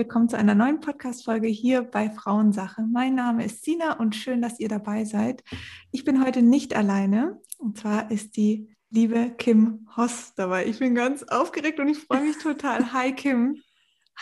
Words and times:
willkommen 0.00 0.30
zu 0.30 0.38
einer 0.38 0.54
neuen 0.54 0.80
Podcast-Folge 0.80 1.46
hier 1.48 1.82
bei 1.82 2.08
Frauensache. 2.08 2.80
Mein 2.90 3.14
Name 3.14 3.44
ist 3.44 3.62
Sina 3.62 3.98
und 3.98 4.16
schön, 4.16 4.40
dass 4.40 4.58
ihr 4.58 4.70
dabei 4.70 5.04
seid. 5.04 5.44
Ich 5.92 6.06
bin 6.06 6.24
heute 6.24 6.40
nicht 6.40 6.74
alleine 6.74 7.38
und 7.58 7.76
zwar 7.76 8.10
ist 8.10 8.34
die 8.38 8.74
liebe 8.88 9.30
Kim 9.36 9.86
Hoss 9.94 10.32
dabei. 10.34 10.64
Ich 10.64 10.78
bin 10.78 10.94
ganz 10.94 11.22
aufgeregt 11.24 11.80
und 11.80 11.88
ich 11.88 11.98
freue 11.98 12.22
mich 12.22 12.38
total. 12.38 12.94
Hi 12.94 13.12
Kim. 13.12 13.60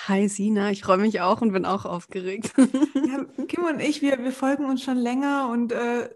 Hi 0.09 0.29
Sina, 0.29 0.73
ich 0.73 0.83
freue 0.83 0.99
mich 0.99 1.21
auch 1.21 1.43
und 1.43 1.53
bin 1.53 1.65
auch 1.65 1.85
aufgeregt. 1.85 2.53
Ja, 2.57 3.25
Kim 3.47 3.63
und 3.63 3.79
ich, 3.79 4.03
wir, 4.03 4.19
wir 4.19 4.33
folgen 4.33 4.65
uns 4.65 4.83
schon 4.83 4.99
länger 4.99 5.49
und 5.49 5.71
äh, 5.71 6.11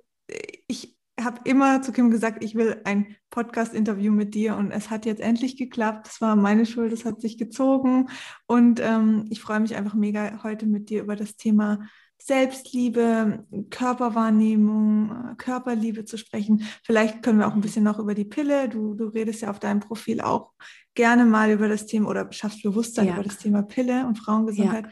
ich 0.67 0.99
habe 1.25 1.41
immer 1.45 1.83
zu 1.83 1.93
Kim 1.93 2.11
gesagt, 2.11 2.43
ich 2.45 2.55
will 2.55 2.81
ein 2.85 3.17
Podcast-Interview 3.31 4.13
mit 4.13 4.35
dir 4.35 4.57
und 4.57 4.71
es 4.71 4.91
hat 4.91 5.07
jetzt 5.07 5.21
endlich 5.21 5.57
geklappt. 5.57 6.07
Das 6.07 6.21
war 6.21 6.37
meine 6.37 6.67
Schuld, 6.67 6.93
es 6.93 7.05
hat 7.05 7.21
sich 7.21 7.39
gezogen 7.39 8.09
und 8.47 8.81
ähm, 8.81 9.27
ich 9.31 9.41
freue 9.41 9.61
mich 9.61 9.77
einfach 9.77 9.95
mega 9.95 10.43
heute 10.43 10.67
mit 10.67 10.91
dir 10.91 11.03
über 11.03 11.17
das 11.17 11.37
Thema 11.37 11.81
Selbstliebe, 12.25 13.47
Körperwahrnehmung, 13.71 15.37
Körperliebe 15.39 16.05
zu 16.05 16.17
sprechen. 16.17 16.63
Vielleicht 16.85 17.23
können 17.23 17.41
wir 17.41 17.49
auch 17.49 17.55
ein 17.55 17.61
bisschen 17.61 17.83
noch 17.83 17.99
über 17.99 18.15
die 18.15 18.25
Pille. 18.25 18.69
Du, 18.69 18.95
du 18.95 19.07
redest 19.07 19.43
ja 19.43 19.51
auf 19.51 19.59
deinem 19.59 19.81
Profil 19.81 20.21
auch 20.21 20.53
gerne 20.95 21.25
mal 21.25 21.51
über 21.51 21.69
das 21.69 21.87
Thema 21.87 22.09
oder 22.09 22.31
schaffst 22.31 22.63
Bewusstsein 22.63 23.09
ja. 23.09 23.15
über 23.15 23.25
das 23.25 23.39
Thema 23.39 23.63
Pille 23.63 24.07
und 24.07 24.19
Frauengesundheit. 24.19 24.87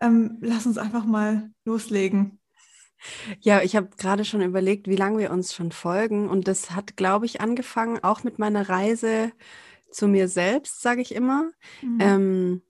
Ja. 0.00 0.08
Ähm, 0.08 0.38
lass 0.40 0.66
uns 0.66 0.76
einfach 0.76 1.04
mal 1.04 1.50
loslegen. 1.64 2.40
Ja, 3.40 3.62
ich 3.62 3.76
habe 3.76 3.90
gerade 3.96 4.24
schon 4.24 4.42
überlegt, 4.42 4.88
wie 4.88 4.96
lange 4.96 5.18
wir 5.18 5.30
uns 5.30 5.54
schon 5.54 5.72
folgen. 5.72 6.28
Und 6.28 6.48
das 6.48 6.70
hat, 6.70 6.96
glaube 6.96 7.26
ich, 7.26 7.40
angefangen 7.40 8.02
auch 8.02 8.24
mit 8.24 8.38
meiner 8.38 8.68
Reise 8.68 9.32
zu 9.90 10.08
mir 10.08 10.28
selbst, 10.28 10.82
sage 10.82 11.02
ich 11.02 11.14
immer. 11.14 11.50
Mhm. 11.82 11.98
Ähm, 12.00 12.62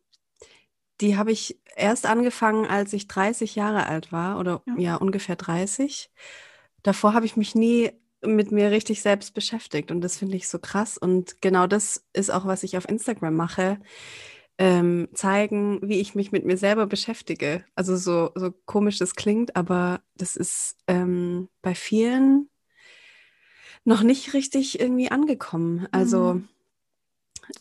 die 1.01 1.17
habe 1.17 1.33
ich 1.33 1.59
erst 1.77 2.07
angefangen, 2.07 2.67
als 2.67 2.93
ich 2.93 3.09
30 3.09 3.55
Jahre 3.55 3.87
alt 3.87 4.13
war 4.13 4.39
oder 4.39 4.63
ja, 4.67 4.75
ja 4.79 4.97
ungefähr 4.97 5.37
30. 5.37 6.11
Davor 6.83 7.15
habe 7.15 7.27
ich 7.27 7.37
mich 7.37 7.55
nie 7.55 7.91
mit 8.25 8.53
mir 8.53 8.71
richtig 8.71 9.03
selbst 9.03 9.35
beschäftigt 9.35 9.91
und 9.91 10.01
das 10.01 10.19
finde 10.19 10.37
ich 10.37 10.49
so 10.49 10.59
krass. 10.59 10.97
Und 10.97 11.41
genau 11.41 11.67
das 11.67 12.05
ist 12.13 12.31
auch, 12.31 12.47
was 12.47 12.63
ich 12.63 12.77
auf 12.77 12.89
Instagram 12.89 13.35
mache 13.35 13.79
ähm, 14.59 15.09
zeigen, 15.15 15.81
wie 15.83 16.01
ich 16.01 16.15
mich 16.15 16.33
mit 16.33 16.45
mir 16.45 16.57
selber 16.57 16.87
beschäftige. 16.87 17.65
Also 17.75 17.97
so, 17.97 18.31
so 18.35 18.53
komisch 18.67 18.99
das 18.99 19.15
klingt, 19.15 19.57
aber 19.57 20.01
das 20.17 20.37
ist 20.37 20.77
ähm, 20.87 21.49
bei 21.63 21.75
vielen 21.75 22.49
noch 23.85 24.03
nicht 24.03 24.35
richtig 24.35 24.79
irgendwie 24.81 25.11
angekommen. 25.11 25.89
Also 25.91 26.35
mhm. 26.35 26.49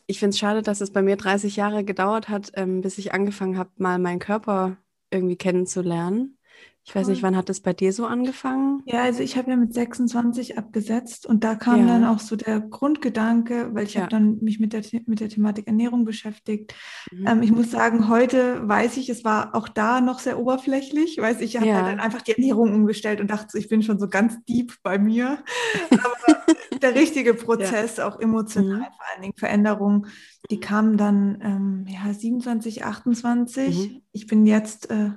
ich 0.05 0.19
finde 0.19 0.31
es 0.31 0.39
schade, 0.39 0.61
dass 0.61 0.81
es 0.81 0.91
bei 0.91 1.01
mir 1.01 1.15
30 1.15 1.55
Jahre 1.55 1.83
gedauert 1.83 2.29
hat, 2.29 2.51
ähm, 2.55 2.81
bis 2.81 2.97
ich 2.97 3.13
angefangen 3.13 3.57
habe, 3.57 3.71
mal 3.77 3.97
meinen 3.97 4.19
Körper 4.19 4.77
irgendwie 5.09 5.37
kennenzulernen. 5.37 6.37
Ich 6.83 6.95
weiß 6.95 7.07
nicht, 7.07 7.21
wann 7.21 7.37
hat 7.37 7.47
das 7.47 7.59
bei 7.59 7.73
dir 7.73 7.93
so 7.93 8.05
angefangen? 8.05 8.81
Ja, 8.85 9.03
also 9.03 9.21
ich 9.21 9.37
habe 9.37 9.51
ja 9.51 9.55
mit 9.55 9.73
26 9.73 10.57
abgesetzt 10.57 11.27
und 11.27 11.43
da 11.43 11.53
kam 11.53 11.81
ja. 11.81 11.93
dann 11.93 12.03
auch 12.03 12.19
so 12.19 12.35
der 12.35 12.59
Grundgedanke, 12.59 13.69
weil 13.73 13.85
ich 13.85 13.93
ja. 13.93 14.01
habe 14.01 14.09
dann 14.09 14.39
mich 14.41 14.59
mit 14.59 14.73
der, 14.73 14.81
mit 15.05 15.19
der 15.19 15.29
Thematik 15.29 15.67
Ernährung 15.67 16.05
beschäftigt. 16.05 16.73
Mhm. 17.11 17.27
Ähm, 17.27 17.43
ich 17.43 17.51
muss 17.51 17.69
sagen, 17.69 18.09
heute 18.09 18.67
weiß 18.67 18.97
ich, 18.97 19.09
es 19.09 19.23
war 19.23 19.53
auch 19.53 19.69
da 19.69 20.01
noch 20.01 20.19
sehr 20.19 20.39
oberflächlich, 20.39 21.17
weiß 21.19 21.41
ich, 21.41 21.55
habe 21.55 21.67
ja. 21.67 21.75
halt 21.75 21.87
dann 21.87 21.99
einfach 21.99 22.23
die 22.23 22.31
Ernährung 22.31 22.73
umgestellt 22.73 23.21
und 23.21 23.29
dachte, 23.29 23.59
ich 23.59 23.69
bin 23.69 23.83
schon 23.83 23.99
so 23.99 24.09
ganz 24.09 24.43
deep 24.45 24.73
bei 24.81 24.97
mir. 24.97 25.37
Aber 25.91 26.55
der 26.81 26.95
richtige 26.95 27.35
Prozess, 27.35 27.99
auch 27.99 28.19
emotional, 28.19 28.79
mhm. 28.79 28.83
vor 28.83 29.05
allen 29.13 29.21
Dingen 29.21 29.37
Veränderungen, 29.37 30.07
die 30.49 30.59
kamen 30.59 30.97
dann 30.97 31.37
ähm, 31.41 31.85
ja 31.87 32.11
27, 32.11 32.83
28. 32.83 33.91
Mhm. 33.91 34.01
Ich 34.11 34.25
bin 34.25 34.47
jetzt 34.47 34.89
äh, 34.89 35.11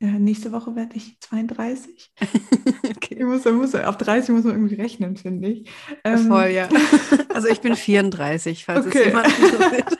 ja, 0.00 0.10
nächste 0.10 0.52
Woche 0.52 0.76
werde 0.76 0.96
ich 0.96 1.18
32. 1.20 2.12
okay. 2.88 3.16
Ich 3.18 3.24
muss, 3.24 3.44
muss, 3.44 3.74
auf 3.74 3.96
30 3.96 4.30
muss 4.30 4.44
man 4.44 4.54
irgendwie 4.54 4.76
rechnen, 4.76 5.16
finde 5.16 5.48
ich. 5.48 5.70
Ähm, 6.04 6.28
Voll, 6.28 6.48
ja. 6.48 6.68
Also 7.34 7.48
ich 7.48 7.60
bin 7.60 7.74
34, 7.74 8.64
falls 8.64 8.86
okay. 8.86 8.98
es 8.98 9.06
jemand 9.06 9.26
interessiert. 9.26 9.98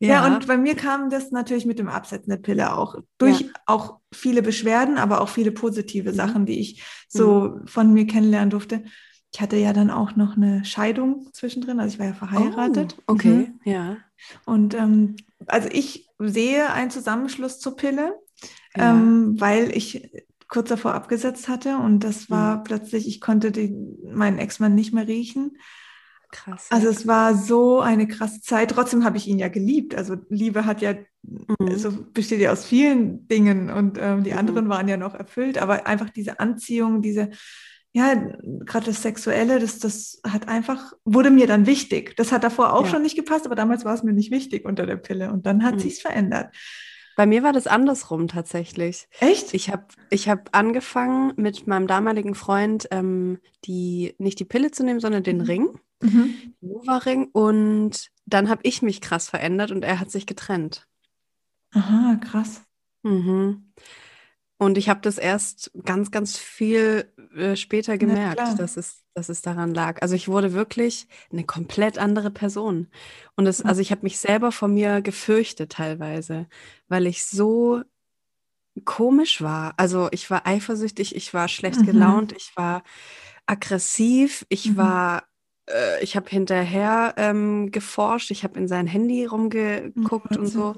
ja. 0.00 0.08
ja, 0.08 0.26
und 0.26 0.46
bei 0.48 0.56
mir 0.56 0.74
kam 0.74 1.10
das 1.10 1.30
natürlich 1.30 1.64
mit 1.64 1.78
dem 1.78 1.88
Absetzen 1.88 2.30
der 2.30 2.38
Pille 2.38 2.76
auch. 2.76 2.96
Durch 3.18 3.40
ja. 3.40 3.48
auch 3.66 3.98
viele 4.12 4.42
Beschwerden, 4.42 4.98
aber 4.98 5.20
auch 5.20 5.28
viele 5.28 5.52
positive 5.52 6.10
mhm. 6.10 6.16
Sachen, 6.16 6.46
die 6.46 6.58
ich 6.58 6.84
so 7.08 7.50
mhm. 7.50 7.66
von 7.68 7.92
mir 7.92 8.06
kennenlernen 8.06 8.50
durfte. 8.50 8.82
Ich 9.32 9.40
hatte 9.40 9.56
ja 9.56 9.72
dann 9.72 9.90
auch 9.90 10.16
noch 10.16 10.36
eine 10.36 10.64
Scheidung 10.64 11.28
zwischendrin, 11.32 11.78
also 11.78 11.94
ich 11.94 12.00
war 12.00 12.06
ja 12.06 12.14
verheiratet. 12.14 12.96
Oh, 13.00 13.12
okay, 13.12 13.28
mhm. 13.28 13.60
ja. 13.64 13.96
Und 14.44 14.74
ähm, 14.74 15.16
also 15.46 15.68
ich 15.70 16.07
sehe 16.18 16.72
einen 16.72 16.90
Zusammenschluss 16.90 17.60
zur 17.60 17.76
Pille, 17.76 18.14
ja. 18.76 18.92
ähm, 18.92 19.40
weil 19.40 19.76
ich 19.76 20.10
kurz 20.48 20.70
davor 20.70 20.94
abgesetzt 20.94 21.48
hatte 21.48 21.76
und 21.76 22.00
das 22.00 22.30
war 22.30 22.58
mhm. 22.58 22.64
plötzlich, 22.64 23.06
ich 23.06 23.20
konnte 23.20 23.52
den, 23.52 23.98
meinen 24.12 24.38
Ex-Mann 24.38 24.74
nicht 24.74 24.92
mehr 24.94 25.06
riechen. 25.06 25.58
Krass. 26.30 26.66
Also 26.70 26.88
es 26.88 27.06
war 27.06 27.34
so 27.34 27.80
eine 27.80 28.06
krasse 28.06 28.42
Zeit. 28.42 28.70
Trotzdem 28.70 29.04
habe 29.04 29.16
ich 29.16 29.26
ihn 29.26 29.38
ja 29.38 29.48
geliebt. 29.48 29.94
Also 29.94 30.16
Liebe 30.28 30.66
hat 30.66 30.82
ja, 30.82 30.94
mhm. 31.22 31.68
also 31.68 31.90
besteht 32.12 32.40
ja 32.40 32.52
aus 32.52 32.66
vielen 32.66 33.26
Dingen 33.28 33.70
und 33.70 33.98
ähm, 33.98 34.24
die 34.24 34.32
mhm. 34.32 34.38
anderen 34.38 34.68
waren 34.68 34.88
ja 34.88 34.98
noch 34.98 35.14
erfüllt, 35.14 35.56
aber 35.56 35.86
einfach 35.86 36.10
diese 36.10 36.38
Anziehung, 36.38 37.00
diese 37.00 37.30
ja, 37.92 38.14
gerade 38.14 38.86
das 38.86 39.02
Sexuelle, 39.02 39.58
das, 39.58 39.78
das 39.78 40.20
hat 40.26 40.46
einfach, 40.48 40.92
wurde 41.04 41.30
mir 41.30 41.46
dann 41.46 41.66
wichtig. 41.66 42.16
Das 42.16 42.32
hat 42.32 42.44
davor 42.44 42.74
auch 42.74 42.84
ja. 42.84 42.90
schon 42.90 43.02
nicht 43.02 43.16
gepasst, 43.16 43.46
aber 43.46 43.54
damals 43.54 43.84
war 43.84 43.94
es 43.94 44.02
mir 44.02 44.12
nicht 44.12 44.30
wichtig 44.30 44.64
unter 44.64 44.86
der 44.86 44.96
Pille 44.96 45.32
und 45.32 45.46
dann 45.46 45.64
hat 45.64 45.76
mhm. 45.76 45.80
sich's 45.80 46.00
verändert. 46.00 46.54
Bei 47.16 47.26
mir 47.26 47.42
war 47.42 47.52
das 47.52 47.66
andersrum 47.66 48.28
tatsächlich. 48.28 49.08
Echt? 49.18 49.52
Ich 49.52 49.70
habe 49.70 49.86
ich 50.08 50.28
hab 50.28 50.56
angefangen 50.56 51.32
mit 51.36 51.66
meinem 51.66 51.88
damaligen 51.88 52.36
Freund 52.36 52.86
ähm, 52.92 53.40
die 53.64 54.14
nicht 54.18 54.38
die 54.38 54.44
Pille 54.44 54.70
zu 54.70 54.84
nehmen, 54.84 55.00
sondern 55.00 55.24
den 55.24 55.38
mhm. 55.38 55.44
Ring, 55.44 55.80
mhm. 56.00 56.34
den 56.60 56.68
Nova-Ring. 56.70 57.30
Und 57.32 58.10
dann 58.26 58.48
habe 58.48 58.60
ich 58.62 58.82
mich 58.82 59.00
krass 59.00 59.28
verändert 59.28 59.72
und 59.72 59.84
er 59.84 59.98
hat 59.98 60.12
sich 60.12 60.26
getrennt. 60.26 60.86
Aha, 61.72 62.20
krass. 62.22 62.62
Mhm. 63.02 63.72
Und 64.58 64.76
ich 64.76 64.88
habe 64.88 65.00
das 65.00 65.18
erst 65.18 65.70
ganz, 65.84 66.10
ganz 66.10 66.36
viel 66.36 67.12
äh, 67.36 67.54
später 67.54 67.96
gemerkt, 67.96 68.58
dass, 68.58 68.76
es, 68.76 69.04
dass 69.14 69.28
es 69.28 69.40
daran 69.40 69.72
lag. 69.72 70.02
Also 70.02 70.16
ich 70.16 70.26
wurde 70.26 70.52
wirklich 70.52 71.06
eine 71.32 71.44
komplett 71.44 71.96
andere 71.96 72.32
Person. 72.32 72.88
Und 73.36 73.46
es, 73.46 73.62
also 73.62 73.80
ich 73.80 73.92
habe 73.92 74.02
mich 74.02 74.18
selber 74.18 74.50
vor 74.50 74.66
mir 74.66 75.00
gefürchtet 75.00 75.72
teilweise, 75.72 76.48
weil 76.88 77.06
ich 77.06 77.24
so 77.24 77.82
komisch 78.84 79.42
war. 79.42 79.74
Also 79.76 80.08
ich 80.10 80.28
war 80.28 80.44
eifersüchtig, 80.44 81.14
ich 81.14 81.32
war 81.32 81.46
schlecht 81.46 81.80
mhm. 81.80 81.86
gelaunt, 81.86 82.32
ich 82.36 82.50
war 82.56 82.82
aggressiv, 83.46 84.44
ich 84.48 84.70
mhm. 84.70 84.76
war 84.76 85.22
äh, 85.68 86.02
ich 86.02 86.16
habe 86.16 86.28
hinterher 86.28 87.14
ähm, 87.16 87.70
geforscht, 87.70 88.32
ich 88.32 88.42
habe 88.44 88.58
in 88.58 88.66
sein 88.66 88.86
Handy 88.86 89.24
rumgeguckt 89.24 90.32
mhm. 90.32 90.36
und 90.38 90.46
so. 90.46 90.74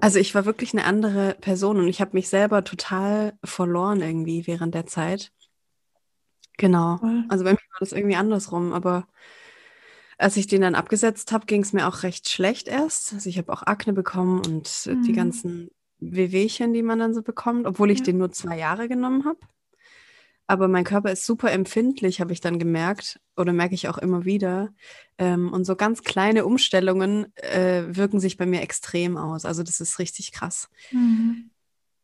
Also 0.00 0.18
ich 0.18 0.34
war 0.34 0.44
wirklich 0.44 0.72
eine 0.72 0.84
andere 0.84 1.36
Person 1.40 1.78
und 1.78 1.88
ich 1.88 2.00
habe 2.00 2.10
mich 2.14 2.28
selber 2.28 2.64
total 2.64 3.38
verloren 3.44 4.02
irgendwie 4.02 4.46
während 4.46 4.74
der 4.74 4.86
Zeit. 4.86 5.32
Genau. 6.58 6.98
Also 7.28 7.44
bei 7.44 7.52
mir 7.52 7.58
war 7.58 7.80
das 7.80 7.92
irgendwie 7.92 8.16
andersrum, 8.16 8.72
aber 8.72 9.06
als 10.18 10.36
ich 10.36 10.46
den 10.46 10.62
dann 10.62 10.74
abgesetzt 10.74 11.32
habe, 11.32 11.46
ging 11.46 11.62
es 11.62 11.72
mir 11.72 11.86
auch 11.86 12.02
recht 12.02 12.28
schlecht 12.28 12.68
erst. 12.68 13.12
Also 13.12 13.28
ich 13.28 13.36
habe 13.38 13.52
auch 13.52 13.62
Akne 13.62 13.92
bekommen 13.92 14.40
und 14.46 14.86
mhm. 14.86 15.02
die 15.02 15.12
ganzen 15.12 15.70
Wehwehchen, 15.98 16.72
die 16.72 16.82
man 16.82 16.98
dann 16.98 17.14
so 17.14 17.22
bekommt, 17.22 17.66
obwohl 17.66 17.90
ich 17.90 17.98
ja. 18.00 18.04
den 18.06 18.18
nur 18.18 18.32
zwei 18.32 18.58
Jahre 18.58 18.88
genommen 18.88 19.24
habe. 19.24 19.38
Aber 20.46 20.68
mein 20.68 20.84
Körper 20.84 21.10
ist 21.10 21.26
super 21.26 21.50
empfindlich, 21.50 22.20
habe 22.20 22.32
ich 22.32 22.40
dann 22.40 22.58
gemerkt 22.58 23.20
oder 23.36 23.52
merke 23.52 23.74
ich 23.74 23.88
auch 23.88 23.98
immer 23.98 24.24
wieder. 24.24 24.72
Ähm, 25.18 25.52
und 25.52 25.64
so 25.64 25.74
ganz 25.74 26.02
kleine 26.02 26.44
Umstellungen 26.44 27.36
äh, 27.36 27.82
wirken 27.88 28.20
sich 28.20 28.36
bei 28.36 28.46
mir 28.46 28.62
extrem 28.62 29.16
aus. 29.16 29.44
Also 29.44 29.62
das 29.62 29.80
ist 29.80 29.98
richtig 29.98 30.32
krass. 30.32 30.68
Mhm. 30.92 31.50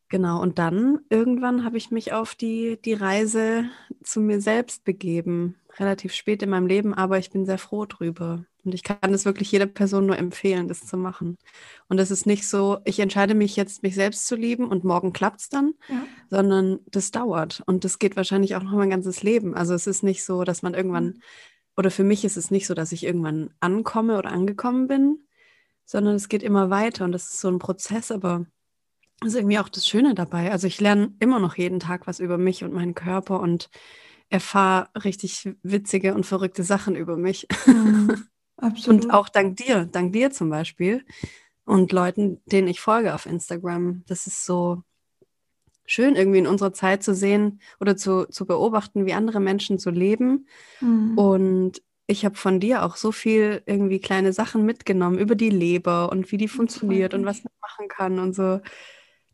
Genau, 0.08 0.42
und 0.42 0.58
dann 0.58 1.00
irgendwann 1.08 1.64
habe 1.64 1.78
ich 1.78 1.90
mich 1.90 2.12
auf 2.12 2.34
die, 2.34 2.78
die 2.84 2.92
Reise 2.92 3.64
zu 4.02 4.20
mir 4.20 4.42
selbst 4.42 4.84
begeben. 4.84 5.54
Relativ 5.78 6.12
spät 6.12 6.42
in 6.42 6.50
meinem 6.50 6.66
Leben, 6.66 6.92
aber 6.92 7.18
ich 7.18 7.30
bin 7.30 7.46
sehr 7.46 7.58
froh 7.58 7.86
drüber. 7.86 8.44
Und 8.64 8.74
ich 8.74 8.82
kann 8.82 9.12
es 9.12 9.24
wirklich 9.24 9.50
jeder 9.50 9.66
Person 9.66 10.06
nur 10.06 10.18
empfehlen, 10.18 10.68
das 10.68 10.86
zu 10.86 10.96
machen. 10.96 11.36
Und 11.88 11.98
es 11.98 12.10
ist 12.10 12.26
nicht 12.26 12.46
so, 12.46 12.78
ich 12.84 13.00
entscheide 13.00 13.34
mich 13.34 13.56
jetzt, 13.56 13.82
mich 13.82 13.94
selbst 13.94 14.26
zu 14.26 14.36
lieben 14.36 14.68
und 14.68 14.84
morgen 14.84 15.12
klappt 15.12 15.40
es 15.40 15.48
dann, 15.48 15.72
ja. 15.88 16.04
sondern 16.30 16.78
das 16.86 17.10
dauert. 17.10 17.62
Und 17.66 17.84
das 17.84 17.98
geht 17.98 18.16
wahrscheinlich 18.16 18.54
auch 18.54 18.62
noch 18.62 18.72
mein 18.72 18.90
ganzes 18.90 19.22
Leben. 19.22 19.54
Also 19.54 19.74
es 19.74 19.86
ist 19.86 20.02
nicht 20.02 20.24
so, 20.24 20.44
dass 20.44 20.62
man 20.62 20.74
irgendwann, 20.74 21.04
mhm. 21.04 21.20
oder 21.76 21.90
für 21.90 22.04
mich 22.04 22.24
ist 22.24 22.36
es 22.36 22.50
nicht 22.50 22.66
so, 22.66 22.74
dass 22.74 22.92
ich 22.92 23.04
irgendwann 23.04 23.50
ankomme 23.58 24.18
oder 24.18 24.30
angekommen 24.30 24.86
bin, 24.86 25.26
sondern 25.84 26.14
es 26.14 26.28
geht 26.28 26.42
immer 26.42 26.70
weiter. 26.70 27.04
Und 27.04 27.12
das 27.12 27.24
ist 27.24 27.40
so 27.40 27.48
ein 27.48 27.58
Prozess, 27.58 28.12
aber 28.12 28.46
das 29.20 29.30
ist 29.30 29.36
irgendwie 29.36 29.58
auch 29.58 29.68
das 29.68 29.86
Schöne 29.86 30.14
dabei. 30.14 30.52
Also 30.52 30.66
ich 30.66 30.80
lerne 30.80 31.14
immer 31.18 31.38
noch 31.38 31.56
jeden 31.56 31.80
Tag 31.80 32.06
was 32.06 32.20
über 32.20 32.38
mich 32.38 32.62
und 32.62 32.72
meinen 32.72 32.94
Körper 32.94 33.40
und 33.40 33.70
erfahre 34.32 34.88
richtig 35.04 35.48
witzige 35.62 36.14
und 36.14 36.24
verrückte 36.24 36.64
Sachen 36.64 36.96
über 36.96 37.16
mich. 37.16 37.46
Mhm, 37.66 38.26
absolut. 38.56 39.04
Und 39.04 39.10
auch 39.12 39.28
dank 39.28 39.56
dir, 39.56 39.84
dank 39.84 40.12
dir 40.12 40.30
zum 40.30 40.50
Beispiel. 40.50 41.04
und 41.64 41.92
Leuten, 41.92 42.40
denen 42.46 42.68
ich 42.68 42.80
folge 42.80 43.14
auf 43.14 43.26
Instagram. 43.26 44.02
Das 44.06 44.26
ist 44.26 44.44
so 44.44 44.82
schön, 45.84 46.16
irgendwie 46.16 46.38
in 46.38 46.46
unserer 46.46 46.72
Zeit 46.72 47.02
zu 47.02 47.14
sehen 47.14 47.60
oder 47.78 47.96
zu, 47.96 48.26
zu 48.26 48.46
beobachten, 48.46 49.06
wie 49.06 49.12
andere 49.12 49.40
Menschen 49.40 49.78
so 49.78 49.90
leben. 49.90 50.46
Mhm. 50.80 51.18
Und 51.18 51.82
ich 52.06 52.24
habe 52.24 52.36
von 52.36 52.58
dir 52.58 52.84
auch 52.84 52.96
so 52.96 53.12
viel 53.12 53.62
irgendwie 53.66 54.00
kleine 54.00 54.32
Sachen 54.32 54.64
mitgenommen 54.64 55.18
über 55.18 55.34
die 55.34 55.50
Leber 55.50 56.10
und 56.10 56.32
wie 56.32 56.38
die 56.38 56.48
funktioniert 56.48 57.14
und 57.14 57.26
was 57.26 57.44
man 57.44 57.52
machen 57.60 57.88
kann 57.88 58.18
und 58.18 58.34
so. 58.34 58.60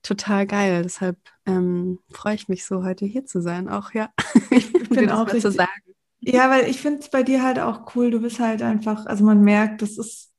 Total 0.08 0.46
geil. 0.46 0.84
Deshalb 0.84 1.18
ähm, 1.44 1.98
freue 2.10 2.34
ich 2.34 2.48
mich 2.48 2.64
so, 2.64 2.82
heute 2.82 3.04
hier 3.04 3.26
zu 3.26 3.42
sein. 3.42 3.68
Auch 3.68 3.92
ja, 3.92 4.08
ich 4.50 4.72
bin 4.88 5.10
auch 5.10 5.26
richtig. 5.26 5.42
Zu 5.42 5.52
sagen. 5.52 5.82
Ja, 6.20 6.48
weil 6.48 6.64
ich 6.66 6.80
finde 6.80 7.00
es 7.00 7.10
bei 7.10 7.22
dir 7.22 7.42
halt 7.42 7.58
auch 7.58 7.94
cool. 7.94 8.10
Du 8.10 8.18
bist 8.22 8.40
halt 8.40 8.62
einfach, 8.62 9.04
also 9.04 9.22
man 9.22 9.42
merkt, 9.42 9.82
das 9.82 9.98
ist, 9.98 10.32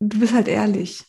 du 0.00 0.18
bist 0.18 0.32
halt 0.32 0.48
ehrlich. 0.48 1.04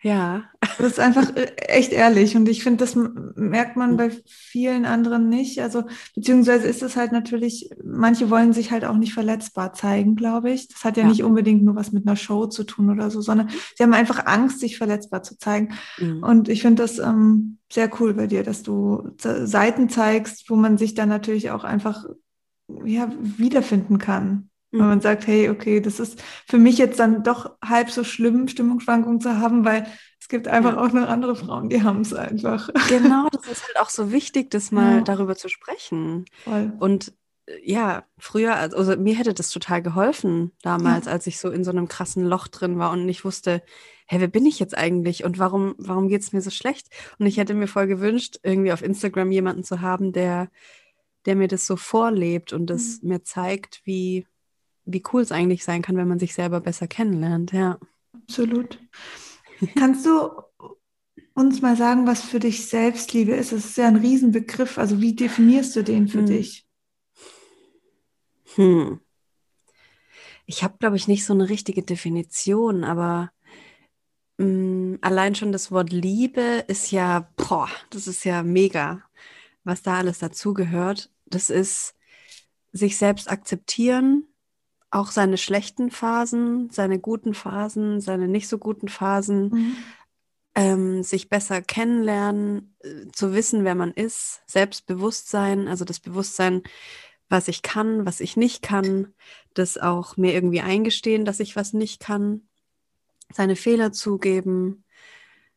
Ja. 0.00 0.44
Das 0.78 0.92
ist 0.92 1.00
einfach 1.00 1.34
äh, 1.34 1.46
echt 1.56 1.92
ehrlich 1.92 2.36
und 2.36 2.48
ich 2.48 2.62
finde, 2.62 2.78
das 2.78 2.94
merkt 2.94 3.76
man 3.76 3.96
bei 3.96 4.10
vielen 4.26 4.84
anderen 4.84 5.28
nicht. 5.28 5.60
Also, 5.60 5.84
beziehungsweise 6.14 6.68
ist 6.68 6.82
es 6.82 6.96
halt 6.96 7.10
natürlich, 7.10 7.70
manche 7.84 8.30
wollen 8.30 8.52
sich 8.52 8.70
halt 8.70 8.84
auch 8.84 8.96
nicht 8.96 9.12
verletzbar 9.12 9.72
zeigen, 9.72 10.14
glaube 10.14 10.50
ich. 10.50 10.68
Das 10.68 10.84
hat 10.84 10.96
ja, 10.96 11.02
ja, 11.02 11.08
nicht 11.08 11.24
unbedingt 11.24 11.64
nur 11.64 11.74
was 11.74 11.90
mit 11.90 12.06
einer 12.06 12.16
Show 12.16 12.46
zu 12.46 12.62
tun 12.62 12.90
oder 12.90 13.10
so, 13.10 13.20
sondern 13.20 13.50
sie 13.76 13.82
haben 13.82 13.92
einfach 13.92 14.26
Angst, 14.26 14.60
sich 14.60 14.78
verletzbar 14.78 15.24
zu 15.24 15.36
zeigen. 15.36 15.74
Mhm. 15.98 16.22
Und 16.22 16.48
ich 16.48 16.62
finde 16.62 16.82
das 16.82 16.98
ähm, 17.00 17.58
sehr 17.72 17.90
cool 18.00 18.14
bei 18.14 18.28
dir, 18.28 18.44
dass 18.44 18.62
du 18.62 19.10
Seiten 19.18 19.88
zeigst, 19.88 20.48
wo 20.48 20.54
man 20.54 20.78
sich 20.78 20.94
dann 20.94 21.08
natürlich 21.08 21.50
auch 21.50 21.64
einfach 21.64 22.04
ja, 22.84 23.10
wiederfinden 23.18 23.98
kann. 23.98 24.50
Wenn 24.70 24.86
man 24.86 25.00
sagt, 25.00 25.26
hey, 25.26 25.48
okay, 25.48 25.80
das 25.80 25.98
ist 25.98 26.22
für 26.46 26.58
mich 26.58 26.76
jetzt 26.76 26.98
dann 27.00 27.22
doch 27.22 27.56
halb 27.64 27.90
so 27.90 28.04
schlimm, 28.04 28.48
Stimmungsschwankungen 28.48 29.20
zu 29.20 29.38
haben, 29.38 29.64
weil 29.64 29.86
es 30.20 30.28
gibt 30.28 30.46
einfach 30.46 30.74
ja. 30.74 30.82
auch 30.82 30.92
noch 30.92 31.08
andere 31.08 31.36
Frauen, 31.36 31.70
die 31.70 31.82
haben 31.82 32.02
es 32.02 32.12
einfach. 32.12 32.68
Genau, 32.88 33.28
das 33.32 33.46
ist 33.46 33.66
halt 33.66 33.78
auch 33.80 33.88
so 33.88 34.12
wichtig, 34.12 34.50
das 34.50 34.70
mal 34.70 34.96
ja. 34.96 35.00
darüber 35.00 35.36
zu 35.36 35.48
sprechen. 35.48 36.26
Voll. 36.44 36.72
Und 36.78 37.14
äh, 37.46 37.52
ja, 37.64 38.04
früher, 38.18 38.56
also 38.56 38.96
mir 38.96 39.14
hätte 39.16 39.32
das 39.32 39.50
total 39.50 39.80
geholfen 39.80 40.52
damals, 40.62 41.06
ja. 41.06 41.12
als 41.12 41.26
ich 41.26 41.38
so 41.38 41.48
in 41.50 41.64
so 41.64 41.70
einem 41.70 41.88
krassen 41.88 42.24
Loch 42.26 42.48
drin 42.48 42.78
war 42.78 42.90
und 42.90 43.06
nicht 43.06 43.24
wusste, 43.24 43.62
hey, 44.06 44.20
wer 44.20 44.28
bin 44.28 44.44
ich 44.44 44.58
jetzt 44.58 44.76
eigentlich 44.76 45.24
und 45.24 45.38
warum, 45.38 45.74
warum 45.78 46.08
geht 46.08 46.22
es 46.22 46.32
mir 46.32 46.42
so 46.42 46.50
schlecht? 46.50 46.88
Und 47.18 47.26
ich 47.26 47.38
hätte 47.38 47.54
mir 47.54 47.68
voll 47.68 47.86
gewünscht, 47.86 48.38
irgendwie 48.42 48.72
auf 48.72 48.82
Instagram 48.82 49.30
jemanden 49.30 49.64
zu 49.64 49.80
haben, 49.80 50.12
der, 50.12 50.50
der 51.26 51.36
mir 51.36 51.48
das 51.48 51.66
so 51.66 51.76
vorlebt 51.76 52.52
und 52.52 52.66
das 52.66 53.00
mhm. 53.00 53.08
mir 53.08 53.22
zeigt, 53.22 53.80
wie, 53.84 54.26
wie 54.88 55.02
cool 55.12 55.22
es 55.22 55.32
eigentlich 55.32 55.64
sein 55.64 55.82
kann, 55.82 55.96
wenn 55.96 56.08
man 56.08 56.18
sich 56.18 56.34
selber 56.34 56.60
besser 56.60 56.88
kennenlernt, 56.88 57.52
ja. 57.52 57.78
Absolut. 58.14 58.78
Kannst 59.76 60.06
du 60.06 60.30
uns 61.34 61.60
mal 61.60 61.76
sagen, 61.76 62.06
was 62.06 62.22
für 62.22 62.40
dich 62.40 62.66
Selbstliebe 62.66 63.32
ist? 63.32 63.52
Das 63.52 63.64
ist 63.64 63.76
ja 63.76 63.86
ein 63.86 63.96
Riesenbegriff. 63.96 64.78
Also 64.78 65.00
wie 65.00 65.14
definierst 65.14 65.76
du 65.76 65.84
den 65.84 66.08
für 66.08 66.20
hm. 66.20 66.26
dich? 66.26 66.66
Hm. 68.54 69.00
Ich 70.46 70.62
habe, 70.62 70.78
glaube 70.78 70.96
ich, 70.96 71.06
nicht 71.06 71.26
so 71.26 71.34
eine 71.34 71.50
richtige 71.50 71.82
Definition, 71.82 72.82
aber 72.82 73.30
mh, 74.38 74.46
hm, 74.46 74.98
allein 75.02 75.34
schon 75.34 75.52
das 75.52 75.70
Wort 75.70 75.92
Liebe 75.92 76.64
ist 76.66 76.90
ja, 76.90 77.30
boah, 77.36 77.68
das 77.90 78.06
ist 78.06 78.24
ja 78.24 78.42
mega, 78.42 79.02
was 79.64 79.82
da 79.82 79.98
alles 79.98 80.18
dazugehört. 80.18 81.10
Das 81.26 81.50
ist 81.50 81.94
sich 82.72 82.96
selbst 82.96 83.30
akzeptieren, 83.30 84.26
auch 84.90 85.10
seine 85.10 85.36
schlechten 85.36 85.90
Phasen, 85.90 86.70
seine 86.70 86.98
guten 86.98 87.34
Phasen, 87.34 88.00
seine 88.00 88.28
nicht 88.28 88.48
so 88.48 88.58
guten 88.58 88.88
Phasen, 88.88 89.48
mhm. 89.48 89.76
ähm, 90.54 91.02
sich 91.02 91.28
besser 91.28 91.60
kennenlernen, 91.60 92.74
äh, 92.80 93.06
zu 93.12 93.34
wissen, 93.34 93.64
wer 93.64 93.74
man 93.74 93.92
ist, 93.92 94.42
Selbstbewusstsein, 94.46 95.68
also 95.68 95.84
das 95.84 96.00
Bewusstsein, 96.00 96.62
was 97.28 97.48
ich 97.48 97.62
kann, 97.62 98.06
was 98.06 98.20
ich 98.20 98.36
nicht 98.36 98.62
kann, 98.62 99.12
das 99.52 99.76
auch 99.76 100.16
mir 100.16 100.32
irgendwie 100.32 100.62
eingestehen, 100.62 101.24
dass 101.24 101.40
ich 101.40 101.56
was 101.56 101.74
nicht 101.74 102.00
kann, 102.00 102.48
seine 103.32 103.56
Fehler 103.56 103.92
zugeben, 103.92 104.84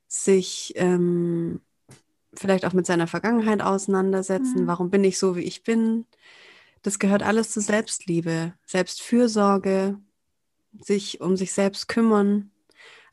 sich 0.07 0.74
ähm, 0.75 1.62
vielleicht 2.34 2.66
auch 2.66 2.74
mit 2.74 2.86
seiner 2.86 3.07
Vergangenheit 3.07 3.62
auseinandersetzen, 3.62 4.63
mhm. 4.63 4.68
warum 4.68 4.89
bin 4.89 5.06
ich 5.06 5.18
so, 5.18 5.38
wie 5.38 5.44
ich 5.44 5.63
bin, 5.63 6.06
das 6.81 7.00
gehört 7.00 7.24
alles 7.24 7.51
zu 7.51 7.62
Selbstliebe, 7.62 8.54
Selbstfürsorge, 8.66 9.98
sich 10.80 11.22
um 11.22 11.38
sich 11.38 11.54
selbst 11.54 11.88
kümmern. 11.88 12.51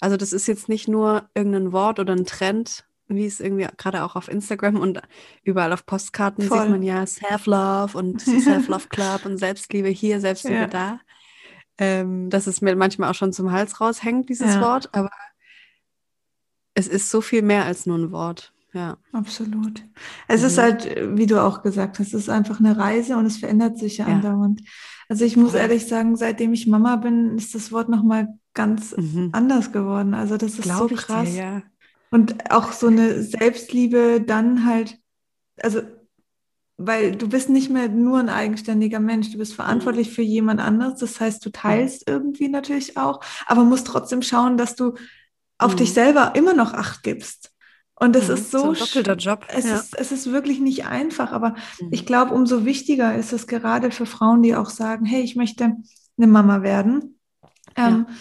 Also 0.00 0.16
das 0.16 0.32
ist 0.32 0.46
jetzt 0.46 0.68
nicht 0.68 0.88
nur 0.88 1.28
irgendein 1.34 1.72
Wort 1.72 1.98
oder 1.98 2.14
ein 2.14 2.24
Trend, 2.24 2.86
wie 3.08 3.26
es 3.26 3.40
irgendwie 3.40 3.66
gerade 3.76 4.04
auch 4.04 4.16
auf 4.16 4.28
Instagram 4.28 4.76
und 4.76 5.00
überall 5.42 5.72
auf 5.72 5.86
Postkarten 5.86 6.44
Voll. 6.44 6.60
sieht 6.60 6.70
man 6.70 6.82
ja 6.82 7.06
Self-Love 7.06 7.96
und 7.96 8.20
Self-Love 8.20 8.88
Club 8.88 9.26
und 9.26 9.38
Selbstliebe 9.38 9.88
hier, 9.88 10.20
Selbstliebe 10.20 10.60
ja. 10.60 10.66
da. 10.66 11.00
Ähm, 11.80 12.28
dass 12.28 12.48
es 12.48 12.60
mir 12.60 12.74
manchmal 12.74 13.10
auch 13.10 13.14
schon 13.14 13.32
zum 13.32 13.52
Hals 13.52 13.80
raushängt, 13.80 14.28
dieses 14.28 14.54
ja. 14.54 14.60
Wort, 14.60 14.88
aber 14.92 15.12
es 16.74 16.88
ist 16.88 17.08
so 17.08 17.20
viel 17.20 17.42
mehr 17.42 17.64
als 17.64 17.86
nur 17.86 17.98
ein 17.98 18.10
Wort. 18.10 18.52
Ja. 18.72 18.98
Absolut. 19.12 19.82
Es 20.26 20.42
mhm. 20.42 20.46
ist 20.46 20.58
halt, 20.58 20.96
wie 21.16 21.26
du 21.26 21.42
auch 21.42 21.62
gesagt 21.62 21.98
hast, 21.98 22.08
es 22.08 22.22
ist 22.22 22.28
einfach 22.28 22.60
eine 22.60 22.76
Reise 22.76 23.16
und 23.16 23.26
es 23.26 23.38
verändert 23.38 23.78
sich 23.78 23.98
ja, 23.98 24.08
ja. 24.08 24.14
andauernd. 24.14 24.62
Also 25.08 25.24
ich 25.24 25.36
muss 25.36 25.54
ehrlich 25.54 25.86
sagen, 25.86 26.16
seitdem 26.16 26.52
ich 26.52 26.66
Mama 26.66 26.96
bin, 26.96 27.36
ist 27.36 27.54
das 27.54 27.72
Wort 27.72 27.88
nochmal 27.88 28.38
ganz 28.52 28.94
mhm. 28.96 29.30
anders 29.32 29.72
geworden. 29.72 30.12
Also 30.12 30.36
das 30.36 30.54
ist 30.54 30.62
Glaub 30.62 30.90
so 30.90 30.96
krass. 30.96 31.30
Dir, 31.30 31.36
ja. 31.36 31.62
Und 32.10 32.50
auch 32.50 32.72
so 32.72 32.88
eine 32.88 33.22
Selbstliebe 33.22 34.20
dann 34.20 34.66
halt, 34.66 34.98
also 35.60 35.80
weil 36.76 37.16
du 37.16 37.28
bist 37.28 37.48
nicht 37.48 37.70
mehr 37.70 37.88
nur 37.88 38.18
ein 38.20 38.28
eigenständiger 38.28 39.00
Mensch, 39.00 39.32
du 39.32 39.38
bist 39.38 39.54
verantwortlich 39.54 40.10
mhm. 40.10 40.12
für 40.12 40.22
jemand 40.22 40.60
anderes. 40.60 41.00
Das 41.00 41.18
heißt, 41.18 41.44
du 41.44 41.50
teilst 41.50 42.08
irgendwie 42.08 42.48
natürlich 42.48 42.96
auch, 42.96 43.20
aber 43.46 43.64
musst 43.64 43.86
trotzdem 43.86 44.22
schauen, 44.22 44.56
dass 44.56 44.76
du 44.76 44.94
auf 45.58 45.74
dich 45.74 45.90
mhm. 45.90 45.94
selber 45.94 46.32
immer 46.36 46.54
noch 46.54 46.74
Acht 46.74 47.02
gibst. 47.02 47.52
Und 48.00 48.14
es 48.14 48.28
mhm, 48.28 48.34
ist 48.34 48.50
so, 48.50 48.74
so 48.74 48.84
doppelter 48.84 49.16
Job. 49.16 49.44
Es, 49.48 49.64
ja. 49.64 49.76
ist, 49.76 49.98
es 49.98 50.12
ist 50.12 50.30
wirklich 50.30 50.60
nicht 50.60 50.86
einfach, 50.86 51.32
aber 51.32 51.56
mhm. 51.80 51.88
ich 51.90 52.06
glaube, 52.06 52.34
umso 52.34 52.64
wichtiger 52.64 53.14
ist 53.14 53.32
es 53.32 53.46
gerade 53.46 53.90
für 53.90 54.06
Frauen, 54.06 54.42
die 54.42 54.54
auch 54.54 54.70
sagen, 54.70 55.04
hey, 55.04 55.22
ich 55.22 55.36
möchte 55.36 55.76
eine 56.16 56.26
Mama 56.26 56.62
werden, 56.62 57.18
ähm, 57.76 58.06
ja. 58.08 58.14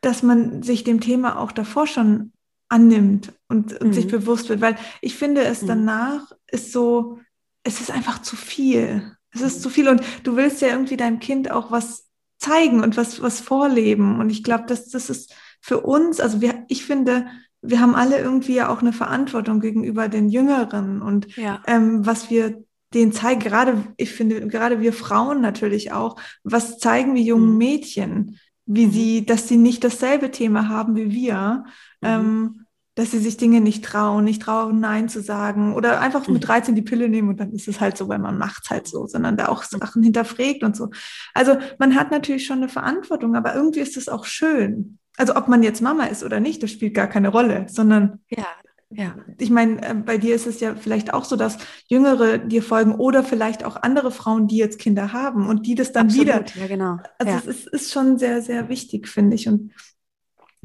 dass 0.00 0.22
man 0.22 0.62
sich 0.62 0.84
dem 0.84 1.00
Thema 1.00 1.38
auch 1.38 1.52
davor 1.52 1.86
schon 1.86 2.32
annimmt 2.68 3.32
und, 3.48 3.78
und 3.80 3.88
mhm. 3.88 3.92
sich 3.92 4.06
bewusst 4.06 4.48
wird, 4.48 4.60
weil 4.60 4.76
ich 5.02 5.16
finde, 5.16 5.42
es 5.42 5.62
mhm. 5.62 5.66
danach 5.66 6.32
ist 6.50 6.72
so, 6.72 7.18
es 7.62 7.80
ist 7.80 7.90
einfach 7.90 8.22
zu 8.22 8.36
viel. 8.36 9.16
Es 9.32 9.42
ist 9.42 9.58
mhm. 9.58 9.62
zu 9.62 9.70
viel 9.70 9.88
und 9.88 10.02
du 10.22 10.36
willst 10.36 10.62
ja 10.62 10.68
irgendwie 10.68 10.96
deinem 10.96 11.20
Kind 11.20 11.50
auch 11.50 11.70
was 11.70 12.08
zeigen 12.38 12.82
und 12.82 12.96
was, 12.96 13.20
was 13.20 13.40
vorleben. 13.40 14.18
Und 14.18 14.30
ich 14.30 14.42
glaube, 14.42 14.64
dass 14.66 14.88
das 14.88 15.10
ist 15.10 15.34
für 15.60 15.80
uns, 15.80 16.20
also 16.20 16.40
wir, 16.40 16.64
ich 16.68 16.84
finde, 16.84 17.26
wir 17.62 17.80
haben 17.80 17.94
alle 17.94 18.18
irgendwie 18.18 18.54
ja 18.54 18.68
auch 18.68 18.80
eine 18.80 18.92
Verantwortung 18.92 19.60
gegenüber 19.60 20.08
den 20.08 20.28
Jüngeren 20.28 21.02
und 21.02 21.36
ja. 21.36 21.62
ähm, 21.66 22.06
was 22.06 22.30
wir 22.30 22.64
denen 22.94 23.12
zeigen, 23.12 23.40
gerade, 23.40 23.84
ich 23.96 24.12
finde, 24.12 24.46
gerade 24.48 24.80
wir 24.80 24.92
Frauen 24.92 25.40
natürlich 25.40 25.92
auch, 25.92 26.16
was 26.42 26.78
zeigen 26.78 27.14
wir 27.14 27.22
jungen 27.22 27.52
mhm. 27.52 27.58
Mädchen, 27.58 28.38
wie 28.66 28.86
mhm. 28.86 28.90
sie, 28.90 29.26
dass 29.26 29.48
sie 29.48 29.56
nicht 29.56 29.84
dasselbe 29.84 30.30
Thema 30.30 30.68
haben 30.68 30.96
wie 30.96 31.10
wir, 31.10 31.64
mhm. 32.00 32.08
ähm, 32.08 32.66
dass 32.96 33.12
sie 33.12 33.18
sich 33.18 33.36
Dinge 33.36 33.60
nicht 33.60 33.84
trauen, 33.84 34.24
nicht 34.24 34.42
trauen, 34.42 34.80
Nein 34.80 35.08
zu 35.08 35.22
sagen 35.22 35.74
oder 35.74 36.00
einfach 36.00 36.26
mit 36.28 36.46
13 36.46 36.72
mhm. 36.72 36.76
die 36.76 36.82
Pille 36.82 37.08
nehmen 37.08 37.28
und 37.28 37.40
dann 37.40 37.52
ist 37.52 37.68
es 37.68 37.80
halt 37.80 37.96
so, 37.96 38.08
weil 38.08 38.18
man 38.18 38.38
macht 38.38 38.64
es 38.64 38.70
halt 38.70 38.88
so, 38.88 39.06
sondern 39.06 39.36
da 39.36 39.48
auch 39.48 39.62
mhm. 39.70 39.78
Sachen 39.78 40.02
hinterfragt 40.02 40.62
und 40.62 40.76
so. 40.76 40.90
Also 41.34 41.58
man 41.78 41.94
hat 41.94 42.10
natürlich 42.10 42.46
schon 42.46 42.58
eine 42.58 42.68
Verantwortung, 42.68 43.36
aber 43.36 43.54
irgendwie 43.54 43.80
ist 43.80 43.96
es 43.96 44.08
auch 44.08 44.24
schön. 44.24 44.99
Also 45.20 45.36
ob 45.36 45.48
man 45.48 45.62
jetzt 45.62 45.82
Mama 45.82 46.04
ist 46.06 46.24
oder 46.24 46.40
nicht, 46.40 46.62
das 46.62 46.70
spielt 46.70 46.94
gar 46.94 47.06
keine 47.06 47.28
Rolle, 47.28 47.66
sondern 47.68 48.20
ja, 48.30 48.46
ja. 48.88 49.14
Ich 49.38 49.50
meine, 49.50 49.82
äh, 49.86 49.94
bei 49.94 50.16
dir 50.16 50.34
ist 50.34 50.46
es 50.46 50.60
ja 50.60 50.74
vielleicht 50.74 51.12
auch 51.12 51.24
so, 51.24 51.36
dass 51.36 51.58
Jüngere 51.88 52.38
dir 52.38 52.62
folgen 52.62 52.94
oder 52.94 53.22
vielleicht 53.22 53.64
auch 53.64 53.76
andere 53.76 54.12
Frauen, 54.12 54.48
die 54.48 54.56
jetzt 54.56 54.78
Kinder 54.78 55.12
haben 55.12 55.46
und 55.46 55.66
die 55.66 55.74
das 55.74 55.92
dann 55.92 56.06
Absolut, 56.06 56.26
wieder. 56.26 56.44
Ja, 56.56 56.66
genau. 56.66 56.96
Also 57.18 57.32
ja. 57.32 57.38
es 57.38 57.46
ist, 57.46 57.66
ist, 57.68 57.92
schon 57.92 58.16
sehr, 58.16 58.40
sehr 58.40 58.70
wichtig, 58.70 59.08
finde 59.08 59.36
ich. 59.36 59.46
Und 59.46 59.72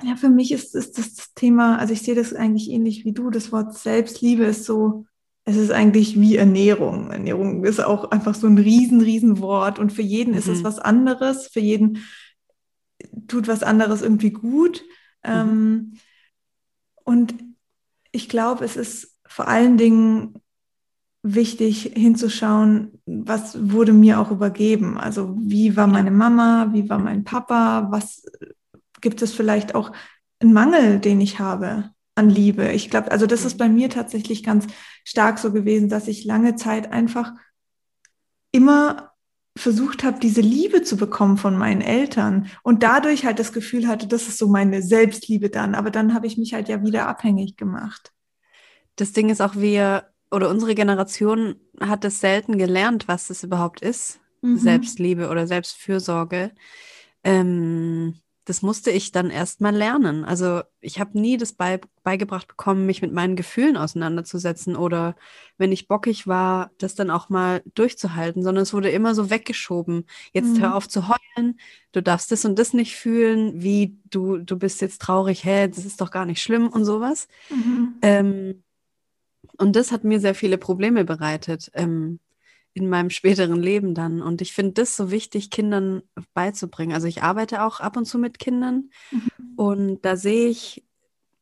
ja, 0.02 0.16
für 0.16 0.30
mich 0.30 0.54
ist, 0.54 0.74
ist 0.74 0.98
das 0.98 1.34
Thema, 1.36 1.78
also 1.78 1.92
ich 1.92 2.02
sehe 2.02 2.16
das 2.16 2.34
eigentlich 2.34 2.72
ähnlich 2.72 3.04
wie 3.04 3.12
du. 3.12 3.30
Das 3.30 3.52
Wort 3.52 3.78
Selbstliebe 3.78 4.46
ist 4.46 4.64
so, 4.64 5.06
es 5.44 5.58
ist 5.58 5.72
eigentlich 5.72 6.18
wie 6.18 6.38
Ernährung. 6.38 7.12
Ernährung 7.12 7.66
ist 7.66 7.84
auch 7.84 8.10
einfach 8.10 8.34
so 8.34 8.48
ein 8.48 8.58
riesen, 8.58 9.02
riesen 9.02 9.40
Wort 9.40 9.78
und 9.78 9.94
für 9.94 10.02
jeden 10.02 10.32
mhm. 10.32 10.40
ist 10.40 10.48
es 10.48 10.60
mhm. 10.60 10.64
was 10.64 10.80
anderes. 10.80 11.48
Für 11.48 11.60
jeden 11.60 12.00
tut 13.28 13.48
was 13.48 13.64
anderes 13.64 14.02
irgendwie 14.02 14.32
gut. 14.32 14.84
Mhm. 15.26 15.32
Ähm, 15.32 15.94
und 17.04 17.34
ich 18.12 18.30
glaube, 18.30 18.66
es 18.66 18.76
ist 18.76 19.20
vor 19.28 19.48
allen 19.48 19.78
Dingen 19.78 20.42
wichtig 21.22 21.92
hinzuschauen, 21.96 23.02
was 23.06 23.72
wurde 23.72 23.94
mir 23.94 24.20
auch 24.20 24.30
übergeben. 24.30 24.98
Also 24.98 25.36
wie 25.40 25.76
war 25.76 25.88
meine 25.88 26.12
Mama, 26.12 26.70
wie 26.72 26.88
war 26.88 27.00
mein 27.00 27.24
Papa, 27.24 27.88
was 27.90 28.26
gibt 29.02 29.22
es 29.22 29.34
vielleicht 29.34 29.74
auch 29.74 29.92
ein 30.40 30.54
Mangel, 30.54 31.00
den 31.00 31.20
ich 31.22 31.40
habe 31.40 31.92
an 32.14 32.30
Liebe. 32.30 32.72
Ich 32.72 32.90
glaube, 32.90 33.12
also 33.12 33.26
das 33.26 33.44
ist 33.44 33.58
bei 33.58 33.68
mir 33.70 33.90
tatsächlich 33.90 34.44
ganz 34.44 34.68
stark 35.04 35.40
so 35.40 35.52
gewesen, 35.52 35.90
dass 35.90 36.08
ich 36.08 36.26
lange 36.26 36.56
Zeit 36.56 36.92
einfach 36.92 37.34
immer 38.52 39.15
versucht 39.58 40.04
habe, 40.04 40.20
diese 40.20 40.42
Liebe 40.42 40.84
zu 40.84 40.98
bekommen 40.98 41.38
von 41.38 41.58
meinen 41.58 41.82
Eltern 41.82 42.48
und 42.62 42.84
dadurch 42.84 43.26
halt 43.26 43.40
das 43.40 43.54
Gefühl 43.54 43.88
hatte, 43.88 44.08
das 44.08 44.28
ist 44.28 44.38
so 44.38 44.48
meine 44.48 44.82
Selbstliebe 44.82 45.50
dann. 45.50 45.76
Aber 45.76 45.92
dann 45.92 46.14
habe 46.14 46.28
ich 46.28 46.38
mich 46.38 46.54
halt 46.54 46.68
ja 46.68 46.84
wieder 46.84 47.08
abhängig 47.08 47.56
gemacht. 47.56 48.12
Das 48.98 49.14
Ding 49.14 49.30
ist 49.30 49.42
auch, 49.42 49.56
wir 49.56 50.10
oder 50.32 50.50
unsere 50.50 50.76
Generation 50.76 51.56
hat 51.80 52.04
es 52.04 52.20
selten 52.20 52.58
gelernt, 52.58 53.08
was 53.08 53.28
das 53.28 53.44
überhaupt 53.44 53.82
ist, 53.82 54.20
mhm. 54.42 54.58
Selbstliebe 54.58 55.30
oder 55.30 55.48
Selbstfürsorge. 55.48 56.52
Ähm, 57.24 58.16
das 58.46 58.62
musste 58.62 58.92
ich 58.92 59.12
dann 59.12 59.32
erst 59.32 59.60
mal 59.60 59.76
lernen. 59.76 60.24
Also 60.24 60.62
ich 60.80 61.00
habe 61.00 61.20
nie 61.20 61.36
das 61.36 61.54
bei, 61.54 61.82
beigebracht 62.04 62.48
bekommen, 62.48 62.86
mich 62.86 63.02
mit 63.02 63.12
meinen 63.12 63.36
Gefühlen 63.36 63.76
auseinanderzusetzen 63.76 64.76
oder 64.76 65.16
wenn 65.58 65.72
ich 65.72 65.88
bockig 65.88 66.28
war, 66.28 66.72
das 66.78 66.94
dann 66.94 67.10
auch 67.10 67.30
mal 67.30 67.64
durchzuhalten, 67.74 68.44
sondern 68.44 68.62
es 68.62 68.74
wurde 68.74 68.92
immer 68.92 69.16
so 69.16 69.32
weggeschoben. 69.32 70.06
Jetzt 70.32 70.58
mhm. 70.58 70.62
hör 70.62 70.76
auf 70.76 70.88
zu 70.88 71.08
heulen, 71.08 71.60
du 71.92 72.04
darfst 72.04 72.32
das 72.32 72.46
und 72.46 72.60
das 72.60 72.74
nicht 72.74 72.96
fühlen, 72.96 73.64
wie 73.64 73.98
du, 74.06 74.38
du 74.38 74.58
bist 74.58 74.80
jetzt 74.80 75.02
traurig, 75.02 75.44
hä, 75.44 75.68
das 75.68 75.84
ist 75.84 76.00
doch 76.00 76.12
gar 76.12 76.28
nicht 76.28 76.42
schlimm 76.42 76.68
und 76.68 76.86
sowas. 76.86 77.28
Mhm. 77.50 77.96
Ähm, 78.04 78.64
und 79.58 79.76
das 79.76 79.92
hat 79.92 80.04
mir 80.04 80.20
sehr 80.20 80.36
viele 80.36 80.60
Probleme 80.60 81.04
bereitet. 81.04 81.72
Ähm, 81.74 82.20
in 82.76 82.90
meinem 82.90 83.10
späteren 83.10 83.62
Leben 83.62 83.96
dann. 83.96 84.22
Und 84.22 84.42
ich 84.42 84.54
finde 84.54 84.74
das 84.74 84.98
so 84.98 85.10
wichtig, 85.10 85.50
Kindern 85.50 86.04
beizubringen. 86.34 86.94
Also 86.94 87.08
ich 87.08 87.24
arbeite 87.24 87.64
auch 87.64 87.80
ab 87.80 87.96
und 87.96 88.06
zu 88.06 88.20
mit 88.20 88.38
Kindern 88.38 88.90
mhm. 89.12 89.54
und 89.56 90.02
da 90.06 90.18
sehe 90.18 90.50
ich 90.50 90.84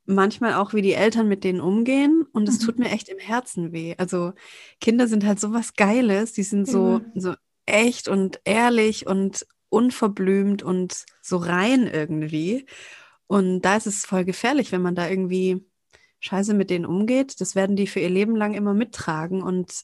manchmal 0.06 0.54
auch, 0.54 0.74
wie 0.74 0.84
die 0.84 0.94
Eltern 0.94 1.28
mit 1.28 1.44
denen 1.44 1.60
umgehen 1.60 2.24
und 2.34 2.48
es 2.48 2.60
mhm. 2.62 2.66
tut 2.66 2.80
mir 2.80 2.92
echt 2.92 3.10
im 3.10 3.18
Herzen 3.18 3.72
weh. 3.72 3.96
Also 3.98 4.34
Kinder 4.80 5.08
sind 5.08 5.26
halt 5.26 5.40
so 5.40 5.52
was 5.54 5.74
Geiles, 5.74 6.34
die 6.34 6.44
sind 6.44 6.68
so, 6.68 7.00
mhm. 7.00 7.20
so 7.20 7.34
echt 7.66 8.08
und 8.08 8.40
ehrlich 8.46 9.08
und 9.08 9.48
unverblümt 9.70 10.62
und 10.62 11.04
so 11.24 11.38
rein 11.38 11.88
irgendwie. 11.88 12.68
Und 13.26 13.62
da 13.62 13.76
ist 13.76 13.88
es 13.88 14.06
voll 14.06 14.24
gefährlich, 14.24 14.72
wenn 14.72 14.84
man 14.84 14.94
da 14.94 15.10
irgendwie 15.10 15.66
scheiße 16.20 16.54
mit 16.54 16.70
denen 16.70 16.86
umgeht. 16.86 17.42
Das 17.42 17.56
werden 17.56 17.76
die 17.76 17.88
für 17.88 18.02
ihr 18.02 18.10
Leben 18.12 18.36
lang 18.36 18.54
immer 18.54 18.76
mittragen 18.76 19.42
und 19.42 19.84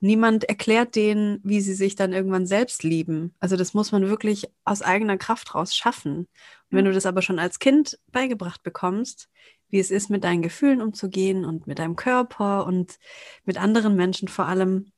niemand 0.00 0.44
erklärt 0.44 0.96
denen, 0.96 1.40
wie 1.44 1.60
sie 1.60 1.74
sich 1.74 1.94
dann 1.94 2.12
irgendwann 2.12 2.46
selbst 2.46 2.82
lieben. 2.82 3.34
Also 3.38 3.56
das 3.56 3.74
muss 3.74 3.92
man 3.92 4.08
wirklich 4.08 4.48
aus 4.64 4.82
eigener 4.82 5.18
Kraft 5.18 5.54
raus 5.54 5.76
schaffen. 5.76 6.16
Und 6.18 6.28
wenn 6.70 6.86
du 6.86 6.92
das 6.92 7.06
aber 7.06 7.22
schon 7.22 7.38
als 7.38 7.58
Kind 7.58 7.98
beigebracht 8.10 8.62
bekommst, 8.62 9.28
wie 9.68 9.78
es 9.78 9.90
ist, 9.90 10.10
mit 10.10 10.24
deinen 10.24 10.42
Gefühlen 10.42 10.82
umzugehen 10.82 11.44
und 11.44 11.66
mit 11.66 11.78
deinem 11.78 11.96
Körper 11.96 12.66
und 12.66 12.98
mit 13.44 13.58
anderen 13.58 13.94
Menschen 13.94 14.28
vor 14.28 14.46
allem, 14.46 14.90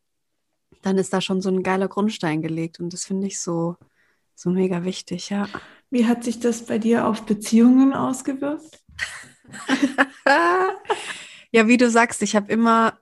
dann 0.82 0.99
ist 0.99 1.12
da 1.12 1.21
schon 1.21 1.42
so 1.42 1.50
ein 1.50 1.62
geiler 1.62 1.88
Grundstein 1.88 2.40
gelegt. 2.40 2.80
Und 2.80 2.92
das 2.92 3.04
finde 3.04 3.26
ich 3.26 3.40
so, 3.40 3.76
so 4.35 4.50
mega 4.50 4.85
wichtig, 4.85 5.30
ja. 5.30 5.49
Wie 5.90 6.06
hat 6.06 6.25
sich 6.25 6.40
das 6.40 6.64
bei 6.64 6.78
dir 6.78 7.06
auf 7.06 7.26
Beziehungen 7.26 7.92
ausgewirkt? 7.92 8.82
ja, 11.52 11.68
wie 11.68 11.76
du 11.76 11.90
sagst, 11.90 12.23
ich 12.23 12.35
habe 12.35 12.50
immer 12.50 12.99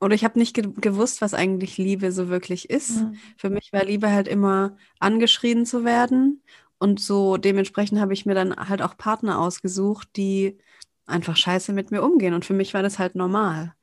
oder 0.00 0.14
ich 0.14 0.24
habe 0.24 0.38
nicht 0.38 0.54
ge 0.54 0.68
gewusst, 0.80 1.22
was 1.22 1.32
eigentlich 1.32 1.78
Liebe 1.78 2.12
so 2.12 2.28
wirklich 2.28 2.68
ist. 2.68 3.00
Mhm. 3.00 3.16
Für 3.36 3.50
mich 3.50 3.72
war 3.72 3.84
Liebe 3.84 4.10
halt 4.10 4.28
immer 4.28 4.76
angeschrien 4.98 5.64
zu 5.64 5.84
werden. 5.84 6.42
Und 6.78 7.00
so 7.00 7.38
dementsprechend 7.38 7.98
habe 8.00 8.12
ich 8.12 8.26
mir 8.26 8.34
dann 8.34 8.54
halt 8.54 8.82
auch 8.82 8.98
Partner 8.98 9.40
ausgesucht, 9.40 10.08
die 10.16 10.58
einfach 11.06 11.36
scheiße 11.36 11.72
mit 11.72 11.90
mir 11.90 12.02
umgehen. 12.02 12.34
Und 12.34 12.44
für 12.44 12.52
mich 12.52 12.74
war 12.74 12.82
das 12.82 12.98
halt 12.98 13.14
normal. 13.14 13.74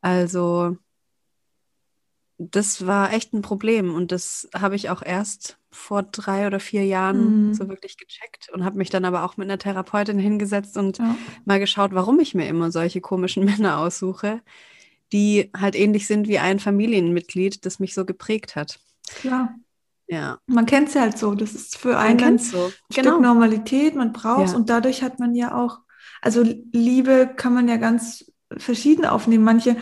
Also 0.00 0.76
das 2.38 2.86
war 2.86 3.12
echt 3.12 3.34
ein 3.34 3.42
Problem. 3.42 3.92
Und 3.92 4.12
das 4.12 4.48
habe 4.54 4.76
ich 4.76 4.90
auch 4.90 5.02
erst 5.02 5.58
vor 5.72 6.04
drei 6.04 6.46
oder 6.46 6.60
vier 6.60 6.84
Jahren 6.84 7.48
mhm. 7.48 7.54
so 7.54 7.68
wirklich 7.68 7.96
gecheckt 7.96 8.48
und 8.52 8.64
habe 8.64 8.78
mich 8.78 8.90
dann 8.90 9.04
aber 9.04 9.24
auch 9.24 9.36
mit 9.36 9.48
einer 9.48 9.58
Therapeutin 9.58 10.18
hingesetzt 10.18 10.76
und 10.76 10.98
ja. 10.98 11.16
mal 11.44 11.58
geschaut, 11.58 11.90
warum 11.94 12.20
ich 12.20 12.34
mir 12.34 12.48
immer 12.48 12.70
solche 12.70 13.00
komischen 13.00 13.44
Männer 13.44 13.78
aussuche 13.78 14.40
die 15.12 15.50
halt 15.56 15.76
ähnlich 15.76 16.06
sind 16.06 16.28
wie 16.28 16.38
ein 16.38 16.58
Familienmitglied, 16.58 17.64
das 17.66 17.80
mich 17.80 17.94
so 17.94 18.04
geprägt 18.04 18.56
hat. 18.56 18.78
Klar. 19.06 19.54
Ja. 20.06 20.38
Man 20.46 20.66
kennt 20.66 20.88
es 20.88 20.96
halt 20.96 21.18
so. 21.18 21.34
Das 21.34 21.54
ist 21.54 21.76
für 21.76 21.98
einen 21.98 22.22
ein 22.22 22.38
so. 22.38 22.72
Stück 22.90 23.04
genau. 23.04 23.20
Normalität, 23.20 23.94
man 23.94 24.12
braucht 24.12 24.46
es 24.46 24.52
ja. 24.52 24.56
und 24.56 24.68
dadurch 24.68 25.02
hat 25.02 25.20
man 25.20 25.34
ja 25.34 25.54
auch, 25.54 25.78
also 26.20 26.42
Liebe 26.42 27.30
kann 27.36 27.54
man 27.54 27.68
ja 27.68 27.76
ganz 27.76 28.30
verschieden 28.56 29.06
aufnehmen. 29.06 29.44
Manche 29.44 29.76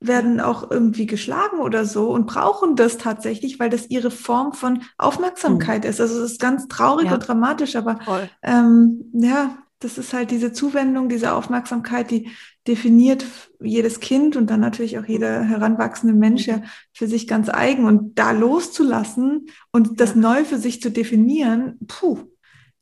werden 0.00 0.40
auch 0.40 0.70
irgendwie 0.70 1.06
geschlagen 1.06 1.58
oder 1.58 1.84
so 1.84 2.10
und 2.10 2.26
brauchen 2.26 2.76
das 2.76 2.98
tatsächlich, 2.98 3.58
weil 3.58 3.70
das 3.70 3.88
ihre 3.90 4.10
Form 4.10 4.52
von 4.52 4.82
Aufmerksamkeit 4.98 5.84
mhm. 5.84 5.90
ist. 5.90 6.00
Also 6.00 6.22
es 6.22 6.32
ist 6.32 6.40
ganz 6.40 6.68
traurig 6.68 7.06
ja. 7.06 7.14
und 7.14 7.26
dramatisch, 7.26 7.76
aber 7.76 7.98
ähm, 8.42 9.10
ja, 9.12 9.58
das 9.80 9.98
ist 9.98 10.12
halt 10.12 10.30
diese 10.30 10.52
Zuwendung, 10.52 11.08
diese 11.08 11.34
Aufmerksamkeit, 11.34 12.10
die 12.10 12.30
definiert 12.66 13.26
jedes 13.60 14.00
Kind 14.00 14.36
und 14.36 14.48
dann 14.48 14.60
natürlich 14.60 14.98
auch 14.98 15.04
jeder 15.04 15.42
heranwachsende 15.42 16.14
Mensch 16.14 16.46
ja 16.46 16.62
für 16.92 17.06
sich 17.06 17.26
ganz 17.26 17.48
eigen. 17.50 17.84
Und 17.84 18.18
da 18.18 18.30
loszulassen 18.30 19.46
und 19.72 20.00
das 20.00 20.10
ja. 20.10 20.20
neu 20.20 20.44
für 20.44 20.58
sich 20.58 20.80
zu 20.80 20.90
definieren, 20.90 21.78
puh, 21.86 22.18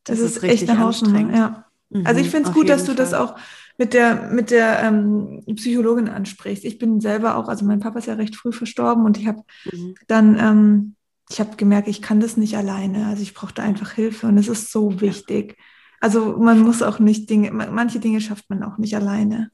das, 0.05 0.21
das 0.21 0.37
ist, 0.37 0.45
echt 0.45 0.69
eine 0.69 0.79
Hausnummer. 0.79 1.37
Ja. 1.37 1.67
Mhm, 1.91 2.07
also 2.07 2.21
ich 2.21 2.31
finde 2.31 2.51
es 2.51 2.55
gut, 2.55 2.69
dass 2.69 2.83
du 2.83 2.89
Fall. 2.89 2.97
das 2.97 3.15
auch 3.15 3.37
mit 3.79 3.95
der, 3.95 4.31
mit 4.31 4.51
der 4.51 4.83
ähm, 4.83 5.43
Psychologin 5.57 6.09
ansprichst. 6.09 6.65
Ich 6.65 6.79
bin 6.79 7.01
selber 7.01 7.37
auch, 7.37 7.49
also 7.49 7.65
mein 7.65 7.81
Papa 7.81 7.99
ist 7.99 8.07
ja 8.07 8.15
recht 8.15 8.37
früh 8.37 8.53
verstorben 8.53 9.05
und 9.05 9.19
ich 9.19 9.27
habe 9.27 9.43
mhm. 9.73 9.95
dann, 10.07 10.39
ähm, 10.39 10.95
ich 11.31 11.41
habe 11.41 11.57
gemerkt, 11.57 11.89
ich 11.89 12.03
kann 12.03 12.21
das 12.21 12.37
nicht 12.37 12.57
alleine. 12.57 13.07
Also 13.07 13.23
ich 13.23 13.35
brauchte 13.35 13.63
einfach 13.63 13.93
Hilfe 13.93 14.27
und 14.27 14.39
es 14.39 14.49
ist 14.49 14.71
so 14.71 15.01
wichtig. 15.01 15.57
Also 16.03 16.37
man 16.37 16.59
muss 16.59 16.83
auch 16.83 16.99
nicht 16.99 17.31
Dinge, 17.31 17.53
manche 17.53 18.01
Dinge 18.01 18.21
schafft 18.21 18.51
man 18.51 18.65
auch 18.65 18.77
nicht 18.77 18.97
alleine. 18.97 19.53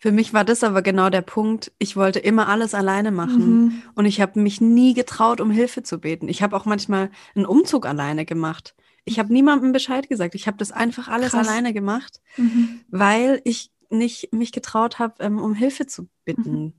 Für 0.00 0.12
mich 0.12 0.32
war 0.32 0.42
das 0.42 0.64
aber 0.64 0.80
genau 0.80 1.10
der 1.10 1.20
Punkt. 1.20 1.72
Ich 1.78 1.94
wollte 1.94 2.18
immer 2.20 2.48
alles 2.48 2.72
alleine 2.72 3.10
machen 3.10 3.64
mhm. 3.64 3.82
und 3.94 4.06
ich 4.06 4.22
habe 4.22 4.40
mich 4.40 4.62
nie 4.62 4.94
getraut, 4.94 5.42
um 5.42 5.50
Hilfe 5.50 5.82
zu 5.82 5.98
beten. 5.98 6.26
Ich 6.28 6.42
habe 6.42 6.56
auch 6.56 6.64
manchmal 6.64 7.10
einen 7.34 7.44
Umzug 7.44 7.84
alleine 7.84 8.24
gemacht. 8.24 8.74
Ich 9.04 9.18
habe 9.18 9.30
niemandem 9.30 9.72
Bescheid 9.72 10.08
gesagt. 10.08 10.34
Ich 10.34 10.46
habe 10.46 10.56
das 10.56 10.72
einfach 10.72 11.08
alles 11.08 11.32
Krass. 11.32 11.46
alleine 11.46 11.74
gemacht, 11.74 12.22
mhm. 12.38 12.80
weil 12.88 13.42
ich 13.44 13.70
nicht 13.90 14.32
mich 14.32 14.52
getraut 14.52 14.98
habe, 14.98 15.22
ähm, 15.22 15.38
um 15.38 15.52
Hilfe 15.52 15.86
zu 15.86 16.08
bitten. 16.24 16.62
Mhm. 16.62 16.72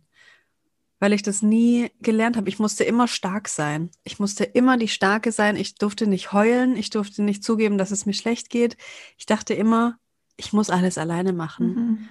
Weil 1.05 1.13
ich 1.13 1.21
das 1.21 1.43
nie 1.43 1.91
gelernt 2.01 2.35
habe. 2.35 2.50
Ich 2.50 2.57
musste 2.57 2.83
immer 2.83 3.07
stark 3.07 3.47
sein. 3.47 3.91
Ich 4.03 4.17
musste 4.17 4.43
immer 4.43 4.75
die 4.75 4.88
Starke 4.88 5.31
sein. 5.31 5.55
Ich 5.55 5.75
durfte 5.75 6.07
nicht 6.07 6.33
heulen. 6.33 6.75
Ich 6.75 6.89
durfte 6.89 7.21
nicht 7.21 7.43
zugeben, 7.43 7.77
dass 7.77 7.91
es 7.91 8.07
mir 8.07 8.15
schlecht 8.15 8.50
geht. 8.50 8.75
Ich 9.15 9.27
dachte 9.27 9.53
immer, 9.53 10.00
ich 10.35 10.51
muss 10.51 10.71
alles 10.71 10.97
alleine 10.97 11.31
machen. 11.31 11.67
Mhm. 11.67 12.09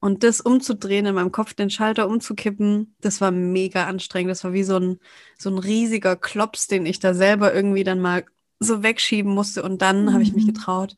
Und 0.00 0.24
das 0.24 0.40
umzudrehen, 0.40 1.06
in 1.06 1.14
meinem 1.14 1.30
Kopf 1.30 1.54
den 1.54 1.70
Schalter 1.70 2.08
umzukippen, 2.08 2.96
das 3.00 3.20
war 3.20 3.30
mega 3.30 3.86
anstrengend. 3.86 4.32
Das 4.32 4.42
war 4.42 4.52
wie 4.52 4.64
so 4.64 4.76
ein, 4.76 4.98
so 5.38 5.48
ein 5.48 5.58
riesiger 5.58 6.16
Klops, 6.16 6.66
den 6.66 6.84
ich 6.84 6.98
da 6.98 7.14
selber 7.14 7.54
irgendwie 7.54 7.84
dann 7.84 8.00
mal 8.00 8.24
so 8.58 8.82
wegschieben 8.82 9.32
musste. 9.32 9.62
Und 9.62 9.82
dann 9.82 10.06
mhm. 10.06 10.12
habe 10.14 10.24
ich 10.24 10.32
mich 10.32 10.46
mhm. 10.46 10.54
getraut, 10.54 10.96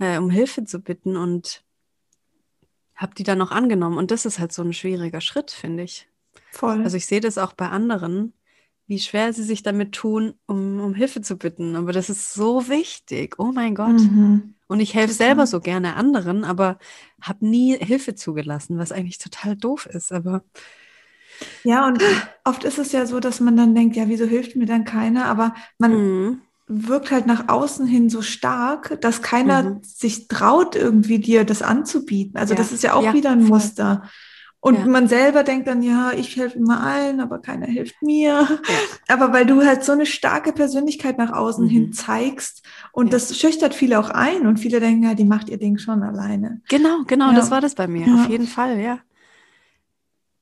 äh, 0.00 0.18
um 0.18 0.28
Hilfe 0.28 0.64
zu 0.64 0.80
bitten 0.80 1.16
und 1.16 1.64
habe 2.94 3.14
die 3.14 3.24
dann 3.24 3.40
auch 3.40 3.52
angenommen. 3.52 3.96
Und 3.96 4.10
das 4.10 4.26
ist 4.26 4.38
halt 4.38 4.52
so 4.52 4.60
ein 4.60 4.74
schwieriger 4.74 5.22
Schritt, 5.22 5.50
finde 5.50 5.84
ich. 5.84 6.06
Voll. 6.52 6.82
Also 6.82 6.96
ich 6.96 7.06
sehe 7.06 7.20
das 7.20 7.38
auch 7.38 7.52
bei 7.52 7.68
anderen, 7.68 8.32
wie 8.86 8.98
schwer 8.98 9.32
sie 9.32 9.42
sich 9.42 9.62
damit 9.62 9.92
tun, 9.92 10.34
um, 10.46 10.80
um 10.80 10.94
Hilfe 10.94 11.20
zu 11.20 11.36
bitten. 11.36 11.76
Aber 11.76 11.92
das 11.92 12.08
ist 12.08 12.32
so 12.32 12.68
wichtig. 12.68 13.34
Oh 13.38 13.52
mein 13.52 13.74
Gott. 13.74 14.00
Mhm. 14.00 14.54
Und 14.66 14.80
ich 14.80 14.94
helfe 14.94 15.14
selber 15.14 15.46
so 15.46 15.60
gerne 15.60 15.96
anderen, 15.96 16.44
aber 16.44 16.78
habe 17.22 17.46
nie 17.46 17.76
Hilfe 17.78 18.14
zugelassen, 18.14 18.78
was 18.78 18.92
eigentlich 18.92 19.18
total 19.18 19.56
doof 19.56 19.86
ist. 19.86 20.12
Aber 20.12 20.42
ja, 21.64 21.86
und 21.86 22.02
oft 22.44 22.64
ist 22.64 22.78
es 22.78 22.92
ja 22.92 23.06
so, 23.06 23.20
dass 23.20 23.40
man 23.40 23.56
dann 23.56 23.74
denkt, 23.74 23.96
ja, 23.96 24.08
wieso 24.08 24.24
hilft 24.24 24.56
mir 24.56 24.66
dann 24.66 24.84
keiner? 24.84 25.26
Aber 25.26 25.54
man 25.78 25.92
mhm. 25.92 26.40
wirkt 26.66 27.10
halt 27.10 27.26
nach 27.26 27.48
außen 27.48 27.86
hin 27.86 28.10
so 28.10 28.22
stark, 28.22 29.00
dass 29.00 29.22
keiner 29.22 29.62
mhm. 29.62 29.80
sich 29.82 30.28
traut, 30.28 30.76
irgendwie 30.76 31.18
dir 31.18 31.44
das 31.44 31.62
anzubieten. 31.62 32.38
Also 32.38 32.54
ja. 32.54 32.58
das 32.58 32.72
ist 32.72 32.82
ja 32.82 32.94
auch 32.94 33.04
ja, 33.04 33.14
wieder 33.14 33.30
ein 33.30 33.42
voll. 33.42 33.58
Muster. 33.58 34.02
Und 34.60 34.76
ja. 34.76 34.86
man 34.86 35.06
selber 35.06 35.44
denkt 35.44 35.68
dann, 35.68 35.82
ja, 35.82 36.12
ich 36.12 36.36
helfe 36.36 36.58
immer 36.58 36.82
allen, 36.82 37.20
aber 37.20 37.38
keiner 37.38 37.66
hilft 37.66 38.02
mir. 38.02 38.28
Ja. 38.28 38.48
Aber 39.06 39.32
weil 39.32 39.46
du 39.46 39.64
halt 39.64 39.84
so 39.84 39.92
eine 39.92 40.04
starke 40.04 40.52
Persönlichkeit 40.52 41.16
nach 41.16 41.32
außen 41.32 41.64
mhm. 41.64 41.70
hin 41.70 41.92
zeigst 41.92 42.66
und 42.92 43.06
ja. 43.06 43.10
das 43.12 43.38
schüchtert 43.38 43.74
viele 43.74 44.00
auch 44.00 44.10
ein 44.10 44.46
und 44.46 44.58
viele 44.58 44.80
denken, 44.80 45.04
ja, 45.04 45.14
die 45.14 45.24
macht 45.24 45.48
ihr 45.48 45.58
Ding 45.58 45.78
schon 45.78 46.02
alleine. 46.02 46.60
Genau, 46.68 47.04
genau, 47.06 47.32
das 47.32 47.50
war 47.50 47.60
das 47.60 47.76
bei 47.76 47.86
mir, 47.86 48.06
auf 48.14 48.28
jeden 48.28 48.48
Fall, 48.48 48.80
ja. 48.80 48.98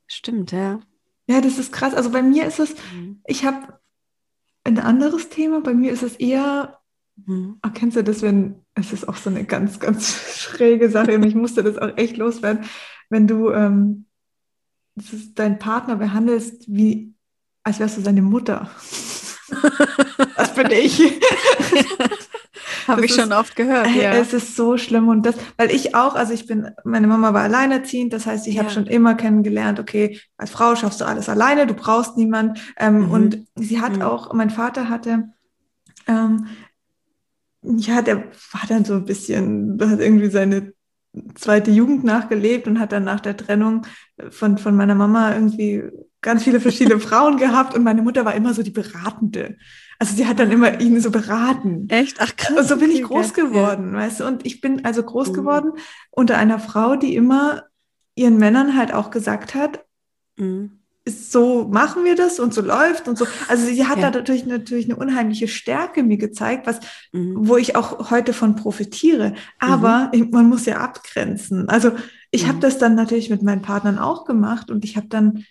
Stimmt, 0.07 0.53
ja. 0.53 0.81
Ja, 1.27 1.41
das 1.41 1.59
ist 1.59 1.73
krass. 1.73 1.93
Also 1.93 2.11
bei 2.11 2.23
mir 2.23 2.47
ist 2.47 2.61
es, 2.61 2.75
mhm. 2.95 3.21
ich 3.27 3.45
habe 3.45 3.81
ein 4.65 4.79
anderes 4.79 5.29
Thema. 5.29 5.61
Bei 5.61 5.75
mir 5.75 5.93
ist 5.93 6.05
es 6.05 6.17
eher 6.17 6.79
Mhm. 7.25 7.61
Kennst 7.75 7.97
du 7.97 8.05
das, 8.05 8.23
wenn, 8.23 8.57
es 8.75 8.93
ist 8.93 9.09
auch 9.09 9.17
so 9.17 9.31
eine 9.31 9.45
ganz, 9.45 9.81
ganz 9.81 10.37
schräge 10.37 10.91
Sache 10.91 11.15
und 11.15 11.25
ich 11.25 11.35
musste 11.35 11.63
das 11.63 11.79
auch 11.79 11.97
echt 11.97 12.17
loswerden, 12.17 12.65
wenn 13.09 13.27
du 13.27 13.51
ähm, 13.51 14.06
deinen 15.35 15.59
Partner 15.59 15.97
behandelst, 15.97 16.65
wie 16.67 17.15
als 17.63 17.81
wärst 17.81 17.99
du 17.99 18.03
seine 18.03 18.23
Mutter. 18.23 18.71
das 20.37 20.55
bin 20.55 20.71
ich. 20.71 21.01
Habe 22.87 23.05
ich 23.05 23.15
schon 23.15 23.33
oft 23.33 23.57
gehört. 23.57 23.89
Ja. 23.97 24.13
Es 24.13 24.33
ist 24.33 24.55
so 24.55 24.79
schlimm 24.79 25.09
und 25.09 25.27
das, 25.27 25.35
weil 25.57 25.73
ich 25.73 25.97
auch, 25.97 26.15
also 26.15 26.33
ich 26.33 26.47
bin, 26.47 26.71
meine 26.85 27.09
Mama 27.09 27.35
war 27.35 27.43
alleinerziehend, 27.43 28.13
das 28.13 28.27
heißt, 28.27 28.47
ich 28.47 28.55
ja. 28.55 28.63
habe 28.63 28.73
schon 28.73 28.87
immer 28.87 29.17
kennengelernt, 29.17 29.81
okay, 29.81 30.21
als 30.37 30.51
Frau 30.51 30.77
schaffst 30.77 31.01
du 31.01 31.05
alles 31.05 31.29
alleine, 31.29 31.67
du 31.67 31.75
brauchst 31.75 32.17
niemand. 32.17 32.61
Ähm, 32.79 33.07
mhm. 33.07 33.11
Und 33.11 33.47
sie 33.57 33.81
hat 33.81 33.97
mhm. 33.97 34.03
auch, 34.03 34.33
mein 34.33 34.51
Vater 34.51 34.89
hatte 34.89 35.31
ähm, 36.07 36.47
ja, 37.63 38.03
der 38.03 38.25
war 38.53 38.63
dann 38.69 38.85
so 38.85 38.95
ein 38.95 39.05
bisschen, 39.05 39.79
hat 39.81 40.01
irgendwie 40.01 40.31
seine 40.31 40.73
zweite 41.35 41.71
Jugend 41.71 42.05
nachgelebt 42.05 42.67
und 42.67 42.79
hat 42.79 42.93
dann 42.93 43.05
nach 43.05 43.21
der 43.21 43.37
Trennung 43.37 43.87
von, 44.31 44.59
von 44.59 44.77
meiner 44.77 44.95
Mama 44.95 45.35
irgendwie 45.35 45.83
ganz 46.21 46.45
viele 46.45 46.61
verschiedene 46.61 47.01
Frauen 47.01 47.37
gehabt 47.37 47.75
und 47.75 47.85
meine 47.85 48.03
Mutter 48.03 48.25
war 48.25 48.35
immer 48.35 48.55
so 48.55 48.63
die 48.63 48.71
Beratende. 48.71 49.57
Also 49.99 50.15
sie 50.15 50.27
hat 50.27 50.39
dann 50.39 50.51
immer 50.51 50.81
ihn 50.81 51.01
so 51.01 51.11
beraten. 51.11 51.89
Echt? 51.89 52.19
Ach 52.21 52.37
krass. 52.37 52.59
Und 52.59 52.69
so 52.69 52.77
bin 52.77 52.91
ich 52.91 53.03
groß 53.03 53.33
geworden, 53.33 53.93
ja. 53.93 54.01
weißt 54.01 54.21
du? 54.21 54.27
Und 54.27 54.45
ich 54.45 54.61
bin 54.61 54.85
also 54.85 55.03
groß 55.03 55.33
geworden 55.33 55.73
unter 56.11 56.37
einer 56.37 56.59
Frau, 56.59 56.97
die 56.97 57.15
immer 57.15 57.65
ihren 58.15 58.39
Männern 58.39 58.77
halt 58.77 58.93
auch 58.93 59.11
gesagt 59.11 59.55
hat, 59.55 59.85
mhm 60.37 60.76
so 61.09 61.69
machen 61.69 62.05
wir 62.05 62.17
das 62.17 62.41
und 62.41 62.53
so 62.53 62.61
läuft 62.61 63.07
und 63.07 63.17
so. 63.17 63.27
Also 63.49 63.67
sie 63.67 63.87
hat 63.87 63.99
ja. 63.99 64.11
da 64.11 64.19
natürlich, 64.19 64.45
natürlich 64.45 64.87
eine 64.87 64.97
unheimliche 64.97 65.47
Stärke 65.47 66.03
mir 66.03 66.17
gezeigt, 66.17 66.67
was, 66.67 66.81
mhm. 67.13 67.49
wo 67.49 67.57
ich 67.57 67.77
auch 67.77 68.11
heute 68.11 68.33
von 68.33 68.57
profitiere. 68.57 69.35
Aber 69.59 70.11
mhm. 70.13 70.31
man 70.31 70.49
muss 70.49 70.67
ja 70.67 70.79
abgrenzen. 70.79 71.69
Also 71.69 71.93
ich 72.33 72.45
mhm. 72.45 72.49
habe 72.49 72.59
das 72.61 72.79
dann 72.79 72.97
natürlich 72.97 73.31
mit 73.31 73.43
meinen 73.43 73.63
Partnern 73.63 73.99
auch 73.99 74.25
gemacht 74.25 74.71
und 74.71 74.85
ich 74.85 74.97
habe 74.97 75.07
dann, 75.07 75.45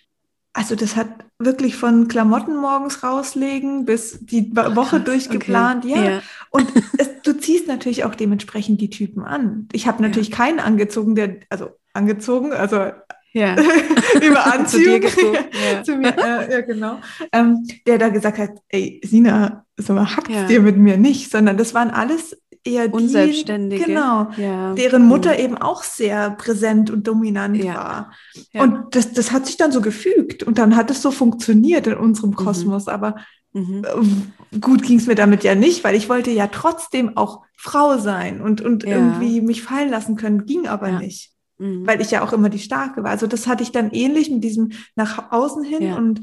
also 0.52 0.74
das 0.74 0.94
hat 0.94 1.08
wirklich 1.38 1.76
von 1.76 2.08
Klamotten 2.08 2.56
morgens 2.56 3.02
rauslegen 3.02 3.86
bis 3.86 4.18
die 4.20 4.54
Woche 4.54 5.00
durchgeplant, 5.00 5.84
okay. 5.86 5.94
ja. 5.94 6.10
ja. 6.10 6.22
Und 6.50 6.70
es, 6.98 7.10
du 7.22 7.38
ziehst 7.38 7.66
natürlich 7.66 8.04
auch 8.04 8.14
dementsprechend 8.14 8.80
die 8.80 8.90
Typen 8.90 9.22
an. 9.24 9.68
Ich 9.72 9.86
habe 9.86 10.02
natürlich 10.02 10.30
ja. 10.30 10.36
keinen 10.36 10.60
angezogen, 10.60 11.14
der, 11.14 11.36
also 11.48 11.70
angezogen, 11.94 12.52
also 12.52 12.92
ja. 13.36 13.54
über 14.22 14.46
Anziehung. 14.54 15.02
zu, 15.02 15.20
ja. 15.34 15.82
zu 15.82 15.96
mir, 15.96 16.16
äh, 16.16 16.52
ja, 16.52 16.60
genau. 16.62 16.98
Ähm, 17.32 17.66
der 17.86 17.98
da 17.98 18.08
gesagt 18.08 18.38
hat, 18.38 18.50
ey, 18.68 19.00
Sina, 19.04 19.64
so 19.76 19.98
hackt 19.98 20.30
ja. 20.30 20.46
dir 20.46 20.60
mit 20.60 20.78
mir 20.78 20.96
nicht, 20.96 21.30
sondern 21.30 21.58
das 21.58 21.74
waren 21.74 21.90
alles 21.90 22.36
eher 22.64 22.88
die, 22.88 22.94
Unselbstständige. 22.94 23.84
genau, 23.84 24.30
ja. 24.38 24.72
deren 24.74 25.06
Mutter 25.06 25.34
mhm. 25.34 25.38
eben 25.38 25.58
auch 25.58 25.82
sehr 25.82 26.30
präsent 26.30 26.90
und 26.90 27.06
dominant 27.06 27.62
ja. 27.62 27.74
war. 27.74 28.12
Ja. 28.52 28.62
Und 28.62 28.96
das, 28.96 29.12
das 29.12 29.30
hat 29.32 29.46
sich 29.46 29.56
dann 29.56 29.70
so 29.70 29.80
gefügt 29.80 30.42
und 30.42 30.58
dann 30.58 30.74
hat 30.74 30.90
es 30.90 31.02
so 31.02 31.10
funktioniert 31.10 31.86
in 31.86 31.94
unserem 31.94 32.30
mhm. 32.30 32.36
Kosmos, 32.36 32.86
mhm. 32.86 32.92
aber 32.92 33.16
mhm. 33.52 34.32
gut 34.60 34.82
ging 34.82 34.98
es 34.98 35.06
mir 35.06 35.14
damit 35.14 35.44
ja 35.44 35.54
nicht, 35.54 35.84
weil 35.84 35.94
ich 35.94 36.08
wollte 36.08 36.30
ja 36.30 36.48
trotzdem 36.48 37.16
auch 37.16 37.42
Frau 37.56 37.98
sein 37.98 38.40
und, 38.40 38.62
und 38.62 38.82
irgendwie 38.82 39.42
mich 39.42 39.62
fallen 39.62 39.90
lassen 39.90 40.16
können, 40.16 40.46
ging 40.46 40.66
aber 40.66 40.98
nicht. 40.98 41.35
Mhm. 41.58 41.86
Weil 41.86 42.00
ich 42.00 42.10
ja 42.10 42.22
auch 42.22 42.32
immer 42.32 42.48
die 42.48 42.58
Starke 42.58 43.02
war. 43.02 43.10
Also 43.10 43.26
das 43.26 43.46
hatte 43.46 43.62
ich 43.62 43.72
dann 43.72 43.90
ähnlich 43.90 44.30
mit 44.30 44.44
diesem 44.44 44.72
nach 44.94 45.32
außen 45.32 45.64
hin 45.64 45.82
ja. 45.82 45.96
und 45.96 46.20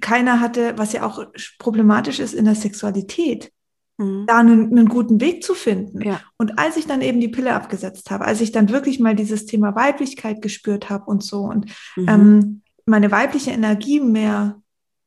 keiner 0.00 0.40
hatte, 0.40 0.74
was 0.76 0.92
ja 0.92 1.04
auch 1.04 1.24
problematisch 1.58 2.20
ist 2.20 2.34
in 2.34 2.44
der 2.44 2.54
Sexualität, 2.54 3.52
mhm. 3.98 4.24
da 4.26 4.38
einen, 4.38 4.70
einen, 4.70 4.88
guten 4.88 5.20
Weg 5.20 5.42
zu 5.42 5.54
finden. 5.54 6.00
Ja. 6.02 6.20
Und 6.38 6.58
als 6.58 6.76
ich 6.76 6.86
dann 6.86 7.02
eben 7.02 7.20
die 7.20 7.28
Pille 7.28 7.54
abgesetzt 7.54 8.10
habe, 8.10 8.24
als 8.24 8.40
ich 8.40 8.52
dann 8.52 8.70
wirklich 8.70 9.00
mal 9.00 9.14
dieses 9.14 9.46
Thema 9.46 9.74
Weiblichkeit 9.74 10.40
gespürt 10.42 10.88
habe 10.88 11.04
und 11.06 11.22
so 11.22 11.40
und 11.42 11.66
mhm. 11.96 12.08
ähm, 12.08 12.62
meine 12.86 13.10
weibliche 13.10 13.50
Energie 13.50 14.00
mehr 14.00 14.59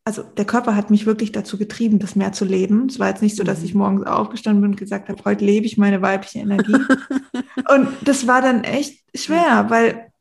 also 0.05 0.23
der 0.23 0.45
Körper 0.45 0.75
hat 0.75 0.89
mich 0.89 1.05
wirklich 1.05 1.31
dazu 1.31 1.57
getrieben, 1.57 1.99
das 1.99 2.15
mehr 2.15 2.33
zu 2.33 2.43
leben. 2.43 2.87
Es 2.87 2.99
war 2.99 3.09
jetzt 3.09 3.21
nicht 3.21 3.37
so, 3.37 3.43
dass 3.43 3.63
ich 3.63 3.73
mhm. 3.73 3.79
morgens 3.79 4.05
aufgestanden 4.05 4.61
bin 4.61 4.71
und 4.71 4.77
gesagt 4.77 5.09
habe, 5.09 5.23
heute 5.23 5.45
lebe 5.45 5.65
ich 5.65 5.77
meine 5.77 6.01
weibliche 6.01 6.39
Energie. 6.39 6.73
und 7.69 7.87
das 8.03 8.27
war 8.27 8.41
dann 8.41 8.63
echt 8.63 9.03
schwer, 9.15 9.69
weil 9.69 10.11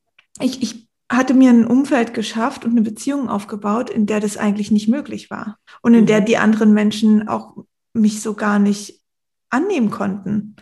ich, 0.40 0.62
ich 0.62 0.88
hatte 1.10 1.34
mir 1.34 1.50
ein 1.50 1.66
Umfeld 1.66 2.14
geschafft 2.14 2.64
und 2.64 2.72
eine 2.72 2.82
Beziehung 2.82 3.28
aufgebaut, 3.28 3.90
in 3.90 4.06
der 4.06 4.20
das 4.20 4.36
eigentlich 4.36 4.70
nicht 4.70 4.88
möglich 4.88 5.30
war. 5.30 5.58
Und 5.82 5.94
in 5.94 6.06
der 6.06 6.20
mhm. 6.20 6.26
die 6.26 6.36
anderen 6.38 6.72
Menschen 6.72 7.28
auch 7.28 7.56
mich 7.92 8.22
so 8.22 8.34
gar 8.34 8.58
nicht 8.58 9.02
annehmen 9.50 9.90
konnten 9.90 10.56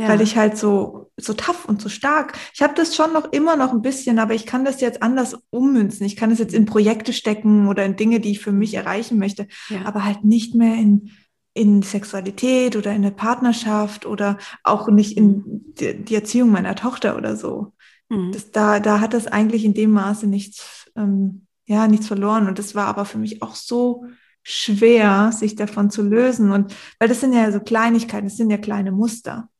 ja. 0.00 0.08
weil 0.08 0.20
ich 0.20 0.36
halt 0.36 0.56
so, 0.56 1.10
so 1.16 1.34
tough 1.34 1.66
und 1.66 1.80
so 1.82 1.88
stark. 1.88 2.32
Ich 2.54 2.62
habe 2.62 2.74
das 2.74 2.96
schon 2.96 3.12
noch 3.12 3.32
immer 3.32 3.56
noch 3.56 3.72
ein 3.72 3.82
bisschen, 3.82 4.18
aber 4.18 4.34
ich 4.34 4.46
kann 4.46 4.64
das 4.64 4.80
jetzt 4.80 5.02
anders 5.02 5.36
ummünzen. 5.50 6.06
Ich 6.06 6.16
kann 6.16 6.30
es 6.30 6.38
jetzt 6.38 6.54
in 6.54 6.64
Projekte 6.64 7.12
stecken 7.12 7.68
oder 7.68 7.84
in 7.84 7.96
Dinge, 7.96 8.20
die 8.20 8.30
ich 8.30 8.40
für 8.40 8.52
mich 8.52 8.74
erreichen 8.74 9.18
möchte, 9.18 9.46
ja. 9.68 9.84
aber 9.84 10.04
halt 10.04 10.24
nicht 10.24 10.54
mehr 10.54 10.74
in, 10.74 11.10
in 11.54 11.82
Sexualität 11.82 12.76
oder 12.76 12.92
in 12.92 13.02
der 13.02 13.10
Partnerschaft 13.10 14.06
oder 14.06 14.38
auch 14.64 14.88
nicht 14.88 15.16
in 15.16 15.74
die, 15.78 16.02
die 16.02 16.14
Erziehung 16.14 16.50
meiner 16.50 16.74
Tochter 16.74 17.16
oder 17.16 17.36
so. 17.36 17.72
Mhm. 18.08 18.32
Das, 18.32 18.50
da, 18.50 18.80
da 18.80 19.00
hat 19.00 19.12
das 19.12 19.26
eigentlich 19.26 19.64
in 19.64 19.74
dem 19.74 19.90
Maße 19.90 20.26
nichts, 20.26 20.90
ähm, 20.96 21.46
ja, 21.66 21.86
nichts 21.88 22.06
verloren. 22.06 22.48
Und 22.48 22.58
das 22.58 22.74
war 22.74 22.86
aber 22.86 23.04
für 23.04 23.18
mich 23.18 23.42
auch 23.42 23.54
so 23.54 24.06
schwer, 24.42 25.30
sich 25.32 25.56
davon 25.56 25.90
zu 25.90 26.02
lösen. 26.02 26.52
Und 26.52 26.74
weil 26.98 27.08
das 27.08 27.20
sind 27.20 27.34
ja 27.34 27.52
so 27.52 27.60
Kleinigkeiten, 27.60 28.26
das 28.26 28.38
sind 28.38 28.50
ja 28.50 28.56
kleine 28.56 28.92
Muster. 28.92 29.50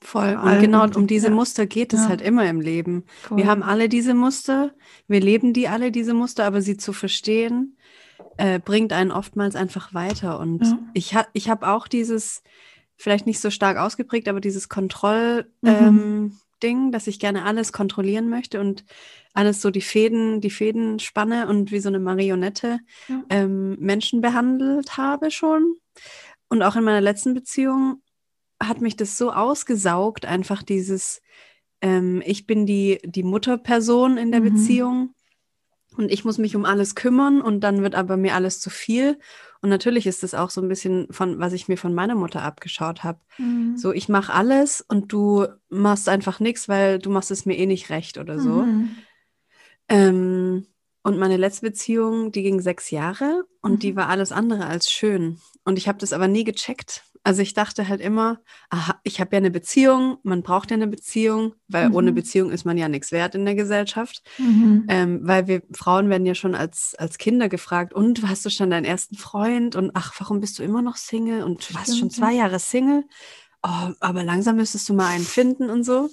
Voll. 0.00 0.36
Und 0.36 0.60
genau 0.60 0.86
um 0.94 1.06
diese 1.06 1.30
Muster 1.30 1.66
geht 1.66 1.92
es 1.92 2.02
ja. 2.02 2.08
halt 2.08 2.22
immer 2.22 2.48
im 2.48 2.60
Leben. 2.60 3.04
Cool. 3.28 3.38
Wir 3.38 3.46
haben 3.46 3.62
alle 3.62 3.88
diese 3.88 4.14
Muster, 4.14 4.72
wir 5.08 5.20
leben 5.20 5.52
die 5.52 5.68
alle, 5.68 5.90
diese 5.90 6.14
Muster, 6.14 6.44
aber 6.44 6.62
sie 6.62 6.76
zu 6.76 6.92
verstehen, 6.92 7.76
äh, 8.36 8.60
bringt 8.60 8.92
einen 8.92 9.10
oftmals 9.10 9.56
einfach 9.56 9.94
weiter. 9.94 10.38
Und 10.38 10.64
ja. 10.64 10.78
ich, 10.94 11.14
ha 11.14 11.26
ich 11.32 11.50
habe 11.50 11.68
auch 11.68 11.88
dieses, 11.88 12.42
vielleicht 12.96 13.26
nicht 13.26 13.40
so 13.40 13.50
stark 13.50 13.76
ausgeprägt, 13.76 14.28
aber 14.28 14.40
dieses 14.40 14.68
Kontroll- 14.68 15.50
mhm. 15.62 15.68
ähm, 15.68 16.38
Ding, 16.62 16.92
dass 16.92 17.06
ich 17.06 17.20
gerne 17.20 17.44
alles 17.44 17.72
kontrollieren 17.72 18.28
möchte 18.28 18.60
und 18.60 18.84
alles 19.34 19.60
so 19.60 19.70
die 19.70 19.80
Fäden, 19.80 20.40
die 20.40 20.50
Fäden 20.50 20.98
spanne 20.98 21.46
und 21.46 21.70
wie 21.70 21.80
so 21.80 21.88
eine 21.88 22.00
Marionette 22.00 22.80
ja. 23.08 23.22
ähm, 23.30 23.76
Menschen 23.78 24.20
behandelt 24.20 24.96
habe 24.96 25.30
schon. 25.30 25.76
Und 26.48 26.62
auch 26.62 26.76
in 26.76 26.84
meiner 26.84 27.00
letzten 27.00 27.34
Beziehung 27.34 28.02
hat 28.60 28.80
mich 28.80 28.96
das 28.96 29.16
so 29.16 29.32
ausgesaugt, 29.32 30.26
einfach 30.26 30.62
dieses, 30.62 31.22
ähm, 31.80 32.22
ich 32.24 32.46
bin 32.46 32.66
die, 32.66 33.00
die 33.04 33.22
Mutterperson 33.22 34.18
in 34.18 34.30
der 34.30 34.40
mhm. 34.40 34.52
Beziehung 34.52 35.14
und 35.96 36.12
ich 36.12 36.24
muss 36.24 36.38
mich 36.38 36.54
um 36.54 36.64
alles 36.64 36.94
kümmern 36.94 37.40
und 37.40 37.60
dann 37.60 37.82
wird 37.82 37.94
aber 37.94 38.16
mir 38.16 38.34
alles 38.34 38.60
zu 38.60 38.70
viel. 38.70 39.18
Und 39.60 39.70
natürlich 39.70 40.06
ist 40.06 40.22
das 40.22 40.34
auch 40.34 40.50
so 40.50 40.60
ein 40.60 40.68
bisschen 40.68 41.08
von, 41.10 41.40
was 41.40 41.52
ich 41.52 41.66
mir 41.66 41.76
von 41.76 41.92
meiner 41.92 42.14
Mutter 42.14 42.42
abgeschaut 42.42 43.02
habe. 43.02 43.18
Mhm. 43.38 43.76
So, 43.76 43.92
ich 43.92 44.08
mache 44.08 44.32
alles 44.32 44.80
und 44.80 45.12
du 45.12 45.46
machst 45.68 46.08
einfach 46.08 46.38
nichts, 46.38 46.68
weil 46.68 47.00
du 47.00 47.10
machst 47.10 47.32
es 47.32 47.46
mir 47.46 47.56
eh 47.56 47.66
nicht 47.66 47.90
recht 47.90 48.18
oder 48.18 48.38
so. 48.38 48.62
Mhm. 48.62 48.90
Ähm, 49.88 50.66
und 51.02 51.18
meine 51.18 51.36
letzte 51.36 51.66
Beziehung, 51.66 52.30
die 52.32 52.42
ging 52.42 52.60
sechs 52.60 52.90
Jahre 52.90 53.44
und 53.60 53.72
mhm. 53.72 53.78
die 53.78 53.96
war 53.96 54.08
alles 54.08 54.30
andere 54.30 54.66
als 54.66 54.90
schön. 54.90 55.40
Und 55.64 55.78
ich 55.78 55.88
habe 55.88 55.98
das 55.98 56.12
aber 56.12 56.28
nie 56.28 56.44
gecheckt, 56.44 57.04
also 57.28 57.42
ich 57.42 57.52
dachte 57.52 57.88
halt 57.88 58.00
immer, 58.00 58.40
aha, 58.70 58.98
ich 59.02 59.20
habe 59.20 59.36
ja 59.36 59.36
eine 59.36 59.50
Beziehung, 59.50 60.16
man 60.22 60.42
braucht 60.42 60.70
ja 60.70 60.76
eine 60.76 60.86
Beziehung, 60.86 61.52
weil 61.68 61.90
mhm. 61.90 61.94
ohne 61.94 62.12
Beziehung 62.12 62.50
ist 62.50 62.64
man 62.64 62.78
ja 62.78 62.88
nichts 62.88 63.12
wert 63.12 63.34
in 63.34 63.44
der 63.44 63.54
Gesellschaft. 63.54 64.22
Mhm. 64.38 64.86
Ähm, 64.88 65.20
weil 65.24 65.46
wir 65.46 65.60
Frauen 65.72 66.08
werden 66.08 66.24
ja 66.24 66.34
schon 66.34 66.54
als, 66.54 66.94
als 66.96 67.18
Kinder 67.18 67.50
gefragt, 67.50 67.92
und 67.92 68.26
hast 68.26 68.46
du 68.46 68.50
schon 68.50 68.70
deinen 68.70 68.86
ersten 68.86 69.18
Freund? 69.18 69.76
Und 69.76 69.90
ach, 69.92 70.14
warum 70.18 70.40
bist 70.40 70.58
du 70.58 70.62
immer 70.62 70.80
noch 70.80 70.96
Single? 70.96 71.42
Und 71.42 71.68
du 71.68 71.74
warst 71.74 71.98
schon 71.98 72.08
zwei 72.08 72.32
Jahre 72.32 72.58
Single. 72.58 73.04
Oh, 73.62 73.92
aber 74.00 74.24
langsam 74.24 74.56
müsstest 74.56 74.88
du 74.88 74.94
mal 74.94 75.08
einen 75.08 75.24
finden 75.24 75.68
und 75.68 75.84
so. 75.84 76.08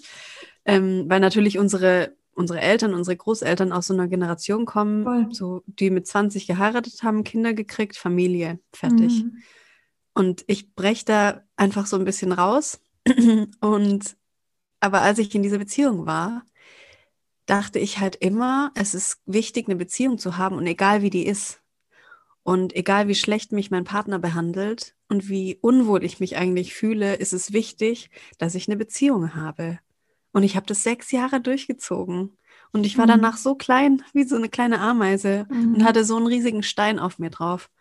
Ähm, 0.66 1.06
weil 1.08 1.22
natürlich 1.22 1.58
unsere 1.58 2.14
unsere 2.34 2.60
Eltern, 2.60 2.94
unsere 2.94 3.16
Großeltern 3.16 3.72
aus 3.72 3.88
so 3.88 3.94
einer 3.94 4.10
Generation 4.10 4.66
kommen, 4.66 5.06
Voll. 5.06 5.28
so 5.32 5.64
die 5.68 5.90
mit 5.90 6.06
20 6.06 6.48
geheiratet 6.48 7.02
haben, 7.04 7.24
Kinder 7.24 7.54
gekriegt, 7.54 7.96
Familie, 7.96 8.60
fertig. 8.74 9.24
Mhm. 9.24 9.38
Und 10.16 10.44
ich 10.48 10.74
breche 10.74 11.06
da 11.06 11.44
einfach 11.56 11.86
so 11.86 11.98
ein 11.98 12.06
bisschen 12.06 12.32
raus. 12.32 12.80
Und 13.60 14.18
aber 14.80 15.02
als 15.02 15.20
ich 15.20 15.34
in 15.34 15.44
dieser 15.44 15.58
Beziehung 15.58 16.06
war, 16.06 16.44
dachte 17.46 17.80
ich 17.80 18.00
halt 18.00 18.16
immer, 18.16 18.72
es 18.76 18.94
ist 18.94 19.20
wichtig, 19.26 19.68
eine 19.68 19.76
Beziehung 19.76 20.18
zu 20.18 20.38
haben 20.38 20.58
und 20.58 20.68
egal 20.68 21.02
wie 21.02 21.10
die 21.10 21.26
ist. 21.26 21.62
Und 22.44 22.76
egal 22.76 23.08
wie 23.08 23.16
schlecht 23.16 23.52
mich 23.52 23.72
mein 23.72 23.84
Partner 23.84 24.20
behandelt 24.20 24.96
und 25.08 25.30
wie 25.30 25.58
unwohl 25.62 26.04
ich 26.04 26.20
mich 26.20 26.38
eigentlich 26.38 26.76
fühle, 26.76 27.16
ist 27.16 27.34
es 27.34 27.54
wichtig, 27.54 28.12
dass 28.38 28.54
ich 28.54 28.68
eine 28.68 28.78
Beziehung 28.78 29.34
habe. 29.34 29.80
Und 30.32 30.44
ich 30.44 30.56
habe 30.56 30.68
das 30.68 30.84
sechs 30.84 31.12
Jahre 31.12 31.42
durchgezogen. 31.42 32.38
Und 32.72 32.86
ich 32.86 32.98
war 32.98 33.06
mhm. 33.06 33.12
danach 33.12 33.38
so 33.38 33.56
klein, 33.56 34.04
wie 34.14 34.26
so 34.26 34.36
eine 34.36 34.50
kleine 34.50 34.80
Ameise 34.80 35.48
mhm. 35.50 35.76
und 35.76 35.84
hatte 35.84 36.04
so 36.04 36.18
einen 36.18 36.28
riesigen 36.28 36.62
Stein 36.62 37.00
auf 37.00 37.18
mir 37.18 37.32
drauf. 37.32 37.72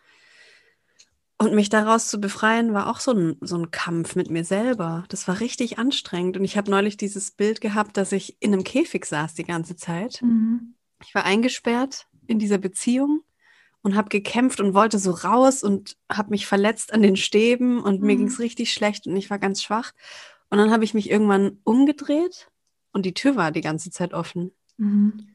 Und 1.45 1.55
mich 1.55 1.69
daraus 1.69 2.09
zu 2.09 2.21
befreien, 2.21 2.73
war 2.73 2.89
auch 2.89 3.01
so 3.01 3.13
ein, 3.13 3.37
so 3.43 3.59
ein 3.59 3.71
Kampf 3.71 4.17
mit 4.17 4.31
mir 4.31 4.45
selber. 4.45 5.05
Das 5.11 5.29
war 5.29 5.41
richtig 5.41 5.79
anstrengend. 5.79 6.39
Und 6.39 6.45
ich 6.45 6.57
habe 6.57 6.71
neulich 6.71 6.97
dieses 6.97 7.33
Bild 7.33 7.61
gehabt, 7.61 7.99
dass 7.99 8.13
ich 8.13 8.39
in 8.41 8.55
einem 8.55 8.65
Käfig 8.65 9.05
saß 9.05 9.35
die 9.35 9.45
ganze 9.45 9.77
Zeit. 9.77 10.23
Mhm. 10.23 10.75
Ich 11.05 11.15
war 11.15 11.25
eingesperrt 11.25 12.07
in 12.27 12.39
dieser 12.39 12.57
Beziehung 12.57 13.21
und 13.83 13.95
habe 13.95 14.09
gekämpft 14.09 14.59
und 14.61 14.73
wollte 14.73 14.99
so 14.99 15.11
raus 15.11 15.63
und 15.63 15.99
habe 16.11 16.31
mich 16.31 16.47
verletzt 16.47 16.95
an 16.95 17.03
den 17.03 17.17
Stäben 17.17 17.83
und 17.83 18.01
mhm. 18.01 18.07
mir 18.07 18.17
ging 18.17 18.29
es 18.29 18.41
richtig 18.41 18.73
schlecht 18.73 19.07
und 19.07 19.15
ich 19.15 19.29
war 19.29 19.39
ganz 19.39 19.63
schwach. 19.63 19.93
Und 20.49 20.57
dann 20.57 20.71
habe 20.71 20.85
ich 20.85 20.95
mich 20.95 21.11
irgendwann 21.11 21.59
umgedreht 21.65 22.49
und 22.93 23.05
die 23.05 23.13
Tür 23.13 23.37
war 23.37 23.53
die 23.53 23.61
ganze 23.61 23.91
Zeit 23.91 24.15
offen. 24.15 24.53
Mhm. 24.79 25.34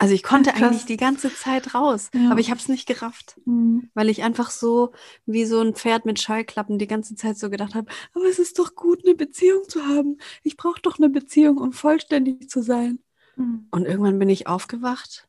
Also 0.00 0.14
ich 0.14 0.22
konnte 0.22 0.50
Krass. 0.50 0.62
eigentlich 0.62 0.84
die 0.84 0.96
ganze 0.96 1.34
Zeit 1.34 1.74
raus, 1.74 2.10
ja. 2.14 2.30
aber 2.30 2.38
ich 2.38 2.50
habe 2.50 2.60
es 2.60 2.68
nicht 2.68 2.86
gerafft, 2.86 3.40
mhm. 3.44 3.90
weil 3.94 4.08
ich 4.08 4.22
einfach 4.22 4.50
so 4.50 4.92
wie 5.26 5.44
so 5.44 5.60
ein 5.60 5.74
Pferd 5.74 6.06
mit 6.06 6.20
Scheuklappen 6.20 6.78
die 6.78 6.86
ganze 6.86 7.16
Zeit 7.16 7.36
so 7.36 7.50
gedacht 7.50 7.74
habe, 7.74 7.90
aber 8.14 8.24
es 8.26 8.38
ist 8.38 8.60
doch 8.60 8.76
gut, 8.76 9.04
eine 9.04 9.16
Beziehung 9.16 9.68
zu 9.68 9.84
haben. 9.84 10.18
Ich 10.44 10.56
brauche 10.56 10.80
doch 10.80 10.98
eine 10.98 11.08
Beziehung, 11.08 11.58
um 11.58 11.72
vollständig 11.72 12.48
zu 12.48 12.62
sein. 12.62 13.00
Mhm. 13.34 13.66
Und 13.72 13.86
irgendwann 13.86 14.20
bin 14.20 14.28
ich 14.28 14.46
aufgewacht 14.46 15.26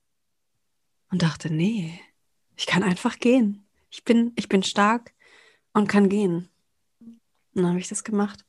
und 1.09 1.23
dachte, 1.23 1.51
nee, 1.51 1.99
ich 2.55 2.67
kann 2.67 2.83
einfach 2.83 3.17
gehen. 3.17 3.65
Ich 3.89 4.03
bin, 4.03 4.33
ich 4.35 4.49
bin 4.49 4.61
stark 4.61 5.13
und 5.73 5.87
kann 5.87 6.09
gehen. 6.09 6.47
Und 6.99 7.63
dann 7.63 7.69
habe 7.69 7.79
ich 7.79 7.87
das 7.87 8.03
gemacht. 8.03 8.45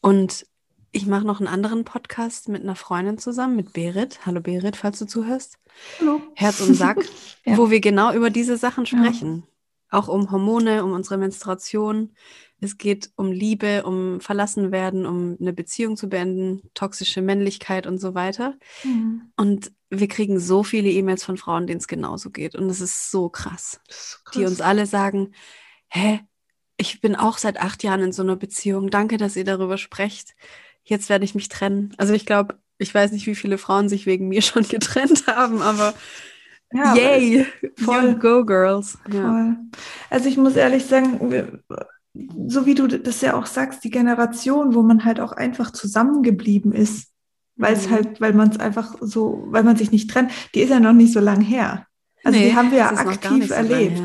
Und 0.00 0.46
ich 0.92 1.06
mache 1.06 1.26
noch 1.26 1.38
einen 1.38 1.48
anderen 1.48 1.84
Podcast 1.84 2.48
mit 2.48 2.62
einer 2.62 2.74
Freundin 2.74 3.18
zusammen, 3.18 3.56
mit 3.56 3.72
Berit. 3.72 4.26
Hallo 4.26 4.40
Berit, 4.40 4.76
falls 4.76 4.98
du 4.98 5.06
zuhörst. 5.06 5.58
Hallo. 6.00 6.20
Herz 6.34 6.60
und 6.60 6.74
Sack, 6.74 6.98
ja. 7.44 7.56
wo 7.56 7.70
wir 7.70 7.80
genau 7.80 8.12
über 8.12 8.30
diese 8.30 8.56
Sachen 8.56 8.86
sprechen. 8.86 9.44
Ja. 9.92 9.98
Auch 9.98 10.08
um 10.08 10.30
Hormone, 10.30 10.84
um 10.84 10.92
unsere 10.92 11.16
Menstruation. 11.16 12.14
Es 12.60 12.76
geht 12.76 13.10
um 13.16 13.32
Liebe, 13.32 13.84
um 13.84 14.20
verlassen 14.20 14.72
werden, 14.72 15.06
um 15.06 15.36
eine 15.40 15.52
Beziehung 15.52 15.96
zu 15.96 16.08
beenden, 16.08 16.62
toxische 16.74 17.22
Männlichkeit 17.22 17.86
und 17.86 17.98
so 17.98 18.14
weiter. 18.14 18.56
Mhm. 18.84 19.32
Und 19.36 19.72
wir 19.90 20.08
kriegen 20.08 20.38
so 20.38 20.62
viele 20.62 20.90
E-Mails 20.90 21.24
von 21.24 21.36
Frauen, 21.36 21.66
denen 21.66 21.80
es 21.80 21.88
genauso 21.88 22.30
geht. 22.30 22.54
Und 22.54 22.68
es 22.68 22.80
ist 22.80 23.10
so 23.10 23.28
krass, 23.28 23.80
ist 23.88 24.10
so 24.12 24.18
krass, 24.24 24.34
die 24.34 24.44
uns 24.44 24.60
alle 24.60 24.86
sagen, 24.86 25.32
hä, 25.88 26.20
ich 26.76 27.00
bin 27.00 27.16
auch 27.16 27.38
seit 27.38 27.60
acht 27.60 27.82
Jahren 27.82 28.00
in 28.00 28.12
so 28.12 28.22
einer 28.22 28.36
Beziehung. 28.36 28.90
Danke, 28.90 29.16
dass 29.16 29.36
ihr 29.36 29.44
darüber 29.44 29.78
sprecht 29.78 30.34
jetzt 30.84 31.08
werde 31.08 31.24
ich 31.24 31.34
mich 31.34 31.48
trennen. 31.48 31.92
Also 31.96 32.12
ich 32.12 32.26
glaube, 32.26 32.56
ich 32.78 32.94
weiß 32.94 33.12
nicht, 33.12 33.26
wie 33.26 33.34
viele 33.34 33.58
Frauen 33.58 33.88
sich 33.88 34.06
wegen 34.06 34.28
mir 34.28 34.42
schon 34.42 34.66
getrennt 34.66 35.26
haben, 35.26 35.62
aber 35.62 35.94
ja, 36.72 36.94
yay, 36.94 37.46
voll 37.76 38.14
go 38.14 38.44
girls. 38.44 38.98
Ja. 39.12 39.56
Also 40.08 40.28
ich 40.28 40.36
muss 40.36 40.54
ehrlich 40.54 40.84
sagen, 40.86 41.62
so 42.46 42.66
wie 42.66 42.74
du 42.74 42.86
das 42.86 43.20
ja 43.20 43.34
auch 43.34 43.46
sagst, 43.46 43.82
die 43.84 43.90
Generation, 43.90 44.74
wo 44.74 44.82
man 44.82 45.04
halt 45.04 45.20
auch 45.20 45.32
einfach 45.32 45.72
zusammengeblieben 45.72 46.72
ist, 46.72 47.08
weil 47.56 47.74
es 47.74 47.88
mhm. 47.88 47.92
halt, 47.92 48.20
weil 48.20 48.32
man 48.34 48.50
es 48.50 48.58
einfach 48.58 48.94
so, 49.00 49.44
weil 49.48 49.64
man 49.64 49.76
sich 49.76 49.90
nicht 49.90 50.10
trennt, 50.10 50.30
die 50.54 50.60
ist 50.60 50.70
ja 50.70 50.80
noch 50.80 50.92
nicht 50.92 51.12
so 51.12 51.20
lang 51.20 51.40
her. 51.40 51.86
Also 52.24 52.38
nee, 52.38 52.50
die 52.50 52.56
haben 52.56 52.70
wir 52.70 52.78
ja 52.78 52.90
aktiv 52.90 53.48
so 53.48 53.54
erlebt. 53.54 54.02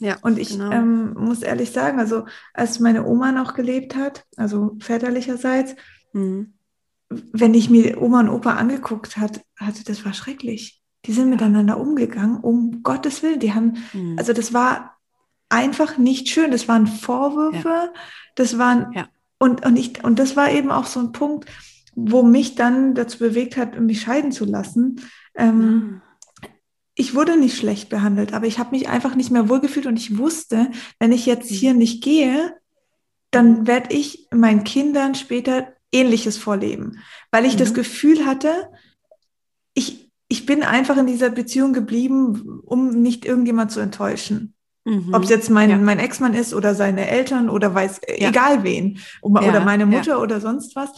Ja, 0.00 0.16
und 0.22 0.38
ich 0.38 0.50
genau. 0.50 0.70
ähm, 0.70 1.14
muss 1.14 1.42
ehrlich 1.42 1.72
sagen, 1.72 1.98
also 1.98 2.24
als 2.54 2.78
meine 2.78 3.04
Oma 3.04 3.32
noch 3.32 3.54
gelebt 3.54 3.96
hat, 3.96 4.24
also 4.36 4.76
väterlicherseits, 4.78 5.74
Mhm. 6.12 6.54
Wenn 7.10 7.54
ich 7.54 7.70
mir 7.70 8.00
Oma 8.00 8.20
und 8.20 8.28
Opa 8.28 8.54
angeguckt 8.54 9.16
hat, 9.16 9.44
hatte, 9.56 9.84
das 9.84 10.04
war 10.04 10.12
schrecklich. 10.12 10.82
Die 11.06 11.12
sind 11.12 11.30
miteinander 11.30 11.78
umgegangen, 11.78 12.38
um 12.38 12.82
Gottes 12.82 13.22
Willen. 13.22 13.40
Die 13.40 13.54
haben, 13.54 13.78
mhm. 13.92 14.16
also 14.18 14.32
das 14.32 14.52
war 14.52 14.96
einfach 15.48 15.96
nicht 15.96 16.28
schön. 16.28 16.50
Das 16.50 16.68
waren 16.68 16.86
Vorwürfe, 16.86 17.68
ja. 17.68 17.92
das 18.34 18.58
waren, 18.58 18.92
ja. 18.92 19.08
und, 19.38 19.64
und, 19.64 19.78
ich, 19.78 20.04
und 20.04 20.18
das 20.18 20.36
war 20.36 20.50
eben 20.50 20.70
auch 20.70 20.86
so 20.86 21.00
ein 21.00 21.12
Punkt, 21.12 21.48
wo 21.94 22.22
mich 22.22 22.54
dann 22.54 22.94
dazu 22.94 23.18
bewegt 23.18 23.56
hat, 23.56 23.78
mich 23.80 24.02
scheiden 24.02 24.32
zu 24.32 24.44
lassen. 24.44 25.00
Ähm, 25.34 25.58
mhm 25.58 26.02
ich 26.98 27.14
wurde 27.14 27.38
nicht 27.38 27.56
schlecht 27.56 27.90
behandelt, 27.90 28.34
aber 28.34 28.46
ich 28.46 28.58
habe 28.58 28.72
mich 28.72 28.88
einfach 28.88 29.14
nicht 29.14 29.30
mehr 29.30 29.48
wohlgefühlt 29.48 29.86
und 29.86 29.96
ich 29.96 30.18
wusste, 30.18 30.68
wenn 30.98 31.12
ich 31.12 31.26
jetzt 31.26 31.48
hier 31.48 31.72
mhm. 31.72 31.78
nicht 31.78 32.02
gehe, 32.02 32.56
dann 33.30 33.68
werde 33.68 33.94
ich 33.94 34.26
meinen 34.32 34.64
Kindern 34.64 35.14
später 35.14 35.72
Ähnliches 35.92 36.36
vorleben, 36.38 37.00
weil 37.30 37.44
ich 37.44 37.54
mhm. 37.54 37.58
das 37.58 37.74
Gefühl 37.74 38.26
hatte, 38.26 38.68
ich, 39.74 40.10
ich 40.28 40.46
bin 40.46 40.62
einfach 40.62 40.96
in 40.96 41.06
dieser 41.06 41.30
Beziehung 41.30 41.72
geblieben, 41.72 42.60
um 42.64 43.00
nicht 43.00 43.24
irgendjemand 43.24 43.70
zu 43.70 43.80
enttäuschen. 43.80 44.54
Mhm. 44.84 45.12
Ob 45.12 45.22
es 45.24 45.30
jetzt 45.30 45.50
mein, 45.50 45.70
ja. 45.70 45.76
mein 45.76 45.98
Ex-Mann 45.98 46.34
ist 46.34 46.54
oder 46.54 46.74
seine 46.74 47.08
Eltern 47.08 47.48
oder 47.50 47.74
weiß, 47.74 48.00
ja. 48.16 48.30
egal 48.30 48.64
wen, 48.64 48.98
oder 49.20 49.42
ja. 49.42 49.60
meine 49.60 49.86
Mutter 49.86 50.20
oder 50.20 50.40
sonst 50.40 50.76
was. 50.76 50.90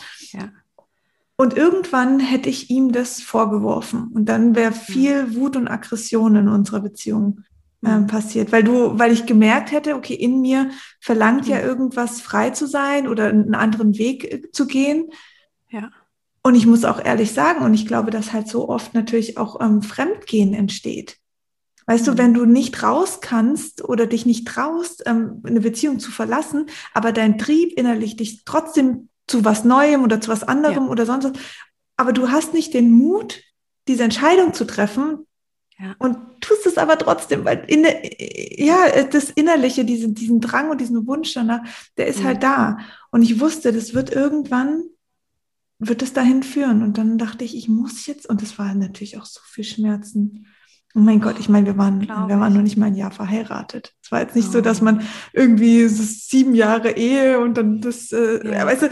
Und 1.37 1.57
irgendwann 1.57 2.21
hätte 2.21 2.51
ich 2.51 2.71
ihm 2.71 2.93
das 2.93 3.23
vorgeworfen 3.23 4.11
und 4.15 4.27
dann 4.27 4.55
wäre 4.55 4.73
viel 4.73 5.35
Wut 5.35 5.57
und 5.57 5.69
Aggression 5.69 6.37
in 6.37 6.49
unserer 6.49 6.81
Beziehung 6.81 7.41
ähm, 7.85 8.07
passiert, 8.07 8.53
weil 8.53 8.63
du, 8.63 8.99
weil 8.99 9.13
ich 9.13 9.27
gemerkt 9.27 9.73
hätte, 9.73 9.95
okay, 9.95 10.15
in 10.15 10.41
mir 10.41 10.71
verlangt 11.01 11.47
ja 11.47 11.59
mhm. 11.59 11.65
irgendwas 11.65 12.21
frei 12.21 12.51
zu 12.51 12.67
sein 12.67 13.09
oder 13.09 13.29
einen 13.29 13.55
anderen 13.55 13.97
Weg 13.97 14.25
äh, 14.25 14.51
zu 14.53 14.67
gehen. 14.67 15.11
Ja. 15.71 15.91
Und 16.43 16.55
ich 16.55 16.67
muss 16.67 16.85
auch 16.85 17.03
ehrlich 17.05 17.33
sagen, 17.33 17.65
und 17.65 17.75
ich 17.75 17.87
glaube, 17.87 18.11
dass 18.11 18.33
halt 18.33 18.49
so 18.49 18.69
oft 18.69 18.95
natürlich 18.95 19.39
auch 19.39 19.61
ähm, 19.61 19.83
Fremdgehen 19.83 20.55
entsteht. 20.55 21.19
Weißt 21.87 22.07
mhm. 22.07 22.11
du, 22.11 22.19
wenn 22.19 22.35
du 22.35 22.45
nicht 22.45 22.83
raus 22.83 23.21
kannst 23.21 23.83
oder 23.85 24.07
dich 24.07 24.27
nicht 24.27 24.47
traust, 24.47 25.03
ähm, 25.07 25.43
eine 25.45 25.61
Beziehung 25.61 25.99
zu 25.99 26.11
verlassen, 26.11 26.67
aber 26.93 27.13
dein 27.13 27.39
Trieb 27.39 27.73
innerlich 27.79 28.17
dich 28.17 28.45
trotzdem 28.45 29.09
zu 29.27 29.45
was 29.45 29.65
Neuem 29.65 30.03
oder 30.03 30.21
zu 30.21 30.31
was 30.31 30.43
anderem 30.43 30.85
ja. 30.85 30.91
oder 30.91 31.07
sonst 31.07 31.25
was, 31.25 31.33
aber 31.97 32.13
du 32.13 32.31
hast 32.31 32.55
nicht 32.55 32.75
den 32.75 32.91
Mut, 32.91 33.43
diese 33.89 34.05
Entscheidung 34.05 34.55
zu 34.55 34.67
treffen, 34.67 35.27
ja. 35.81 35.95
Und 35.99 36.19
tust 36.41 36.67
es 36.67 36.77
aber 36.77 36.99
trotzdem, 36.99 37.45
weil 37.45 37.65
in 37.67 37.87
ja, 38.59 39.03
das 39.05 39.31
Innerliche, 39.31 39.85
diesen, 39.85 40.15
diesen 40.15 40.41
Drang 40.41 40.71
und 40.71 40.81
diesen 40.81 41.07
Wunsch 41.07 41.33
danach, 41.33 41.63
der 41.97 42.07
ist 42.07 42.23
halt 42.23 42.43
mhm. 42.43 42.49
halt 42.49 42.79
da. 42.79 42.79
Und 43.11 43.23
ich 43.23 43.41
wusste, 43.41 43.73
das 43.73 43.95
wird 43.95 44.11
irgendwann, 44.13 44.83
wird 45.79 46.03
es 46.03 46.13
dahin 46.13 46.43
führen. 46.43 46.83
Und 46.83 46.99
dann 46.99 47.17
dachte 47.17 47.45
ich, 47.45 47.57
ich 47.57 47.69
muss 47.69 48.07
jetzt, 48.07 48.29
und 48.29 48.43
das 48.43 48.59
war 48.59 48.75
natürlich 48.75 49.17
auch 49.17 49.25
so 49.25 49.41
viel 49.45 49.65
Schmerzen. 49.65 50.47
Oh 50.95 50.99
mein 50.99 51.21
Gott, 51.21 51.39
ich 51.39 51.49
meine, 51.49 51.67
wir 51.67 51.79
waren, 51.79 52.01
wir 52.03 52.09
waren 52.41 52.53
noch 52.53 52.63
nicht 52.63 52.77
mal 52.77 52.87
ein 52.87 52.97
Jahr 52.97 53.13
verheiratet. 53.13 53.95
Es 54.03 54.13
war 54.13 54.21
jetzt 54.21 54.37
nicht 54.37 54.49
oh. 54.49 54.53
so, 54.53 54.61
dass 54.61 54.83
man 54.83 55.03
irgendwie 55.33 55.87
so 55.89 56.03
sieben 56.03 56.55
Jahre 56.55 56.91
Ehe 56.91 57.41
und 57.41 57.57
dann 57.57 57.81
das, 57.81 58.13
äh, 58.13 58.47
ja. 58.47 58.67
weißt 58.67 58.83
du, 58.83 58.91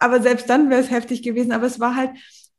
aber 0.00 0.20
selbst 0.20 0.50
dann 0.50 0.68
wäre 0.68 0.80
es 0.80 0.90
heftig 0.90 1.22
gewesen. 1.22 1.52
Aber 1.52 1.66
es 1.66 1.80
war 1.80 1.96
halt, 1.96 2.10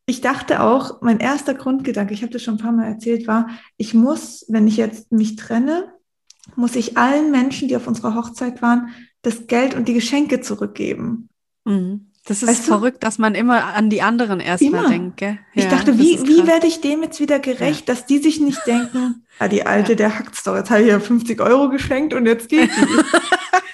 ich 0.10 0.22
dachte 0.22 0.62
auch, 0.62 1.02
mein 1.02 1.19
erster 1.19 1.54
Grundgedanke, 1.54 2.13
ich 2.13 2.22
habe 2.24 2.34
das 2.34 2.43
schon 2.43 2.56
ein 2.56 2.60
paar 2.60 2.72
Mal 2.72 2.88
erzählt, 2.88 3.28
war, 3.28 3.48
ich 3.78 3.93
muss, 3.93 4.45
wenn 4.50 4.67
ich 4.67 4.78
jetzt 4.78 5.12
mich 5.12 5.36
trenne, 5.36 5.93
muss 6.56 6.76
ich 6.76 6.98
allen 6.98 7.32
Menschen, 7.32 7.67
die 7.67 7.76
auf 7.76 7.88
unserer 7.88 8.15
Hochzeit 8.15 8.62
waren, 8.62 8.89
das 9.22 9.48
Geld 9.48 9.76
und 9.76 9.88
die 9.88 9.93
Geschenke 9.93 10.41
zurückgeben. 10.41 11.30
Mhm. 11.65 12.08
Das 12.26 12.43
ist 12.43 12.50
weißt 12.50 12.65
verrückt, 12.65 12.98
du? 12.98 13.08
dass 13.08 13.17
man 13.17 13.34
immer 13.34 13.63
an 13.74 13.89
die 13.89 14.02
anderen 14.02 14.39
erstmal 14.39 14.88
denkt. 14.89 15.22
Ja, 15.22 15.38
ich 15.54 15.67
dachte, 15.67 15.98
wie, 15.98 16.19
wie 16.28 16.45
werde 16.45 16.67
ich 16.67 16.82
dem 16.82 17.02
jetzt 17.02 17.19
wieder 17.19 17.39
gerecht, 17.39 17.88
ja. 17.88 17.93
dass 17.93 18.06
die 18.06 18.19
sich 18.19 18.39
nicht 18.39 18.65
denken, 18.67 19.26
ah, 19.39 19.48
die 19.48 19.65
Alte, 19.65 19.93
ja. 19.93 19.95
der 19.95 20.19
hackt's 20.19 20.43
doch, 20.43 20.56
jetzt 20.56 20.69
habe 20.69 20.82
ich 20.82 20.89
ja 20.89 21.00
50 21.00 21.39
Euro 21.41 21.69
geschenkt 21.69 22.13
und 22.13 22.26
jetzt 22.26 22.50
geht 22.50 22.69
die. 22.69 22.82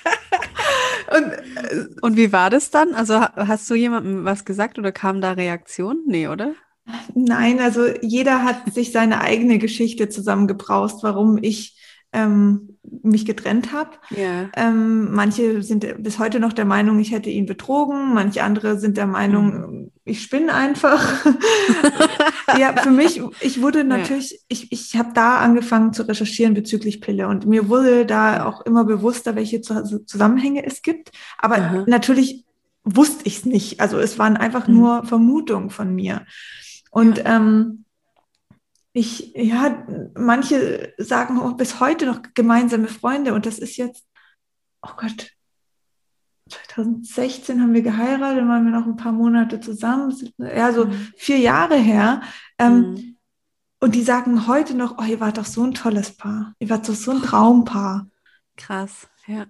Und, 1.15 1.31
äh, 1.31 1.85
und 2.01 2.17
wie 2.17 2.31
war 2.31 2.49
das 2.49 2.71
dann? 2.71 2.93
Also 2.93 3.19
hast 3.19 3.69
du 3.69 3.75
jemandem 3.75 4.25
was 4.25 4.45
gesagt 4.45 4.79
oder 4.79 4.91
kam 4.91 5.21
da 5.21 5.31
Reaktion? 5.33 6.03
Nee, 6.07 6.27
oder? 6.27 6.53
Nein, 7.15 7.59
also 7.59 7.87
jeder 8.01 8.43
hat 8.43 8.73
sich 8.73 8.91
seine 8.91 9.21
eigene 9.21 9.57
Geschichte 9.57 10.09
zusammengebraust, 10.09 11.03
warum 11.03 11.39
ich 11.41 11.74
ähm, 12.15 12.77
mich 13.03 13.25
getrennt 13.25 13.71
habe. 13.71 13.91
Yeah. 14.15 14.49
Ähm, 14.55 15.13
manche 15.13 15.61
sind 15.61 16.03
bis 16.03 16.19
heute 16.19 16.39
noch 16.39 16.53
der 16.53 16.65
Meinung, 16.65 16.99
ich 16.99 17.11
hätte 17.11 17.29
ihn 17.29 17.45
betrogen. 17.45 18.13
Manche 18.13 18.43
andere 18.43 18.79
sind 18.79 18.97
der 18.97 19.07
Meinung, 19.07 19.47
mhm. 19.47 19.91
ich 20.05 20.21
spinne 20.21 20.53
einfach. 20.53 21.25
ja, 22.59 22.73
für 22.77 22.91
mich, 22.91 23.21
ich 23.41 23.61
wurde 23.61 23.83
natürlich, 23.83 24.31
ja. 24.31 24.37
ich, 24.47 24.71
ich 24.71 24.95
habe 24.95 25.11
da 25.13 25.37
angefangen 25.37 25.93
zu 25.93 26.03
recherchieren 26.03 26.53
bezüglich 26.53 27.01
Pille 27.01 27.27
und 27.27 27.45
mir 27.45 27.69
wurde 27.69 28.05
da 28.05 28.45
auch 28.45 28.61
immer 28.61 28.85
bewusster, 28.85 29.35
welche 29.35 29.61
Zusammenhänge 29.61 30.65
es 30.65 30.81
gibt. 30.81 31.11
Aber 31.37 31.57
mhm. 31.57 31.83
natürlich 31.87 32.45
wusste 32.83 33.25
ich 33.25 33.37
es 33.37 33.45
nicht. 33.45 33.79
Also 33.79 33.99
es 33.99 34.19
waren 34.19 34.37
einfach 34.37 34.67
mhm. 34.67 34.75
nur 34.75 35.05
Vermutungen 35.05 35.69
von 35.69 35.93
mir. 35.93 36.25
Und 36.91 37.17
ja. 37.17 37.37
ähm, 37.37 37.84
ich, 38.95 39.33
ja, 39.35 39.85
manche 40.15 40.93
sagen 40.97 41.37
auch 41.37 41.57
bis 41.57 41.81
heute 41.81 42.05
noch 42.05 42.21
gemeinsame 42.33 42.87
Freunde 42.87 43.33
und 43.33 43.45
das 43.45 43.59
ist 43.59 43.75
jetzt, 43.75 44.07
oh 44.81 44.91
Gott, 44.95 45.31
2016 46.49 47.61
haben 47.61 47.73
wir 47.73 47.81
geheiratet, 47.81 48.47
waren 48.47 48.63
wir 48.63 48.71
noch 48.71 48.85
ein 48.85 48.95
paar 48.95 49.11
Monate 49.11 49.59
zusammen, 49.59 50.15
ja, 50.37 50.71
so 50.71 50.85
mhm. 50.85 51.09
vier 51.17 51.39
Jahre 51.39 51.75
her. 51.75 52.21
Ähm, 52.57 52.91
mhm. 52.91 53.17
Und 53.81 53.95
die 53.95 54.03
sagen 54.03 54.47
heute 54.47 54.75
noch, 54.75 54.97
oh, 54.97 55.03
ihr 55.03 55.19
wart 55.19 55.39
doch 55.39 55.45
so 55.45 55.63
ein 55.63 55.73
tolles 55.73 56.15
Paar. 56.15 56.53
Ihr 56.59 56.69
wart 56.69 56.87
doch 56.87 56.95
so 56.95 57.11
ein 57.11 57.21
Traumpaar. 57.21 58.07
Krass, 58.55 59.09
ja. 59.27 59.45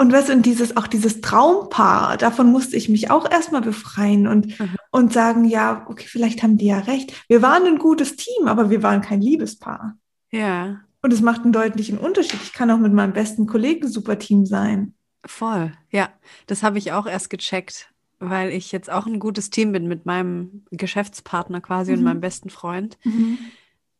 Und 0.00 0.12
was 0.12 0.30
und 0.30 0.46
dieses 0.46 0.78
auch 0.78 0.86
dieses 0.86 1.20
Traumpaar, 1.20 2.16
davon 2.16 2.50
musste 2.50 2.74
ich 2.74 2.88
mich 2.88 3.10
auch 3.10 3.30
erstmal 3.30 3.60
befreien 3.60 4.26
und, 4.26 4.58
mhm. 4.58 4.76
und 4.90 5.12
sagen, 5.12 5.44
ja, 5.44 5.84
okay, 5.90 6.06
vielleicht 6.08 6.42
haben 6.42 6.56
die 6.56 6.68
ja 6.68 6.78
recht. 6.78 7.12
Wir 7.28 7.42
waren 7.42 7.66
ein 7.66 7.76
gutes 7.76 8.16
Team, 8.16 8.48
aber 8.48 8.70
wir 8.70 8.82
waren 8.82 9.02
kein 9.02 9.20
Liebespaar. 9.20 9.98
Ja. 10.30 10.80
Und 11.02 11.12
es 11.12 11.20
macht 11.20 11.42
einen 11.42 11.52
deutlichen 11.52 11.98
Unterschied. 11.98 12.40
Ich 12.42 12.54
kann 12.54 12.70
auch 12.70 12.78
mit 12.78 12.94
meinem 12.94 13.12
besten 13.12 13.46
Kollegen 13.46 13.88
super 13.88 14.18
Team 14.18 14.46
sein. 14.46 14.94
Voll, 15.26 15.70
ja. 15.90 16.08
Das 16.46 16.62
habe 16.62 16.78
ich 16.78 16.92
auch 16.92 17.06
erst 17.06 17.28
gecheckt, 17.28 17.92
weil 18.20 18.52
ich 18.52 18.72
jetzt 18.72 18.90
auch 18.90 19.04
ein 19.04 19.20
gutes 19.20 19.50
Team 19.50 19.72
bin 19.72 19.86
mit 19.86 20.06
meinem 20.06 20.64
Geschäftspartner 20.70 21.60
quasi 21.60 21.92
mhm. 21.92 21.98
und 21.98 22.04
meinem 22.04 22.20
besten 22.22 22.48
Freund. 22.48 22.96
Mhm. 23.04 23.36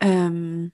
Ähm, 0.01 0.73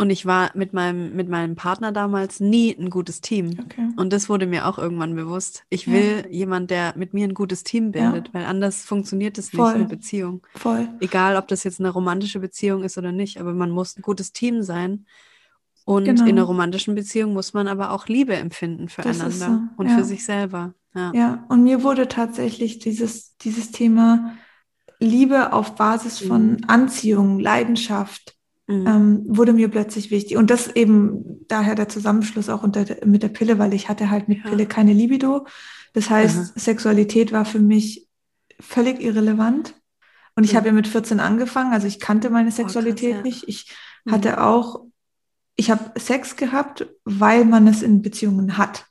und 0.00 0.08
ich 0.08 0.24
war 0.24 0.50
mit 0.54 0.72
meinem, 0.72 1.14
mit 1.14 1.28
meinem 1.28 1.56
Partner 1.56 1.92
damals 1.92 2.40
nie 2.40 2.74
ein 2.74 2.88
gutes 2.88 3.20
Team. 3.20 3.50
Okay. 3.62 3.86
Und 3.96 4.14
das 4.14 4.30
wurde 4.30 4.46
mir 4.46 4.66
auch 4.66 4.78
irgendwann 4.78 5.14
bewusst. 5.14 5.64
Ich 5.68 5.88
will 5.88 6.24
ja. 6.24 6.30
jemand, 6.30 6.70
der 6.70 6.94
mit 6.96 7.12
mir 7.12 7.28
ein 7.28 7.34
gutes 7.34 7.64
Team 7.64 7.92
bildet, 7.92 8.28
ja. 8.28 8.32
weil 8.32 8.46
anders 8.46 8.82
funktioniert 8.82 9.36
es 9.36 9.52
nicht, 9.52 9.62
eine 9.62 9.84
Beziehung. 9.84 10.40
Voll. 10.54 10.88
Egal, 11.00 11.36
ob 11.36 11.48
das 11.48 11.64
jetzt 11.64 11.80
eine 11.80 11.90
romantische 11.90 12.40
Beziehung 12.40 12.82
ist 12.82 12.96
oder 12.96 13.12
nicht, 13.12 13.38
aber 13.38 13.52
man 13.52 13.68
muss 13.68 13.98
ein 13.98 14.00
gutes 14.00 14.32
Team 14.32 14.62
sein. 14.62 15.04
Und 15.84 16.04
genau. 16.04 16.22
in 16.22 16.30
einer 16.30 16.44
romantischen 16.44 16.94
Beziehung 16.94 17.34
muss 17.34 17.52
man 17.52 17.68
aber 17.68 17.90
auch 17.90 18.06
Liebe 18.06 18.34
empfinden 18.34 18.88
füreinander 18.88 19.28
so. 19.28 19.60
und 19.76 19.86
ja. 19.86 19.98
für 19.98 20.04
sich 20.04 20.24
selber. 20.24 20.72
Ja. 20.94 21.12
ja, 21.14 21.44
und 21.50 21.62
mir 21.62 21.82
wurde 21.82 22.08
tatsächlich 22.08 22.78
dieses, 22.78 23.36
dieses 23.36 23.70
Thema 23.70 24.32
Liebe 24.98 25.52
auf 25.52 25.74
Basis 25.74 26.20
von 26.20 26.52
mhm. 26.52 26.58
Anziehung, 26.68 27.38
Leidenschaft, 27.38 28.39
mhm. 28.70 28.86
ähm, 28.86 29.22
wurde 29.26 29.52
mir 29.52 29.68
plötzlich 29.68 30.10
wichtig. 30.10 30.36
Und 30.36 30.50
das 30.50 30.68
eben 30.68 31.44
daher 31.48 31.74
der 31.74 31.88
Zusammenschluss 31.88 32.48
auch 32.48 32.62
unter, 32.62 32.86
mit 33.04 33.22
der 33.22 33.28
Pille, 33.28 33.58
weil 33.58 33.74
ich 33.74 33.88
hatte 33.88 34.10
halt 34.10 34.28
mit 34.28 34.44
ja. 34.44 34.50
Pille 34.50 34.66
keine 34.66 34.92
Libido. 34.92 35.46
Das 35.92 36.08
heißt, 36.08 36.38
Aha. 36.38 36.52
Sexualität 36.54 37.32
war 37.32 37.44
für 37.44 37.58
mich 37.58 38.08
völlig 38.60 39.00
irrelevant. 39.00 39.74
Und 40.36 40.44
ich 40.44 40.52
mhm. 40.52 40.56
habe 40.58 40.68
ja 40.68 40.72
mit 40.72 40.86
14 40.86 41.20
angefangen, 41.20 41.72
also 41.72 41.86
ich 41.86 42.00
kannte 42.00 42.30
meine 42.30 42.52
Sexualität 42.52 43.10
oh, 43.10 43.22
krass, 43.22 43.24
ja. 43.24 43.30
nicht. 43.30 43.48
Ich 43.48 43.72
mhm. 44.04 44.12
hatte 44.12 44.42
auch, 44.42 44.84
ich 45.56 45.70
habe 45.70 45.98
Sex 45.98 46.36
gehabt, 46.36 46.86
weil 47.04 47.44
man 47.44 47.66
es 47.66 47.82
in 47.82 48.02
Beziehungen 48.02 48.56
hat. 48.56 48.86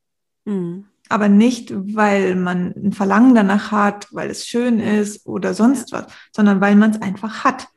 Mhm. 0.45 0.85
Aber 1.07 1.27
nicht, 1.27 1.73
weil 1.73 2.35
man 2.35 2.73
ein 2.75 2.93
Verlangen 2.93 3.33
danach 3.33 3.71
hat, 3.71 4.07
weil 4.11 4.29
es 4.29 4.45
schön 4.45 4.79
ist 4.79 5.25
oder 5.25 5.55
sonst 5.55 5.91
ja. 5.91 5.99
was, 5.99 6.13
sondern 6.35 6.61
weil 6.61 6.75
man 6.75 6.91
es 6.91 7.01
einfach 7.01 7.43
hat. 7.43 7.67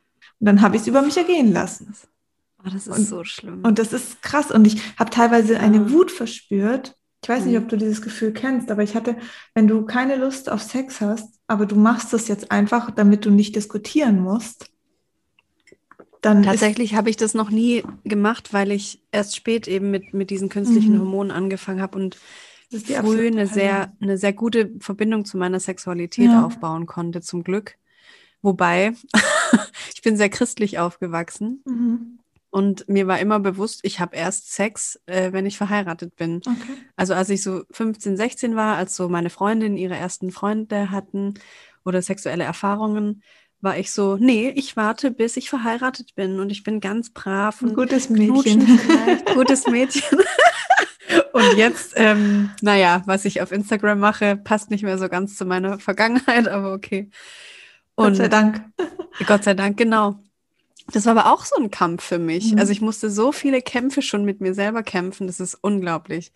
Und 0.42 0.46
dann 0.46 0.60
habe 0.60 0.74
ich 0.74 0.82
es 0.82 0.88
über 0.88 1.02
mich 1.02 1.16
ergehen 1.16 1.52
lassen. 1.52 1.94
Oh, 2.58 2.68
das 2.68 2.88
ist 2.88 2.98
und, 2.98 3.06
so 3.06 3.22
schlimm. 3.22 3.60
Und 3.62 3.78
das 3.78 3.92
ist 3.92 4.22
krass. 4.22 4.50
Und 4.50 4.66
ich 4.66 4.82
habe 4.98 5.08
teilweise 5.08 5.60
eine 5.60 5.92
Wut 5.92 6.10
verspürt. 6.10 6.96
Ich 7.22 7.28
weiß 7.28 7.44
nicht, 7.44 7.56
ob 7.58 7.68
du 7.68 7.76
dieses 7.76 8.02
Gefühl 8.02 8.32
kennst, 8.32 8.68
aber 8.72 8.82
ich 8.82 8.96
hatte, 8.96 9.16
wenn 9.54 9.68
du 9.68 9.86
keine 9.86 10.16
Lust 10.16 10.50
auf 10.50 10.60
Sex 10.60 11.00
hast, 11.00 11.38
aber 11.46 11.64
du 11.64 11.76
machst 11.76 12.12
es 12.12 12.26
jetzt 12.26 12.50
einfach, 12.50 12.90
damit 12.90 13.24
du 13.24 13.30
nicht 13.30 13.54
diskutieren 13.54 14.20
musst, 14.20 14.66
dann. 16.20 16.42
Tatsächlich 16.42 16.96
habe 16.96 17.08
ich 17.08 17.16
das 17.16 17.34
noch 17.34 17.50
nie 17.50 17.84
gemacht, 18.02 18.52
weil 18.52 18.72
ich 18.72 19.00
erst 19.12 19.36
spät 19.36 19.68
eben 19.68 19.92
mit, 19.92 20.12
mit 20.12 20.30
diesen 20.30 20.48
künstlichen 20.48 20.94
mhm. 20.94 20.98
Hormonen 21.02 21.30
angefangen 21.30 21.80
habe 21.80 21.96
und 21.96 22.16
früh 22.68 23.28
eine 23.28 23.46
sehr, 23.46 23.92
eine 24.00 24.18
sehr 24.18 24.32
gute 24.32 24.72
Verbindung 24.80 25.24
zu 25.24 25.36
meiner 25.36 25.60
Sexualität 25.60 26.30
ja. 26.30 26.44
aufbauen 26.44 26.86
konnte, 26.86 27.20
zum 27.20 27.44
Glück. 27.44 27.76
Wobei, 28.40 28.94
ich 29.94 30.02
bin 30.02 30.16
sehr 30.16 30.30
christlich 30.30 30.78
aufgewachsen. 30.78 31.62
Mhm. 31.64 32.18
Und 32.50 32.86
mir 32.86 33.06
war 33.06 33.18
immer 33.18 33.40
bewusst, 33.40 33.80
ich 33.82 33.98
habe 33.98 34.14
erst 34.14 34.52
Sex, 34.52 35.00
äh, 35.06 35.32
wenn 35.32 35.46
ich 35.46 35.56
verheiratet 35.56 36.16
bin. 36.16 36.36
Okay. 36.36 36.76
Also 36.96 37.14
als 37.14 37.30
ich 37.30 37.42
so 37.42 37.62
15, 37.70 38.18
16 38.18 38.56
war, 38.56 38.76
als 38.76 38.94
so 38.94 39.08
meine 39.08 39.30
Freundinnen 39.30 39.78
ihre 39.78 39.96
ersten 39.96 40.30
Freunde 40.30 40.90
hatten 40.90 41.32
oder 41.82 42.02
sexuelle 42.02 42.44
Erfahrungen, 42.44 43.22
war 43.62 43.78
ich 43.78 43.90
so, 43.90 44.18
nee, 44.20 44.50
ich 44.50 44.76
warte, 44.76 45.10
bis 45.10 45.38
ich 45.38 45.48
verheiratet 45.48 46.14
bin 46.14 46.40
und 46.40 46.50
ich 46.50 46.62
bin 46.62 46.80
ganz 46.80 47.10
brav. 47.10 47.62
Ein 47.62 47.74
gutes 47.74 48.10
Mädchen. 48.10 48.78
gutes 49.32 49.66
Mädchen. 49.68 50.18
und 51.32 51.56
jetzt, 51.56 51.94
ähm, 51.96 52.50
naja, 52.60 53.02
was 53.06 53.24
ich 53.24 53.40
auf 53.40 53.50
Instagram 53.50 53.98
mache, 53.98 54.36
passt 54.36 54.70
nicht 54.70 54.82
mehr 54.82 54.98
so 54.98 55.08
ganz 55.08 55.36
zu 55.36 55.46
meiner 55.46 55.78
Vergangenheit, 55.78 56.48
aber 56.48 56.74
okay. 56.74 57.08
Und 57.94 58.04
Gott 58.04 58.16
sei 58.16 58.28
Dank. 58.28 58.64
Gott 59.26 59.44
sei 59.44 59.54
Dank, 59.54 59.76
genau. 59.76 60.16
Das 60.92 61.06
war 61.06 61.16
aber 61.16 61.32
auch 61.32 61.44
so 61.44 61.56
ein 61.56 61.70
Kampf 61.70 62.02
für 62.02 62.18
mich. 62.18 62.52
Mhm. 62.52 62.58
Also 62.58 62.72
ich 62.72 62.80
musste 62.80 63.10
so 63.10 63.32
viele 63.32 63.62
Kämpfe 63.62 64.02
schon 64.02 64.24
mit 64.24 64.40
mir 64.40 64.54
selber 64.54 64.82
kämpfen, 64.82 65.26
das 65.26 65.40
ist 65.40 65.54
unglaublich. 65.54 66.32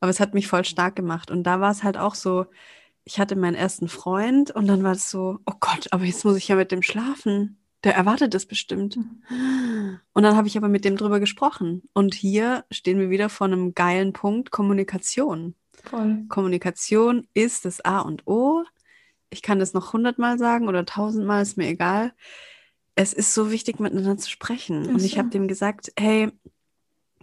Aber 0.00 0.10
es 0.10 0.20
hat 0.20 0.34
mich 0.34 0.46
voll 0.46 0.64
stark 0.64 0.96
gemacht. 0.96 1.30
Und 1.30 1.44
da 1.44 1.60
war 1.60 1.70
es 1.70 1.82
halt 1.82 1.96
auch 1.96 2.14
so, 2.14 2.46
ich 3.04 3.18
hatte 3.18 3.36
meinen 3.36 3.54
ersten 3.54 3.88
Freund 3.88 4.50
und 4.50 4.66
dann 4.66 4.82
war 4.82 4.92
es 4.92 5.10
so, 5.10 5.38
oh 5.46 5.54
Gott, 5.60 5.88
aber 5.90 6.04
jetzt 6.04 6.24
muss 6.24 6.36
ich 6.36 6.48
ja 6.48 6.56
mit 6.56 6.70
dem 6.70 6.82
schlafen. 6.82 7.58
Der 7.84 7.94
erwartet 7.94 8.34
es 8.34 8.46
bestimmt. 8.46 8.96
Mhm. 8.96 10.00
Und 10.12 10.22
dann 10.22 10.36
habe 10.36 10.48
ich 10.48 10.56
aber 10.56 10.68
mit 10.68 10.84
dem 10.84 10.96
drüber 10.96 11.20
gesprochen. 11.20 11.82
Und 11.92 12.14
hier 12.14 12.64
stehen 12.70 12.98
wir 12.98 13.10
wieder 13.10 13.28
vor 13.28 13.46
einem 13.46 13.74
geilen 13.74 14.12
Punkt, 14.12 14.50
Kommunikation. 14.50 15.54
Voll. 15.84 16.24
Kommunikation 16.28 17.26
ist 17.34 17.64
das 17.64 17.80
A 17.84 18.00
und 18.00 18.26
O 18.26 18.64
ich 19.30 19.42
kann 19.42 19.58
das 19.58 19.74
noch 19.74 19.92
hundertmal 19.92 20.38
sagen 20.38 20.68
oder 20.68 20.84
tausendmal, 20.84 21.42
ist 21.42 21.56
mir 21.56 21.68
egal. 21.68 22.12
Es 22.94 23.12
ist 23.12 23.34
so 23.34 23.50
wichtig, 23.50 23.78
miteinander 23.78 24.16
zu 24.16 24.30
sprechen. 24.30 24.86
Und 24.86 25.04
ich 25.04 25.18
habe 25.18 25.28
dem 25.28 25.46
gesagt, 25.46 25.92
hey, 25.98 26.30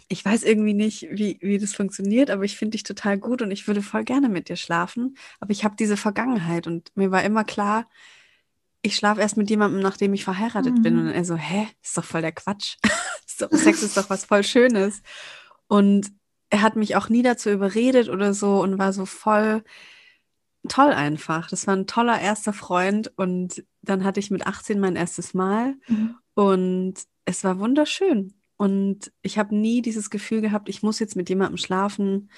ich 0.07 0.23
weiß 0.23 0.43
irgendwie 0.43 0.73
nicht, 0.73 1.07
wie, 1.11 1.39
wie 1.41 1.57
das 1.57 1.73
funktioniert, 1.73 2.29
aber 2.29 2.43
ich 2.43 2.57
finde 2.57 2.71
dich 2.71 2.83
total 2.83 3.17
gut 3.17 3.41
und 3.41 3.51
ich 3.51 3.67
würde 3.67 3.81
voll 3.81 4.03
gerne 4.03 4.29
mit 4.29 4.49
dir 4.49 4.55
schlafen. 4.55 5.17
Aber 5.39 5.51
ich 5.51 5.63
habe 5.63 5.75
diese 5.77 5.97
Vergangenheit 5.97 6.67
und 6.67 6.91
mir 6.95 7.11
war 7.11 7.23
immer 7.23 7.43
klar, 7.43 7.87
ich 8.81 8.95
schlafe 8.95 9.21
erst 9.21 9.35
mit 9.35 9.49
jemandem, 9.49 9.81
nachdem 9.81 10.13
ich 10.13 10.23
verheiratet 10.23 10.77
mhm. 10.77 10.81
bin. 10.83 10.99
Und 10.99 11.07
er 11.07 11.25
so, 11.25 11.35
hä, 11.35 11.67
ist 11.81 11.97
doch 11.97 12.03
voll 12.03 12.21
der 12.21 12.31
Quatsch. 12.31 12.77
Sex 13.25 13.81
ist 13.81 13.97
doch 13.97 14.09
was 14.09 14.25
voll 14.25 14.43
Schönes. 14.43 15.01
Und 15.67 16.11
er 16.51 16.61
hat 16.61 16.75
mich 16.75 16.95
auch 16.95 17.09
nie 17.09 17.23
dazu 17.23 17.49
überredet 17.49 18.09
oder 18.09 18.33
so 18.33 18.61
und 18.61 18.77
war 18.77 18.93
so 18.93 19.05
voll, 19.05 19.63
toll 20.67 20.91
einfach. 20.91 21.49
Das 21.49 21.67
war 21.67 21.75
ein 21.75 21.87
toller 21.87 22.19
erster 22.19 22.53
Freund 22.53 23.11
und 23.17 23.63
dann 23.81 24.03
hatte 24.03 24.19
ich 24.19 24.31
mit 24.31 24.47
18 24.47 24.79
mein 24.79 24.95
erstes 24.95 25.33
Mal 25.33 25.75
mhm. 25.87 26.15
und 26.33 26.93
es 27.25 27.43
war 27.43 27.59
wunderschön. 27.59 28.33
Und 28.57 29.11
ich 29.21 29.37
habe 29.37 29.55
nie 29.55 29.81
dieses 29.81 30.09
Gefühl 30.09 30.41
gehabt, 30.41 30.69
ich 30.69 30.81
muss 30.81 30.99
jetzt 30.99 31.15
mit 31.15 31.29
jemandem 31.29 31.57
schlafen, 31.57 32.29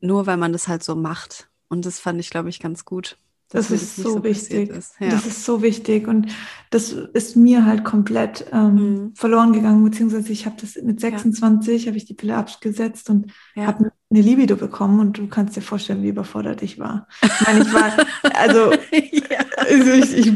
nur 0.00 0.26
weil 0.26 0.36
man 0.36 0.52
das 0.52 0.68
halt 0.68 0.82
so 0.82 0.94
macht. 0.94 1.48
Und 1.68 1.86
das 1.86 1.98
fand 1.98 2.20
ich, 2.20 2.30
glaube 2.30 2.50
ich, 2.50 2.60
ganz 2.60 2.84
gut. 2.84 3.18
Das 3.54 3.70
ist 3.70 3.94
so, 3.94 4.14
so 4.14 4.24
wichtig. 4.24 4.68
Ist. 4.70 4.94
Ja. 4.98 5.10
Das 5.10 5.26
ist 5.26 5.44
so 5.44 5.62
wichtig 5.62 6.08
und 6.08 6.26
das 6.70 6.90
ist 6.90 7.36
mir 7.36 7.64
halt 7.64 7.84
komplett 7.84 8.46
ähm, 8.52 8.74
mhm. 8.74 9.14
verloren 9.14 9.52
gegangen, 9.52 9.84
beziehungsweise 9.84 10.32
ich 10.32 10.44
habe 10.44 10.56
das 10.60 10.74
mit 10.82 10.98
26, 10.98 11.84
ja. 11.84 11.88
habe 11.88 11.96
ich 11.96 12.04
die 12.04 12.14
Pille 12.14 12.34
abgesetzt 12.36 13.10
und 13.10 13.32
ja. 13.54 13.66
habe 13.66 13.92
eine 14.10 14.20
Libido 14.20 14.56
bekommen 14.56 14.98
und 14.98 15.18
du 15.18 15.28
kannst 15.28 15.54
dir 15.54 15.60
vorstellen, 15.60 16.02
wie 16.02 16.08
überfordert 16.08 16.62
ich 16.62 16.80
war. 16.80 17.06
Ich 17.22 17.46
meine, 17.46 17.60
ich 17.62 17.72
war, 17.72 17.92
also, 18.34 18.72
ja. 18.92 19.38
also 19.56 19.92
ich, 19.92 20.16
ich, 20.16 20.32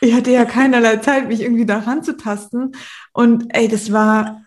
ich, 0.00 0.14
hatte 0.14 0.30
ja 0.30 0.46
keinerlei 0.46 0.96
Zeit, 0.96 1.28
mich 1.28 1.42
irgendwie 1.42 1.66
da 1.66 1.80
ranzutasten 1.80 2.72
und 3.12 3.54
ey, 3.54 3.68
das 3.68 3.92
war... 3.92 4.42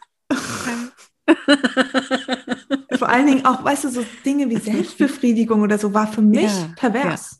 Vor 2.97 3.09
allen 3.09 3.27
Dingen 3.27 3.45
auch, 3.45 3.63
weißt 3.63 3.83
du, 3.83 3.89
so 3.89 4.03
Dinge 4.25 4.49
wie 4.49 4.57
Selbstbefriedigung 4.57 5.61
oder 5.61 5.77
so 5.77 5.93
war 5.93 6.07
für 6.07 6.23
mich 6.23 6.51
pervers. 6.75 7.39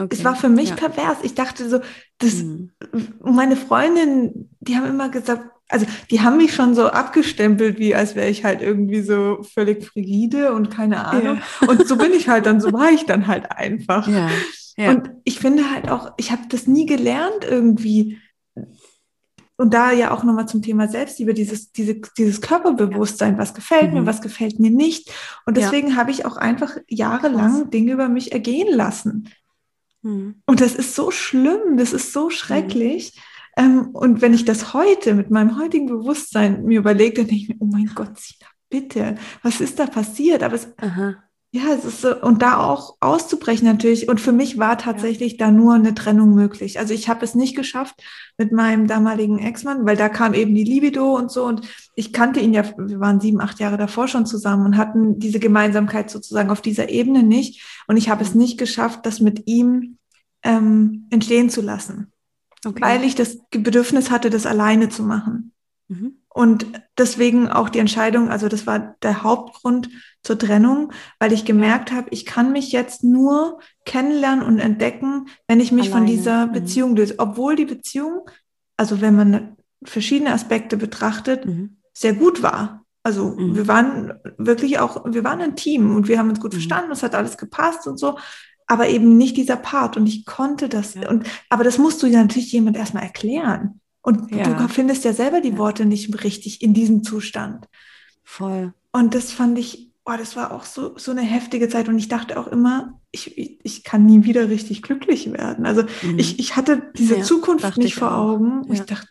Okay. 0.00 0.16
Es 0.16 0.24
war 0.24 0.34
für 0.34 0.48
mich 0.48 0.70
ja. 0.70 0.76
pervers. 0.76 1.18
Ich 1.22 1.34
dachte 1.34 1.68
so, 1.68 1.80
das, 2.18 2.34
mhm. 2.36 2.70
meine 3.22 3.56
Freundin, 3.56 4.50
die 4.60 4.76
haben 4.76 4.86
immer 4.86 5.10
gesagt, 5.10 5.44
also 5.68 5.86
die 6.10 6.20
haben 6.20 6.36
mich 6.36 6.54
schon 6.54 6.74
so 6.74 6.88
abgestempelt, 6.88 7.78
wie 7.78 7.94
als 7.94 8.16
wäre 8.16 8.28
ich 8.28 8.44
halt 8.44 8.60
irgendwie 8.60 9.02
so 9.02 9.42
völlig 9.42 9.84
frigide 9.84 10.52
und 10.52 10.70
keine 10.70 11.06
Ahnung. 11.06 11.40
Ja. 11.60 11.68
Und 11.68 11.86
so 11.86 11.96
bin 11.96 12.12
ich 12.12 12.28
halt 12.28 12.46
dann, 12.46 12.60
so 12.60 12.72
war 12.72 12.90
ich 12.90 13.06
dann 13.06 13.26
halt 13.26 13.50
einfach. 13.52 14.08
Ja. 14.08 14.30
Und 14.76 15.10
ich 15.24 15.38
finde 15.38 15.70
halt 15.70 15.90
auch, 15.90 16.12
ich 16.16 16.32
habe 16.32 16.42
das 16.48 16.66
nie 16.66 16.86
gelernt 16.86 17.44
irgendwie. 17.46 18.18
Und 19.56 19.74
da 19.74 19.92
ja 19.92 20.10
auch 20.10 20.24
nochmal 20.24 20.48
zum 20.48 20.62
Thema 20.62 20.88
Selbstliebe, 20.88 21.34
dieses, 21.34 21.70
diese, 21.70 22.00
dieses 22.16 22.40
Körperbewusstsein, 22.40 23.36
was 23.36 23.52
gefällt 23.52 23.92
mhm. 23.92 24.00
mir, 24.00 24.06
was 24.06 24.22
gefällt 24.22 24.58
mir 24.58 24.70
nicht. 24.70 25.12
Und 25.44 25.58
deswegen 25.58 25.96
habe 25.96 26.10
ich 26.10 26.24
auch 26.24 26.38
einfach 26.38 26.78
jahrelang 26.88 27.70
Dinge 27.70 27.92
über 27.92 28.08
mich 28.08 28.32
ergehen 28.32 28.74
lassen. 28.74 29.28
Mhm. 30.02 30.42
Und 30.46 30.60
das 30.60 30.74
ist 30.74 30.94
so 30.94 31.10
schlimm, 31.10 31.76
das 31.76 31.92
ist 31.92 32.12
so 32.12 32.30
schrecklich. 32.30 33.14
Mhm. 33.14 33.20
Ähm, 33.56 33.88
und 33.92 34.22
wenn 34.22 34.34
ich 34.34 34.44
das 34.44 34.74
heute 34.74 35.14
mit 35.14 35.30
meinem 35.30 35.58
heutigen 35.58 35.86
Bewusstsein 35.86 36.64
mir 36.64 36.78
überlege, 36.78 37.16
dann 37.16 37.26
denke 37.26 37.42
ich 37.42 37.48
mir, 37.48 37.56
oh 37.58 37.66
mein 37.66 37.90
Gott, 37.94 38.18
Sina, 38.18 38.46
bitte, 38.68 39.16
was 39.42 39.60
ist 39.60 39.78
da 39.78 39.86
passiert? 39.86 40.42
Aber 40.42 40.54
es, 40.54 40.68
ja, 41.52 41.72
es 41.76 41.84
ist 41.84 42.00
so, 42.02 42.16
und 42.16 42.42
da 42.42 42.58
auch 42.58 42.96
auszubrechen 43.00 43.66
natürlich. 43.66 44.08
Und 44.08 44.20
für 44.20 44.30
mich 44.30 44.58
war 44.58 44.78
tatsächlich 44.78 45.32
ja. 45.32 45.46
da 45.46 45.50
nur 45.50 45.74
eine 45.74 45.94
Trennung 45.94 46.32
möglich. 46.32 46.78
Also 46.78 46.94
ich 46.94 47.08
habe 47.08 47.24
es 47.24 47.34
nicht 47.34 47.56
geschafft 47.56 47.96
mit 48.38 48.52
meinem 48.52 48.86
damaligen 48.86 49.40
Ex-Mann, 49.40 49.84
weil 49.84 49.96
da 49.96 50.08
kam 50.08 50.32
eben 50.32 50.54
die 50.54 50.62
Libido 50.62 51.16
und 51.16 51.32
so. 51.32 51.44
Und 51.44 51.62
ich 51.96 52.12
kannte 52.12 52.38
ihn 52.38 52.54
ja, 52.54 52.64
wir 52.78 53.00
waren 53.00 53.20
sieben, 53.20 53.40
acht 53.40 53.58
Jahre 53.58 53.78
davor 53.78 54.06
schon 54.06 54.26
zusammen 54.26 54.64
und 54.64 54.76
hatten 54.76 55.18
diese 55.18 55.40
Gemeinsamkeit 55.40 56.08
sozusagen 56.08 56.50
auf 56.50 56.60
dieser 56.60 56.88
Ebene 56.88 57.24
nicht. 57.24 57.82
Und 57.88 57.96
ich 57.96 58.10
habe 58.10 58.22
es 58.22 58.36
nicht 58.36 58.56
geschafft, 58.56 59.04
das 59.04 59.18
mit 59.18 59.48
ihm 59.48 59.98
ähm, 60.44 61.08
entstehen 61.10 61.50
zu 61.50 61.62
lassen. 61.62 62.12
Okay. 62.64 62.80
Weil 62.80 63.02
ich 63.02 63.16
das 63.16 63.38
Bedürfnis 63.50 64.12
hatte, 64.12 64.30
das 64.30 64.46
alleine 64.46 64.88
zu 64.88 65.02
machen. 65.02 65.52
Mhm. 65.88 66.12
Und 66.28 66.66
deswegen 66.96 67.48
auch 67.48 67.68
die 67.68 67.80
Entscheidung, 67.80 68.28
also 68.28 68.46
das 68.46 68.68
war 68.68 68.94
der 69.02 69.24
Hauptgrund 69.24 69.88
zur 70.22 70.38
Trennung, 70.38 70.92
weil 71.18 71.32
ich 71.32 71.44
gemerkt 71.44 71.92
habe, 71.92 72.08
ich 72.10 72.26
kann 72.26 72.52
mich 72.52 72.72
jetzt 72.72 73.02
nur 73.02 73.60
kennenlernen 73.84 74.44
und 74.44 74.58
entdecken, 74.58 75.28
wenn 75.48 75.60
ich 75.60 75.72
mich 75.72 75.90
Alleine. 75.90 76.06
von 76.06 76.06
dieser 76.06 76.46
mhm. 76.46 76.52
Beziehung 76.52 76.96
löse. 76.96 77.14
Obwohl 77.18 77.56
die 77.56 77.64
Beziehung, 77.64 78.28
also 78.76 79.00
wenn 79.00 79.16
man 79.16 79.56
verschiedene 79.82 80.32
Aspekte 80.32 80.76
betrachtet, 80.76 81.46
mhm. 81.46 81.78
sehr 81.94 82.12
gut 82.12 82.42
war. 82.42 82.84
Also 83.02 83.30
mhm. 83.30 83.56
wir 83.56 83.66
waren 83.66 84.12
wirklich 84.36 84.78
auch, 84.78 85.04
wir 85.06 85.24
waren 85.24 85.40
ein 85.40 85.56
Team 85.56 85.96
und 85.96 86.06
wir 86.06 86.18
haben 86.18 86.28
uns 86.28 86.40
gut 86.40 86.52
mhm. 86.52 86.58
verstanden, 86.58 86.92
es 86.92 87.02
hat 87.02 87.14
alles 87.14 87.38
gepasst 87.38 87.86
und 87.86 87.98
so, 87.98 88.18
aber 88.66 88.88
eben 88.88 89.16
nicht 89.16 89.36
dieser 89.36 89.56
Part. 89.56 89.96
Und 89.96 90.06
ich 90.06 90.26
konnte 90.26 90.68
das. 90.68 90.94
Ja. 90.94 91.08
Und, 91.08 91.26
aber 91.48 91.64
das 91.64 91.78
musst 91.78 92.02
du 92.02 92.06
ja 92.06 92.20
natürlich 92.20 92.52
jemand 92.52 92.76
erstmal 92.76 93.02
erklären. 93.02 93.80
Und 94.02 94.30
ja. 94.34 94.54
du 94.54 94.68
findest 94.68 95.04
ja 95.04 95.12
selber 95.12 95.40
die 95.40 95.58
Worte 95.58 95.84
nicht 95.84 96.24
richtig 96.24 96.62
in 96.62 96.72
diesem 96.72 97.02
Zustand. 97.02 97.66
Voll. 98.22 98.72
Und 98.92 99.14
das 99.14 99.32
fand 99.32 99.58
ich, 99.58 99.89
oh, 100.12 100.16
das 100.18 100.36
war 100.36 100.52
auch 100.52 100.64
so, 100.64 100.96
so 100.96 101.10
eine 101.10 101.22
heftige 101.22 101.68
Zeit. 101.68 101.88
Und 101.88 101.98
ich 101.98 102.08
dachte 102.08 102.38
auch 102.38 102.46
immer, 102.46 103.00
ich, 103.10 103.64
ich 103.64 103.84
kann 103.84 104.06
nie 104.06 104.24
wieder 104.24 104.48
richtig 104.48 104.82
glücklich 104.82 105.32
werden. 105.32 105.66
Also 105.66 105.82
mhm. 106.02 106.18
ich, 106.18 106.38
ich 106.38 106.56
hatte 106.56 106.90
diese 106.96 107.18
ja, 107.18 107.22
Zukunft 107.22 107.76
nicht 107.76 107.94
vor. 107.94 108.14
Augen. 108.14 108.64
Ja. 108.66 108.74
Ich 108.74 108.80
dachte, 108.82 109.08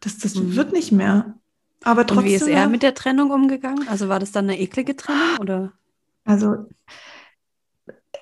das, 0.00 0.18
das 0.18 0.34
mhm. 0.34 0.56
wird 0.56 0.72
nicht 0.72 0.92
mehr. 0.92 1.34
Aber 1.82 2.06
trotzdem. 2.06 2.24
Und 2.24 2.30
wie 2.30 2.34
ist 2.34 2.48
er 2.48 2.68
mit 2.68 2.82
der 2.82 2.94
Trennung 2.94 3.30
umgegangen? 3.30 3.86
Also 3.88 4.08
war 4.08 4.18
das 4.18 4.32
dann 4.32 4.44
eine 4.44 4.58
eklige 4.58 4.96
Trennung 4.96 5.38
oder? 5.40 5.72
Also, 6.24 6.66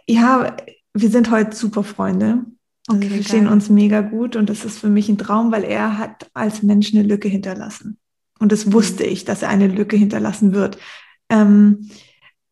ja, 0.06 0.56
wir 0.94 1.10
sind 1.10 1.30
heute 1.30 1.56
super 1.56 1.82
Freunde. 1.82 2.44
Also 2.86 3.00
okay, 3.00 3.10
wir 3.10 3.16
verstehen 3.16 3.44
geil. 3.44 3.52
uns 3.52 3.68
mega 3.68 4.00
gut 4.00 4.36
und 4.36 4.48
das 4.48 4.64
ist 4.64 4.78
für 4.78 4.88
mich 4.88 5.08
ein 5.08 5.18
Traum, 5.18 5.50
weil 5.50 5.64
er 5.64 5.98
hat 5.98 6.30
als 6.34 6.62
Mensch 6.62 6.94
eine 6.94 7.02
Lücke 7.02 7.28
hinterlassen. 7.28 7.98
Und 8.38 8.52
das 8.52 8.72
wusste 8.72 9.04
mhm. 9.04 9.10
ich, 9.10 9.24
dass 9.24 9.42
er 9.42 9.48
eine 9.48 9.66
Lücke 9.66 9.96
hinterlassen 9.96 10.52
wird. 10.52 10.78
Ähm, 11.28 11.90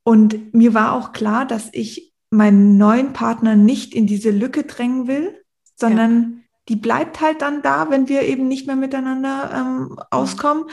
und 0.03 0.55
mir 0.55 0.75
war 0.75 0.93
auch 0.93 1.13
klar, 1.13 1.47
dass 1.47 1.69
ich 1.73 2.15
meinen 2.31 2.77
neuen 2.77 3.13
Partner 3.13 3.57
nicht 3.57 3.95
in 3.95 4.07
diese 4.07 4.31
Lücke 4.31 4.65
drängen 4.65 5.07
will, 5.07 5.41
sondern 5.77 6.23
ja. 6.23 6.29
die 6.69 6.77
bleibt 6.77 7.21
halt 7.21 7.43
dann 7.43 7.63
da, 7.63 7.91
wenn 7.91 8.09
wir 8.09 8.23
eben 8.23 8.49
nicht 8.49 8.67
mehr 8.67 8.77
miteinander 8.77 9.51
ähm, 9.55 9.99
auskommen. 10.11 10.65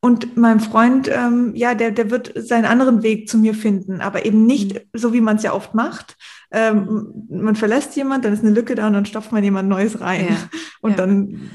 Und 0.00 0.36
mein 0.36 0.60
Freund, 0.60 1.08
ähm, 1.10 1.52
ja, 1.54 1.74
der, 1.74 1.90
der 1.90 2.10
wird 2.10 2.32
seinen 2.36 2.66
anderen 2.66 3.02
Weg 3.02 3.28
zu 3.28 3.38
mir 3.38 3.54
finden, 3.54 4.02
aber 4.02 4.26
eben 4.26 4.44
nicht 4.44 4.74
mhm. 4.74 4.78
so, 4.92 5.12
wie 5.12 5.22
man 5.22 5.36
es 5.36 5.42
ja 5.42 5.54
oft 5.54 5.74
macht. 5.74 6.16
Ähm, 6.50 7.26
man 7.30 7.56
verlässt 7.56 7.96
jemand, 7.96 8.24
dann 8.24 8.34
ist 8.34 8.44
eine 8.44 8.52
Lücke 8.52 8.74
da 8.74 8.86
und 8.86 8.92
dann 8.92 9.06
stopft 9.06 9.32
man 9.32 9.42
jemand 9.42 9.68
Neues 9.68 10.00
rein. 10.00 10.28
Ja. 10.28 10.58
Und 10.82 10.90
ja. 10.92 10.96
dann 10.98 11.50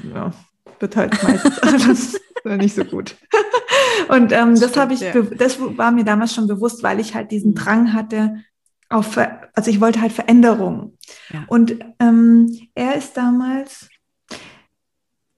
wird 0.80 0.96
halt 0.96 1.22
meistens 1.22 1.58
alles 1.62 2.20
nicht 2.58 2.74
so 2.74 2.84
gut. 2.84 3.16
Und 4.10 4.32
ähm, 4.32 4.58
das 4.58 4.76
habe 4.76 4.92
ich, 4.92 5.04
das 5.36 5.60
war 5.60 5.92
mir 5.92 6.04
damals 6.04 6.34
schon 6.34 6.48
bewusst, 6.48 6.82
weil 6.82 6.98
ich 6.98 7.14
halt 7.14 7.30
diesen 7.30 7.52
mhm. 7.52 7.54
Drang 7.54 7.92
hatte, 7.92 8.42
auf, 8.88 9.16
also 9.16 9.70
ich 9.70 9.80
wollte 9.80 10.00
halt 10.00 10.12
Veränderung. 10.12 10.98
Und 11.46 11.76
ähm, 12.00 12.68
er 12.74 12.96
ist 12.96 13.16
damals, 13.16 13.88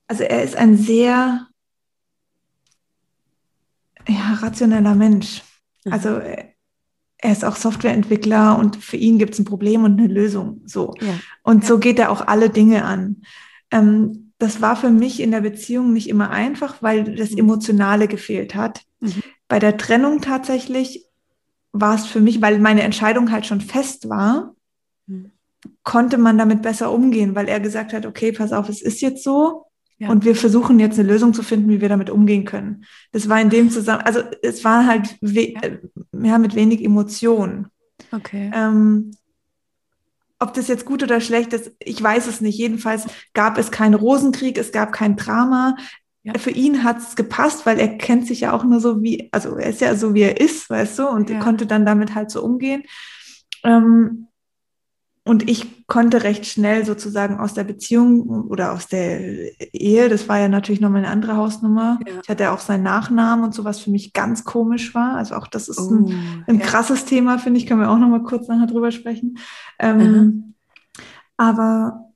also 0.07 0.23
er 0.23 0.43
ist 0.43 0.57
ein 0.57 0.79
sehr 0.79 1.49
ja, 4.09 4.35
rationeller 4.41 4.95
Mensch. 4.95 5.43
Mhm. 5.85 5.93
Also 5.93 6.09
äh, 6.17 6.47
er 7.19 7.33
ist 7.33 7.45
auch 7.45 7.57
Softwareentwickler 7.57 8.59
und 8.59 8.77
für 8.77 8.97
ihn 8.97 9.19
gibt 9.19 9.35
es 9.35 9.39
ein 9.39 9.45
Problem 9.45 9.85
und 9.85 10.01
eine 10.01 10.09
Lösung. 10.09 10.63
So. 10.65 10.95
Ja. 11.01 11.15
Und 11.43 11.63
ja. 11.65 11.69
so 11.69 11.79
geht 11.79 11.99
er 11.99 12.11
auch 12.11 12.27
alle 12.27 12.49
Dinge 12.49 12.87
an. 12.87 13.23
Ähm, 13.71 14.32
das 14.43 14.61
war 14.61 14.75
für 14.75 14.91
mich 14.91 15.21
in 15.21 15.31
der 15.31 15.41
Beziehung 15.41 15.93
nicht 15.93 16.09
immer 16.09 16.31
einfach, 16.31 16.83
weil 16.83 17.15
das 17.15 17.31
mhm. 17.31 17.39
Emotionale 17.39 18.09
gefehlt 18.09 18.55
hat. 18.57 18.83
Mhm. 19.01 19.23
Bei 19.47 19.61
der 19.61 19.77
Trennung 19.77 20.21
tatsächlich 20.21 21.07
war 21.73 21.95
es 21.95 22.07
für 22.07 22.21
mich, 22.21 22.43
weil 22.43 22.59
meine 22.59 22.83
Entscheidung 22.83 23.31
halt 23.31 23.47
schon 23.47 23.61
fest 23.61 24.09
war, 24.09 24.55
mhm. 25.07 25.31
konnte 25.85 26.19
man 26.19 26.39
damit 26.39 26.61
besser 26.61 26.93
umgehen, 26.93 27.37
weil 27.37 27.49
er 27.49 27.61
gesagt 27.61 27.93
hat, 27.93 28.05
okay, 28.05 28.33
pass 28.33 28.53
auf, 28.53 28.69
es 28.69 28.83
ist 28.83 29.01
jetzt 29.01 29.23
so, 29.23 29.67
ja. 29.99 30.09
Und 30.09 30.25
wir 30.25 30.35
versuchen 30.35 30.81
jetzt 30.81 30.99
eine 30.99 31.07
Lösung 31.07 31.33
zu 31.33 31.45
finden, 31.45 31.69
wie 31.69 31.81
wir 31.81 31.89
damit 31.89 32.11
umgehen 32.11 32.45
können. 32.45 32.85
Das 33.13 33.29
war 33.29 33.41
in 33.41 33.51
dem 33.51 33.71
Zusammenhang, 33.71 34.05
also 34.05 34.23
es 34.43 34.65
war 34.65 34.85
halt 34.85 35.17
we 35.21 35.55
ja. 36.13 36.39
mit 36.39 36.57
wenig 36.57 36.83
Emotion. 36.83 37.69
Okay. 38.11 38.51
Ähm, 38.53 39.13
ob 40.43 40.55
das 40.55 40.69
jetzt 40.69 40.85
gut 40.85 41.03
oder 41.03 41.21
schlecht 41.21 41.53
ist, 41.53 41.73
ich 41.79 42.03
weiß 42.03 42.27
es 42.27 42.41
nicht. 42.41 42.59
Jedenfalls 42.59 43.07
gab 43.33 43.59
es 43.59 43.71
keinen 43.71 43.95
Rosenkrieg, 43.95 44.59
es 44.59 44.73
gab 44.73 44.93
kein 44.93 45.17
Drama. 45.17 45.77
Ja. 46.25 46.39
Für 46.39 46.51
ihn 46.51 46.85
hat 46.85 46.99
es 46.99 47.17
gepasst, 47.17 47.67
weil 47.67 47.79
er 47.79 47.97
kennt 47.99 48.27
sich 48.27 48.41
ja 48.41 48.53
auch 48.53 48.65
nur 48.65 48.81
so 48.81 49.03
wie, 49.03 49.29
also 49.33 49.57
er 49.57 49.71
ist 49.71 49.81
ja 49.81 49.95
so 49.97 50.15
wie 50.15 50.23
er 50.23 50.41
ist, 50.41 50.71
weißt 50.71 50.99
du, 50.99 51.09
und 51.09 51.31
ja. 51.31 51.41
konnte 51.41 51.67
dann 51.67 51.87
damit 51.87 52.15
halt 52.15 52.31
so 52.31 52.43
umgehen. 52.43 52.85
Ähm, 53.65 54.29
und 55.25 55.49
ich 55.49 55.87
konnte 55.87 56.25
recht 56.25 56.47
schnell 56.47 56.85
sozusagen 56.85 57.39
aus 57.39 57.55
der 57.55 57.63
Beziehung 57.63 58.29
oder 58.49 58.73
aus 58.73 58.89
der 58.89 59.63
Ehe, 59.73 60.09
das 60.09 60.29
war 60.29 60.41
ja 60.41 60.49
natürlich 60.49 60.81
nochmal 60.81 61.05
eine 61.05 61.13
andere 61.13 61.37
Hausnummer. 61.37 62.01
Ja. 62.07 62.15
Ich 62.23 62.29
hatte 62.29 62.51
auch 62.51 62.59
seinen 62.59 62.83
Nachnamen 62.83 63.45
und 63.45 63.55
so, 63.55 63.65
was 63.65 63.79
für 63.79 63.91
mich 63.91 64.13
ganz 64.15 64.45
komisch 64.45 64.97
war. 64.97 65.15
Also 65.17 65.37
auch 65.37 65.47
das 65.47 65.69
ist 65.69 65.79
oh, 65.79 65.95
ein, 65.95 66.45
ein 66.49 66.59
ja. 66.59 66.67
krasses 66.67 67.05
Thema, 67.05 67.39
finde 67.39 67.61
ich, 67.61 67.67
können 67.67 67.81
wir 67.81 67.91
auch 67.91 67.99
nochmal 67.99 68.25
kurz 68.25 68.49
nachher 68.49 68.67
drüber 68.67 68.91
sprechen. 68.91 69.39
Ähm, 69.79 70.55
aber 71.37 72.11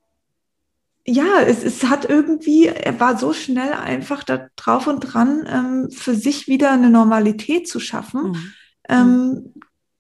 ja, 1.07 1.40
es, 1.47 1.62
es 1.62 1.85
hat 1.85 2.09
irgendwie, 2.09 2.66
er 2.66 2.99
war 2.99 3.16
so 3.16 3.33
schnell 3.33 3.73
einfach 3.73 4.25
da 4.25 4.49
drauf 4.57 4.88
und 4.88 5.01
dran, 5.01 5.47
ähm, 5.49 5.90
für 5.92 6.14
sich 6.16 6.49
wieder 6.49 6.73
eine 6.73 6.90
Normalität 6.90 7.69
zu 7.69 7.79
schaffen. 7.79 8.33
Mhm. 8.33 8.53
Ähm, 8.88 9.55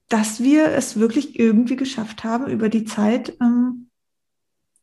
dass 0.08 0.40
wir 0.40 0.68
es 0.72 0.98
wirklich 0.98 1.38
irgendwie 1.38 1.76
geschafft 1.76 2.24
haben, 2.24 2.46
über 2.46 2.68
die 2.68 2.84
Zeit, 2.84 3.36
ähm, 3.40 3.88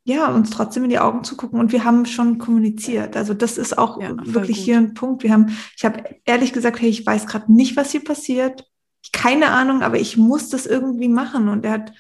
ja, 0.06 0.28
uns 0.28 0.50
trotzdem 0.50 0.84
in 0.84 0.90
die 0.90 1.00
Augen 1.00 1.24
zu 1.24 1.38
gucken. 1.38 1.60
Und 1.60 1.72
wir 1.72 1.86
haben 1.86 2.06
schon 2.06 2.38
kommuniziert. 2.38 3.16
Also 3.16 3.34
das 3.34 3.58
ist 3.58 3.78
auch 3.78 4.02
ja, 4.02 4.12
wirklich 4.26 4.58
gut. 4.58 4.66
hier 4.66 4.78
ein 4.78 4.94
Punkt. 4.94 5.24
Wir 5.24 5.32
haben, 5.32 5.58
ich 5.78 5.86
habe 5.86 6.04
ehrlich 6.26 6.52
gesagt, 6.52 6.82
hey, 6.82 6.90
ich 6.90 7.06
weiß 7.06 7.26
gerade 7.26 7.54
nicht, 7.54 7.78
was 7.78 7.92
hier 7.92 8.04
passiert. 8.04 8.66
Keine 9.14 9.52
Ahnung, 9.52 9.82
aber 9.82 9.98
ich 9.98 10.18
muss 10.18 10.50
das 10.50 10.66
irgendwie 10.66 11.08
machen. 11.08 11.48
Und 11.48 11.64
er 11.64 11.72
hat, 11.72 11.94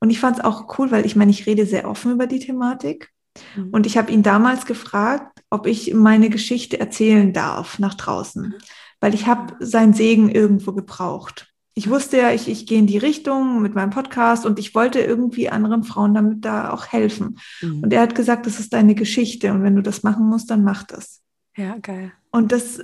und 0.00 0.08
ich 0.08 0.18
fand 0.18 0.38
es 0.38 0.44
auch 0.44 0.78
cool, 0.78 0.90
weil 0.90 1.04
ich 1.04 1.14
meine, 1.14 1.30
ich 1.30 1.44
rede 1.46 1.66
sehr 1.66 1.88
offen 1.88 2.12
über 2.12 2.26
die 2.26 2.38
Thematik. 2.38 3.10
Mhm. 3.54 3.68
Und 3.70 3.84
ich 3.84 3.98
habe 3.98 4.10
ihn 4.10 4.22
damals 4.22 4.64
gefragt, 4.64 5.42
ob 5.50 5.66
ich 5.66 5.92
meine 5.92 6.30
Geschichte 6.30 6.80
erzählen 6.80 7.34
darf 7.34 7.78
nach 7.78 7.94
draußen, 7.94 8.54
weil 9.00 9.14
ich 9.14 9.26
habe 9.26 9.56
seinen 9.60 9.92
Segen 9.92 10.30
irgendwo 10.30 10.72
gebraucht 10.72 11.54
ich 11.78 11.90
wusste 11.90 12.16
ja, 12.16 12.32
ich, 12.32 12.48
ich 12.48 12.66
gehe 12.66 12.78
in 12.78 12.86
die 12.86 12.96
Richtung 12.96 13.60
mit 13.60 13.74
meinem 13.74 13.90
Podcast 13.90 14.46
und 14.46 14.58
ich 14.58 14.74
wollte 14.74 14.98
irgendwie 15.00 15.50
anderen 15.50 15.84
Frauen 15.84 16.14
damit 16.14 16.42
da 16.42 16.70
auch 16.70 16.86
helfen. 16.86 17.38
Mhm. 17.60 17.82
Und 17.82 17.92
er 17.92 18.00
hat 18.00 18.14
gesagt, 18.14 18.46
das 18.46 18.58
ist 18.58 18.72
deine 18.72 18.94
Geschichte 18.94 19.52
und 19.52 19.62
wenn 19.62 19.76
du 19.76 19.82
das 19.82 20.02
machen 20.02 20.26
musst, 20.26 20.50
dann 20.50 20.64
mach 20.64 20.84
das. 20.84 21.20
Ja, 21.54 21.76
geil. 21.82 22.12
Und 22.30 22.50
das, 22.50 22.80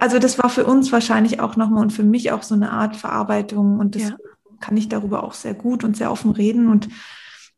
also 0.00 0.18
das 0.18 0.38
war 0.38 0.50
für 0.50 0.66
uns 0.66 0.92
wahrscheinlich 0.92 1.40
auch 1.40 1.56
nochmal 1.56 1.80
und 1.82 1.94
für 1.94 2.02
mich 2.02 2.30
auch 2.30 2.42
so 2.42 2.54
eine 2.54 2.72
Art 2.72 2.96
Verarbeitung 2.96 3.78
und 3.78 3.94
das 3.94 4.02
ja. 4.10 4.16
kann 4.60 4.76
ich 4.76 4.90
darüber 4.90 5.24
auch 5.24 5.32
sehr 5.32 5.54
gut 5.54 5.82
und 5.82 5.96
sehr 5.96 6.12
offen 6.12 6.30
reden 6.30 6.68
und 6.68 6.90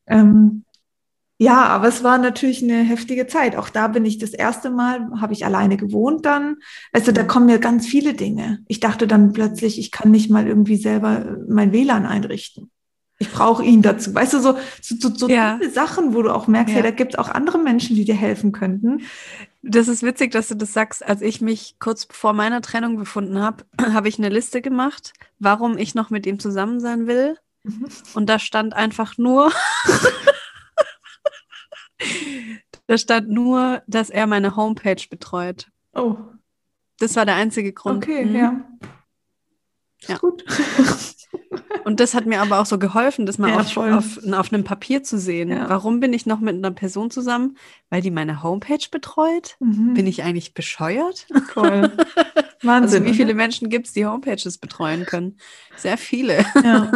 ähm, 0.07 0.63
ja, 1.41 1.67
aber 1.67 1.87
es 1.87 2.03
war 2.03 2.19
natürlich 2.19 2.65
eine 2.65 2.83
heftige 2.83 3.29
Zeit. 3.29 3.55
Auch 3.55 3.69
da 3.69 3.87
bin 3.87 4.05
ich 4.05 4.19
das 4.19 4.31
erste 4.31 4.71
Mal, 4.71 5.09
habe 5.21 5.33
ich 5.33 5.45
alleine 5.45 5.77
gewohnt 5.77 6.27
dann. 6.27 6.57
Also 6.93 7.13
da 7.13 7.23
kommen 7.23 7.49
ja 7.49 7.59
ganz 7.59 7.87
viele 7.87 8.15
Dinge. 8.15 8.59
Ich 8.67 8.81
dachte 8.81 9.07
dann 9.07 9.33
plötzlich, 9.33 9.79
ich 9.79 9.93
kann 9.93 10.11
nicht 10.11 10.31
mal 10.31 10.49
irgendwie 10.49 10.77
selber 10.77 11.37
mein 11.49 11.73
WLAN 11.73 12.07
einrichten. 12.07 12.73
Ich 13.21 13.31
brauche 13.31 13.65
ihn 13.65 13.83
dazu. 13.83 14.15
Weißt 14.15 14.33
du, 14.33 14.41
so, 14.41 14.57
so, 14.81 14.97
so, 14.99 15.15
so 15.15 15.29
ja. 15.29 15.61
Sachen, 15.73 16.13
wo 16.13 16.23
du 16.23 16.35
auch 16.35 16.49
merkst, 16.49 16.75
ja, 16.75 16.81
ja 16.81 16.83
da 16.83 16.91
gibt 16.91 17.15
es 17.15 17.19
auch 17.19 17.29
andere 17.29 17.59
Menschen, 17.59 17.95
die 17.95 18.05
dir 18.05 18.17
helfen 18.17 18.51
könnten. 18.51 19.03
Das 19.63 19.87
ist 19.87 20.03
witzig, 20.03 20.33
dass 20.33 20.49
du 20.49 20.57
das 20.57 20.73
sagst. 20.73 21.07
Als 21.07 21.23
ich 21.23 21.41
mich 21.41 21.77
kurz 21.79 22.09
vor 22.11 22.33
meiner 22.33 22.63
Trennung 22.63 22.97
befunden 22.97 23.39
habe, 23.39 23.65
habe 23.93 24.09
ich 24.09 24.19
eine 24.19 24.29
Liste 24.29 24.61
gemacht, 24.61 25.13
warum 25.39 25.79
ich 25.79 25.95
noch 25.95 26.11
mit 26.11 26.27
ihm 26.27 26.41
zusammen 26.41 26.81
sein 26.81 27.07
will. 27.07 27.37
Mhm. 27.63 27.87
Und 28.15 28.29
da 28.29 28.41
stand 28.41 28.75
einfach 28.75 29.19
nur 29.19 29.53
Da 32.87 32.97
stand 32.97 33.29
nur, 33.29 33.83
dass 33.87 34.11
er 34.11 34.27
meine 34.27 34.57
Homepage 34.57 35.03
betreut. 35.11 35.69
Oh. 35.95 36.17
Das 36.99 37.17
war 37.17 37.27
der 37.27 37.37
einzige 37.37 37.73
Grund. 37.73 38.05
Okay, 38.05 38.25
mhm. 38.25 38.35
ja. 38.35 38.65
Ist 40.01 40.09
ja. 40.09 40.19
gut. 40.19 40.45
Und 41.85 42.01
das 42.01 42.15
hat 42.15 42.27
mir 42.27 42.43
aber 42.43 42.61
auch 42.61 42.67
so 42.67 42.79
geholfen, 42.79 43.25
das 43.25 43.39
mal 43.39 43.51
ja, 43.51 43.61
auf, 43.61 43.77
auf, 43.77 44.19
auf, 44.33 44.53
einem 44.53 44.65
Papier 44.65 45.03
zu 45.03 45.19
sehen. 45.19 45.49
Ja. 45.49 45.69
Warum 45.69 46.01
bin 46.01 46.13
ich 46.13 46.27
noch 46.27 46.39
mit 46.41 46.55
einer 46.55 46.71
Person 46.71 47.11
zusammen? 47.11 47.57
Weil 47.89 48.03
die 48.03 48.11
meine 48.11 48.43
Homepage 48.43 48.85
betreut? 48.91 49.57
Mhm. 49.61 49.95
Bin 49.95 50.07
ich 50.07 50.23
eigentlich 50.23 50.53
bescheuert? 50.53 51.27
Cool. 51.57 51.91
Wahnsinn, 52.63 53.03
also 53.03 53.05
wie 53.05 53.15
viele 53.15 53.35
Menschen 53.35 53.71
gibt 53.71 53.87
es, 53.87 53.93
die 53.93 54.05
Homepages 54.05 54.59
betreuen 54.59 55.07
können? 55.07 55.39
Sehr 55.77 55.97
viele. 55.97 56.45
Ja. 56.63 56.91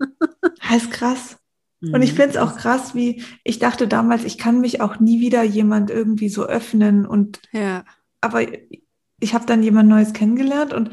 Heißt 0.68 0.90
krass. 0.90 1.37
Und 1.80 2.02
ich 2.02 2.12
mhm. 2.12 2.16
finde 2.16 2.30
es 2.30 2.36
auch 2.36 2.56
krass, 2.56 2.94
wie 2.94 3.22
ich 3.44 3.60
dachte 3.60 3.86
damals, 3.86 4.24
ich 4.24 4.36
kann 4.36 4.60
mich 4.60 4.80
auch 4.80 4.98
nie 4.98 5.20
wieder 5.20 5.44
jemand 5.44 5.90
irgendwie 5.90 6.28
so 6.28 6.44
öffnen. 6.44 7.06
Und 7.06 7.40
ja. 7.52 7.84
aber 8.20 8.42
ich 9.20 9.34
habe 9.34 9.46
dann 9.46 9.62
jemand 9.62 9.88
Neues 9.88 10.12
kennengelernt 10.12 10.72
und 10.72 10.90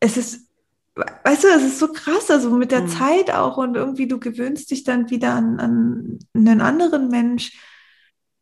es 0.00 0.18
ist, 0.18 0.50
weißt 0.94 1.44
du, 1.44 1.48
es 1.48 1.62
ist 1.62 1.78
so 1.78 1.88
krass, 1.88 2.30
also 2.30 2.50
mit 2.50 2.72
der 2.72 2.82
mhm. 2.82 2.88
Zeit 2.88 3.30
auch 3.30 3.56
und 3.56 3.74
irgendwie 3.74 4.06
du 4.06 4.18
gewöhnst 4.18 4.70
dich 4.70 4.84
dann 4.84 5.08
wieder 5.08 5.32
an, 5.32 5.58
an 5.58 6.18
einen 6.34 6.60
anderen 6.60 7.08
Mensch. 7.08 7.58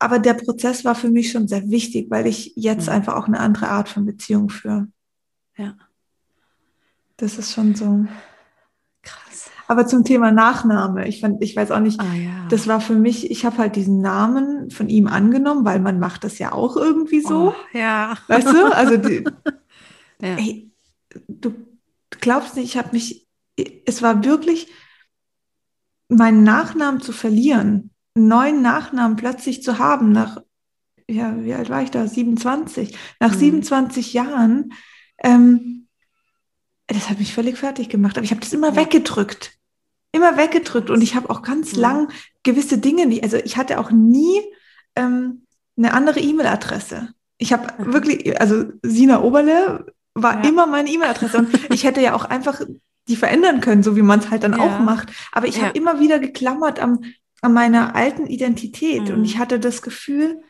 Aber 0.00 0.18
der 0.18 0.34
Prozess 0.34 0.84
war 0.84 0.96
für 0.96 1.10
mich 1.10 1.30
schon 1.30 1.46
sehr 1.46 1.70
wichtig, 1.70 2.10
weil 2.10 2.26
ich 2.26 2.54
jetzt 2.56 2.86
mhm. 2.86 2.94
einfach 2.94 3.14
auch 3.14 3.28
eine 3.28 3.38
andere 3.38 3.68
Art 3.68 3.88
von 3.88 4.04
Beziehung 4.04 4.48
führe. 4.48 4.88
Ja. 5.56 5.76
Das 7.16 7.38
ist 7.38 7.52
schon 7.52 7.76
so. 7.76 8.06
Aber 9.72 9.86
zum 9.86 10.04
Thema 10.04 10.32
Nachname, 10.32 11.08
ich 11.08 11.22
fand, 11.22 11.42
ich 11.42 11.56
weiß 11.56 11.70
auch 11.70 11.80
nicht, 11.80 11.98
ah, 11.98 12.14
ja. 12.14 12.46
das 12.50 12.66
war 12.66 12.82
für 12.82 12.94
mich, 12.94 13.30
ich 13.30 13.46
habe 13.46 13.56
halt 13.56 13.74
diesen 13.74 14.02
Namen 14.02 14.70
von 14.70 14.90
ihm 14.90 15.06
angenommen, 15.06 15.64
weil 15.64 15.80
man 15.80 15.98
macht 15.98 16.24
das 16.24 16.38
ja 16.38 16.52
auch 16.52 16.76
irgendwie 16.76 17.22
so. 17.22 17.54
Oh, 17.54 17.54
ja. 17.72 18.18
Weißt 18.28 18.48
du? 18.48 18.66
Also 18.70 18.98
die, 18.98 19.24
ja. 20.20 20.36
ey, 20.36 20.70
du 21.26 21.54
glaubst 22.10 22.54
nicht, 22.54 22.66
ich 22.66 22.76
habe 22.76 22.90
mich, 22.92 23.26
es 23.86 24.02
war 24.02 24.22
wirklich 24.26 24.70
meinen 26.10 26.42
Nachnamen 26.42 27.00
zu 27.00 27.12
verlieren, 27.12 27.92
einen 28.14 28.28
neuen 28.28 28.60
Nachnamen 28.60 29.16
plötzlich 29.16 29.62
zu 29.62 29.78
haben 29.78 30.12
nach, 30.12 30.42
ja, 31.08 31.34
wie 31.42 31.54
alt 31.54 31.70
war 31.70 31.82
ich 31.82 31.90
da? 31.90 32.06
27. 32.06 32.94
Nach 33.20 33.32
mhm. 33.32 33.38
27 33.38 34.12
Jahren, 34.12 34.74
ähm, 35.24 35.88
das 36.88 37.08
hat 37.08 37.18
mich 37.18 37.32
völlig 37.32 37.56
fertig 37.56 37.88
gemacht, 37.88 38.18
aber 38.18 38.26
ich 38.26 38.32
habe 38.32 38.42
das 38.42 38.52
immer 38.52 38.68
ja. 38.68 38.76
weggedrückt. 38.76 39.61
Immer 40.12 40.36
weggedrückt 40.36 40.90
und 40.90 41.02
ich 41.02 41.14
habe 41.14 41.30
auch 41.30 41.42
ganz 41.42 41.74
mhm. 41.74 41.80
lang 41.80 42.12
gewisse 42.42 42.78
Dinge, 42.78 43.08
die, 43.08 43.22
also 43.22 43.38
ich 43.38 43.56
hatte 43.56 43.78
auch 43.78 43.90
nie 43.90 44.40
ähm, 44.94 45.46
eine 45.76 45.94
andere 45.94 46.20
E-Mail-Adresse. 46.20 47.08
Ich 47.38 47.52
habe 47.52 47.66
mhm. 47.82 47.92
wirklich, 47.92 48.40
also 48.40 48.64
Sina 48.82 49.22
Oberle 49.22 49.86
war 50.14 50.42
ja. 50.42 50.48
immer 50.48 50.66
meine 50.66 50.90
E-Mail-Adresse. 50.90 51.38
Und 51.38 51.48
ich 51.72 51.84
hätte 51.84 52.00
ja 52.00 52.14
auch 52.14 52.24
einfach 52.24 52.60
die 53.08 53.16
verändern 53.16 53.60
können, 53.60 53.82
so 53.82 53.96
wie 53.96 54.02
man 54.02 54.20
es 54.20 54.30
halt 54.30 54.44
dann 54.44 54.52
ja. 54.52 54.60
auch 54.60 54.78
macht. 54.78 55.08
Aber 55.32 55.46
ich 55.46 55.56
ja. 55.56 55.64
habe 55.64 55.78
immer 55.78 56.00
wieder 56.00 56.18
geklammert 56.18 56.78
am, 56.78 57.00
an 57.40 57.52
meiner 57.52 57.94
alten 57.94 58.26
Identität. 58.26 59.08
Mhm. 59.08 59.14
Und 59.14 59.24
ich 59.24 59.38
hatte 59.38 59.58
das 59.58 59.82
Gefühl, 59.82 60.42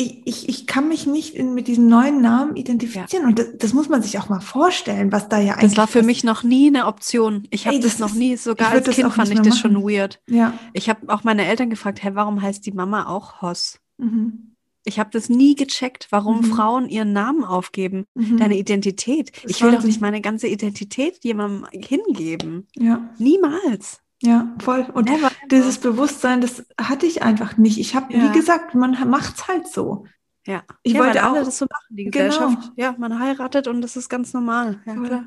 ich, 0.00 0.22
ich, 0.24 0.48
ich 0.48 0.66
kann 0.66 0.88
mich 0.88 1.06
nicht 1.06 1.34
in, 1.34 1.54
mit 1.54 1.68
diesem 1.68 1.86
neuen 1.88 2.20
Namen 2.22 2.56
identifizieren. 2.56 3.26
Und 3.26 3.38
das, 3.38 3.48
das, 3.58 3.72
muss 3.74 3.88
man 3.88 4.02
sich 4.02 4.18
auch 4.18 4.28
mal 4.28 4.40
vorstellen, 4.40 5.12
was 5.12 5.28
da 5.28 5.38
ja 5.38 5.54
eigentlich. 5.54 5.70
Das 5.70 5.76
war 5.76 5.86
für 5.86 6.02
mich 6.02 6.24
noch 6.24 6.42
nie 6.42 6.68
eine 6.68 6.86
Option. 6.86 7.46
Ich 7.50 7.66
habe 7.66 7.78
das, 7.78 7.98
das, 7.98 8.00
noch 8.00 8.14
nie, 8.14 8.36
sogar 8.36 8.70
als 8.70 8.88
Kind 8.88 9.12
fand 9.12 9.30
ich 9.30 9.38
das 9.38 9.48
machen. 9.48 9.74
schon 9.74 9.82
weird. 9.82 10.20
Ja. 10.28 10.54
Ich 10.72 10.88
habe 10.88 11.12
auch 11.12 11.24
meine 11.24 11.44
Eltern 11.44 11.70
gefragt, 11.70 12.02
hey, 12.02 12.14
warum 12.14 12.40
heißt 12.40 12.64
die 12.64 12.72
Mama 12.72 13.06
auch 13.06 13.42
Hoss? 13.42 13.78
Mhm. 13.98 14.54
Ich 14.84 14.98
habe 14.98 15.10
das 15.12 15.28
nie 15.28 15.54
gecheckt, 15.56 16.06
warum 16.10 16.38
mhm. 16.38 16.44
Frauen 16.44 16.88
ihren 16.88 17.12
Namen 17.12 17.44
aufgeben, 17.44 18.06
mhm. 18.14 18.38
deine 18.38 18.56
Identität. 18.56 19.30
Das 19.42 19.50
ich 19.52 19.62
will 19.62 19.72
doch 19.72 19.82
nicht 19.82 20.00
meine 20.00 20.22
ganze 20.22 20.46
Identität 20.46 21.22
jemandem 21.22 21.66
hingeben. 21.72 22.66
Ja. 22.76 23.10
Niemals. 23.18 24.00
Ja, 24.22 24.54
voll. 24.60 24.86
Und 24.92 25.08
Never. 25.08 25.30
dieses 25.50 25.78
Bewusstsein, 25.78 26.40
das 26.42 26.66
hatte 26.78 27.06
ich 27.06 27.22
einfach 27.22 27.56
nicht. 27.56 27.78
Ich 27.78 27.94
habe, 27.94 28.12
ja. 28.12 28.22
wie 28.22 28.38
gesagt, 28.38 28.74
man 28.74 29.08
macht 29.08 29.36
es 29.36 29.48
halt 29.48 29.66
so. 29.66 30.04
Ja. 30.46 30.62
Ich 30.82 30.92
ja, 30.94 31.00
wollte 31.00 31.22
alle 31.22 31.44
das 31.44 31.58
so 31.58 31.66
machen, 31.70 31.96
die 31.96 32.04
genau. 32.04 32.26
Gesellschaft. 32.26 32.60
Genau. 32.60 32.72
Ja, 32.76 32.94
man 32.98 33.18
heiratet 33.18 33.66
und 33.66 33.80
das 33.82 33.96
ist 33.96 34.08
ganz 34.08 34.32
normal. 34.32 34.80
Ja, 34.84 34.94
klar. 34.94 35.26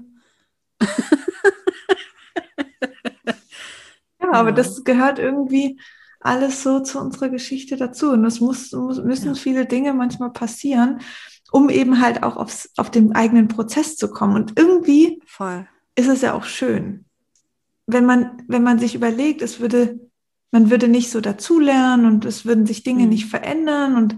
ja, 4.21 4.31
aber 4.31 4.51
das 4.51 4.83
gehört 4.83 5.17
irgendwie 5.19 5.79
alles 6.19 6.63
so 6.63 6.79
zu 6.79 6.99
unserer 6.99 7.29
Geschichte 7.29 7.77
dazu. 7.77 8.11
Und 8.11 8.25
es 8.25 8.39
muss, 8.39 8.71
muss, 8.71 9.01
müssen 9.03 9.29
ja. 9.29 9.33
viele 9.35 9.65
Dinge 9.65 9.93
manchmal 9.93 10.31
passieren, 10.31 11.01
um 11.51 11.69
eben 11.69 12.01
halt 12.01 12.23
auch 12.23 12.37
aufs, 12.37 12.71
auf 12.77 12.89
den 12.91 13.15
eigenen 13.15 13.47
Prozess 13.47 13.95
zu 13.95 14.09
kommen. 14.09 14.35
Und 14.35 14.57
irgendwie 14.57 15.21
Voll. 15.25 15.67
ist 15.95 16.07
es 16.07 16.21
ja 16.21 16.33
auch 16.33 16.45
schön, 16.45 17.05
wenn 17.85 18.05
man, 18.05 18.43
wenn 18.47 18.63
man 18.63 18.79
sich 18.79 18.95
überlegt, 18.95 19.41
es 19.41 19.59
würde, 19.59 19.99
man 20.51 20.69
würde 20.69 20.87
nicht 20.87 21.09
so 21.11 21.21
dazulernen 21.21 22.05
und 22.05 22.25
es 22.25 22.45
würden 22.45 22.65
sich 22.65 22.83
Dinge 22.83 23.03
mhm. 23.03 23.09
nicht 23.09 23.25
verändern 23.25 23.95
und 23.95 24.17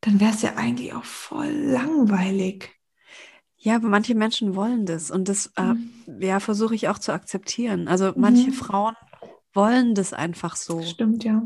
dann 0.00 0.20
wäre 0.20 0.30
es 0.30 0.42
ja 0.42 0.54
eigentlich 0.56 0.94
auch 0.94 1.04
voll 1.04 1.50
langweilig. 1.50 2.70
Ja, 3.56 3.74
aber 3.76 3.88
manche 3.88 4.14
Menschen 4.14 4.54
wollen 4.54 4.86
das 4.86 5.10
und 5.10 5.28
das 5.28 5.52
äh, 5.56 5.74
mhm. 5.74 5.90
ja, 6.20 6.38
versuche 6.38 6.74
ich 6.74 6.88
auch 6.88 6.98
zu 6.98 7.12
akzeptieren. 7.12 7.88
Also 7.88 8.12
manche 8.16 8.50
mhm. 8.50 8.54
Frauen 8.54 8.94
wollen 9.52 9.94
das 9.94 10.12
einfach 10.12 10.54
so. 10.54 10.80
Stimmt, 10.82 11.24
ja. 11.24 11.42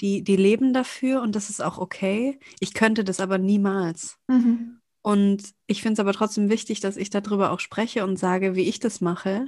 Die, 0.00 0.22
die 0.22 0.36
leben 0.36 0.72
dafür 0.72 1.22
und 1.22 1.34
das 1.34 1.50
ist 1.50 1.62
auch 1.62 1.78
okay. 1.78 2.38
Ich 2.60 2.74
könnte 2.74 3.02
das 3.02 3.18
aber 3.18 3.38
niemals. 3.38 4.18
Mhm. 4.28 4.80
Und 5.08 5.54
ich 5.66 5.80
finde 5.80 5.94
es 5.94 6.00
aber 6.00 6.12
trotzdem 6.12 6.50
wichtig, 6.50 6.80
dass 6.80 6.98
ich 6.98 7.08
darüber 7.08 7.50
auch 7.50 7.60
spreche 7.60 8.04
und 8.04 8.18
sage, 8.18 8.54
wie 8.56 8.68
ich 8.68 8.78
das 8.78 9.00
mache, 9.00 9.46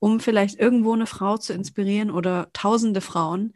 um 0.00 0.18
vielleicht 0.18 0.58
irgendwo 0.58 0.94
eine 0.94 1.06
Frau 1.06 1.36
zu 1.36 1.52
inspirieren 1.52 2.10
oder 2.10 2.50
tausende 2.52 3.00
Frauen, 3.00 3.52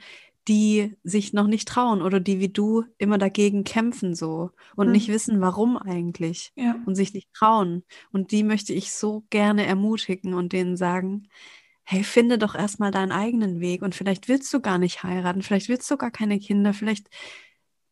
die 0.46 0.94
sich 1.03 1.32
noch 1.32 1.48
nicht 1.48 1.66
trauen 1.66 2.03
oder 2.03 2.20
die 2.20 2.38
wie 2.38 2.51
du 2.51 2.84
immer 2.98 3.18
dagegen 3.18 3.64
kämpfen 3.64 4.14
so 4.14 4.53
und 4.76 4.86
mhm. 4.86 4.92
nicht 4.92 5.09
wissen, 5.09 5.40
warum 5.40 5.76
eigentlich 5.76 6.53
ja. 6.55 6.76
und 6.86 6.94
sich 6.94 7.14
nicht 7.14 7.34
trauen. 7.34 7.82
Und 8.12 8.30
die 8.30 8.44
möchte 8.44 8.72
ich 8.72 8.92
so 8.92 9.24
gerne 9.30 9.66
ermutigen 9.66 10.34
und 10.34 10.53
denen 10.53 10.76
sagen, 10.76 11.26
hey, 11.82 12.05
finde 12.05 12.38
doch 12.38 12.55
erstmal 12.55 12.92
deinen 12.92 13.11
eigenen 13.11 13.59
Weg 13.59 13.82
und 13.82 13.96
vielleicht 13.96 14.28
willst 14.28 14.55
du 14.55 14.61
gar 14.61 14.78
nicht 14.78 15.03
heiraten, 15.03 15.42
vielleicht 15.42 15.68
willst 15.68 15.90
du 15.90 15.96
gar 15.96 16.12
keine 16.12 16.38
Kinder, 16.38 16.74
vielleicht 16.74 17.09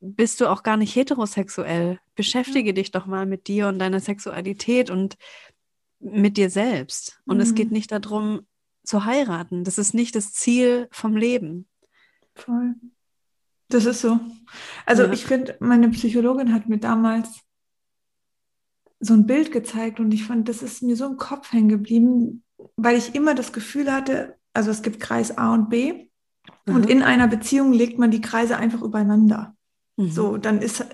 bist 0.00 0.40
du 0.40 0.46
auch 0.46 0.62
gar 0.62 0.76
nicht 0.76 0.94
heterosexuell. 0.94 1.98
Beschäftige 2.14 2.74
dich 2.74 2.90
doch 2.90 3.06
mal 3.06 3.26
mit 3.26 3.48
dir 3.48 3.68
und 3.68 3.78
deiner 3.78 4.00
Sexualität 4.00 4.90
und 4.90 5.16
mit 6.00 6.36
dir 6.36 6.50
selbst. 6.50 7.20
Und 7.26 7.36
mhm. 7.36 7.42
es 7.42 7.54
geht 7.54 7.68
mhm. 7.68 7.74
nicht 7.74 7.92
darum, 7.92 8.46
zu 8.84 9.04
heiraten. 9.04 9.64
Das 9.64 9.78
ist 9.78 9.94
nicht 9.94 10.14
das 10.14 10.32
Ziel 10.32 10.88
vom 10.90 11.16
Leben. 11.16 11.66
Voll. 12.34 12.74
Das 13.68 13.84
ist 13.84 14.00
so. 14.00 14.18
Also 14.86 15.04
ja. 15.04 15.12
ich 15.12 15.26
finde, 15.26 15.56
meine 15.60 15.90
Psychologin 15.90 16.54
hat 16.54 16.68
mir 16.68 16.78
damals 16.78 17.40
so 19.00 19.14
ein 19.14 19.26
Bild 19.26 19.52
gezeigt 19.52 20.00
und 20.00 20.12
ich 20.12 20.24
fand, 20.24 20.48
das 20.48 20.62
ist 20.62 20.82
mir 20.82 20.96
so 20.96 21.06
im 21.06 21.18
Kopf 21.18 21.52
hängen 21.52 21.68
geblieben, 21.68 22.42
weil 22.76 22.96
ich 22.96 23.14
immer 23.14 23.34
das 23.34 23.52
Gefühl 23.52 23.92
hatte, 23.92 24.36
also 24.54 24.70
es 24.70 24.82
gibt 24.82 25.00
Kreis 25.00 25.36
A 25.36 25.52
und 25.52 25.68
B 25.68 26.08
mhm. 26.66 26.74
und 26.74 26.90
in 26.90 27.02
einer 27.02 27.28
Beziehung 27.28 27.72
legt 27.72 27.98
man 27.98 28.10
die 28.10 28.22
Kreise 28.22 28.56
einfach 28.56 28.82
übereinander. 28.82 29.54
Mhm. 29.98 30.10
So, 30.10 30.36
dann 30.38 30.62
ist 30.62 30.86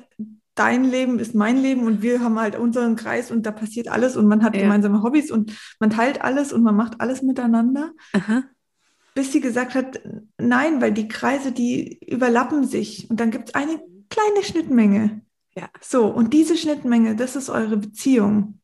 dein 0.55 0.85
Leben 0.85 1.19
ist 1.19 1.35
mein 1.35 1.61
Leben 1.61 1.85
und 1.87 2.03
wir 2.03 2.21
haben 2.21 2.39
halt 2.39 2.57
unseren 2.57 2.97
Kreis 2.97 3.31
und 3.31 3.45
da 3.45 3.51
passiert 3.51 3.89
alles 3.89 4.17
und 4.17 4.27
man 4.27 4.45
hat 4.45 4.55
ja. 4.55 4.63
gemeinsame 4.63 5.03
Hobbys 5.03 5.31
und 5.31 5.53
man 5.81 5.91
teilt 5.91 6.23
alles 6.23 6.53
und 6.53 6.63
man 6.63 6.77
macht 6.77 7.01
alles 7.01 7.23
miteinander. 7.23 7.93
Aha. 8.13 8.45
Bis 9.15 9.33
sie 9.33 9.41
gesagt 9.41 9.75
hat, 9.75 10.01
nein, 10.39 10.81
weil 10.81 10.93
die 10.93 11.09
Kreise, 11.09 11.53
die 11.53 11.99
überlappen 12.07 12.65
sich 12.65 13.11
und 13.11 13.21
dann 13.21 13.31
gibt 13.31 13.49
es 13.49 13.55
eine 13.55 13.81
kleine 14.11 14.45
Schnittmenge. 14.45 15.23
Ja. 15.57 15.69
So, 15.81 16.07
und 16.07 16.33
diese 16.33 16.57
Schnittmenge, 16.57 17.15
das 17.17 17.37
ist 17.37 17.49
eure 17.49 17.77
Beziehung. 17.77 18.61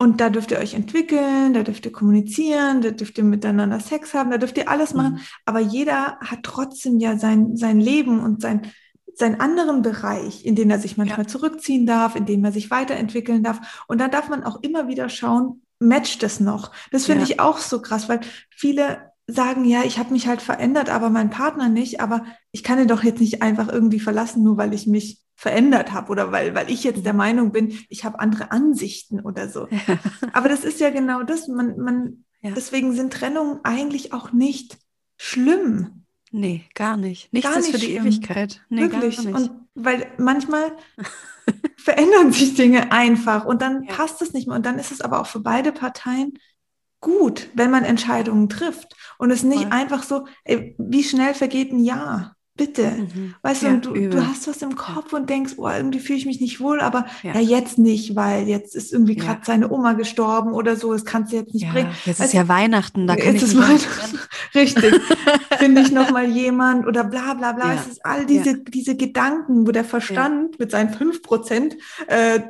Und 0.00 0.20
da 0.20 0.30
dürft 0.30 0.52
ihr 0.52 0.58
euch 0.58 0.74
entwickeln, 0.74 1.54
da 1.54 1.64
dürft 1.64 1.84
ihr 1.84 1.90
kommunizieren, 1.90 2.82
da 2.82 2.90
dürft 2.92 3.18
ihr 3.18 3.24
miteinander 3.24 3.80
Sex 3.80 4.14
haben, 4.14 4.30
da 4.30 4.38
dürft 4.38 4.56
ihr 4.56 4.68
alles 4.68 4.94
machen. 4.94 5.14
Mhm. 5.14 5.20
Aber 5.44 5.58
jeder 5.58 6.18
hat 6.20 6.44
trotzdem 6.44 7.00
ja 7.00 7.18
sein, 7.18 7.56
sein 7.56 7.80
Leben 7.80 8.20
und 8.20 8.40
sein, 8.40 8.70
seinen 9.18 9.40
anderen 9.40 9.82
Bereich, 9.82 10.44
in 10.44 10.54
den 10.54 10.70
er 10.70 10.78
sich 10.78 10.96
manchmal 10.96 11.26
ja. 11.26 11.28
zurückziehen 11.28 11.86
darf, 11.86 12.16
in 12.16 12.26
dem 12.26 12.44
er 12.44 12.52
sich 12.52 12.70
weiterentwickeln 12.70 13.42
darf. 13.42 13.84
Und 13.88 14.00
da 14.00 14.08
darf 14.08 14.28
man 14.28 14.44
auch 14.44 14.62
immer 14.62 14.88
wieder 14.88 15.08
schauen, 15.08 15.62
matcht 15.78 16.22
das 16.22 16.40
noch? 16.40 16.72
Das 16.90 17.06
finde 17.06 17.24
ja. 17.24 17.30
ich 17.30 17.40
auch 17.40 17.58
so 17.58 17.80
krass, 17.80 18.08
weil 18.08 18.20
viele 18.50 18.98
sagen, 19.26 19.64
ja, 19.64 19.82
ich 19.84 19.98
habe 19.98 20.12
mich 20.12 20.26
halt 20.26 20.40
verändert, 20.40 20.88
aber 20.88 21.10
mein 21.10 21.30
Partner 21.30 21.68
nicht, 21.68 22.00
aber 22.00 22.24
ich 22.50 22.62
kann 22.62 22.80
ihn 22.80 22.88
doch 22.88 23.02
jetzt 23.02 23.20
nicht 23.20 23.42
einfach 23.42 23.68
irgendwie 23.68 24.00
verlassen, 24.00 24.42
nur 24.42 24.56
weil 24.56 24.72
ich 24.72 24.86
mich 24.86 25.20
verändert 25.38 25.92
habe 25.92 26.10
oder 26.10 26.32
weil, 26.32 26.54
weil 26.54 26.70
ich 26.70 26.82
jetzt 26.82 27.04
der 27.04 27.12
mhm. 27.12 27.18
Meinung 27.18 27.52
bin, 27.52 27.78
ich 27.88 28.04
habe 28.04 28.18
andere 28.18 28.50
Ansichten 28.50 29.20
oder 29.20 29.48
so. 29.48 29.68
Aber 30.32 30.48
das 30.48 30.64
ist 30.64 30.80
ja 30.80 30.90
genau 30.90 31.22
das. 31.22 31.46
Man, 31.46 31.78
man, 31.78 32.24
ja. 32.40 32.50
Deswegen 32.56 32.92
sind 32.92 33.12
Trennungen 33.12 33.60
eigentlich 33.62 34.12
auch 34.12 34.32
nicht 34.32 34.78
schlimm. 35.16 36.06
Nee, 36.30 36.64
gar 36.74 36.96
nicht. 36.96 37.32
Nichts 37.32 37.50
gar 37.50 37.58
ist 37.58 37.70
für 37.70 37.78
die 37.78 37.86
schlimm. 37.86 38.06
Ewigkeit. 38.06 38.60
Nee, 38.68 38.82
Wirklich. 38.82 39.18
Und 39.26 39.50
weil 39.74 40.06
manchmal 40.18 40.72
verändern 41.76 42.32
sich 42.32 42.54
Dinge 42.54 42.92
einfach 42.92 43.44
und 43.44 43.62
dann 43.62 43.84
ja. 43.84 43.94
passt 43.94 44.20
es 44.22 44.32
nicht 44.32 44.46
mehr. 44.46 44.56
Und 44.56 44.66
dann 44.66 44.78
ist 44.78 44.92
es 44.92 45.00
aber 45.00 45.20
auch 45.20 45.26
für 45.26 45.40
beide 45.40 45.72
Parteien 45.72 46.38
gut, 47.00 47.48
wenn 47.54 47.70
man 47.70 47.84
Entscheidungen 47.84 48.48
trifft 48.48 48.94
und 49.18 49.30
es 49.30 49.42
nicht 49.42 49.62
Voll. 49.62 49.72
einfach 49.72 50.02
so, 50.02 50.26
ey, 50.44 50.74
wie 50.78 51.04
schnell 51.04 51.34
vergeht 51.34 51.72
ein 51.72 51.84
Jahr? 51.84 52.36
Bitte. 52.58 52.90
Mhm. 52.90 53.34
Weißt 53.42 53.62
ja, 53.62 53.76
du, 53.76 53.92
du, 53.92 54.08
du, 54.10 54.26
hast 54.26 54.48
was 54.48 54.60
im 54.62 54.74
Kopf 54.74 55.12
und 55.12 55.30
denkst, 55.30 55.54
boah, 55.54 55.76
irgendwie 55.76 56.00
fühle 56.00 56.18
ich 56.18 56.26
mich 56.26 56.40
nicht 56.40 56.60
wohl, 56.60 56.80
aber 56.80 57.06
ja, 57.22 57.34
ja 57.34 57.40
jetzt 57.40 57.78
nicht, 57.78 58.16
weil 58.16 58.48
jetzt 58.48 58.74
ist 58.74 58.92
irgendwie 58.92 59.14
gerade 59.14 59.42
seine 59.44 59.70
Oma 59.70 59.92
gestorben 59.92 60.52
oder 60.52 60.74
so, 60.74 60.92
das 60.92 61.04
kannst 61.04 61.32
du 61.32 61.36
jetzt 61.36 61.54
nicht 61.54 61.70
bringen. 61.70 61.90
Jetzt 62.04 62.20
also, 62.20 62.30
ist 62.30 62.34
ja 62.34 62.48
Weihnachten, 62.48 63.06
da 63.06 63.14
kann 63.14 63.34
jetzt 63.34 63.44
ich 63.44 63.54
ist 63.54 63.56
Weihnachten. 63.56 64.18
Richtig. 64.56 65.00
Finde 65.58 65.82
ich 65.82 65.92
nochmal 65.92 66.24
jemand 66.30 66.84
oder 66.84 67.04
bla 67.04 67.34
bla 67.34 67.52
bla. 67.52 67.74
Es 67.74 67.86
ist 67.86 68.04
all 68.04 68.26
diese, 68.26 68.58
diese 68.58 68.96
Gedanken, 68.96 69.64
wo 69.64 69.70
der 69.70 69.84
Verstand 69.84 70.58
mit 70.58 70.72
seinen 70.72 70.92
5% 70.92 71.76
äh, 72.08 72.40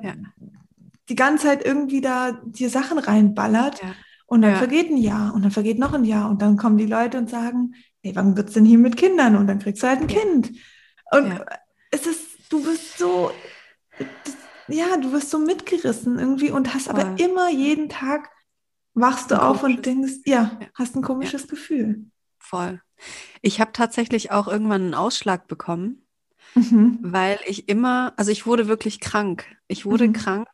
die 1.11 1.17
ganze 1.17 1.49
Zeit 1.49 1.67
irgendwie 1.67 2.01
da 2.01 2.41
die 2.47 2.69
Sachen 2.69 2.99
reinballert. 2.99 3.83
Und 4.31 4.43
dann 4.43 4.57
vergeht 4.57 4.91
ein 4.91 4.99
Jahr 4.99 5.35
und 5.35 5.43
dann 5.43 5.51
vergeht 5.51 5.79
noch 5.79 5.95
ein 5.95 6.05
Jahr 6.05 6.29
und 6.29 6.43
dann 6.43 6.59
kommen 6.59 6.77
die 6.77 6.85
Leute 6.85 7.17
und 7.17 7.31
sagen, 7.31 7.75
hey, 8.03 8.15
wann 8.15 8.37
wird 8.37 8.49
es 8.49 8.55
denn 8.55 8.65
hier 8.65 8.79
mit 8.79 8.97
Kindern? 8.97 9.37
Und 9.37 9.47
dann 9.47 9.59
kriegst 9.59 9.83
du 9.83 9.89
halt 9.89 10.01
ein 10.01 10.09
ja. 10.09 10.21
Kind. 10.21 10.51
Und 11.11 11.29
ja. 11.31 11.45
es 11.91 12.07
ist, 12.07 12.53
du 12.53 12.63
bist 12.63 12.99
so, 12.99 13.31
ja, 14.69 14.97
du 14.97 15.13
wirst 15.13 15.31
so 15.31 15.39
mitgerissen 15.39 16.19
irgendwie 16.19 16.51
und 16.51 16.75
hast 16.75 16.89
Voll. 16.89 17.01
aber 17.01 17.19
immer 17.19 17.51
jeden 17.51 17.89
Tag 17.89 18.31
wachst 18.95 19.31
du 19.31 19.41
auf 19.41 19.63
und 19.63 19.85
denkst, 19.85 20.21
ja, 20.27 20.59
ja, 20.61 20.69
hast 20.75 20.97
ein 20.97 21.03
komisches 21.03 21.49
Gefühl. 21.49 22.07
Voll. 22.39 22.81
Ich 23.43 23.61
habe 23.61 23.73
tatsächlich 23.73 24.33
auch 24.33 24.49
irgendwann 24.49 24.83
einen 24.83 24.95
Ausschlag 24.95 25.47
bekommen, 25.47 26.07
mhm. 26.55 26.99
weil 27.03 27.39
ich 27.47 27.69
immer, 27.69 28.13
also 28.17 28.31
ich 28.31 28.47
wurde 28.47 28.69
wirklich 28.69 29.01
krank. 29.01 29.47
Ich 29.69 29.87
wurde 29.87 30.09
mhm. 30.09 30.13
krank 30.13 30.49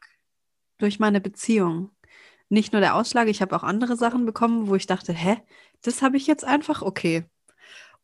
durch 0.79 0.99
meine 0.99 1.21
Beziehung. 1.21 1.91
Nicht 2.51 2.73
nur 2.73 2.81
der 2.81 2.95
Ausschlag, 2.95 3.29
ich 3.29 3.41
habe 3.41 3.57
auch 3.57 3.63
andere 3.63 3.97
Sachen 3.97 4.27
bekommen, 4.27 4.69
wo 4.69 4.75
ich 4.75 4.87
dachte, 4.87 5.13
hä, 5.13 5.39
das 5.83 6.03
habe 6.03 6.17
ich 6.17 6.27
jetzt 6.27 6.45
einfach 6.45 6.83
okay. 6.83 7.25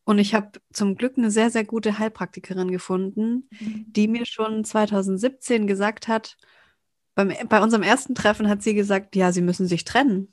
Und 0.05 0.19
ich 0.19 0.35
habe 0.35 0.61
zum 0.73 0.97
Glück 0.97 1.17
eine 1.17 1.31
sehr, 1.31 1.51
sehr 1.51 1.65
gute 1.65 1.99
Heilpraktikerin 1.99 2.71
gefunden, 2.71 3.49
mhm. 3.61 3.85
die 3.89 4.09
mir 4.09 4.27
schon 4.27 4.65
2017 4.65 5.67
gesagt 5.67 6.09
hat, 6.09 6.37
beim, 7.15 7.33
bei 7.49 7.63
unserem 7.63 7.83
ersten 7.83 8.15
Treffen 8.15 8.49
hat 8.49 8.63
sie 8.63 8.75
gesagt, 8.75 9.15
ja, 9.15 9.33
sie 9.33 9.43
müssen 9.43 9.67
sich 9.67 9.85
trennen. 9.85 10.33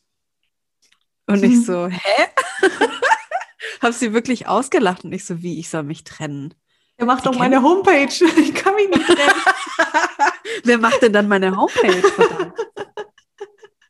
Und 1.25 1.43
ich 1.43 1.65
so, 1.65 1.87
hä? 1.91 2.23
habe 3.81 3.93
sie 3.93 4.13
wirklich 4.13 4.47
ausgelacht 4.47 5.03
und 5.03 5.11
ich 5.11 5.25
so, 5.25 5.41
wie, 5.43 5.59
ich 5.59 5.69
soll 5.69 5.83
mich 5.83 6.03
trennen? 6.03 6.53
Er 6.95 7.05
macht 7.05 7.25
doch 7.25 7.37
meine 7.37 7.61
Homepage. 7.61 8.07
Ich 8.37 8.55
kann 8.55 8.73
mich 8.73 8.89
nicht 8.89 9.05
trennen. 9.05 9.41
Wer 10.63 10.79
macht 10.79 11.03
denn 11.03 11.13
dann 11.13 11.27
meine 11.27 11.55
Homepage? 11.55 12.01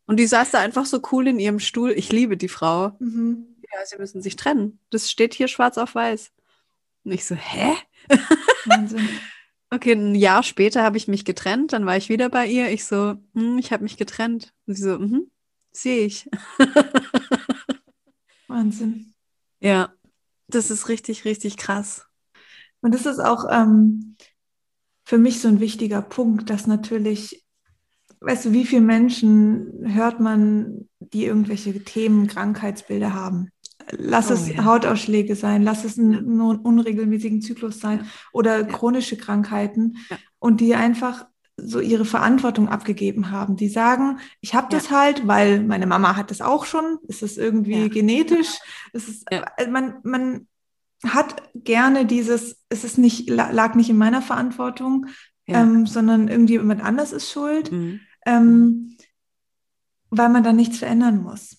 Und 0.06 0.18
die 0.18 0.28
saß 0.28 0.52
da 0.52 0.60
einfach 0.60 0.86
so 0.86 1.00
cool 1.12 1.28
in 1.28 1.40
ihrem 1.40 1.60
Stuhl. 1.60 1.92
Ich 1.92 2.12
liebe 2.12 2.36
die 2.36 2.50
Frau. 2.50 2.92
Mhm 3.00 3.57
ja, 3.78 3.86
sie 3.86 3.98
müssen 3.98 4.22
sich 4.22 4.36
trennen. 4.36 4.80
Das 4.90 5.12
steht 5.12 5.34
hier 5.34 5.48
schwarz 5.48 5.78
auf 5.78 5.96
weiß. 5.96 6.32
Und 7.04 7.12
ich 7.12 7.26
so, 7.26 7.36
hä? 7.36 7.74
Wahnsinn. 8.66 9.08
okay, 9.70 9.94
ein 9.94 10.16
Jahr 10.16 10.44
später 10.44 10.84
habe 10.84 10.98
ich 10.98 11.08
mich 11.08 11.26
getrennt, 11.26 11.74
dann 11.74 11.86
war 11.86 11.96
ich 11.96 12.10
wieder 12.10 12.30
bei 12.30 12.48
ihr. 12.48 12.70
Ich 12.72 12.86
so, 12.86 13.16
hm, 13.34 13.58
ich 13.58 13.72
habe 13.72 13.84
mich 13.84 13.98
getrennt. 13.98 14.54
Und 14.66 14.76
sie 14.76 14.84
so, 14.84 14.98
mhm, 14.98 15.30
sehe 15.72 16.06
ich. 16.06 16.30
Wahnsinn. 18.48 19.14
Ja, 19.60 19.94
das 20.48 20.72
ist 20.72 20.90
richtig, 20.90 21.26
richtig 21.26 21.58
krass. 21.58 22.08
Und 22.82 22.94
das 22.94 23.06
ist 23.06 23.20
auch 23.20 23.46
ähm, 23.50 24.16
für 25.06 25.18
mich 25.18 25.40
so 25.40 25.48
ein 25.48 25.60
wichtiger 25.60 26.02
Punkt, 26.02 26.50
dass 26.50 26.68
natürlich, 26.68 27.46
weißt 28.22 28.46
du, 28.46 28.52
wie 28.54 28.66
viele 28.66 28.82
Menschen 28.82 29.94
hört 29.94 30.20
man, 30.20 30.90
die 31.00 31.26
irgendwelche 31.26 31.84
Themen, 31.84 32.28
Krankheitsbilder 32.28 33.14
haben? 33.14 33.50
Lass 33.92 34.30
oh, 34.30 34.34
es 34.34 34.50
ja. 34.50 34.64
Hautausschläge 34.66 35.36
sein, 35.36 35.64
lass 35.64 35.84
es 35.84 35.98
einen, 35.98 36.40
unregelmäßigen 36.42 37.42
Zyklus 37.42 37.80
sein 37.80 38.00
ja. 38.00 38.06
oder 38.34 38.64
chronische 38.64 39.18
Krankheiten 39.18 39.98
und 40.40 40.62
die 40.62 40.76
einfach 40.76 41.26
so 41.58 41.80
ihre 41.80 42.06
Verantwortung 42.06 42.70
abgegeben 42.70 43.32
haben. 43.32 43.56
Die 43.56 43.70
sagen, 43.70 44.20
ich 44.42 44.54
habe 44.54 44.68
das 44.70 44.92
halt, 44.92 45.28
weil 45.28 45.64
meine 45.64 45.88
Mama 45.88 46.16
hat 46.16 46.30
das 46.30 46.42
auch 46.42 46.66
schon. 46.66 47.00
Es 47.08 47.24
ist 47.24 47.38
irgendwie 47.38 47.90
genetisch. 47.90 48.60
Es 48.94 49.08
ist, 49.08 49.24
äh, 49.32 49.68
man, 49.68 49.96
man 50.04 50.48
hat 51.04 51.42
gerne 51.56 52.06
dieses, 52.06 52.64
es 52.70 52.84
ist 52.84 52.98
nicht, 52.98 53.30
lag 53.30 53.76
nicht 53.76 53.90
in 53.90 53.98
meiner 53.98 54.22
Verantwortung, 54.22 55.08
ähm, 55.48 55.88
sondern 55.88 56.28
irgendjemand 56.28 56.84
anders 56.84 57.12
ist 57.14 57.32
schuld, 57.32 57.72
mhm. 57.72 58.02
ähm, 58.26 58.98
weil 60.10 60.30
man 60.30 60.44
da 60.44 60.54
nichts 60.54 60.80
verändern 60.80 61.22
muss. 61.22 61.58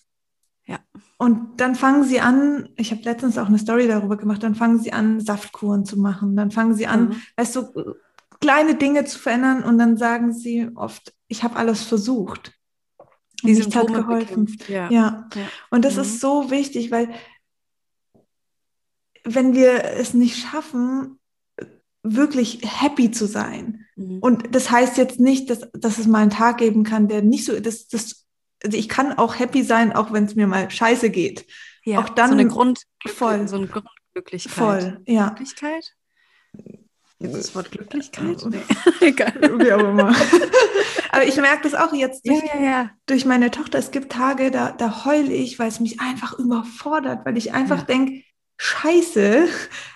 Ja. 0.65 0.79
Und 1.21 1.59
dann 1.59 1.75
fangen 1.75 2.05
sie 2.05 2.21
an, 2.21 2.69
ich 2.77 2.91
habe 2.91 3.01
letztens 3.03 3.37
auch 3.37 3.47
eine 3.47 3.59
Story 3.59 3.89
darüber 3.89 4.15
gemacht, 4.15 4.41
dann 4.41 4.55
fangen 4.55 4.79
sie 4.79 4.93
an, 4.93 5.19
Saftkuren 5.19 5.83
zu 5.83 5.99
machen. 5.99 6.37
Dann 6.37 6.49
fangen 6.49 6.75
sie 6.75 6.87
an, 6.87 7.09
mhm. 7.09 7.21
weißt 7.35 7.57
du, 7.57 7.95
kleine 8.39 8.75
Dinge 8.75 9.03
zu 9.03 9.19
verändern 9.19 9.61
und 9.63 9.77
dann 9.77 9.97
sagen 9.97 10.31
sie 10.33 10.69
oft, 10.75 11.13
ich 11.27 11.43
habe 11.43 11.57
alles 11.57 11.83
versucht. 11.83 12.53
Die 13.43 13.51
nichts 13.51 13.75
hat 13.75 13.87
geholfen. 13.87 14.57
Ja. 14.69 14.89
ja. 14.89 15.29
ja. 15.35 15.41
Und 15.69 15.83
das 15.83 15.95
mhm. 15.95 16.01
ist 16.03 16.21
so 16.21 16.51
wichtig, 16.51 16.89
weil 16.89 17.09
wenn 19.25 19.53
wir 19.53 19.83
es 19.83 20.13
nicht 20.13 20.37
schaffen, 20.37 21.19
wirklich 22.01 22.61
happy 22.63 23.11
zu 23.11 23.25
sein. 23.25 23.85
Mhm. 23.97 24.19
Und 24.19 24.55
das 24.55 24.71
heißt 24.71 24.97
jetzt 24.97 25.19
nicht, 25.19 25.49
dass, 25.49 25.69
dass 25.73 25.97
es 25.97 26.07
mal 26.07 26.21
einen 26.21 26.31
Tag 26.31 26.59
geben 26.59 26.83
kann, 26.83 27.09
der 27.09 27.21
nicht 27.21 27.43
so, 27.43 27.59
das, 27.59 27.89
das 27.89 28.25
also 28.63 28.77
ich 28.77 28.89
kann 28.89 29.17
auch 29.17 29.39
happy 29.39 29.63
sein, 29.63 29.93
auch 29.93 30.11
wenn 30.11 30.25
es 30.25 30.35
mir 30.35 30.47
mal 30.47 30.69
scheiße 30.69 31.09
geht. 31.09 31.45
Ja, 31.83 31.99
auch 31.99 32.09
dann 32.09 32.31
so 32.31 32.33
eine 32.33 32.47
Grund 32.47 32.83
voll, 33.07 33.47
so 33.47 33.55
eine 33.55 33.67
Grundglücklichkeit. 33.67 34.53
Voll, 34.53 35.01
ja. 35.05 35.27
Glücklichkeit? 35.27 35.95
Jetzt 37.19 37.35
das 37.35 37.55
Wort 37.55 37.71
Glücklichkeit? 37.71 38.45
Nee. 38.49 38.61
Egal. 39.07 39.33
Wie 39.59 39.73
auch 39.73 39.79
immer. 39.79 40.15
Aber 41.11 41.25
ich 41.25 41.35
merke 41.37 41.63
das 41.63 41.73
auch 41.73 41.93
jetzt 41.93 42.27
durch, 42.27 42.43
ja, 42.53 42.61
ja, 42.61 42.89
durch, 43.07 43.25
meine 43.25 43.51
Tochter. 43.51 43.79
Es 43.79 43.91
gibt 43.91 44.11
Tage, 44.11 44.51
da, 44.51 44.71
da 44.71 45.05
heule 45.05 45.33
ich, 45.33 45.59
weil 45.59 45.67
es 45.67 45.79
mich 45.79 45.99
einfach 45.99 46.37
überfordert, 46.37 47.25
weil 47.25 47.37
ich 47.37 47.53
einfach 47.53 47.83
denke, 47.83 48.23
Scheiße, 48.57 49.47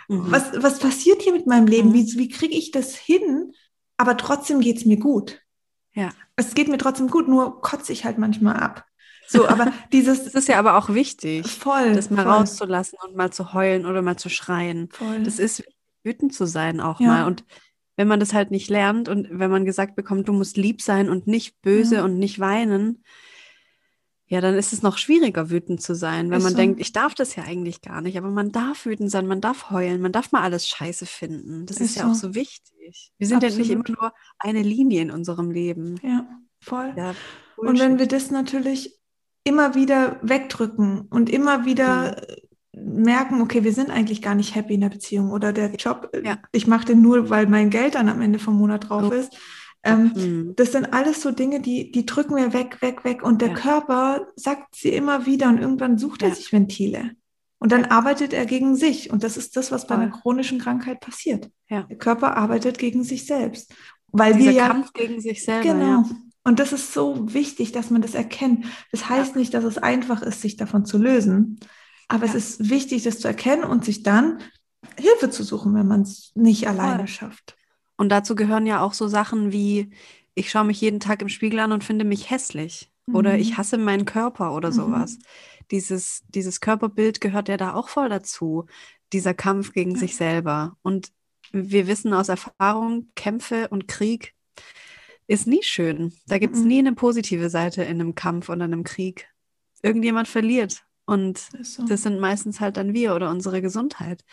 mhm. 0.07 0.32
was, 0.32 0.51
was 0.55 0.80
passiert 0.80 1.22
hier 1.22 1.34
mit 1.34 1.47
meinem 1.47 1.68
Leben? 1.68 1.89
Mhm. 1.89 1.93
Wie, 1.93 2.18
wie 2.18 2.30
kriege 2.30 2.55
ich 2.55 2.72
das 2.72 2.95
hin? 2.95 3.53
Aber 3.97 4.18
trotzdem 4.18 4.59
geht 4.59 4.78
es 4.78 4.86
mir 4.86 4.97
gut. 4.97 5.41
Ja. 5.93 6.11
Es 6.36 6.56
geht 6.56 6.68
mir 6.68 6.78
trotzdem 6.78 7.10
gut, 7.10 7.28
nur 7.28 7.62
kotze 7.62 7.94
ich 7.94 8.06
halt 8.06 8.18
manchmal 8.18 8.58
ab. 8.58 8.86
So, 9.28 9.48
aber 9.48 9.72
dieses. 9.92 10.24
Das 10.24 10.36
ist 10.36 10.48
ja 10.48 10.60
aber 10.60 10.78
auch 10.78 10.90
wichtig, 10.90 11.48
voll, 11.48 11.94
das 11.94 12.10
mal 12.10 12.24
voll. 12.24 12.32
rauszulassen 12.34 12.98
und 13.04 13.16
mal 13.16 13.32
zu 13.32 13.54
heulen 13.54 13.86
oder 13.86 14.02
mal 14.02 14.18
zu 14.18 14.30
schreien. 14.30 14.90
Voll. 14.92 15.24
Das 15.24 15.40
ist 15.40 15.64
wütend 16.04 16.34
zu 16.34 16.46
sein 16.46 16.80
auch 16.80 17.00
ja. 17.00 17.08
mal. 17.08 17.26
Und 17.26 17.44
wenn 17.96 18.08
man 18.08 18.20
das 18.20 18.34
halt 18.34 18.52
nicht 18.52 18.70
lernt 18.70 19.08
und 19.08 19.28
wenn 19.32 19.52
man 19.52 19.66
gesagt 19.66 19.96
bekommt, 19.96 20.28
du 20.28 20.34
musst 20.34 20.58
lieb 20.58 20.82
sein 20.82 21.10
und 21.10 21.28
nicht 21.28 21.62
böse 21.62 21.96
ja. 21.96 22.04
und 22.04 22.18
nicht 22.18 22.40
weinen, 22.40 23.04
ja, 24.34 24.42
dann 24.42 24.56
ist 24.56 24.74
es 24.74 24.82
noch 24.82 24.98
schwieriger, 24.98 25.52
wütend 25.52 25.80
zu 25.80 25.94
sein, 25.94 26.32
wenn 26.32 26.40
ist 26.40 26.44
man 26.44 26.54
so. 26.54 26.58
denkt, 26.58 26.82
ich 26.82 26.92
darf 26.92 27.14
das 27.14 27.36
ja 27.36 27.44
eigentlich 27.44 27.84
gar 27.84 28.02
nicht, 28.02 28.18
aber 28.18 28.32
man 28.32 28.52
darf 28.52 28.88
wütend 28.88 29.12
sein, 29.12 29.28
man 29.28 29.42
darf 29.42 29.70
heulen, 29.70 30.02
man 30.02 30.12
darf 30.12 30.32
mal 30.32 30.42
alles 30.42 30.68
scheiße 30.68 31.06
finden. 31.06 31.68
Das 31.68 31.78
ist, 31.78 31.92
ist 31.92 31.96
ja 31.98 32.06
so. 32.06 32.10
auch 32.10 32.16
so 32.16 32.34
wichtig. 32.34 33.12
Wir 33.20 33.28
sind 33.28 33.44
Absolut. 33.44 33.54
ja 33.54 33.62
nicht 33.62 33.90
immer 33.90 34.02
nur 34.02 34.12
eine 34.40 34.64
Linie 34.64 35.04
in 35.04 35.12
unserem 35.12 35.52
Leben. 35.52 36.00
Ja, 36.02 36.28
voll. 36.60 36.96
Ja, 36.98 37.14
und 37.58 37.80
wenn 37.80 38.00
wir 38.00 38.08
das 38.08 38.32
natürlich 38.32 38.98
immer 39.44 39.76
wieder 39.76 40.18
wegdrücken 40.24 41.02
und 41.02 41.30
immer 41.30 41.66
wieder 41.66 42.20
mhm. 42.76 43.04
merken, 43.04 43.40
okay, 43.40 43.64
wir 43.64 43.74
sind 43.74 43.92
eigentlich 43.92 44.24
gar 44.24 44.34
nicht 44.34 44.56
happy 44.56 44.74
in 44.74 44.82
der 44.82 44.90
Beziehung 44.90 45.30
oder 45.30 45.54
der 45.54 45.76
Job, 45.76 46.10
ja. 46.24 46.40
ich 46.52 46.66
mache 46.66 46.86
den 46.86 47.04
nur, 47.04 47.30
weil 47.30 47.46
mein 47.46 47.70
Geld 47.70 47.94
dann 47.94 48.10
am 48.10 48.20
Ende 48.20 48.40
vom 48.40 48.58
Monat 48.58 48.90
drauf 48.90 49.12
oh. 49.12 49.14
ist 49.14 49.38
ähm, 49.84 50.14
mhm. 50.16 50.54
Das 50.56 50.72
sind 50.72 50.94
alles 50.94 51.22
so 51.22 51.32
Dinge, 51.32 51.60
die, 51.60 51.92
die 51.92 52.06
drücken 52.06 52.36
wir 52.36 52.54
weg, 52.54 52.82
weg, 52.82 53.04
weg. 53.04 53.22
Und 53.22 53.42
der 53.42 53.50
ja. 53.50 53.56
Körper 53.56 54.28
sagt 54.36 54.76
sie 54.76 54.90
immer 54.90 55.26
wieder 55.26 55.50
und 55.50 55.60
irgendwann 55.60 55.98
sucht 55.98 56.22
ja. 56.22 56.30
er 56.30 56.36
sich 56.36 56.52
Ventile. 56.54 57.12
Und 57.60 57.72
dann 57.72 57.86
arbeitet 57.86 58.34
er 58.34 58.46
gegen 58.46 58.76
sich. 58.76 59.12
Und 59.12 59.24
das 59.24 59.38
ist 59.38 59.56
das, 59.56 59.72
was 59.72 59.88
bei 59.88 59.96
einer 59.96 60.10
chronischen 60.10 60.60
Krankheit 60.60 61.00
passiert. 61.00 61.50
Ja. 61.70 61.84
Der 61.84 61.98
Körper 61.98 62.36
arbeitet 62.36 62.78
gegen 62.78 63.04
sich 63.04 63.26
selbst. 63.26 63.74
Weil 64.08 64.34
Dieser 64.34 64.46
wir 64.46 64.52
ja, 64.52 64.68
Kampf 64.68 64.94
gegen 64.94 65.22
sich 65.22 65.44
selber. 65.44 65.74
Genau. 65.74 66.04
Und 66.44 66.60
das 66.60 66.74
ist 66.74 66.94
so 66.94 67.34
wichtig, 67.34 67.72
dass 67.72 67.90
man 67.90 68.02
das 68.02 68.16
erkennt. 68.16 68.66
Das 68.92 69.10
heißt 69.10 69.36
nicht, 69.36 69.54
dass 69.54 69.64
es 69.64 69.78
einfach 69.78 70.22
ist, 70.22 70.42
sich 70.42 70.58
davon 70.58 70.86
zu 70.86 70.98
lösen. 70.98 71.60
Aber 72.10 72.26
es 72.26 72.36
ist 72.36 72.70
wichtig, 72.70 73.04
das 73.04 73.20
zu 73.20 73.28
erkennen 73.28 73.64
und 73.64 73.86
sich 73.86 74.04
dann 74.04 74.40
Hilfe 74.98 75.30
zu 75.30 75.44
suchen, 75.44 75.74
wenn 75.74 75.88
man 75.88 76.02
es 76.02 76.32
nicht 76.36 76.68
alleine 76.68 77.08
schafft. 77.08 77.56
Und 78.04 78.10
dazu 78.10 78.36
gehören 78.36 78.66
ja 78.66 78.82
auch 78.82 78.91
so 78.91 79.08
Sachen 79.08 79.54
wie, 79.54 79.89
ich 80.36 80.51
schaue 80.51 80.66
mich 80.66 80.82
jeden 80.82 80.99
Tag 80.99 81.22
im 81.22 81.30
Spiegel 81.30 81.60
an 81.60 81.72
und 81.72 81.86
finde 81.86 82.04
mich 82.04 82.30
hässlich. 82.30 82.91
Mhm. 83.06 83.16
Oder 83.16 83.38
ich 83.38 83.56
hasse 83.56 83.78
meinen 83.78 84.04
Körper 84.04 84.54
oder 84.54 84.72
mhm. 84.72 84.74
sowas. 84.74 85.20
Dieses, 85.72 86.22
dieses 86.28 86.60
Körperbild 86.60 87.22
gehört 87.22 87.47
ja 87.47 87.56
da 87.56 87.76
auch 87.76 87.88
voll 87.88 88.10
dazu. 88.10 88.66
Dieser 89.14 89.34
Kampf 89.34 89.72
gegen 89.72 89.91
ja. 89.91 89.99
sich 89.99 90.18
selber. 90.18 90.76
Und 90.82 91.14
wir 91.54 91.88
wissen 91.88 92.14
aus 92.14 92.28
Erfahrung, 92.28 93.08
Kämpfe 93.16 93.70
und 93.70 93.88
Krieg 93.88 94.34
ist 95.28 95.47
nie 95.47 95.64
schön. 95.64 96.12
Da 96.28 96.39
gibt 96.39 96.56
es 96.56 96.62
mhm. 96.64 96.68
nie 96.68 96.80
eine 96.80 96.93
positive 96.95 97.49
Seite 97.49 97.84
in 97.84 98.01
einem 98.01 98.16
Kampf 98.16 98.49
oder 98.49 98.66
einem 98.66 98.84
Krieg. 98.84 99.30
irgendjemand 99.82 100.28
verliert. 100.28 100.84
Und 101.06 101.38
so. 101.62 101.86
das 101.86 102.01
sind 102.01 102.20
meistens 102.20 102.60
halt 102.60 102.76
dann 102.76 102.93
wir 102.93 103.16
oder 103.16 103.30
unsere 103.30 103.62
Gesundheit. 103.62 104.26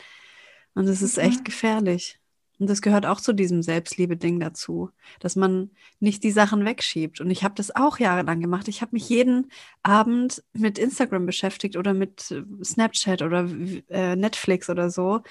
Und 0.75 0.87
das 0.87 1.03
ist 1.03 1.19
echt 1.19 1.45
gefährlich. 1.45 2.20
Und 2.61 2.69
das 2.69 2.83
gehört 2.83 3.07
auch 3.07 3.21
zu 3.23 3.33
diesem 3.33 3.63
Selbstliebe-Ding 3.63 4.39
dazu, 4.39 4.91
dass 5.19 5.35
man 5.35 5.71
nicht 5.99 6.23
die 6.23 6.31
Sachen 6.31 6.67
wegschiebt. 6.67 7.21
Und 7.21 7.31
ich 7.31 7.43
habe 7.43 7.55
das 7.55 7.75
auch 7.75 7.99
jahrelang 7.99 8.41
gemacht. 8.41 8.69
Ich 8.69 8.83
habe 8.83 8.91
mich 8.93 9.09
jeden 9.09 9.51
Abend 9.83 10.45
mit 10.53 10.79
Instagram 10.79 11.25
beschäftigt 11.25 11.77
oder 11.77 11.95
mit 11.95 12.31
äh, 12.31 12.43
Snapchat 12.63 13.23
oder 13.23 13.49
äh, 13.89 14.15
Netflix 14.15 14.69
oder 14.69 14.91
so, 14.91 15.23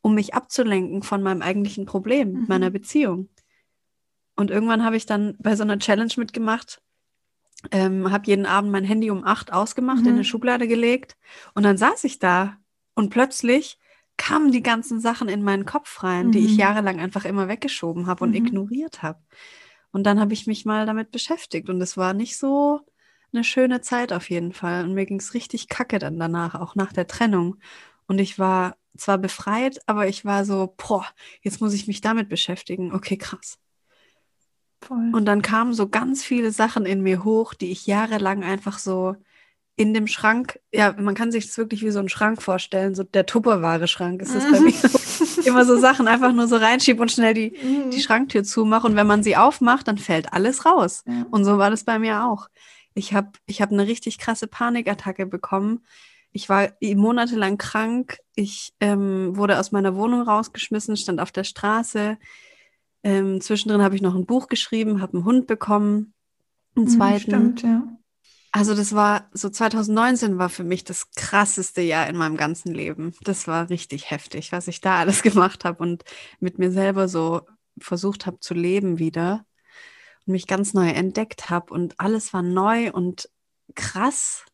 um 0.00 0.14
mich 0.14 0.32
abzulenken 0.32 1.02
von 1.02 1.22
meinem 1.22 1.42
eigentlichen 1.42 1.84
Problem, 1.84 2.32
mhm. 2.32 2.44
meiner 2.48 2.70
Beziehung. 2.70 3.28
Und 4.34 4.50
irgendwann 4.50 4.82
habe 4.82 4.96
ich 4.96 5.04
dann 5.04 5.36
bei 5.38 5.56
so 5.56 5.64
einer 5.64 5.78
Challenge 5.78 6.12
mitgemacht, 6.16 6.80
ähm, 7.70 8.10
habe 8.10 8.28
jeden 8.28 8.46
Abend 8.46 8.72
mein 8.72 8.84
Handy 8.84 9.10
um 9.10 9.24
acht 9.24 9.52
ausgemacht, 9.52 10.00
mhm. 10.00 10.06
in 10.06 10.14
eine 10.14 10.24
Schublade 10.24 10.66
gelegt 10.66 11.18
und 11.54 11.64
dann 11.64 11.76
saß 11.76 12.04
ich 12.04 12.18
da 12.18 12.56
und 12.94 13.10
plötzlich 13.10 13.78
kamen 14.18 14.52
die 14.52 14.62
ganzen 14.62 15.00
Sachen 15.00 15.28
in 15.28 15.42
meinen 15.42 15.64
Kopf 15.64 16.02
rein, 16.02 16.26
mhm. 16.26 16.32
die 16.32 16.44
ich 16.44 16.52
mhm. 16.52 16.58
jahrelang 16.58 17.00
einfach 17.00 17.24
immer 17.24 17.48
weggeschoben 17.48 18.06
habe 18.06 18.24
und 18.24 18.30
mhm. 18.30 18.36
ignoriert 18.36 19.02
habe. 19.02 19.20
Und 19.90 20.04
dann 20.04 20.20
habe 20.20 20.34
ich 20.34 20.46
mich 20.46 20.66
mal 20.66 20.84
damit 20.84 21.10
beschäftigt 21.10 21.70
und 21.70 21.80
es 21.80 21.96
war 21.96 22.12
nicht 22.12 22.36
so 22.36 22.80
eine 23.32 23.44
schöne 23.44 23.80
Zeit 23.80 24.12
auf 24.12 24.28
jeden 24.28 24.52
Fall. 24.52 24.84
Und 24.84 24.94
mir 24.94 25.06
ging 25.06 25.18
es 25.18 25.32
richtig 25.32 25.68
kacke 25.68 25.98
dann 25.98 26.18
danach, 26.18 26.54
auch 26.54 26.74
nach 26.74 26.92
der 26.92 27.06
Trennung. 27.06 27.56
Und 28.06 28.18
ich 28.18 28.38
war 28.38 28.76
zwar 28.96 29.18
befreit, 29.18 29.80
aber 29.86 30.08
ich 30.08 30.24
war 30.24 30.44
so, 30.44 30.74
boah, 30.76 31.06
jetzt 31.42 31.60
muss 31.60 31.72
ich 31.72 31.86
mich 31.86 32.00
damit 32.00 32.28
beschäftigen. 32.28 32.92
Okay, 32.92 33.16
krass. 33.16 33.58
Voll. 34.80 35.10
Und 35.12 35.24
dann 35.24 35.42
kamen 35.42 35.72
so 35.72 35.88
ganz 35.88 36.22
viele 36.22 36.52
Sachen 36.52 36.86
in 36.86 37.02
mir 37.02 37.24
hoch, 37.24 37.54
die 37.54 37.70
ich 37.70 37.86
jahrelang 37.86 38.44
einfach 38.44 38.78
so 38.78 39.16
in 39.78 39.94
dem 39.94 40.08
Schrank, 40.08 40.58
ja, 40.72 40.92
man 40.98 41.14
kann 41.14 41.30
sich 41.30 41.46
das 41.46 41.56
wirklich 41.56 41.84
wie 41.84 41.92
so 41.92 42.00
einen 42.00 42.08
Schrank 42.08 42.42
vorstellen, 42.42 42.96
so 42.96 43.04
der 43.04 43.26
Tupperware-Schrank 43.26 44.20
ist 44.20 44.34
das 44.34 44.44
bei 44.50 44.58
mir. 44.58 44.74
Immer 45.46 45.64
so 45.64 45.78
Sachen 45.78 46.08
einfach 46.08 46.32
nur 46.32 46.48
so 46.48 46.56
reinschiebe 46.56 47.00
und 47.00 47.12
schnell 47.12 47.32
die, 47.32 47.52
mhm. 47.62 47.90
die 47.90 48.00
Schranktür 48.00 48.42
zumache 48.42 48.88
und 48.88 48.96
wenn 48.96 49.06
man 49.06 49.22
sie 49.22 49.36
aufmacht, 49.36 49.86
dann 49.86 49.96
fällt 49.96 50.32
alles 50.32 50.66
raus. 50.66 51.04
Ja. 51.06 51.26
Und 51.30 51.44
so 51.44 51.58
war 51.58 51.70
das 51.70 51.84
bei 51.84 52.00
mir 52.00 52.24
auch. 52.24 52.48
Ich 52.94 53.14
habe 53.14 53.30
ich 53.46 53.62
hab 53.62 53.70
eine 53.70 53.86
richtig 53.86 54.18
krasse 54.18 54.48
Panikattacke 54.48 55.26
bekommen. 55.26 55.84
Ich 56.32 56.48
war 56.48 56.70
monatelang 56.82 57.56
krank. 57.56 58.18
Ich 58.34 58.72
ähm, 58.80 59.36
wurde 59.36 59.60
aus 59.60 59.70
meiner 59.70 59.94
Wohnung 59.94 60.22
rausgeschmissen, 60.22 60.96
stand 60.96 61.20
auf 61.20 61.30
der 61.30 61.44
Straße. 61.44 62.18
Ähm, 63.04 63.40
zwischendrin 63.40 63.82
habe 63.82 63.94
ich 63.94 64.02
noch 64.02 64.16
ein 64.16 64.26
Buch 64.26 64.48
geschrieben, 64.48 65.00
habe 65.00 65.18
einen 65.18 65.24
Hund 65.24 65.46
bekommen, 65.46 66.14
einen 66.74 66.86
mhm, 66.86 66.90
zweiten. 66.90 67.20
Stimmt, 67.20 67.62
ja. 67.62 67.97
Also 68.58 68.74
das 68.74 68.92
war 68.92 69.28
so 69.32 69.48
2019 69.48 70.36
war 70.36 70.48
für 70.48 70.64
mich 70.64 70.82
das 70.82 71.12
krasseste 71.12 71.80
Jahr 71.80 72.08
in 72.08 72.16
meinem 72.16 72.36
ganzen 72.36 72.74
Leben. 72.74 73.14
Das 73.20 73.46
war 73.46 73.70
richtig 73.70 74.10
heftig, 74.10 74.50
was 74.50 74.66
ich 74.66 74.80
da 74.80 74.98
alles 74.98 75.22
gemacht 75.22 75.64
habe 75.64 75.80
und 75.80 76.02
mit 76.40 76.58
mir 76.58 76.72
selber 76.72 77.06
so 77.06 77.42
versucht 77.78 78.26
habe 78.26 78.40
zu 78.40 78.54
leben 78.54 78.98
wieder 78.98 79.46
und 80.26 80.32
mich 80.32 80.48
ganz 80.48 80.74
neu 80.74 80.88
entdeckt 80.88 81.50
habe 81.50 81.72
und 81.72 82.00
alles 82.00 82.32
war 82.32 82.42
neu 82.42 82.90
und 82.90 83.30
krass. 83.76 84.44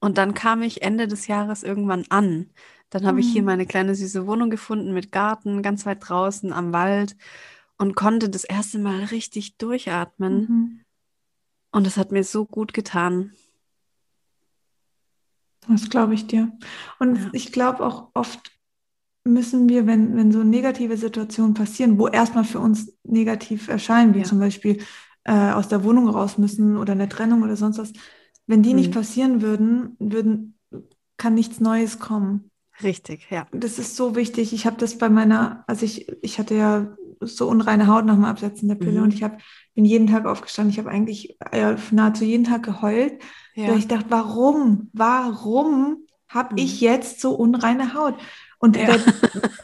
Und 0.00 0.18
dann 0.18 0.34
kam 0.34 0.62
ich 0.62 0.82
Ende 0.82 1.06
des 1.06 1.28
Jahres 1.28 1.62
irgendwann 1.62 2.06
an. 2.08 2.50
Dann 2.90 3.06
habe 3.06 3.14
mhm. 3.14 3.20
ich 3.20 3.30
hier 3.30 3.42
mhm. 3.42 3.46
meine 3.46 3.66
kleine 3.66 3.94
süße 3.94 4.26
Wohnung 4.26 4.50
gefunden 4.50 4.92
mit 4.92 5.12
Garten, 5.12 5.62
ganz 5.62 5.86
weit 5.86 6.08
draußen 6.08 6.52
am 6.52 6.72
Wald 6.72 7.16
und 7.76 7.94
konnte 7.94 8.30
das 8.30 8.42
erste 8.42 8.80
Mal 8.80 9.04
richtig 9.04 9.58
durchatmen. 9.58 10.40
Mhm 10.40 10.84
und 11.72 11.86
es 11.86 11.96
hat 11.96 12.12
mir 12.12 12.24
so 12.24 12.44
gut 12.44 12.72
getan. 12.72 13.32
Das 15.68 15.90
glaube 15.90 16.14
ich 16.14 16.26
dir. 16.26 16.52
Und 16.98 17.16
ja. 17.16 17.30
ich 17.32 17.52
glaube 17.52 17.84
auch 17.84 18.08
oft 18.14 18.52
müssen 19.24 19.68
wir, 19.68 19.86
wenn, 19.86 20.16
wenn 20.16 20.32
so 20.32 20.42
negative 20.42 20.96
Situationen 20.96 21.54
passieren, 21.54 21.98
wo 21.98 22.08
erstmal 22.08 22.44
für 22.44 22.60
uns 22.60 22.92
negativ 23.04 23.68
erscheinen, 23.68 24.14
wie 24.14 24.20
ja. 24.20 24.24
zum 24.24 24.38
Beispiel 24.38 24.78
äh, 25.24 25.52
aus 25.52 25.68
der 25.68 25.84
Wohnung 25.84 26.08
raus 26.08 26.38
müssen 26.38 26.76
oder 26.78 26.92
eine 26.92 27.08
Trennung 27.08 27.42
oder 27.42 27.56
sonst 27.56 27.78
was, 27.78 27.92
wenn 28.46 28.62
die 28.62 28.70
mhm. 28.70 28.76
nicht 28.76 28.92
passieren 28.92 29.42
würden, 29.42 29.96
würden, 29.98 30.58
kann 31.18 31.34
nichts 31.34 31.60
Neues 31.60 31.98
kommen. 31.98 32.50
Richtig, 32.82 33.26
ja. 33.30 33.46
Das 33.52 33.78
ist 33.78 33.96
so 33.96 34.14
wichtig. 34.14 34.52
Ich 34.52 34.64
habe 34.64 34.76
das 34.76 34.98
bei 34.98 35.08
meiner, 35.08 35.64
also 35.66 35.84
ich, 35.84 36.08
ich 36.22 36.38
hatte 36.38 36.54
ja 36.54 36.96
so 37.20 37.48
unreine 37.48 37.86
Haut 37.86 38.04
nach 38.04 38.14
dem 38.14 38.24
Absetzen 38.24 38.68
der 38.68 38.76
Pille. 38.76 38.98
Mhm. 38.98 39.04
Und 39.04 39.14
ich 39.14 39.22
habe 39.22 39.38
bin 39.74 39.84
jeden 39.84 40.08
Tag 40.08 40.26
aufgestanden. 40.26 40.72
Ich 40.72 40.78
habe 40.78 40.90
eigentlich 40.90 41.36
äh, 41.52 41.76
nahezu 41.92 42.24
jeden 42.24 42.42
Tag 42.42 42.64
geheult, 42.64 43.14
ja. 43.54 43.68
weil 43.68 43.78
ich 43.78 43.86
dachte, 43.86 44.06
warum, 44.08 44.90
warum 44.92 45.98
habe 46.26 46.54
mhm. 46.54 46.58
ich 46.58 46.80
jetzt 46.80 47.20
so 47.20 47.32
unreine 47.32 47.94
Haut? 47.94 48.14
Und 48.58 48.76
ja. 48.76 48.86
da, 48.86 48.96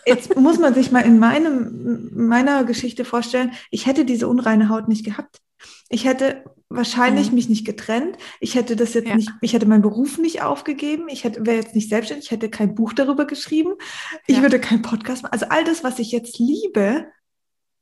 jetzt 0.07 0.37
muss 0.37 0.61
man 0.61 0.73
sich 0.73 0.93
mal 0.93 1.01
in 1.01 1.19
meinem, 1.19 2.11
meiner 2.15 2.63
Geschichte 2.63 3.05
vorstellen, 3.05 3.53
ich 3.73 3.87
hätte 3.87 4.05
diese 4.05 4.29
unreine 4.29 4.69
Haut 4.69 4.87
nicht 4.87 5.05
gehabt. 5.05 5.41
Ich 5.89 6.05
hätte 6.05 6.45
wahrscheinlich 6.69 7.31
mhm. 7.31 7.35
mich 7.35 7.49
nicht 7.49 7.67
getrennt. 7.67 8.17
Ich 8.41 8.55
hätte 8.55 8.77
das 8.77 8.95
jetzt 8.95 9.09
ja. 9.09 9.17
nicht, 9.17 9.31
ich 9.41 9.53
hätte 9.53 9.67
meinen 9.67 9.83
Beruf 9.83 10.19
nicht 10.19 10.43
aufgegeben. 10.43 11.09
Ich 11.09 11.25
hätte, 11.25 11.45
wäre 11.45 11.57
jetzt 11.57 11.75
nicht 11.75 11.89
selbstständig. 11.89 12.27
Ich 12.27 12.31
hätte 12.31 12.51
kein 12.51 12.75
Buch 12.75 12.93
darüber 12.93 13.27
geschrieben. 13.27 13.73
Ich 14.27 14.37
ja. 14.37 14.43
würde 14.43 14.61
keinen 14.61 14.83
Podcast 14.83 15.23
machen. 15.23 15.33
Also 15.33 15.47
all 15.49 15.65
das, 15.65 15.83
was 15.83 15.99
ich 15.99 16.13
jetzt 16.13 16.39
liebe, 16.39 17.07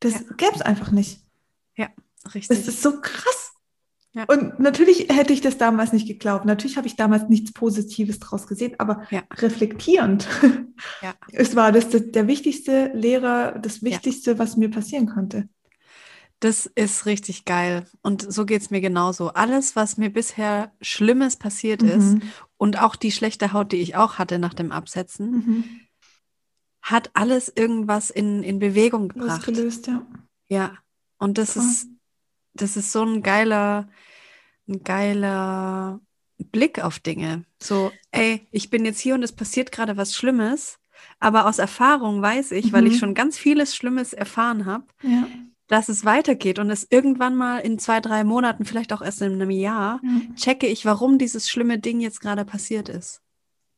das 0.04 0.14
ja. 0.14 0.20
gäbe 0.36 0.54
es 0.54 0.62
einfach 0.62 0.90
nicht. 0.90 1.20
Ja, 1.76 1.88
richtig. 2.34 2.48
Das 2.48 2.68
ist 2.68 2.82
so 2.82 3.00
krass. 3.00 3.52
Ja. 4.14 4.24
Und 4.24 4.60
natürlich 4.60 5.08
hätte 5.08 5.32
ich 5.32 5.40
das 5.40 5.56
damals 5.56 5.94
nicht 5.94 6.06
geglaubt. 6.06 6.44
Natürlich 6.44 6.76
habe 6.76 6.86
ich 6.86 6.96
damals 6.96 7.30
nichts 7.30 7.52
Positives 7.52 8.18
draus 8.18 8.46
gesehen, 8.46 8.74
aber 8.78 9.06
ja. 9.10 9.22
reflektierend. 9.34 10.28
Ja. 11.00 11.14
Es 11.32 11.56
war 11.56 11.72
das, 11.72 11.88
das, 11.88 12.10
der 12.10 12.26
wichtigste 12.26 12.90
Lehrer, 12.94 13.58
das 13.58 13.82
Wichtigste, 13.82 14.38
was 14.38 14.56
mir 14.58 14.70
passieren 14.70 15.06
konnte. 15.06 15.48
Das 16.40 16.66
ist 16.66 17.06
richtig 17.06 17.46
geil. 17.46 17.86
Und 18.02 18.30
so 18.30 18.44
geht 18.44 18.60
es 18.60 18.70
mir 18.70 18.82
genauso. 18.82 19.28
Alles, 19.28 19.76
was 19.76 19.96
mir 19.96 20.10
bisher 20.10 20.72
Schlimmes 20.82 21.36
passiert 21.36 21.82
mhm. 21.82 21.88
ist 21.88 22.16
und 22.58 22.82
auch 22.82 22.96
die 22.96 23.12
schlechte 23.12 23.52
Haut, 23.54 23.72
die 23.72 23.76
ich 23.76 23.96
auch 23.96 24.18
hatte 24.18 24.38
nach 24.38 24.52
dem 24.52 24.72
Absetzen, 24.72 25.30
mhm 25.30 25.64
hat 26.82 27.10
alles 27.14 27.50
irgendwas 27.54 28.10
in, 28.10 28.42
in 28.42 28.58
Bewegung 28.58 29.08
gebracht. 29.08 29.38
Ausgelöst, 29.48 29.86
ja. 29.86 30.04
Ja. 30.48 30.76
Und 31.18 31.38
das 31.38 31.56
ist, 31.56 31.86
das 32.54 32.76
ist 32.76 32.90
so 32.90 33.04
ein 33.04 33.22
geiler, 33.22 33.88
ein 34.68 34.82
geiler 34.82 36.00
Blick 36.38 36.82
auf 36.82 36.98
Dinge. 36.98 37.44
So, 37.62 37.92
ey, 38.10 38.46
ich 38.50 38.68
bin 38.68 38.84
jetzt 38.84 38.98
hier 38.98 39.14
und 39.14 39.22
es 39.22 39.32
passiert 39.32 39.70
gerade 39.70 39.96
was 39.96 40.16
Schlimmes, 40.16 40.78
aber 41.20 41.46
aus 41.46 41.58
Erfahrung 41.58 42.20
weiß 42.20 42.50
ich, 42.52 42.66
mhm. 42.66 42.72
weil 42.72 42.86
ich 42.88 42.94
mhm. 42.94 42.98
schon 42.98 43.14
ganz 43.14 43.38
vieles 43.38 43.76
Schlimmes 43.76 44.12
erfahren 44.12 44.66
habe, 44.66 44.84
ja. 45.02 45.28
dass 45.68 45.88
es 45.88 46.04
weitergeht 46.04 46.58
und 46.58 46.70
es 46.70 46.86
irgendwann 46.90 47.36
mal 47.36 47.58
in 47.58 47.78
zwei, 47.78 48.00
drei 48.00 48.24
Monaten, 48.24 48.64
vielleicht 48.64 48.92
auch 48.92 49.02
erst 49.02 49.22
in 49.22 49.34
einem 49.34 49.50
Jahr, 49.50 50.00
mhm. 50.02 50.34
checke 50.34 50.66
ich, 50.66 50.84
warum 50.84 51.18
dieses 51.18 51.48
schlimme 51.48 51.78
Ding 51.78 52.00
jetzt 52.00 52.20
gerade 52.20 52.44
passiert 52.44 52.88
ist. 52.88 53.22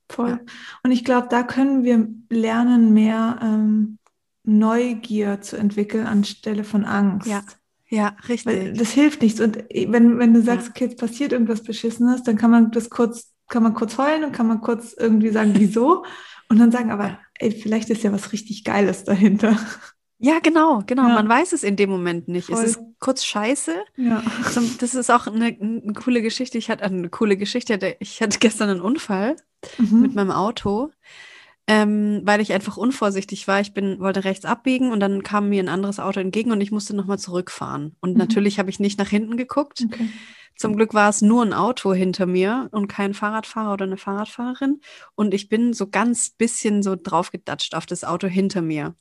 Voll. 0.09 0.31
Ja. 0.31 0.41
Und 0.83 0.93
ich 0.93 1.05
glaube, 1.05 1.29
da 1.31 1.43
können 1.43 1.85
wir 1.85 2.09
lernen, 2.31 2.93
mehr 2.93 3.39
ähm, 3.43 3.99
Neugier 4.45 5.41
zu 5.41 5.57
entwickeln 5.57 6.07
anstelle 6.07 6.65
von 6.65 6.85
Angst. 6.85 7.29
Ja. 7.29 7.43
Ja, 7.89 8.17
richtig. 8.29 8.47
Weil 8.47 8.73
das 8.73 8.91
hilft 8.91 9.23
nichts. 9.23 9.41
Und 9.41 9.71
äh, 9.71 9.87
wenn, 9.91 10.19
wenn 10.19 10.35
du 10.35 10.43
sagst, 10.43 10.71
okay, 10.71 10.87
jetzt 10.87 10.99
passiert 10.99 11.33
irgendwas 11.33 11.63
Beschissenes, 11.63 12.23
dann 12.23 12.37
kann 12.37 12.51
man 12.51 12.71
das 12.71 12.91
kurz, 12.91 13.33
kann 13.49 13.63
man 13.63 13.75
kurz 13.75 13.99
heulen 13.99 14.25
und 14.25 14.33
kann 14.33 14.49
man 14.49 14.61
kurz 14.61 14.95
irgendwie 14.95 15.31
sagen, 15.31 15.53
wieso? 15.57 16.05
Und 16.49 16.59
dann 16.59 16.73
sagen, 16.73 16.91
aber 16.91 17.19
ey, 17.39 17.53
vielleicht 17.53 17.91
ist 17.91 18.03
ja 18.03 18.13
was 18.13 18.33
richtig 18.33 18.65
Geiles 18.65 19.05
dahinter. 19.05 19.57
Ja, 20.25 20.39
genau, 20.39 20.83
genau. 20.87 21.07
Ja. 21.09 21.15
Man 21.15 21.29
weiß 21.29 21.53
es 21.53 21.63
in 21.63 21.77
dem 21.77 21.91
Moment 21.91 22.29
nicht. 22.29 22.47
Voll. 22.47 22.57
Es 22.57 22.71
ist 22.71 22.81
kurz 22.99 23.27
scheiße. 23.27 23.75
Ja. 23.97 24.23
Das 24.81 24.95
ist 24.95 25.11
auch 25.11 25.27
eine, 25.27 25.55
eine 25.61 25.93
coole 25.93 26.23
Geschichte. 26.23 26.57
Ich 26.57 26.71
hatte 26.71 26.83
eine 26.83 27.11
coole 27.11 27.37
Geschichte. 27.37 27.97
Ich 28.01 28.23
hatte 28.23 28.39
gestern 28.39 28.71
einen 28.71 28.81
Unfall 28.81 29.37
mhm. 29.77 30.01
mit 30.01 30.15
meinem 30.15 30.31
Auto, 30.31 30.91
ähm, 31.67 32.23
weil 32.25 32.41
ich 32.41 32.55
einfach 32.55 32.79
unvorsichtig 32.79 33.47
war. 33.49 33.61
Ich 33.61 33.75
bin, 33.75 34.01
wollte 34.01 34.25
rechts 34.25 34.47
abbiegen 34.47 34.93
und 34.93 35.01
dann 35.01 35.23
kam 35.23 35.51
mir 35.51 35.63
ein 35.63 35.69
anderes 35.69 36.01
Auto 36.01 36.21
entgegen 36.21 36.53
und 36.53 36.61
ich 36.63 36.73
musste 36.73 36.97
nochmal 36.97 37.19
zurückfahren. 37.19 37.95
Und 38.01 38.13
mhm. 38.13 38.19
natürlich 38.19 38.59
habe 38.59 38.71
ich 38.71 38.81
nicht 38.81 38.99
nach 38.99 39.11
hinten 39.11 39.37
geguckt. 39.37 39.83
Okay. 39.85 40.09
Zum 40.57 40.75
Glück 40.75 40.95
war 40.95 41.11
es 41.11 41.21
nur 41.21 41.45
ein 41.45 41.53
Auto 41.53 41.93
hinter 41.93 42.25
mir 42.25 42.69
und 42.71 42.89
kein 42.89 43.13
Fahrradfahrer 43.13 43.75
oder 43.75 43.85
eine 43.85 43.99
Fahrradfahrerin. 43.99 44.81
Und 45.17 45.35
ich 45.35 45.51
bin 45.51 45.75
so 45.75 45.91
ganz 45.91 46.31
bisschen 46.31 46.83
so 46.83 46.97
draufgedatscht 46.97 47.75
auf 47.75 47.85
das 47.85 48.05
Auto 48.05 48.27
hinter 48.27 48.63
mir. 48.63 48.95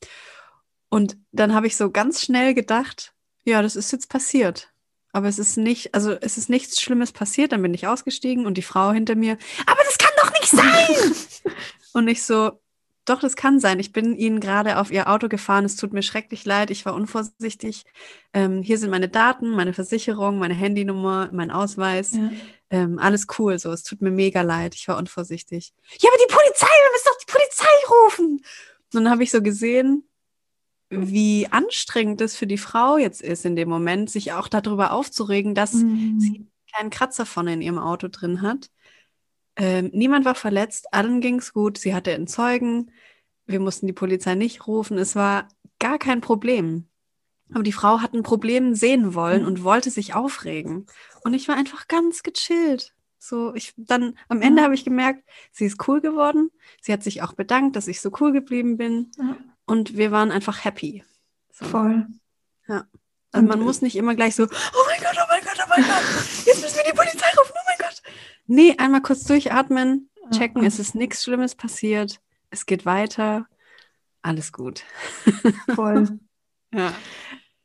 Und 0.93 1.17
dann 1.31 1.55
habe 1.55 1.65
ich 1.65 1.75
so 1.75 1.89
ganz 1.89 2.21
schnell 2.21 2.53
gedacht, 2.53 3.15
ja, 3.45 3.63
das 3.63 3.75
ist 3.75 3.91
jetzt 3.91 4.09
passiert. 4.09 4.71
Aber 5.11 5.27
es 5.27 5.39
ist 5.39 5.57
nicht, 5.57 5.95
also 5.95 6.11
es 6.11 6.37
ist 6.37 6.51
nichts 6.51 6.79
Schlimmes 6.79 7.11
passiert. 7.11 7.51
Dann 7.51 7.63
bin 7.63 7.73
ich 7.73 7.87
ausgestiegen 7.87 8.45
und 8.45 8.59
die 8.59 8.61
Frau 8.61 8.91
hinter 8.91 9.15
mir, 9.15 9.39
aber 9.65 9.79
das 9.85 9.97
kann 9.97 10.11
doch 10.21 10.31
nicht 10.33 10.51
sein! 10.51 11.53
und 11.93 12.07
ich 12.07 12.21
so, 12.21 12.61
doch, 13.05 13.19
das 13.19 13.35
kann 13.35 13.59
sein. 13.59 13.79
Ich 13.79 13.91
bin 13.91 14.15
Ihnen 14.15 14.39
gerade 14.39 14.77
auf 14.77 14.91
Ihr 14.91 15.09
Auto 15.09 15.29
gefahren. 15.29 15.65
Es 15.65 15.77
tut 15.77 15.93
mir 15.93 16.03
schrecklich 16.03 16.45
leid. 16.45 16.69
Ich 16.69 16.85
war 16.85 16.93
unvorsichtig. 16.93 17.85
Ähm, 18.31 18.61
hier 18.61 18.77
sind 18.77 18.91
meine 18.91 19.09
Daten, 19.09 19.49
meine 19.49 19.73
Versicherung, 19.73 20.37
meine 20.37 20.53
Handynummer, 20.53 21.27
mein 21.31 21.49
Ausweis. 21.49 22.13
Ja. 22.13 22.29
Ähm, 22.69 22.99
alles 22.99 23.25
cool. 23.39 23.57
So, 23.57 23.71
es 23.71 23.81
tut 23.81 24.03
mir 24.03 24.11
mega 24.11 24.43
leid. 24.43 24.75
Ich 24.75 24.87
war 24.87 24.97
unvorsichtig. 24.97 25.73
Ja, 25.99 26.11
aber 26.11 26.19
die 26.23 26.31
Polizei, 26.31 26.67
wir 26.67 26.91
müssen 26.91 27.07
doch 27.07 27.17
die 27.17 27.31
Polizei 27.31 27.93
rufen. 28.05 28.45
Und 28.93 29.03
dann 29.03 29.09
habe 29.09 29.23
ich 29.23 29.31
so 29.31 29.41
gesehen, 29.41 30.07
wie 30.95 31.47
anstrengend 31.51 32.21
es 32.21 32.35
für 32.35 32.47
die 32.47 32.57
Frau 32.57 32.97
jetzt 32.97 33.21
ist 33.21 33.45
in 33.45 33.55
dem 33.55 33.69
Moment, 33.69 34.09
sich 34.09 34.33
auch 34.33 34.47
darüber 34.47 34.91
aufzuregen, 34.91 35.55
dass 35.55 35.73
mhm. 35.73 36.19
sie 36.19 36.35
einen 36.35 36.51
kleinen 36.73 36.89
Kratzer 36.89 37.25
vorne 37.25 37.53
in 37.53 37.61
ihrem 37.61 37.79
Auto 37.79 38.07
drin 38.07 38.41
hat. 38.41 38.69
Ähm, 39.55 39.91
niemand 39.93 40.25
war 40.25 40.35
verletzt, 40.35 40.93
allen 40.93 41.21
ging 41.21 41.39
es 41.39 41.53
gut, 41.53 41.77
sie 41.77 41.93
hatte 41.93 42.13
einen 42.13 42.27
Zeugen, 42.27 42.91
wir 43.45 43.59
mussten 43.59 43.87
die 43.87 43.93
Polizei 43.93 44.35
nicht 44.35 44.67
rufen, 44.67 44.97
es 44.97 45.15
war 45.15 45.47
gar 45.79 45.99
kein 45.99 46.21
Problem. 46.21 46.87
Aber 47.53 47.63
die 47.63 47.73
Frau 47.73 48.01
hat 48.01 48.13
ein 48.13 48.23
Problem 48.23 48.73
sehen 48.73 49.13
wollen 49.13 49.41
mhm. 49.41 49.47
und 49.47 49.63
wollte 49.63 49.91
sich 49.91 50.15
aufregen. 50.15 50.87
Und 51.23 51.33
ich 51.33 51.47
war 51.47 51.55
einfach 51.55 51.87
ganz 51.87 52.23
gechillt. 52.23 52.93
So, 53.19 53.53
ich 53.53 53.73
dann 53.77 54.17
am 54.27 54.41
Ende 54.41 54.61
mhm. 54.61 54.65
habe 54.65 54.75
ich 54.75 54.83
gemerkt, 54.83 55.23
sie 55.51 55.65
ist 55.65 55.87
cool 55.87 56.01
geworden. 56.01 56.49
Sie 56.81 56.91
hat 56.91 57.03
sich 57.03 57.21
auch 57.21 57.33
bedankt, 57.33 57.75
dass 57.75 57.87
ich 57.87 58.01
so 58.01 58.11
cool 58.19 58.31
geblieben 58.31 58.77
bin. 58.77 59.11
Mhm. 59.17 59.52
Und 59.65 59.97
wir 59.97 60.11
waren 60.11 60.31
einfach 60.31 60.65
happy. 60.65 61.03
So. 61.51 61.65
Voll. 61.65 62.07
Ja. 62.67 62.85
Also 63.33 63.47
man 63.47 63.61
muss 63.61 63.81
nicht 63.81 63.95
immer 63.95 64.13
gleich 64.13 64.35
so, 64.35 64.43
oh 64.43 64.47
mein 64.87 65.01
Gott, 65.01 65.17
oh 65.17 65.25
mein 65.27 65.41
Gott, 65.41 65.57
oh 65.57 65.69
mein 65.69 65.83
Gott, 65.83 66.03
jetzt 66.45 66.61
müssen 66.61 66.77
wir 66.77 66.91
die 66.91 66.95
Polizei 66.95 67.25
rufen, 67.37 67.51
oh 67.53 67.65
mein 67.67 67.77
Gott. 67.79 68.01
Nee, 68.45 68.75
einmal 68.77 69.01
kurz 69.01 69.23
durchatmen, 69.23 70.09
checken, 70.31 70.63
es 70.63 70.77
ist 70.77 70.93
nichts 70.93 71.23
Schlimmes 71.23 71.55
passiert, 71.55 72.19
es 72.51 72.67
geht 72.67 72.85
weiter, 72.85 73.47
alles 74.21 74.51
gut. 74.53 74.83
Voll. 75.73 76.19
ja. 76.73 76.93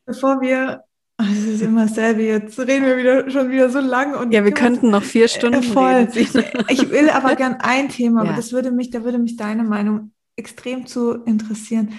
Bevor 0.07 0.41
wir, 0.41 0.83
oh, 1.19 1.25
es 1.31 1.43
ist 1.45 1.61
immer 1.61 1.85
dasselbe, 1.85 2.23
jetzt 2.23 2.57
reden 2.59 2.87
wir 2.87 2.97
wieder 2.97 3.29
schon 3.29 3.51
wieder 3.51 3.69
so 3.69 3.79
lang. 3.79 4.15
Und 4.15 4.31
ja, 4.31 4.43
wir 4.43 4.53
könnten 4.53 4.89
noch 4.89 5.03
vier 5.03 5.27
Stunden 5.27 5.61
äh, 5.61 5.73
voll. 5.73 6.09
Reden. 6.15 6.45
Ich 6.69 6.89
will 6.89 7.11
aber 7.11 7.35
gern 7.37 7.57
ein 7.59 7.89
Thema, 7.89 8.23
ja. 8.23 8.29
aber 8.29 8.37
das 8.37 8.51
würde 8.53 8.71
mich, 8.71 8.89
da 8.89 9.03
würde 9.03 9.19
mich 9.19 9.37
deine 9.37 9.63
Meinung 9.63 10.13
extrem 10.39 10.87
zu 10.87 11.23
interessieren. 11.23 11.93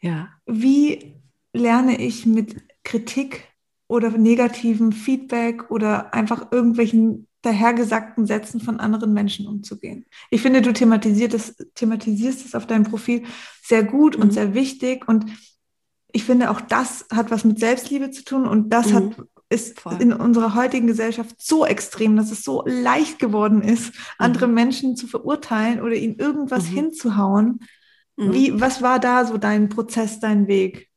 Ja. 0.00 0.28
Wie 0.44 1.14
lerne 1.52 1.98
ich 2.00 2.26
mit 2.26 2.56
Kritik 2.84 3.48
oder 3.88 4.10
negativem 4.10 4.92
Feedback 4.92 5.70
oder 5.70 6.12
einfach 6.12 6.52
irgendwelchen 6.52 7.26
dahergesagten 7.46 8.26
Sätzen 8.26 8.60
von 8.60 8.80
anderen 8.80 9.12
Menschen 9.12 9.46
umzugehen. 9.46 10.06
Ich 10.30 10.42
finde, 10.42 10.62
du 10.62 10.72
thematisierst 10.72 11.34
es, 11.34 11.56
thematisierst 11.74 12.44
es 12.44 12.54
auf 12.56 12.66
deinem 12.66 12.84
Profil 12.84 13.22
sehr 13.62 13.84
gut 13.84 14.16
mhm. 14.16 14.24
und 14.24 14.32
sehr 14.32 14.52
wichtig. 14.52 15.06
Und 15.06 15.26
ich 16.12 16.24
finde, 16.24 16.50
auch 16.50 16.60
das 16.60 17.06
hat 17.12 17.30
was 17.30 17.44
mit 17.44 17.60
Selbstliebe 17.60 18.10
zu 18.10 18.24
tun 18.24 18.48
und 18.48 18.70
das 18.70 18.88
mhm. 18.88 18.94
hat, 18.94 19.22
ist 19.48 19.78
Voll. 19.80 20.02
in 20.02 20.12
unserer 20.12 20.56
heutigen 20.56 20.88
Gesellschaft 20.88 21.36
so 21.38 21.64
extrem, 21.64 22.16
dass 22.16 22.32
es 22.32 22.42
so 22.42 22.64
leicht 22.66 23.20
geworden 23.20 23.62
ist, 23.62 23.94
mhm. 23.94 24.00
andere 24.18 24.48
Menschen 24.48 24.96
zu 24.96 25.06
verurteilen 25.06 25.80
oder 25.80 25.94
ihnen 25.94 26.16
irgendwas 26.16 26.68
mhm. 26.70 26.74
hinzuhauen. 26.74 27.60
Mhm. 28.16 28.32
Wie, 28.32 28.60
was 28.60 28.82
war 28.82 28.98
da 28.98 29.24
so 29.24 29.38
dein 29.38 29.68
Prozess, 29.68 30.20
dein 30.20 30.46
Weg? 30.48 30.90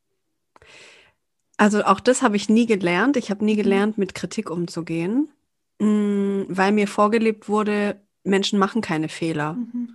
Also 1.57 1.83
auch 1.83 1.99
das 1.99 2.21
habe 2.21 2.37
ich 2.37 2.49
nie 2.49 2.65
gelernt. 2.65 3.17
Ich 3.17 3.29
habe 3.29 3.43
nie 3.43 3.53
mhm. 3.53 3.63
gelernt, 3.63 3.97
mit 3.97 4.15
Kritik 4.15 4.49
umzugehen. 4.49 5.29
Mm, 5.79 6.43
weil 6.47 6.71
mir 6.71 6.87
vorgelebt 6.87 7.47
wurde, 7.47 8.01
Menschen 8.23 8.59
machen 8.59 8.81
keine 8.81 9.09
Fehler. 9.09 9.53
Mhm. 9.53 9.89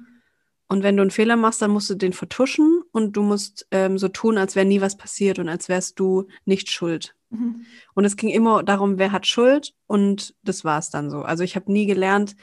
Und 0.67 0.83
wenn 0.83 0.97
du 0.97 1.03
einen 1.03 1.11
Fehler 1.11 1.37
machst, 1.37 1.61
dann 1.61 1.71
musst 1.71 1.91
du 1.91 1.95
den 1.95 2.15
vertuschen 2.15 2.83
und 2.91 3.13
du 3.17 3.23
musst 3.23 3.67
ähm, 3.71 3.99
so 3.99 4.09
tun, 4.09 4.39
als 4.39 4.57
wäre 4.57 4.67
nie 4.67 4.81
was 4.81 4.97
passiert 4.97 5.39
und 5.39 5.49
als 5.49 5.69
wärst 5.69 6.01
du 6.01 6.27
nicht 6.47 6.71
schuld. 6.71 7.15
Mhm. 7.31 7.67
Und 7.95 8.05
es 8.05 8.17
ging 8.17 8.31
immer 8.31 8.63
darum, 8.63 8.99
wer 8.99 9.13
hat 9.13 9.27
Schuld 9.27 9.75
und 9.87 10.35
das 10.43 10.65
war 10.65 10.79
es 10.79 10.91
dann 10.91 11.11
so. 11.11 11.21
Also 11.21 11.45
ich 11.45 11.55
habe 11.55 11.71
nie 11.71 11.87
gelernt, 11.87 12.35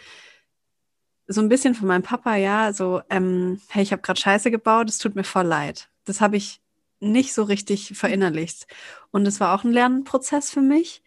so 1.31 1.41
ein 1.41 1.49
bisschen 1.49 1.75
von 1.75 1.87
meinem 1.87 2.03
Papa, 2.03 2.35
ja, 2.35 2.73
so, 2.73 3.01
ähm, 3.09 3.61
hey, 3.69 3.83
ich 3.83 3.91
habe 3.91 4.01
gerade 4.01 4.19
Scheiße 4.19 4.51
gebaut, 4.51 4.89
es 4.89 4.97
tut 4.97 5.15
mir 5.15 5.23
voll 5.23 5.45
leid. 5.45 5.89
Das 6.05 6.21
habe 6.21 6.37
ich 6.37 6.61
nicht 6.99 7.33
so 7.33 7.43
richtig 7.43 7.97
verinnerlicht. 7.97 8.67
Und 9.11 9.25
es 9.27 9.39
war 9.39 9.53
auch 9.53 9.63
ein 9.63 9.71
Lernprozess 9.71 10.51
für 10.51 10.61
mich. 10.61 11.03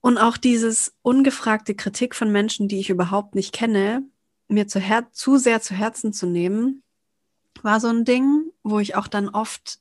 Und 0.00 0.18
auch 0.18 0.36
dieses 0.36 0.94
ungefragte 1.02 1.74
Kritik 1.74 2.14
von 2.14 2.32
Menschen, 2.32 2.68
die 2.68 2.80
ich 2.80 2.90
überhaupt 2.90 3.34
nicht 3.34 3.52
kenne, 3.52 4.02
mir 4.48 4.66
zu, 4.66 4.80
zu 5.12 5.36
sehr 5.38 5.60
zu 5.60 5.74
Herzen 5.74 6.12
zu 6.12 6.26
nehmen, 6.26 6.82
war 7.62 7.80
so 7.80 7.88
ein 7.88 8.04
Ding, 8.04 8.50
wo 8.62 8.80
ich 8.80 8.96
auch 8.96 9.06
dann 9.06 9.28
oft 9.28 9.78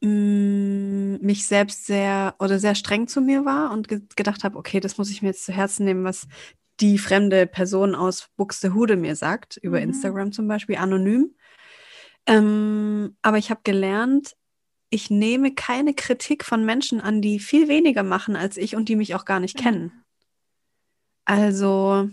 mh, 0.00 0.08
mm, 0.08 1.18
mich 1.20 1.46
selbst 1.46 1.86
sehr 1.86 2.34
oder 2.38 2.58
sehr 2.58 2.74
streng 2.74 3.08
zu 3.08 3.20
mir 3.20 3.44
war 3.44 3.72
und 3.72 3.88
ge 3.88 4.00
gedacht 4.16 4.44
habe, 4.44 4.56
okay, 4.56 4.80
das 4.80 4.96
muss 4.96 5.10
ich 5.10 5.22
mir 5.22 5.28
jetzt 5.28 5.44
zu 5.44 5.52
Herzen 5.52 5.84
nehmen, 5.84 6.04
was 6.04 6.26
die 6.80 6.98
fremde 6.98 7.46
Person 7.46 7.94
aus 7.94 8.28
Buxtehude 8.36 8.96
mir 8.96 9.16
sagt, 9.16 9.56
über 9.58 9.78
mhm. 9.78 9.90
Instagram 9.90 10.32
zum 10.32 10.48
Beispiel, 10.48 10.76
anonym. 10.76 11.34
Ähm, 12.26 13.16
aber 13.22 13.38
ich 13.38 13.50
habe 13.50 13.60
gelernt, 13.64 14.36
ich 14.90 15.10
nehme 15.10 15.54
keine 15.54 15.94
Kritik 15.94 16.44
von 16.44 16.64
Menschen 16.64 17.00
an, 17.00 17.22
die 17.22 17.38
viel 17.38 17.68
weniger 17.68 18.02
machen 18.02 18.36
als 18.36 18.56
ich 18.56 18.76
und 18.76 18.88
die 18.88 18.96
mich 18.96 19.14
auch 19.14 19.24
gar 19.24 19.40
nicht 19.40 19.58
mhm. 19.58 19.62
kennen. 19.62 20.04
Also, 21.24 22.10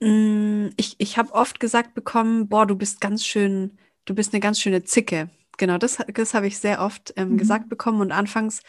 mm, 0.00 0.68
ich, 0.76 0.96
ich 0.98 1.16
habe 1.16 1.32
oft 1.32 1.60
gesagt 1.60 1.94
bekommen, 1.94 2.48
boah, 2.48 2.66
du 2.66 2.74
bist 2.76 3.00
ganz 3.00 3.24
schön, 3.24 3.78
du 4.04 4.14
bist 4.14 4.32
eine 4.32 4.40
ganz 4.40 4.60
schöne 4.60 4.82
Zicke. 4.82 5.30
Genau, 5.58 5.78
das, 5.78 5.98
das 6.12 6.34
habe 6.34 6.46
ich 6.46 6.58
sehr 6.58 6.80
oft 6.80 7.12
ähm, 7.16 7.32
mhm. 7.32 7.38
gesagt 7.38 7.68
bekommen 7.68 8.00
und 8.00 8.10
anfangs 8.10 8.62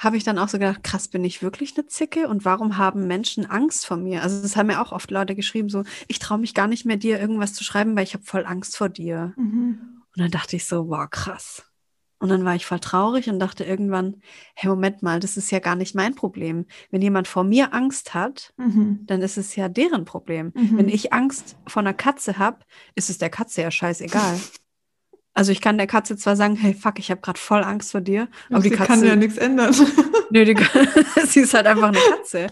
habe 0.00 0.16
ich 0.16 0.24
dann 0.24 0.38
auch 0.38 0.48
so 0.48 0.58
gedacht, 0.58 0.82
krass, 0.82 1.08
bin 1.08 1.24
ich 1.24 1.42
wirklich 1.42 1.76
eine 1.76 1.86
Zicke 1.86 2.26
und 2.26 2.46
warum 2.46 2.78
haben 2.78 3.06
Menschen 3.06 3.44
Angst 3.44 3.84
vor 3.86 3.98
mir? 3.98 4.22
Also 4.22 4.40
das 4.40 4.56
haben 4.56 4.68
mir 4.68 4.80
auch 4.80 4.92
oft 4.92 5.10
Leute 5.10 5.36
geschrieben, 5.36 5.68
so, 5.68 5.84
ich 6.08 6.18
traue 6.18 6.38
mich 6.38 6.54
gar 6.54 6.66
nicht 6.66 6.86
mehr 6.86 6.96
dir 6.96 7.20
irgendwas 7.20 7.52
zu 7.52 7.64
schreiben, 7.64 7.94
weil 7.94 8.04
ich 8.04 8.14
habe 8.14 8.24
voll 8.24 8.46
Angst 8.46 8.78
vor 8.78 8.88
dir. 8.88 9.34
Mhm. 9.36 10.02
Und 10.16 10.22
dann 10.22 10.30
dachte 10.30 10.56
ich 10.56 10.64
so, 10.64 10.88
wow, 10.88 11.06
krass. 11.08 11.64
Und 12.18 12.30
dann 12.30 12.46
war 12.46 12.54
ich 12.54 12.64
voll 12.64 12.80
traurig 12.80 13.28
und 13.28 13.38
dachte 13.38 13.64
irgendwann, 13.64 14.22
hey, 14.54 14.70
Moment 14.70 15.02
mal, 15.02 15.20
das 15.20 15.36
ist 15.36 15.50
ja 15.50 15.58
gar 15.58 15.76
nicht 15.76 15.94
mein 15.94 16.14
Problem. 16.14 16.64
Wenn 16.90 17.02
jemand 17.02 17.28
vor 17.28 17.44
mir 17.44 17.74
Angst 17.74 18.14
hat, 18.14 18.54
mhm. 18.56 19.00
dann 19.06 19.20
ist 19.20 19.36
es 19.36 19.54
ja 19.54 19.68
deren 19.68 20.06
Problem. 20.06 20.52
Mhm. 20.54 20.78
Wenn 20.78 20.88
ich 20.88 21.12
Angst 21.12 21.56
vor 21.66 21.80
einer 21.80 21.94
Katze 21.94 22.38
habe, 22.38 22.60
ist 22.94 23.10
es 23.10 23.18
der 23.18 23.30
Katze 23.30 23.62
ja 23.62 23.70
scheißegal. 23.70 24.40
Also 25.34 25.52
ich 25.52 25.60
kann 25.60 25.78
der 25.78 25.86
Katze 25.86 26.16
zwar 26.16 26.36
sagen, 26.36 26.56
hey, 26.56 26.74
fuck, 26.74 26.98
ich 26.98 27.10
habe 27.10 27.20
gerade 27.20 27.38
voll 27.38 27.62
Angst 27.62 27.92
vor 27.92 28.00
dir, 28.00 28.28
aber 28.50 28.62
die 28.62 28.70
Katze 28.70 28.92
kann 28.92 29.04
ja 29.04 29.16
nichts 29.16 29.38
ändern. 29.38 29.74
Nö, 30.30 30.44
die, 30.44 30.56
sie 31.26 31.40
ist 31.40 31.54
halt 31.54 31.66
einfach 31.66 31.88
eine 31.88 31.98
Katze. 31.98 32.48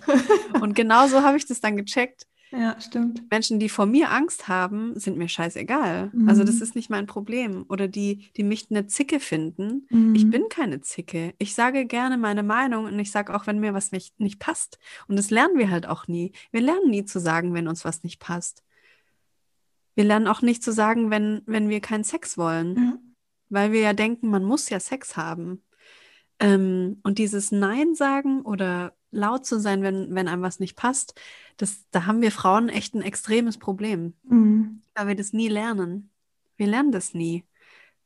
Und 0.60 0.74
genauso 0.74 1.22
habe 1.22 1.36
ich 1.36 1.46
das 1.46 1.60
dann 1.60 1.76
gecheckt. 1.76 2.26
Ja, 2.50 2.80
stimmt. 2.80 3.30
Menschen, 3.30 3.58
die 3.58 3.68
vor 3.68 3.86
mir 3.86 4.10
Angst 4.10 4.48
haben, 4.48 4.98
sind 4.98 5.18
mir 5.18 5.28
scheißegal. 5.28 6.10
Mhm. 6.12 6.28
Also 6.28 6.44
das 6.44 6.56
mhm. 6.56 6.62
ist 6.62 6.74
nicht 6.74 6.90
mein 6.90 7.06
Problem. 7.06 7.66
Oder 7.68 7.88
die, 7.88 8.30
die 8.36 8.42
mich 8.42 8.68
eine 8.70 8.86
Zicke 8.86 9.20
finden. 9.20 9.86
Mhm. 9.90 10.14
Ich 10.14 10.30
bin 10.30 10.48
keine 10.48 10.80
Zicke. 10.80 11.34
Ich 11.38 11.54
sage 11.54 11.84
gerne 11.84 12.16
meine 12.16 12.42
Meinung 12.42 12.86
und 12.86 12.98
ich 12.98 13.10
sage 13.10 13.34
auch, 13.34 13.46
wenn 13.46 13.60
mir 13.60 13.74
was 13.74 13.92
nicht, 13.92 14.18
nicht 14.18 14.38
passt. 14.38 14.78
Und 15.08 15.16
das 15.16 15.30
lernen 15.30 15.58
wir 15.58 15.70
halt 15.70 15.86
auch 15.86 16.08
nie. 16.08 16.32
Wir 16.50 16.62
lernen 16.62 16.90
nie 16.90 17.04
zu 17.04 17.20
sagen, 17.20 17.52
wenn 17.54 17.68
uns 17.68 17.84
was 17.84 18.02
nicht 18.02 18.18
passt. 18.18 18.62
Wir 19.98 20.04
lernen 20.04 20.28
auch 20.28 20.42
nicht 20.42 20.62
zu 20.62 20.70
sagen, 20.72 21.10
wenn, 21.10 21.42
wenn 21.46 21.68
wir 21.68 21.80
keinen 21.80 22.04
Sex 22.04 22.38
wollen. 22.38 22.76
Ja. 22.76 22.98
Weil 23.48 23.72
wir 23.72 23.80
ja 23.80 23.94
denken, 23.94 24.30
man 24.30 24.44
muss 24.44 24.70
ja 24.70 24.78
Sex 24.78 25.16
haben. 25.16 25.60
Ähm, 26.38 27.00
und 27.02 27.18
dieses 27.18 27.50
Nein 27.50 27.96
sagen 27.96 28.42
oder 28.42 28.92
laut 29.10 29.44
zu 29.44 29.58
sein, 29.58 29.82
wenn, 29.82 30.14
wenn 30.14 30.28
einem 30.28 30.42
was 30.42 30.60
nicht 30.60 30.76
passt, 30.76 31.20
das, 31.56 31.84
da 31.90 32.06
haben 32.06 32.22
wir 32.22 32.30
Frauen 32.30 32.68
echt 32.68 32.94
ein 32.94 33.02
extremes 33.02 33.58
Problem, 33.58 34.14
mhm. 34.22 34.82
weil 34.94 35.08
wir 35.08 35.16
das 35.16 35.32
nie 35.32 35.48
lernen. 35.48 36.10
Wir 36.56 36.68
lernen 36.68 36.92
das 36.92 37.12
nie. 37.12 37.44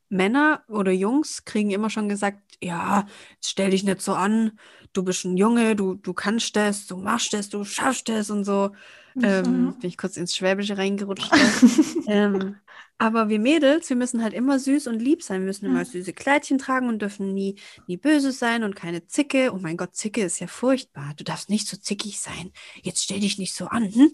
Männer 0.08 0.62
oder 0.68 0.92
Jungs 0.92 1.44
kriegen 1.44 1.72
immer 1.72 1.90
schon 1.90 2.08
gesagt, 2.08 2.38
ja, 2.62 3.04
stell 3.44 3.68
dich 3.68 3.84
nicht 3.84 4.00
so 4.00 4.14
an, 4.14 4.58
du 4.94 5.02
bist 5.02 5.26
ein 5.26 5.36
Junge, 5.36 5.76
du, 5.76 5.92
du 5.92 6.14
kannst 6.14 6.56
das, 6.56 6.86
du 6.86 6.96
machst 6.96 7.34
das, 7.34 7.50
du 7.50 7.64
schaffst 7.64 8.08
das 8.08 8.30
und 8.30 8.44
so. 8.44 8.70
Mhm. 9.14 9.24
Ähm, 9.24 9.74
bin 9.80 9.88
ich 9.88 9.98
kurz 9.98 10.16
ins 10.16 10.34
Schwäbische 10.34 10.78
reingerutscht. 10.78 11.30
ähm, 12.06 12.56
aber 12.98 13.28
wir 13.28 13.40
Mädels, 13.40 13.88
wir 13.88 13.96
müssen 13.96 14.22
halt 14.22 14.32
immer 14.32 14.58
süß 14.58 14.86
und 14.86 15.00
lieb 15.00 15.22
sein. 15.22 15.40
Wir 15.40 15.46
müssen 15.46 15.66
immer 15.66 15.84
süße 15.84 16.12
Kleidchen 16.12 16.58
tragen 16.58 16.88
und 16.88 17.02
dürfen 17.02 17.34
nie, 17.34 17.56
nie 17.88 17.96
böse 17.96 18.30
sein 18.30 18.62
und 18.62 18.76
keine 18.76 19.06
Zicke. 19.06 19.52
Oh 19.52 19.58
mein 19.60 19.76
Gott, 19.76 19.96
Zicke 19.96 20.22
ist 20.22 20.38
ja 20.38 20.46
furchtbar. 20.46 21.12
Du 21.16 21.24
darfst 21.24 21.50
nicht 21.50 21.66
so 21.66 21.76
zickig 21.76 22.20
sein. 22.20 22.52
Jetzt 22.82 23.02
stell 23.02 23.20
dich 23.20 23.38
nicht 23.38 23.54
so 23.54 23.66
an. 23.66 23.92
Hm? 23.92 24.12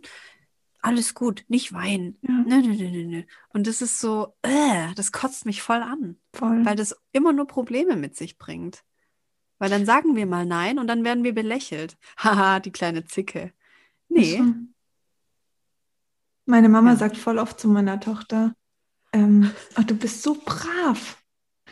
Alles 0.80 1.14
gut, 1.14 1.44
nicht 1.48 1.72
weinen. 1.72 2.18
Ja. 2.22 2.30
Nö, 2.46 2.62
nö, 2.62 2.90
nö, 2.90 3.04
nö. 3.04 3.22
Und 3.50 3.66
das 3.66 3.82
ist 3.82 4.00
so, 4.00 4.34
äh, 4.42 4.94
das 4.94 5.12
kotzt 5.12 5.44
mich 5.44 5.60
voll 5.60 5.82
an. 5.82 6.16
Voll. 6.32 6.64
Weil 6.64 6.76
das 6.76 6.96
immer 7.12 7.32
nur 7.32 7.46
Probleme 7.46 7.94
mit 7.94 8.16
sich 8.16 8.38
bringt. 8.38 8.84
Weil 9.58 9.70
dann 9.70 9.84
sagen 9.84 10.14
wir 10.14 10.24
mal 10.24 10.46
nein 10.46 10.78
und 10.78 10.86
dann 10.86 11.04
werden 11.04 11.24
wir 11.24 11.34
belächelt. 11.34 11.98
Haha, 12.16 12.60
die 12.60 12.72
kleine 12.72 13.04
Zicke. 13.04 13.52
Nee, 14.08 14.42
Meine 16.48 16.70
Mama 16.70 16.92
ja. 16.92 16.96
sagt 16.96 17.18
voll 17.18 17.38
oft 17.38 17.60
zu 17.60 17.68
meiner 17.68 18.00
Tochter, 18.00 18.54
ähm, 19.12 19.50
ach, 19.74 19.84
du 19.84 19.94
bist 19.94 20.22
so 20.22 20.34
brav. 20.34 21.22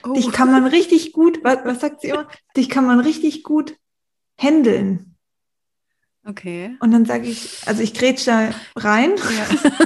Oh. 0.04 0.12
Dich 0.12 0.30
kann 0.32 0.52
man 0.52 0.66
richtig 0.66 1.14
gut, 1.14 1.42
was, 1.42 1.64
was 1.64 1.80
sagt 1.80 2.02
sie 2.02 2.08
immer? 2.08 2.28
Dich 2.58 2.68
kann 2.68 2.84
man 2.84 3.00
richtig 3.00 3.42
gut 3.42 3.74
handeln. 4.38 5.16
Okay. 6.26 6.76
Und 6.80 6.90
dann 6.90 7.06
sage 7.06 7.26
ich, 7.26 7.66
also 7.66 7.82
ich 7.82 7.94
grätsche 7.94 8.26
da 8.26 8.50
rein. 8.78 9.14
Ja. 9.16 9.70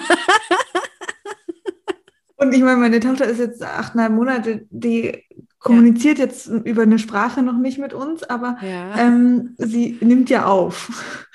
Und 2.36 2.52
ich 2.52 2.60
meine, 2.60 2.78
meine 2.78 2.98
Tochter 2.98 3.26
ist 3.26 3.38
jetzt 3.38 3.62
achteinhalb 3.62 4.12
Monate, 4.12 4.66
die 4.70 5.24
kommuniziert 5.60 6.18
ja. 6.18 6.24
jetzt 6.24 6.46
über 6.46 6.82
eine 6.82 6.98
Sprache 6.98 7.42
noch 7.42 7.56
nicht 7.58 7.78
mit 7.78 7.92
uns, 7.92 8.22
aber 8.22 8.56
ja. 8.62 8.96
ähm, 8.98 9.54
sie 9.58 9.98
nimmt 10.00 10.30
ja 10.30 10.46
auf. 10.46 10.90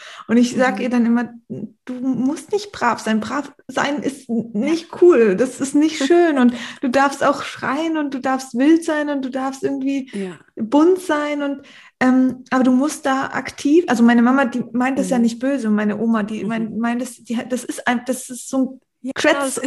Und 0.28 0.38
ich 0.38 0.56
sage 0.56 0.78
mhm. 0.78 0.82
ihr 0.82 0.90
dann 0.90 1.06
immer, 1.06 1.30
du 1.48 1.94
musst 1.94 2.52
nicht 2.52 2.72
brav 2.72 3.00
sein. 3.00 3.20
Brav 3.20 3.54
sein 3.68 4.02
ist 4.02 4.28
nicht 4.28 5.02
cool. 5.02 5.36
Das 5.36 5.62
ist 5.62 5.76
nicht 5.76 6.04
schön. 6.04 6.40
Und 6.40 6.56
du 6.82 6.90
darfst 6.90 7.24
auch 7.24 7.44
schreien 7.44 7.98
und 7.98 8.16
du 8.16 8.20
darfst 8.20 8.58
wild 8.58 8.84
sein 8.84 9.10
und 9.10 9.24
du 9.24 9.30
darfst 9.30 9.64
irgendwie 9.64 10.10
ja. 10.14 10.32
bunt 10.56 11.00
sein. 11.00 11.44
Und 11.44 11.62
ähm, 12.00 12.44
aber 12.50 12.64
du 12.64 12.72
musst 12.72 13.06
da 13.06 13.28
aktiv, 13.28 13.86
also 13.88 14.04
meine 14.04 14.24
Mama, 14.24 14.46
die 14.46 14.64
meint 14.74 14.98
das 14.98 15.08
mhm. 15.08 15.12
ja 15.12 15.20
nicht 15.20 15.40
böse 15.40 15.68
und 15.68 15.76
meine 15.76 16.00
Oma, 16.00 16.24
die 16.24 16.44
mhm. 16.44 16.50
meint, 16.50 16.78
meint 16.78 17.02
das, 17.04 17.24
die, 17.24 17.40
das 17.48 17.64
ist 17.64 17.88
ein, 17.88 18.02
das 18.08 18.30
ist 18.32 18.50
so 18.50 18.58
ein 18.58 18.82
ja, 19.02 19.12
Kretz. 19.14 19.62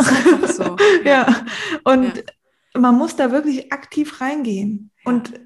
so. 0.57 0.77
ja. 1.05 1.27
Und 1.85 2.17
ja. 2.17 2.23
Man 2.75 2.95
muss 2.97 3.17
da 3.17 3.33
wirklich 3.33 3.73
aktiv 3.73 4.21
reingehen. 4.21 4.91
Ja. 5.05 5.13
Und 5.13 5.41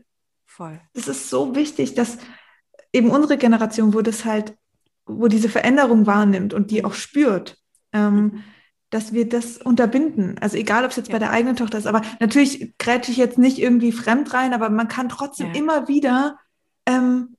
voll. 0.46 0.80
Das 0.94 1.08
ist 1.08 1.30
so 1.30 1.54
wichtig, 1.54 1.94
dass 1.94 2.18
eben 2.92 3.10
unsere 3.10 3.38
Generation, 3.38 3.94
wo 3.94 4.02
das 4.02 4.24
halt, 4.24 4.56
wo 5.06 5.28
diese 5.28 5.48
Veränderung 5.48 6.06
wahrnimmt 6.06 6.54
und 6.54 6.70
die 6.70 6.84
auch 6.84 6.94
spürt, 6.94 7.58
ähm, 7.92 8.14
mhm. 8.14 8.44
dass 8.90 9.12
wir 9.12 9.28
das 9.28 9.58
unterbinden. 9.58 10.38
Also 10.38 10.56
egal, 10.56 10.84
ob 10.84 10.90
es 10.90 10.96
jetzt 10.96 11.08
ja. 11.08 11.14
bei 11.14 11.18
der 11.18 11.30
eigenen 11.30 11.56
Tochter 11.56 11.78
ist, 11.78 11.86
aber 11.86 12.02
natürlich 12.20 12.76
grätsche 12.78 13.10
ich 13.10 13.16
jetzt 13.16 13.38
nicht 13.38 13.58
irgendwie 13.58 13.92
fremd 13.92 14.32
rein, 14.34 14.52
aber 14.52 14.68
man 14.70 14.88
kann 14.88 15.08
trotzdem 15.08 15.52
immer 15.52 15.88
wieder 15.88 16.38
ähm, 16.86 17.36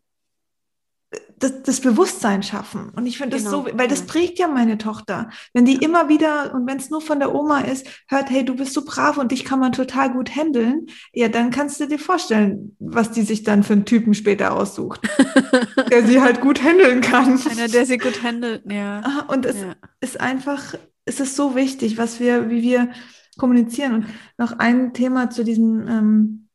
das, 1.44 1.62
das, 1.64 1.82
Bewusstsein 1.82 2.42
schaffen. 2.42 2.90
Und 2.96 3.06
ich 3.06 3.18
finde 3.18 3.36
genau. 3.38 3.64
das 3.64 3.72
so, 3.72 3.78
weil 3.78 3.90
das 3.90 4.04
prägt 4.04 4.40
ja 4.40 4.48
meine 4.48 4.78
Tochter. 4.78 5.30
Wenn 5.54 5.66
die 5.66 5.76
immer 5.76 6.08
wieder, 6.08 6.54
und 6.54 6.66
wenn 6.68 6.78
es 6.78 6.90
nur 6.90 7.02
von 7.02 7.20
der 7.20 7.36
Oma 7.36 7.60
ist, 7.60 7.86
hört, 8.08 8.30
hey, 8.30 8.46
du 8.46 8.56
bist 8.56 8.74
so 8.74 8.86
brav 8.86 9.18
und 9.18 9.32
dich 9.34 9.44
kann 9.44 9.60
man 9.60 9.74
total 9.74 10.14
gut 10.14 10.34
handeln, 10.34 10.88
ja, 11.12 11.28
dann 11.28 11.52
kannst 11.52 11.82
du 11.82 11.88
dir 11.88 12.00
vorstellen, 12.00 12.78
was 12.80 13.12
die 13.12 13.24
sich 13.24 13.44
dann 13.44 13.64
für 13.64 13.74
einen 13.74 13.86
Typen 13.86 14.14
später 14.14 14.54
aussucht, 14.54 15.02
der 15.92 16.08
sie 16.08 16.22
halt 16.22 16.40
gut 16.40 16.64
handeln 16.64 17.02
kann. 17.02 17.38
Einer, 17.50 17.68
der 17.68 17.86
sie 17.86 17.98
gut 17.98 18.24
handelt, 18.24 18.64
ja. 18.72 19.26
Und 19.28 19.46
es 19.46 19.60
ja. 19.60 19.76
ist 20.00 20.22
einfach, 20.22 20.76
es 21.04 21.20
ist 21.20 21.36
so 21.36 21.56
wichtig, 21.56 21.98
was 21.98 22.22
wir, 22.22 22.50
wie 22.50 22.62
wir 22.62 22.90
kommunizieren. 23.38 23.96
Und 23.96 24.06
noch 24.38 24.60
ein 24.60 24.94
Thema 24.94 25.30
zu 25.30 25.44
diesem 25.44 25.88
ähm, 25.90 26.48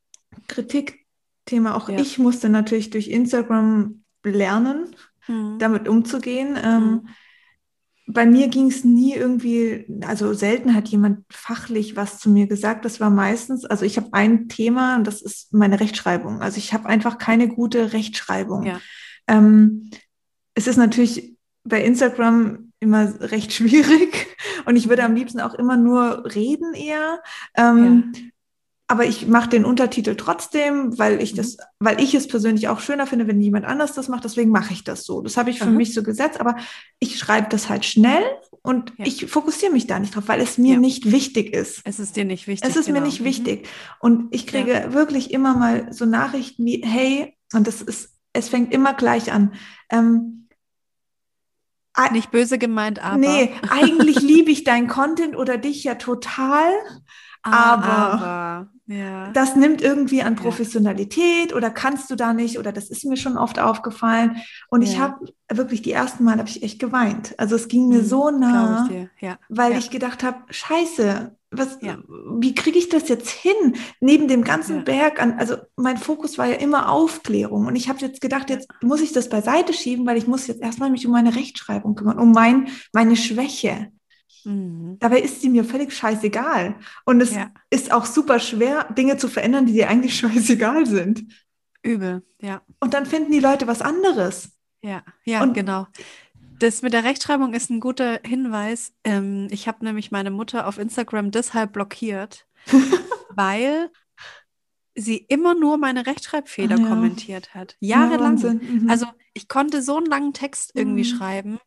Kritikthema. 0.47 1.75
Auch 1.75 1.91
ja. 1.91 1.99
ich 1.99 2.19
musste 2.19 2.49
natürlich 2.49 2.89
durch 2.89 3.09
Instagram 3.09 4.03
lernen, 4.31 4.95
mhm. 5.27 5.59
damit 5.59 5.89
umzugehen. 5.89 6.59
Ähm, 6.63 6.83
mhm. 6.83 7.09
Bei 8.11 8.25
mir 8.25 8.49
ging 8.49 8.69
es 8.69 8.85
nie 8.85 9.15
irgendwie, 9.15 9.87
also 10.07 10.33
selten 10.33 10.75
hat 10.75 10.89
jemand 10.89 11.25
fachlich 11.31 11.95
was 11.95 12.19
zu 12.19 12.31
mir 12.31 12.47
gesagt. 12.47 12.85
Das 12.85 13.01
war 13.01 13.11
meistens, 13.11 13.67
also 13.67 13.85
ich 13.85 13.99
habe 13.99 14.09
ein 14.13 14.49
Thema 14.49 14.97
und 14.97 15.07
das 15.07 15.21
ist 15.21 15.53
meine 15.53 15.79
Rechtschreibung. 15.79 16.41
Also 16.41 16.57
ich 16.57 16.73
habe 16.73 16.89
einfach 16.89 17.19
keine 17.19 17.49
gute 17.49 17.93
Rechtschreibung. 17.93 18.65
Ja. 18.65 18.81
Ähm, 19.27 19.91
es 20.55 20.67
ist 20.67 20.79
natürlich 20.79 21.37
bei 21.65 21.85
Instagram 21.85 22.73
immer 22.81 23.21
recht 23.21 23.53
schwierig 23.53 24.27
und 24.65 24.77
ich 24.77 24.89
würde 24.89 25.05
am 25.05 25.15
liebsten 25.15 25.41
auch 25.41 25.55
immer 25.55 25.77
nur 25.77 26.25
reden 26.35 26.73
eher. 26.73 27.21
Ähm, 27.57 28.13
ja 28.15 28.21
aber 28.91 29.05
ich 29.05 29.27
mache 29.27 29.51
den 29.51 29.67
Untertitel 29.67 30.17
trotzdem, 30.17 30.99
weil 30.99 31.23
ich 31.23 31.35
das, 31.35 31.59
mhm. 31.59 31.63
weil 31.79 32.01
ich 32.01 32.15
es 32.15 32.27
persönlich 32.27 32.69
auch 32.69 32.81
schöner 32.81 33.07
finde, 33.07 33.29
wenn 33.29 33.41
jemand 33.41 33.67
anders 33.67 33.93
das 33.93 34.09
macht. 34.09 34.25
Deswegen 34.25 34.51
mache 34.51 34.73
ich 34.73 34.83
das 34.83 35.05
so. 35.05 35.21
Das 35.21 35.37
habe 35.37 35.51
ich 35.51 35.59
für 35.59 35.67
Aha. 35.67 35.73
mich 35.73 35.93
so 35.93 36.03
gesetzt, 36.03 36.41
aber 36.41 36.57
ich 36.99 37.19
schreibe 37.19 37.49
das 37.51 37.69
halt 37.69 37.85
schnell 37.85 38.23
und 38.63 38.95
ja. 38.97 39.05
ich 39.05 39.27
fokussiere 39.27 39.73
mich 39.73 39.87
da 39.87 39.99
nicht 39.99 40.17
drauf, 40.17 40.25
weil 40.27 40.41
es 40.41 40.57
mir 40.57 40.75
ja. 40.75 40.81
nicht 40.81 41.13
wichtig 41.13 41.53
ist. 41.53 41.83
Es 41.85 41.99
ist 41.99 42.17
dir 42.17 42.25
nicht 42.25 42.47
wichtig. 42.49 42.69
Es 42.69 42.77
ist 42.77 42.87
genau. 42.87 43.01
mir 43.01 43.07
nicht 43.07 43.21
mhm. 43.21 43.27
wichtig. 43.27 43.69
Und 44.01 44.35
ich 44.35 44.47
kriege 44.47 44.73
ja. 44.73 44.93
wirklich 44.95 45.33
immer 45.33 45.55
mal 45.55 45.93
so 45.93 46.07
Nachrichten 46.07 46.65
wie, 46.65 46.83
hey, 46.83 47.37
und 47.53 47.67
das 47.67 47.83
ist, 47.83 48.17
es 48.33 48.49
fängt 48.49 48.73
immer 48.73 48.95
gleich 48.95 49.31
an. 49.31 49.53
Ähm, 49.91 50.49
nicht 52.13 52.31
böse 52.31 52.59
gemeint, 52.59 53.05
aber. 53.05 53.19
Nee, 53.19 53.53
eigentlich 53.69 54.21
liebe 54.23 54.51
ich 54.51 54.65
dein 54.65 54.89
Content 54.89 55.37
oder 55.37 55.59
dich 55.59 55.85
ja 55.85 55.97
total. 55.97 56.71
Aber, 57.43 57.85
aber 57.85 58.71
ja. 58.87 59.31
das 59.33 59.55
nimmt 59.55 59.83
irgendwie 59.83 60.23
an 60.23 60.35
Professionalität 60.35 61.55
oder 61.55 61.71
kannst 61.71 62.11
du 62.11 62.17
da 62.17 62.33
nicht 62.33 62.59
oder 62.59 62.73
das 62.73 62.91
ist 62.91 63.05
mir 63.05 63.17
schon 63.17 63.37
oft 63.37 63.59
aufgefallen. 63.59 64.37
Und 64.71 64.83
ja. 64.83 64.89
ich 64.89 64.99
habe 64.99 65.27
wirklich 65.53 65.83
die 65.83 65.93
ersten 65.93 66.25
Mal 66.25 66.39
habe 66.39 66.49
ich 66.49 66.63
echt 66.63 66.79
geweint. 66.79 67.35
Also 67.39 67.57
es 67.57 67.69
ging 67.69 67.89
mir 67.89 68.03
mhm, 68.03 68.07
so 68.07 68.31
nah, 68.31 68.89
ja. 69.21 69.39
weil 69.49 69.79
ich 69.79 69.91
gedacht 69.91 70.23
habe, 70.23 70.39
scheiße, 70.51 71.37
was, 71.51 71.79
wie 71.81 72.55
kriege 72.55 72.79
ich 72.79 72.89
das 72.89 73.09
jetzt 73.09 73.31
hin? 73.31 73.77
Neben 74.01 74.29
dem 74.29 74.45
ganzen 74.45 74.85
Berg 74.85 75.21
an, 75.21 75.39
also 75.39 75.57
mein 75.77 75.97
Fokus 75.97 76.37
war 76.37 76.47
ja 76.47 76.57
immer 76.57 76.91
Aufklärung. 76.91 77.67
Und 77.67 77.77
ich 77.77 77.89
habe 77.89 78.01
jetzt 78.01 78.21
gedacht, 78.21 78.51
jetzt 78.51 78.69
muss 78.83 79.01
ich 79.01 79.13
das 79.13 79.29
beiseite 79.29 79.73
schieben, 79.73 80.07
weil 80.07 80.19
ich 80.19 80.27
muss 80.27 80.47
jetzt 80.47 80.61
erstmal 80.61 80.91
mich 80.91 81.07
um 81.07 81.13
meine 81.13 81.35
Rechtschreibung 81.35 81.95
kümmern, 81.95 82.19
um 82.19 82.33
mein, 82.33 82.69
meine 82.93 83.17
Schwäche. 83.17 83.91
Mhm. 84.49 84.97
Dabei 84.99 85.21
ist 85.21 85.43
sie 85.43 85.51
mir 85.51 85.63
völlig 85.63 85.93
scheißegal. 85.93 86.77
Und 87.05 87.21
es 87.21 87.35
ja. 87.35 87.51
ist 87.69 87.93
auch 87.93 88.07
super 88.07 88.41
schwer, 88.41 88.85
Dinge 88.85 89.19
zu 89.19 89.29
verändern, 89.29 89.67
die 89.67 89.75
dir 89.75 89.89
eigentlich 89.91 90.17
scheißegal 90.19 90.87
sind. 90.87 91.25
Übel, 91.83 92.23
ja. 92.41 92.63
Und 92.81 92.95
dann 92.95 93.07
finden 93.07 93.31
die 93.31 93.41
Leute 93.41 93.67
was 93.67 93.83
anderes. 93.83 94.51
Ja, 94.83 95.03
ja, 95.25 95.43
Und 95.43 95.55
genau. 95.55 95.87
Das 96.59 96.83
mit 96.83 96.93
der 96.93 97.05
Rechtschreibung 97.05 97.53
ist 97.53 97.71
ein 97.71 97.79
guter 97.79 98.21
Hinweis. 98.25 98.93
Ähm, 99.05 99.49
ich 99.51 99.69
habe 99.69 99.85
nämlich 99.85 100.11
meine 100.11 100.31
Mutter 100.31 100.67
auf 100.67 100.79
Instagram 100.79 101.31
deshalb 101.31 101.73
blockiert, 101.73 102.47
weil 103.35 103.91
sie 104.97 105.19
immer 105.19 105.55
nur 105.55 105.79
meine 105.79 106.07
Rechtschreibfehler 106.07 106.77
ah, 106.77 106.81
ja. 106.81 106.89
kommentiert 106.89 107.55
hat. 107.55 107.77
Jahrelang. 107.81 108.39
Ja, 108.39 108.55
mhm. 108.55 108.91
Also 108.91 109.07
ich 109.35 109.47
konnte 109.47 109.83
so 109.83 109.99
einen 109.99 110.07
langen 110.07 110.33
Text 110.33 110.73
irgendwie 110.75 111.05
mhm. 111.05 111.17
schreiben 111.17 111.59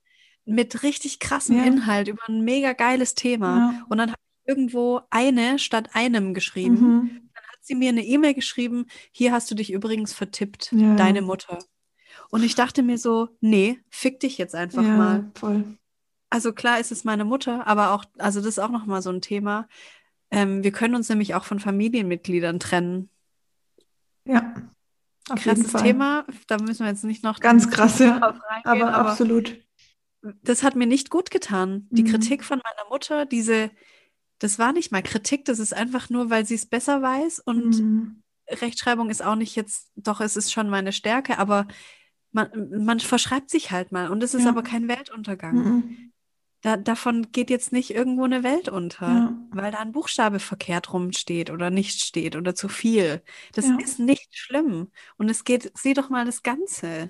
mit 0.45 0.83
richtig 0.83 1.19
krassem 1.19 1.57
ja. 1.57 1.63
Inhalt 1.63 2.07
über 2.07 2.21
ein 2.27 2.41
mega 2.41 2.73
geiles 2.73 3.15
Thema. 3.15 3.73
Ja. 3.73 3.85
Und 3.89 3.97
dann 3.97 4.09
habe 4.09 4.19
ich 4.21 4.49
irgendwo 4.49 5.01
eine 5.09 5.59
statt 5.59 5.89
einem 5.93 6.33
geschrieben. 6.33 6.75
Mhm. 6.75 7.29
Dann 7.33 7.43
hat 7.43 7.59
sie 7.61 7.75
mir 7.75 7.89
eine 7.89 8.03
E-Mail 8.03 8.33
geschrieben, 8.33 8.87
hier 9.11 9.31
hast 9.31 9.49
du 9.51 9.55
dich 9.55 9.71
übrigens 9.71 10.13
vertippt, 10.13 10.71
ja. 10.71 10.95
deine 10.95 11.21
Mutter. 11.21 11.59
Und 12.29 12.43
ich 12.43 12.55
dachte 12.55 12.83
mir 12.83 12.97
so, 12.97 13.29
nee, 13.39 13.79
fick 13.89 14.19
dich 14.19 14.37
jetzt 14.37 14.55
einfach 14.55 14.83
mal. 14.83 15.31
Voll. 15.35 15.77
Also 16.29 16.53
klar 16.53 16.79
ist 16.79 16.91
es 16.91 17.03
meine 17.03 17.25
Mutter, 17.25 17.67
aber 17.67 17.91
auch, 17.91 18.05
also 18.17 18.39
das 18.39 18.49
ist 18.49 18.59
auch 18.59 18.69
nochmal 18.69 19.01
so 19.01 19.09
ein 19.09 19.21
Thema. 19.21 19.67
Ähm, 20.31 20.63
wir 20.63 20.71
können 20.71 20.95
uns 20.95 21.09
nämlich 21.09 21.35
auch 21.35 21.43
von 21.43 21.59
Familienmitgliedern 21.59 22.59
trennen. 22.59 23.09
Ja. 24.25 24.53
Auf 25.29 25.41
Krasses 25.43 25.73
Thema, 25.73 26.25
da 26.47 26.57
müssen 26.57 26.85
wir 26.85 26.89
jetzt 26.89 27.03
nicht 27.03 27.23
noch 27.23 27.39
ganz 27.41 27.69
krass, 27.69 27.99
ja. 27.99 28.15
aber, 28.17 28.41
aber 28.63 28.93
absolut 28.93 29.57
das 30.21 30.63
hat 30.63 30.75
mir 30.75 30.87
nicht 30.87 31.09
gut 31.09 31.31
getan. 31.31 31.87
Die 31.89 32.03
mhm. 32.03 32.07
Kritik 32.07 32.43
von 32.43 32.59
meiner 32.63 32.89
Mutter, 32.89 33.25
diese, 33.25 33.71
das 34.39 34.59
war 34.59 34.73
nicht 34.73 34.91
mal 34.91 35.01
Kritik, 35.01 35.45
das 35.45 35.59
ist 35.59 35.73
einfach 35.73 36.09
nur, 36.09 36.29
weil 36.29 36.45
sie 36.45 36.55
es 36.55 36.65
besser 36.65 37.01
weiß 37.01 37.39
und 37.39 37.79
mhm. 37.79 38.23
Rechtschreibung 38.49 39.09
ist 39.09 39.23
auch 39.23 39.35
nicht 39.35 39.55
jetzt, 39.55 39.91
doch, 39.95 40.21
es 40.21 40.35
ist 40.35 40.51
schon 40.51 40.69
meine 40.69 40.91
Stärke, 40.91 41.37
aber 41.37 41.67
man, 42.31 42.49
man 42.83 42.99
verschreibt 42.99 43.49
sich 43.49 43.71
halt 43.71 43.91
mal 43.91 44.09
und 44.09 44.23
es 44.23 44.33
ist 44.33 44.43
ja. 44.43 44.49
aber 44.49 44.63
kein 44.63 44.87
Weltuntergang. 44.87 45.55
Mhm. 45.55 46.11
Da, 46.61 46.77
davon 46.77 47.31
geht 47.31 47.49
jetzt 47.49 47.71
nicht 47.71 47.89
irgendwo 47.89 48.23
eine 48.23 48.43
Welt 48.43 48.69
unter, 48.69 49.07
ja. 49.07 49.37
weil 49.49 49.71
da 49.71 49.79
ein 49.79 49.91
Buchstabe 49.91 50.37
verkehrt 50.37 50.93
rumsteht 50.93 51.49
oder 51.49 51.71
nicht 51.71 52.01
steht 52.01 52.35
oder 52.35 52.53
zu 52.53 52.69
viel. 52.69 53.23
Das 53.53 53.65
ja. 53.65 53.77
ist 53.79 53.97
nicht 53.97 54.37
schlimm. 54.37 54.91
Und 55.17 55.29
es 55.29 55.43
geht, 55.43 55.71
sieh 55.75 55.95
doch 55.95 56.09
mal 56.09 56.23
das 56.23 56.43
Ganze. 56.43 57.09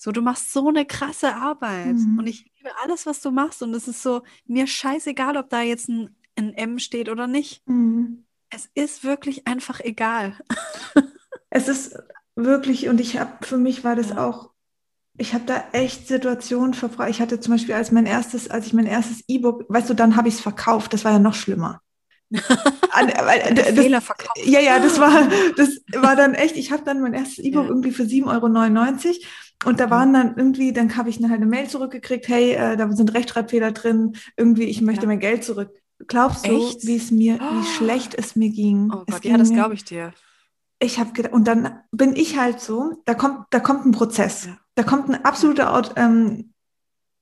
So, 0.00 0.12
du 0.12 0.22
machst 0.22 0.52
so 0.52 0.68
eine 0.68 0.86
krasse 0.86 1.34
Arbeit 1.34 1.96
mhm. 1.96 2.20
und 2.20 2.26
ich 2.28 2.44
liebe 2.56 2.70
alles, 2.82 3.04
was 3.04 3.20
du 3.20 3.32
machst 3.32 3.62
und 3.62 3.74
es 3.74 3.88
ist 3.88 4.00
so, 4.00 4.22
mir 4.46 4.68
scheißegal, 4.68 5.36
ob 5.36 5.50
da 5.50 5.60
jetzt 5.60 5.88
ein, 5.88 6.14
ein 6.36 6.54
M 6.54 6.78
steht 6.78 7.08
oder 7.08 7.26
nicht. 7.26 7.66
Mhm. 7.68 8.24
Es 8.48 8.70
ist 8.74 9.02
wirklich 9.02 9.48
einfach 9.48 9.80
egal. 9.80 10.38
es 11.50 11.66
ist 11.66 11.98
wirklich, 12.36 12.88
und 12.88 13.00
ich 13.00 13.18
habe, 13.18 13.44
für 13.44 13.58
mich 13.58 13.82
war 13.82 13.96
das 13.96 14.16
auch, 14.16 14.50
ich 15.18 15.34
habe 15.34 15.44
da 15.46 15.64
echt 15.72 16.06
Situationen 16.06 16.74
verbracht. 16.74 17.10
Ich 17.10 17.20
hatte 17.20 17.40
zum 17.40 17.54
Beispiel 17.54 17.74
als 17.74 17.90
mein 17.90 18.06
erstes, 18.06 18.48
als 18.48 18.66
ich 18.66 18.72
mein 18.72 18.86
erstes 18.86 19.24
E-Book, 19.26 19.64
weißt 19.68 19.90
du, 19.90 19.94
dann 19.94 20.14
habe 20.14 20.28
ich 20.28 20.34
es 20.34 20.40
verkauft, 20.40 20.92
das 20.92 21.04
war 21.04 21.10
ja 21.10 21.18
noch 21.18 21.34
schlimmer. 21.34 21.82
An, 22.92 23.08
äh, 23.08 23.54
das, 23.54 23.68
Fehler 23.70 24.00
verkauft. 24.00 24.38
Ja, 24.44 24.60
ja, 24.60 24.78
das 24.78 25.00
war, 25.00 25.28
das 25.56 25.80
war 25.96 26.14
dann 26.14 26.34
echt, 26.34 26.56
ich 26.56 26.70
habe 26.70 26.84
dann 26.84 27.00
mein 27.00 27.14
erstes 27.14 27.38
E-Book 27.38 27.64
ja. 27.64 27.68
irgendwie 27.68 27.90
für 27.90 28.04
7,99 28.04 28.26
Euro 28.28 29.26
Und 29.64 29.80
da 29.80 29.90
waren 29.90 30.12
dann 30.12 30.36
irgendwie, 30.36 30.72
dann 30.72 30.96
habe 30.96 31.10
ich 31.10 31.20
dann 31.20 31.30
halt 31.30 31.40
eine 31.40 31.50
Mail 31.50 31.68
zurückgekriegt, 31.68 32.28
hey, 32.28 32.52
äh, 32.52 32.76
da 32.76 32.90
sind 32.92 33.12
Rechtschreibfehler 33.12 33.72
drin, 33.72 34.16
irgendwie, 34.36 34.64
ich 34.64 34.80
möchte 34.80 35.02
ja. 35.02 35.08
mein 35.08 35.18
Geld 35.18 35.42
zurück. 35.44 35.70
Glaubst 36.06 36.46
du, 36.46 36.50
wie 36.50 36.96
es 36.96 37.10
mir, 37.10 37.38
oh. 37.40 37.54
wie 37.54 37.64
schlecht 37.64 38.14
es 38.14 38.36
mir 38.36 38.50
ging? 38.50 38.90
Oh 38.92 39.04
Gott, 39.10 39.24
ja, 39.24 39.36
das 39.36 39.50
glaube 39.50 39.74
ich 39.74 39.84
dir. 39.84 40.12
Ich 40.78 41.00
habe 41.00 41.12
gedacht, 41.12 41.32
und 41.32 41.48
dann 41.48 41.80
bin 41.90 42.14
ich 42.14 42.38
halt 42.38 42.60
so, 42.60 43.02
da 43.04 43.14
kommt, 43.14 43.46
da 43.50 43.58
kommt 43.58 43.84
ein 43.84 43.90
Prozess. 43.90 44.46
Ja. 44.46 44.58
Da 44.76 44.84
kommt 44.84 45.08
ein 45.08 45.24
absoluter 45.24 45.74
Aut 45.74 45.94
ähm, 45.96 46.52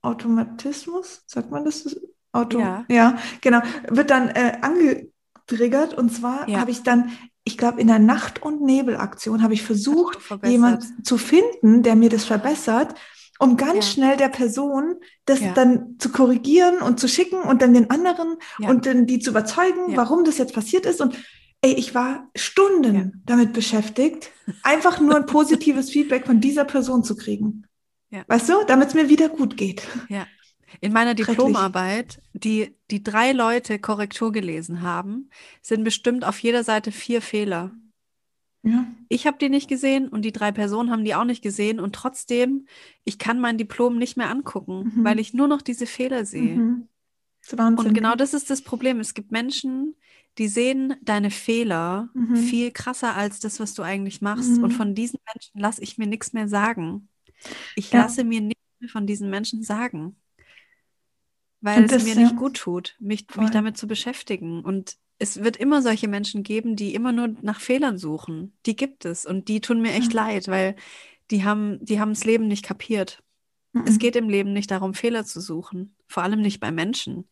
Automatismus, 0.03 1.23
sagt 1.25 1.49
man 1.49 1.65
das? 1.65 1.99
Auto, 2.33 2.59
ja. 2.59 2.85
ja, 2.87 3.17
genau, 3.41 3.61
wird 3.87 4.11
dann 4.11 4.29
äh, 4.29 4.59
angetriggert 4.61 5.95
und 5.95 6.11
zwar 6.11 6.45
habe 6.45 6.69
ich 6.69 6.83
dann 6.83 7.11
ich 7.47 7.57
glaube, 7.57 7.79
in 7.79 7.87
der 7.87 7.97
Nacht- 7.97 8.43
und 8.43 8.61
Nebelaktion 8.61 9.41
habe 9.41 9.53
ich 9.53 9.63
versucht, 9.63 10.19
jemanden 10.43 11.03
zu 11.03 11.17
finden, 11.17 11.81
der 11.81 11.95
mir 11.95 12.09
das 12.09 12.25
verbessert, 12.25 12.93
um 13.39 13.55
ganz 13.55 13.85
ja. 13.85 13.91
schnell 13.93 14.17
der 14.17 14.27
Person 14.27 14.95
das 15.25 15.39
ja. 15.39 15.53
dann 15.53 15.95
zu 15.97 16.11
korrigieren 16.11 16.79
und 16.79 16.99
zu 16.99 17.07
schicken 17.07 17.39
und 17.41 17.61
dann 17.61 17.73
den 17.73 17.89
anderen 17.89 18.35
ja. 18.59 18.69
und 18.69 18.85
dann 18.85 19.05
die 19.05 19.19
zu 19.19 19.29
überzeugen, 19.29 19.95
warum 19.95 20.25
das 20.25 20.37
jetzt 20.37 20.53
passiert 20.53 20.85
ist. 20.85 20.99
Und 20.99 21.17
ey, 21.61 21.73
ich 21.73 21.95
war 21.95 22.29
Stunden 22.35 23.23
damit 23.25 23.53
beschäftigt, 23.53 24.29
einfach 24.63 24.99
nur 24.99 25.15
ein 25.15 25.25
positives 25.25 25.89
Feedback 25.89 26.25
von 26.25 26.41
dieser 26.41 26.65
Person 26.65 27.03
zu 27.03 27.15
kriegen. 27.15 27.65
Weißt 28.27 28.49
du, 28.49 28.63
damit 28.67 28.89
es 28.89 28.93
mir 28.93 29.09
wieder 29.09 29.29
gut 29.29 29.55
geht. 29.55 29.83
Ja. 30.09 30.27
In 30.81 30.93
meiner 30.93 31.15
Diplomarbeit, 31.15 32.21
die, 32.33 32.75
die 32.91 33.03
drei 33.03 33.31
Leute 33.31 33.79
Korrektur 33.79 34.31
gelesen 34.31 34.81
haben, 34.81 35.29
sind 35.61 35.83
bestimmt 35.83 36.23
auf 36.23 36.39
jeder 36.39 36.63
Seite 36.63 36.91
vier 36.91 37.21
Fehler. 37.21 37.71
Ja. 38.63 38.85
Ich 39.07 39.25
habe 39.25 39.37
die 39.39 39.49
nicht 39.49 39.69
gesehen 39.69 40.07
und 40.07 40.23
die 40.23 40.31
drei 40.31 40.51
Personen 40.51 40.91
haben 40.91 41.05
die 41.05 41.15
auch 41.15 41.23
nicht 41.23 41.41
gesehen 41.41 41.79
und 41.79 41.95
trotzdem, 41.95 42.67
ich 43.05 43.17
kann 43.17 43.39
mein 43.39 43.57
Diplom 43.57 43.97
nicht 43.97 44.17
mehr 44.17 44.29
angucken, 44.29 44.91
mhm. 44.95 45.03
weil 45.03 45.19
ich 45.19 45.33
nur 45.33 45.47
noch 45.47 45.61
diese 45.61 45.85
Fehler 45.85 46.25
sehe. 46.25 46.55
Mhm. 46.55 46.87
Und 47.49 47.93
genau 47.93 48.15
das 48.15 48.33
ist 48.33 48.49
das 48.49 48.61
Problem. 48.61 48.99
Es 48.99 49.13
gibt 49.13 49.31
Menschen, 49.31 49.95
die 50.37 50.49
sehen 50.49 50.95
deine 51.01 51.31
Fehler 51.31 52.09
mhm. 52.13 52.35
viel 52.35 52.71
krasser 52.71 53.15
als 53.15 53.39
das, 53.39 53.61
was 53.61 53.73
du 53.73 53.83
eigentlich 53.83 54.21
machst. 54.21 54.57
Und 54.57 54.71
mhm. 54.73 54.75
von 54.75 54.95
diesen 54.95 55.19
Menschen 55.33 55.59
lasse 55.59 55.81
ich 55.81 55.97
mir 55.97 56.07
nichts 56.07 56.33
mehr 56.33 56.49
sagen. 56.49 57.07
Ich 57.75 57.91
ja. 57.91 58.01
lasse 58.01 58.25
mir 58.25 58.41
nichts 58.41 58.61
mehr 58.79 58.89
von 58.89 59.07
diesen 59.07 59.29
Menschen 59.29 59.63
sagen 59.63 60.17
weil 61.67 61.83
und 61.83 61.91
es 61.91 62.05
mir 62.05 62.15
nicht 62.15 62.37
gut 62.37 62.55
tut, 62.55 62.95
mich, 62.97 63.27
mich 63.35 63.49
damit 63.49 63.75
zu 63.77 63.87
beschäftigen. 63.87 64.63
Und 64.63 64.95
es 65.19 65.43
wird 65.43 65.57
immer 65.57 65.81
solche 65.81 66.07
Menschen 66.07 66.41
geben, 66.41 66.77
die 66.77 66.95
immer 66.95 67.11
nur 67.11 67.35
nach 67.41 67.59
Fehlern 67.59 67.97
suchen. 67.97 68.53
Die 68.65 68.77
gibt 68.77 69.03
es 69.03 69.25
und 69.25 69.49
die 69.49 69.59
tun 69.59 69.81
mir 69.81 69.91
echt 69.91 70.13
ja. 70.13 70.25
leid, 70.25 70.47
weil 70.47 70.77
die 71.29 71.43
haben, 71.43 71.83
die 71.83 71.99
haben 71.99 72.13
das 72.13 72.23
Leben 72.23 72.47
nicht 72.47 72.63
kapiert. 72.63 73.21
Mhm. 73.73 73.83
Es 73.85 73.99
geht 73.99 74.15
im 74.15 74.29
Leben 74.29 74.53
nicht 74.53 74.71
darum, 74.71 74.93
Fehler 74.93 75.25
zu 75.25 75.41
suchen, 75.41 75.93
vor 76.07 76.23
allem 76.23 76.41
nicht 76.41 76.61
bei 76.61 76.71
Menschen. 76.71 77.27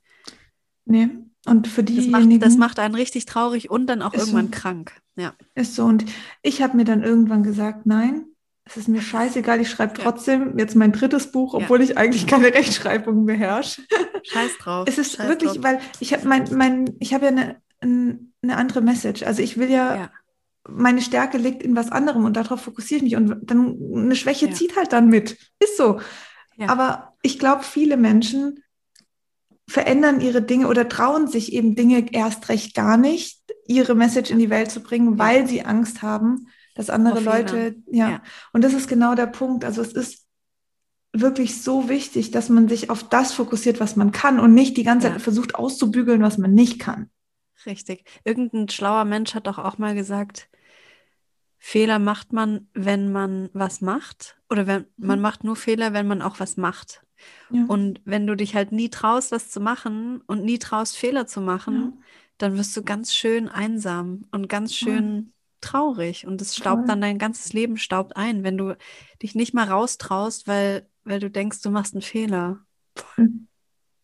Nee, 0.84 1.08
und 1.46 1.70
für 1.70 1.84
die 1.84 1.96
das 1.96 2.08
macht, 2.08 2.42
das 2.42 2.58
macht 2.58 2.80
einen 2.80 2.96
richtig 2.96 3.26
traurig 3.26 3.70
und 3.70 3.88
dann 3.88 4.02
auch 4.02 4.14
irgendwann 4.14 4.48
so. 4.48 4.52
krank. 4.52 5.00
Ja. 5.16 5.34
Ist 5.56 5.76
so. 5.76 5.86
Und 5.86 6.04
ich 6.42 6.62
habe 6.62 6.76
mir 6.76 6.84
dann 6.84 7.04
irgendwann 7.04 7.42
gesagt, 7.42 7.86
nein, 7.86 8.26
es 8.66 8.78
ist 8.78 8.88
mir 8.88 9.02
scheißegal, 9.02 9.62
ich 9.62 9.70
schreibe 9.70 9.94
trotzdem 9.94 10.58
jetzt 10.58 10.76
mein 10.76 10.92
drittes 10.92 11.32
Buch, 11.32 11.54
obwohl 11.54 11.80
ja. 11.80 11.86
ich 11.86 11.98
eigentlich 11.98 12.26
keine 12.26 12.54
Rechtschreibung 12.54 13.26
beherrsche. 13.26 13.84
Scheiß 14.24 14.58
drauf. 14.58 14.88
Es 14.88 14.98
ist 14.98 15.16
Scheiß 15.16 15.28
wirklich, 15.28 15.54
drauf. 15.54 15.64
weil 15.64 15.80
ich 16.00 16.14
habe 16.14 16.28
mein, 16.28 16.48
mein, 16.52 16.96
ich 17.00 17.14
habe 17.14 17.26
ja 17.26 17.32
eine, 17.32 17.62
eine 18.42 18.58
andere 18.58 18.82
Message. 18.82 19.24
Also 19.24 19.44
ich 19.44 19.58
will 19.58 19.70
ja, 19.70 19.96
ja, 19.96 20.12
meine 20.68 21.02
Stärke 21.02 21.38
liegt 21.38 21.62
in 21.62 21.76
was 21.76 21.92
anderem 21.92 22.26
und 22.26 22.36
darauf 22.36 22.62
fokussiere 22.62 22.98
ich 22.98 23.04
mich. 23.04 23.16
Und 23.16 23.40
dann 23.44 23.78
eine 23.96 24.16
Schwäche 24.16 24.48
ja. 24.48 24.54
zieht 24.54 24.76
halt 24.76 24.94
dann 24.94 25.10
mit. 25.10 25.38
Ist 25.60 25.78
so. 25.78 26.00
Aber 26.68 27.14
ich 27.22 27.38
glaube, 27.38 27.64
viele 27.64 27.98
Menschen 27.98 28.64
verändern 29.68 30.22
ihre 30.22 30.42
Dinge 30.42 30.68
oder 30.68 30.88
trauen 30.90 31.28
sich 31.28 31.54
eben 31.54 31.76
Dinge 31.76 32.14
erst 32.14 32.50
recht 32.50 32.76
gar 32.76 32.98
nicht, 32.98 33.42
ihre 33.68 33.96
Message 33.96 34.32
in 34.32 34.40
die 34.40 34.50
Welt 34.50 34.72
zu 34.72 34.82
bringen, 34.82 35.20
weil 35.20 35.48
sie 35.48 35.66
Angst 35.66 36.02
haben, 36.02 36.48
dass 36.76 36.92
andere 36.92 37.22
Leute, 37.22 37.76
ja. 37.88 38.10
ja. 38.10 38.24
Und 38.54 38.64
das 38.64 38.74
ist 38.74 38.88
genau 38.88 39.16
der 39.16 39.28
Punkt. 39.28 39.66
Also 39.66 39.82
es 39.82 39.94
ist 39.94 40.28
wirklich 41.12 41.64
so 41.64 41.90
wichtig, 41.90 42.32
dass 42.32 42.50
man 42.50 42.68
sich 42.68 42.90
auf 42.90 43.08
das 43.08 43.34
fokussiert, 43.34 43.80
was 43.80 43.96
man 43.96 44.12
kann 44.12 44.40
und 44.40 44.54
nicht 44.54 44.78
die 44.78 44.84
ganze 44.84 45.08
ja. 45.08 45.14
Zeit 45.14 45.22
versucht 45.22 45.56
auszubügeln, 45.56 46.22
was 46.22 46.38
man 46.38 46.54
nicht 46.54 46.80
kann. 46.80 47.10
Richtig. 47.66 48.06
Irgendein 48.24 48.70
schlauer 48.70 49.06
Mensch 49.06 49.34
hat 49.34 49.48
doch 49.48 49.58
auch 49.58 49.78
mal 49.78 49.96
gesagt, 49.96 50.50
Fehler 51.58 51.98
macht 51.98 52.34
man, 52.34 52.68
wenn 52.74 53.12
man 53.12 53.50
was 53.54 53.82
macht 53.82 54.38
oder 54.50 54.68
wenn 54.68 54.86
mhm. 54.98 55.08
man 55.08 55.22
macht 55.22 55.44
nur 55.44 55.56
Fehler, 55.56 55.94
wenn 55.94 56.08
man 56.08 56.22
auch 56.22 56.40
was 56.40 56.58
macht. 56.58 57.02
Ja. 57.50 57.64
Und 57.68 58.02
wenn 58.04 58.28
du 58.28 58.36
dich 58.36 58.54
halt 58.54 58.72
nie 58.72 58.90
traust, 58.90 59.32
was 59.32 59.50
zu 59.50 59.62
machen 59.62 60.22
und 60.28 60.44
nie 60.44 60.60
traust, 60.60 60.98
Fehler 60.98 61.26
zu 61.26 61.40
machen, 61.40 61.82
ja. 61.82 62.04
dann 62.38 62.58
wirst 62.58 62.76
du 62.76 62.84
ganz 62.84 63.16
schön 63.16 63.48
einsam 63.48 64.26
und 64.32 64.50
ganz 64.50 64.76
schön 64.76 65.34
traurig 65.66 66.26
und 66.28 66.42
es 66.42 66.56
staubt 66.56 66.88
dann 66.88 67.02
dein 67.02 67.18
ganzes 67.18 67.54
Leben 67.54 67.78
staubt 67.78 68.16
ein, 68.16 68.44
wenn 68.44 68.58
du 68.58 68.78
dich 69.22 69.36
nicht 69.36 69.54
mal 69.54 69.68
raustraust, 69.68 70.48
weil, 70.48 70.88
weil 71.04 71.20
du 71.20 71.30
denkst, 71.30 71.62
du 71.62 71.72
machst 71.72 71.94
einen 71.94 72.02
Fehler. 72.02 72.60
Voll. 72.96 73.30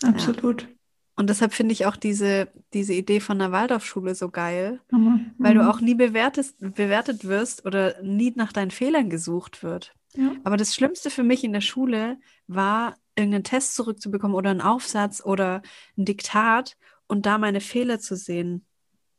Absolut. 0.03 0.63
Ja. 0.63 0.67
Und 1.15 1.29
deshalb 1.29 1.53
finde 1.53 1.73
ich 1.73 1.85
auch 1.85 1.95
diese, 1.95 2.47
diese 2.73 2.93
Idee 2.93 3.19
von 3.19 3.37
der 3.37 3.51
Waldorfschule 3.51 4.15
so 4.15 4.29
geil, 4.29 4.79
mhm. 4.91 5.31
weil 5.37 5.53
du 5.53 5.61
mhm. 5.61 5.67
auch 5.67 5.79
nie 5.79 5.93
bewertest, 5.93 6.57
bewertet 6.59 7.25
wirst 7.25 7.65
oder 7.65 8.01
nie 8.01 8.33
nach 8.35 8.51
deinen 8.51 8.71
Fehlern 8.71 9.09
gesucht 9.09 9.61
wird. 9.61 9.93
Ja. 10.15 10.31
Aber 10.43 10.57
das 10.57 10.73
Schlimmste 10.73 11.09
für 11.09 11.23
mich 11.23 11.43
in 11.43 11.53
der 11.53 11.61
Schule 11.61 12.17
war, 12.47 12.95
irgendeinen 13.15 13.43
Test 13.43 13.75
zurückzubekommen 13.75 14.35
oder 14.35 14.49
einen 14.49 14.61
Aufsatz 14.61 15.23
oder 15.23 15.61
ein 15.97 16.05
Diktat 16.05 16.75
und 17.07 17.25
da 17.25 17.37
meine 17.37 17.61
Fehler 17.61 17.99
zu 17.99 18.15
sehen. 18.15 18.65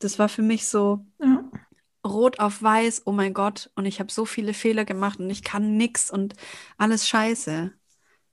Das 0.01 0.19
war 0.19 0.29
für 0.29 0.43
mich 0.43 0.67
so, 0.67 1.07
ja 1.21 1.32
rot 2.07 2.41
auf 2.41 2.63
weiß, 2.63 3.03
oh 3.07 3.13
mein 3.13 3.35
Gott, 3.35 3.71
und 3.75 3.87
ich 3.87 4.01
habe 4.01 4.13
so 4.13 4.25
viele 4.25 4.55
Fehler 4.55 4.85
gemacht 4.85 5.21
und 5.21 5.31
ich 5.31 5.43
kann 5.43 5.77
nichts 5.77 6.11
und 6.11 6.35
alles 6.77 7.09
scheiße. 7.09 7.73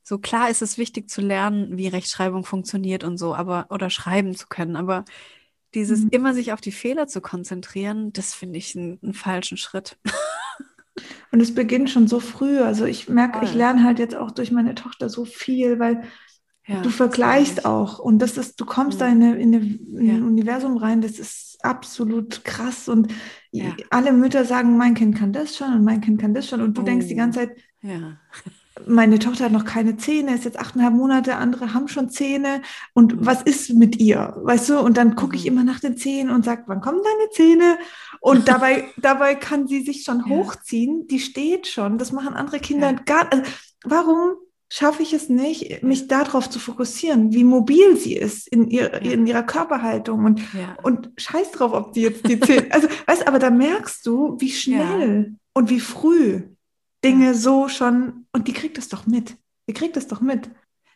So 0.03 0.17
klar 0.17 0.49
ist 0.49 0.61
es 0.61 0.77
wichtig 0.77 1.09
zu 1.09 1.21
lernen, 1.21 1.77
wie 1.77 1.87
Rechtschreibung 1.87 2.43
funktioniert 2.43 3.03
und 3.03 3.17
so, 3.17 3.35
aber 3.35 3.67
oder 3.69 3.89
schreiben 3.89 4.35
zu 4.35 4.47
können, 4.47 4.75
aber 4.75 5.05
dieses 5.75 6.01
mhm. 6.01 6.09
immer 6.11 6.33
sich 6.33 6.51
auf 6.51 6.61
die 6.61 6.71
Fehler 6.71 7.07
zu 7.07 7.21
konzentrieren, 7.21 8.11
das 8.13 8.33
finde 8.33 8.57
ich 8.57 8.75
einen 8.75 9.13
falschen 9.13 9.57
Schritt. 9.57 9.97
Und 11.31 11.41
es 11.41 11.53
beginnt 11.53 11.89
schon 11.89 12.07
so 12.07 12.19
früh. 12.19 12.59
Also 12.59 12.85
ich 12.85 13.07
merke, 13.07 13.45
ich 13.45 13.53
lerne 13.53 13.83
halt 13.83 13.99
jetzt 13.99 14.15
auch 14.15 14.31
durch 14.31 14.51
meine 14.51 14.75
Tochter 14.75 15.09
so 15.09 15.25
viel, 15.25 15.79
weil 15.79 16.03
ja, 16.65 16.81
du 16.81 16.89
vergleichst 16.89 17.65
auch. 17.65 17.99
Und 17.99 18.19
das 18.19 18.37
ist, 18.37 18.59
du 18.59 18.65
kommst 18.65 18.97
mhm. 18.97 18.99
da 18.99 19.07
in, 19.07 19.23
eine, 19.23 19.39
in, 19.39 19.55
eine, 19.55 19.65
in 19.65 20.05
ja. 20.05 20.13
ein 20.15 20.23
Universum 20.23 20.77
rein, 20.77 21.01
das 21.01 21.19
ist 21.19 21.48
absolut 21.61 22.43
krass. 22.43 22.87
Und 22.87 23.13
ja. 23.51 23.75
alle 23.89 24.11
Mütter 24.11 24.45
sagen, 24.45 24.77
mein 24.77 24.93
Kind 24.93 25.17
kann 25.17 25.33
das 25.33 25.55
schon 25.55 25.73
und 25.73 25.83
mein 25.83 26.01
Kind 26.01 26.21
kann 26.21 26.33
das 26.33 26.47
schon. 26.47 26.61
Und 26.61 26.77
du 26.77 26.81
oh. 26.81 26.85
denkst 26.85 27.07
die 27.07 27.15
ganze 27.15 27.39
Zeit, 27.39 27.57
ja. 27.81 28.17
meine 28.87 29.19
Tochter 29.19 29.45
hat 29.45 29.51
noch 29.51 29.65
keine 29.65 29.97
Zähne, 29.97 30.35
ist 30.35 30.45
jetzt 30.45 30.59
achteinhalb 30.59 30.93
Monate, 30.93 31.35
andere 31.35 31.73
haben 31.73 31.87
schon 31.87 32.09
Zähne. 32.09 32.61
Und 32.93 33.15
mhm. 33.15 33.25
was 33.25 33.41
ist 33.41 33.73
mit 33.73 33.97
ihr? 33.99 34.35
Weißt 34.41 34.69
du? 34.69 34.79
Und 34.79 34.97
dann 34.97 35.15
gucke 35.15 35.35
ich 35.35 35.43
mhm. 35.43 35.51
immer 35.51 35.63
nach 35.63 35.79
den 35.79 35.97
Zähnen 35.97 36.33
und 36.33 36.45
sage, 36.45 36.63
wann 36.67 36.81
kommen 36.81 37.01
deine 37.03 37.29
Zähne? 37.31 37.77
Und 38.21 38.47
dabei, 38.47 38.85
dabei 38.97 39.35
kann 39.35 39.67
sie 39.67 39.81
sich 39.81 40.03
schon 40.03 40.19
ja. 40.19 40.25
hochziehen. 40.25 41.07
Die 41.07 41.19
steht 41.19 41.67
schon. 41.67 41.97
Das 41.97 42.11
machen 42.11 42.33
andere 42.33 42.59
Kinder 42.59 42.93
gar 42.93 43.23
nicht. 43.23 43.33
Also, 43.33 43.51
warum 43.85 44.37
schaffe 44.71 45.01
ich 45.01 45.13
es 45.13 45.29
nicht, 45.29 45.81
mich 45.81 46.07
darauf 46.07 46.49
zu 46.49 46.59
fokussieren, 46.59 47.33
wie 47.33 47.43
mobil 47.43 47.97
sie 47.97 48.15
ist 48.15 48.47
in, 48.47 48.69
ihr, 48.69 48.91
ja. 49.03 49.11
in 49.11 49.25
ihrer 49.25 49.43
Körperhaltung 49.43 50.25
und, 50.25 50.39
ja. 50.53 50.77
und 50.83 51.11
scheiß 51.17 51.51
drauf, 51.51 51.73
ob 51.73 51.93
die 51.93 52.01
jetzt 52.01 52.27
die 52.27 52.39
zehn, 52.39 52.71
also 52.71 52.87
weißt, 53.07 53.27
aber 53.27 53.39
da 53.39 53.49
merkst 53.49 54.05
du, 54.05 54.37
wie 54.39 54.51
schnell 54.51 55.25
ja. 55.31 55.37
und 55.53 55.69
wie 55.69 55.79
früh 55.79 56.43
Dinge 57.03 57.33
so 57.33 57.67
schon, 57.67 58.27
und 58.31 58.47
die 58.47 58.53
kriegt 58.53 58.77
es 58.77 58.89
doch 58.89 59.07
mit. 59.07 59.35
Die 59.67 59.73
kriegt 59.73 59.97
es 59.97 60.07
doch 60.07 60.21
mit. 60.21 60.49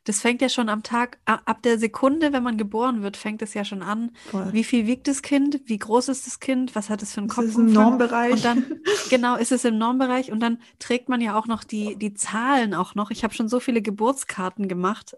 Das 0.05 0.19
fängt 0.19 0.41
ja 0.41 0.49
schon 0.49 0.67
am 0.67 0.83
Tag, 0.83 1.17
ab 1.25 1.61
der 1.63 1.79
Sekunde, 1.79 2.33
wenn 2.33 2.43
man 2.43 2.57
geboren 2.57 3.03
wird, 3.03 3.15
fängt 3.15 3.41
es 3.41 3.53
ja 3.53 3.63
schon 3.63 3.81
an. 3.81 4.11
Voll. 4.29 4.51
Wie 4.51 4.65
viel 4.65 4.85
wiegt 4.85 5.07
das 5.07 5.21
Kind? 5.21 5.61
Wie 5.65 5.77
groß 5.77 6.09
ist 6.09 6.27
das 6.27 6.41
Kind? 6.41 6.75
Was 6.75 6.89
hat 6.89 7.01
es 7.01 7.13
für 7.13 7.21
einen 7.21 7.29
Kopf? 7.29 7.45
Ist 7.45 7.51
es 7.51 7.57
im 7.57 7.71
Normbereich? 7.71 8.33
Und 8.33 8.43
dann, 8.43 8.65
genau, 9.09 9.37
ist 9.37 9.53
es 9.53 9.63
im 9.63 9.77
Normbereich. 9.77 10.31
Und 10.31 10.41
dann 10.41 10.59
trägt 10.79 11.07
man 11.07 11.21
ja 11.21 11.37
auch 11.37 11.47
noch 11.47 11.63
die, 11.63 11.95
die 11.95 12.13
Zahlen 12.13 12.73
auch 12.73 12.95
noch. 12.95 13.11
Ich 13.11 13.23
habe 13.23 13.33
schon 13.33 13.47
so 13.47 13.61
viele 13.61 13.81
Geburtskarten 13.81 14.67
gemacht. 14.67 15.15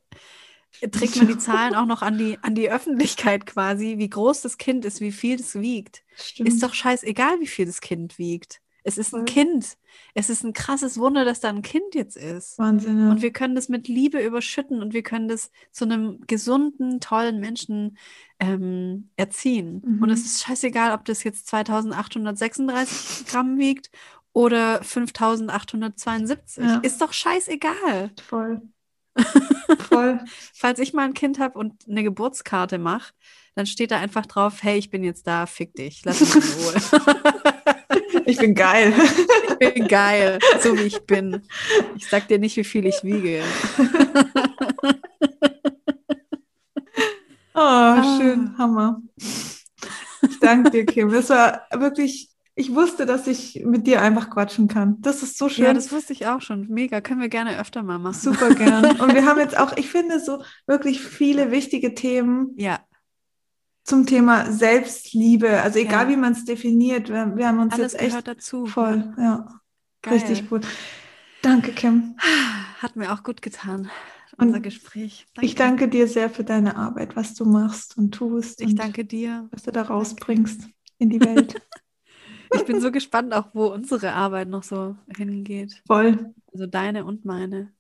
Trägt 0.92 1.16
man 1.16 1.28
die 1.28 1.38
Zahlen 1.38 1.74
auch 1.74 1.86
noch 1.86 2.02
an 2.02 2.18
die, 2.18 2.38
an 2.42 2.54
die 2.54 2.70
Öffentlichkeit 2.70 3.46
quasi, 3.46 3.98
wie 3.98 4.10
groß 4.10 4.42
das 4.42 4.58
Kind 4.58 4.86
ist, 4.86 5.02
wie 5.02 5.12
viel 5.12 5.38
das 5.38 5.56
wiegt. 5.56 6.04
Stimmt. 6.16 6.50
Ist 6.50 6.62
doch 6.62 6.74
scheißegal, 6.74 7.40
wie 7.40 7.48
viel 7.48 7.66
das 7.66 7.82
Kind 7.82 8.20
wiegt. 8.20 8.62
Es 8.88 9.00
ist 9.00 9.16
ein 9.16 9.26
Kind. 9.26 9.78
Es 10.14 10.30
ist 10.30 10.44
ein 10.44 10.54
krasses 10.54 11.00
Wunder, 11.00 11.26
dass 11.26 11.40
da 11.40 11.50
ein 11.50 11.64
Kind 11.64 11.96
jetzt 11.96 12.16
ist. 12.16 12.60
Wahnsinn. 12.60 13.00
Ja. 13.00 13.10
Und 13.10 13.24
wir 13.24 13.34
können 13.34 13.56
das 13.56 13.68
mit 13.68 13.88
Liebe 13.88 14.24
überschütten 14.24 14.84
und 14.84 14.94
wir 14.94 15.02
können 15.02 15.28
das 15.28 15.50
zu 15.72 15.86
einem 15.86 16.22
gesunden, 16.28 17.00
tollen 17.00 17.40
Menschen 17.40 17.98
ähm, 18.40 19.10
erziehen. 19.16 19.82
Mhm. 19.84 20.04
Und 20.04 20.12
es 20.12 20.24
ist 20.24 20.44
scheißegal, 20.44 20.94
ob 20.94 21.04
das 21.06 21.24
jetzt 21.24 21.48
2836 21.48 23.26
Gramm 23.26 23.58
wiegt 23.58 23.90
oder 24.34 24.84
5872. 24.84 26.64
Ja. 26.64 26.78
Ist 26.78 27.02
doch 27.02 27.12
scheißegal. 27.12 28.12
Voll. 28.22 28.62
Voll. 29.90 30.20
Falls 30.54 30.78
ich 30.78 30.94
mal 30.94 31.06
ein 31.06 31.16
Kind 31.16 31.40
habe 31.40 31.58
und 31.58 31.90
eine 31.90 32.04
Geburtskarte 32.04 32.78
mache, 32.78 33.14
dann 33.56 33.66
steht 33.66 33.90
da 33.90 33.98
einfach 33.98 34.28
drauf, 34.28 34.62
hey, 34.62 34.78
ich 34.78 34.92
bin 34.92 35.04
jetzt 35.04 35.26
da, 35.26 35.48
fick 35.48 35.74
dich, 35.74 36.04
lass 36.06 36.20
mich 36.20 36.36
in 36.36 36.42
Ruhe. 36.42 37.54
ich 38.26 38.38
bin 38.38 38.56
geil. 38.56 38.94
Ich 39.60 39.74
bin 39.74 39.88
geil, 39.88 40.40
so 40.62 40.78
wie 40.78 40.84
ich 40.84 41.02
bin. 41.06 41.42
Ich 41.96 42.08
sag 42.08 42.28
dir 42.28 42.40
nicht, 42.40 42.58
wie 42.58 42.64
viel 42.64 42.86
ich 42.86 43.04
wiege. 43.04 43.42
oh, 47.54 47.60
ah. 47.60 48.18
schön, 48.18 48.58
Hammer. 48.58 49.02
Ich 49.18 50.40
danke 50.42 50.72
dir, 50.72 50.86
Kim. 50.86 51.10
Das 51.10 51.30
war 51.30 51.62
wirklich 51.72 52.36
ich 52.58 52.74
wusste, 52.74 53.06
dass 53.06 53.28
ich 53.28 53.64
mit 53.66 53.86
dir 53.86 54.02
einfach 54.02 54.30
quatschen 54.30 54.70
kann. 54.70 54.96
Das 55.02 55.22
ist 55.22 55.38
so 55.38 55.50
schön. 55.50 55.66
Ja, 55.66 55.74
das 55.74 55.92
wusste 55.92 56.14
ich 56.14 56.26
auch 56.26 56.42
schon. 56.42 56.68
Mega. 56.70 57.02
Können 57.02 57.20
wir 57.20 57.28
gerne 57.28 57.60
öfter 57.60 57.84
mal 57.84 58.00
machen. 58.00 58.14
Super 58.14 58.56
gern. 58.56 58.98
Und 59.02 59.14
wir 59.14 59.26
haben 59.26 59.40
jetzt 59.40 59.58
auch, 59.58 59.76
ich 59.76 59.90
finde, 59.90 60.22
so 60.22 60.42
wirklich 60.66 61.02
viele 61.02 61.52
wichtige 61.52 61.94
Themen. 61.96 62.54
Ja. 62.56 62.80
Zum 63.86 64.06
Thema 64.06 64.52
Selbstliebe. 64.52 65.62
Also 65.62 65.80
egal, 65.80 66.06
ja. 66.06 66.10
wie 66.10 66.18
man 66.18 66.34
es 66.34 66.44
definiert. 66.44 67.08
Wir, 67.08 67.38
wir, 67.38 67.48
haben 67.48 67.60
uns 67.60 67.74
Alles 67.74 67.94
jetzt 67.94 68.02
echt 68.02 68.28
dazu. 68.28 68.66
voll. 68.66 69.14
Ja. 69.18 69.62
Geil. 70.02 70.14
Richtig 70.16 70.50
gut. 70.50 70.68
Danke, 71.42 71.72
Kim. 71.72 72.18
Hat 72.80 72.96
mir 72.96 73.14
auch 73.14 73.24
gut 73.24 73.42
getan. 73.42 73.90
Unser 74.38 74.58
und 74.58 74.64
Gespräch. 74.64 75.28
Danke. 75.36 75.46
Ich 75.46 75.56
danke 75.56 75.88
dir 75.88 76.08
sehr 76.08 76.30
für 76.30 76.44
deine 76.44 76.76
Arbeit, 76.76 77.16
was 77.16 77.36
du 77.36 77.46
machst 77.46 77.98
und 77.98 78.12
tust. 78.14 78.60
Ich 78.60 78.76
danke 78.76 79.06
dir. 79.06 79.48
Was 79.52 79.64
du 79.64 79.72
da 79.72 79.84
rausbringst 79.84 80.62
danke. 80.62 80.76
in 80.98 81.10
die 81.10 81.22
Welt. 81.22 81.62
Ich 82.54 82.64
bin 82.64 82.80
so 82.80 82.92
gespannt, 82.92 83.34
auch 83.34 83.50
wo 83.54 83.68
unsere 83.68 84.14
Arbeit 84.14 84.48
noch 84.48 84.64
so 84.64 84.96
hingeht. 85.14 85.82
Voll. 85.88 86.34
Also 86.54 86.68
deine 86.68 87.04
und 87.04 87.26
meine. 87.26 87.74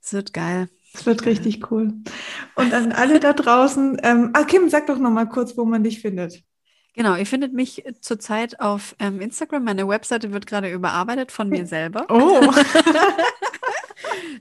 Es 0.00 0.14
wird 0.14 0.32
geil. 0.32 0.70
Es 0.98 1.06
wird 1.06 1.24
richtig 1.26 1.70
cool. 1.70 1.94
Und 2.56 2.74
an 2.74 2.90
alle 2.90 3.20
da 3.20 3.32
draußen, 3.32 3.98
ähm, 4.02 4.30
ah, 4.32 4.42
Kim, 4.42 4.68
sag 4.68 4.88
doch 4.88 4.98
noch 4.98 5.10
mal 5.10 5.26
kurz, 5.26 5.56
wo 5.56 5.64
man 5.64 5.84
dich 5.84 6.00
findet. 6.00 6.42
Genau, 6.94 7.14
ihr 7.14 7.26
findet 7.26 7.52
mich 7.52 7.84
zurzeit 8.00 8.58
auf 8.58 8.96
ähm, 8.98 9.20
Instagram. 9.20 9.62
Meine 9.62 9.86
Webseite 9.86 10.32
wird 10.32 10.48
gerade 10.48 10.72
überarbeitet 10.72 11.30
von 11.30 11.48
mir 11.48 11.66
selber. 11.66 12.06
Oh. 12.08 12.40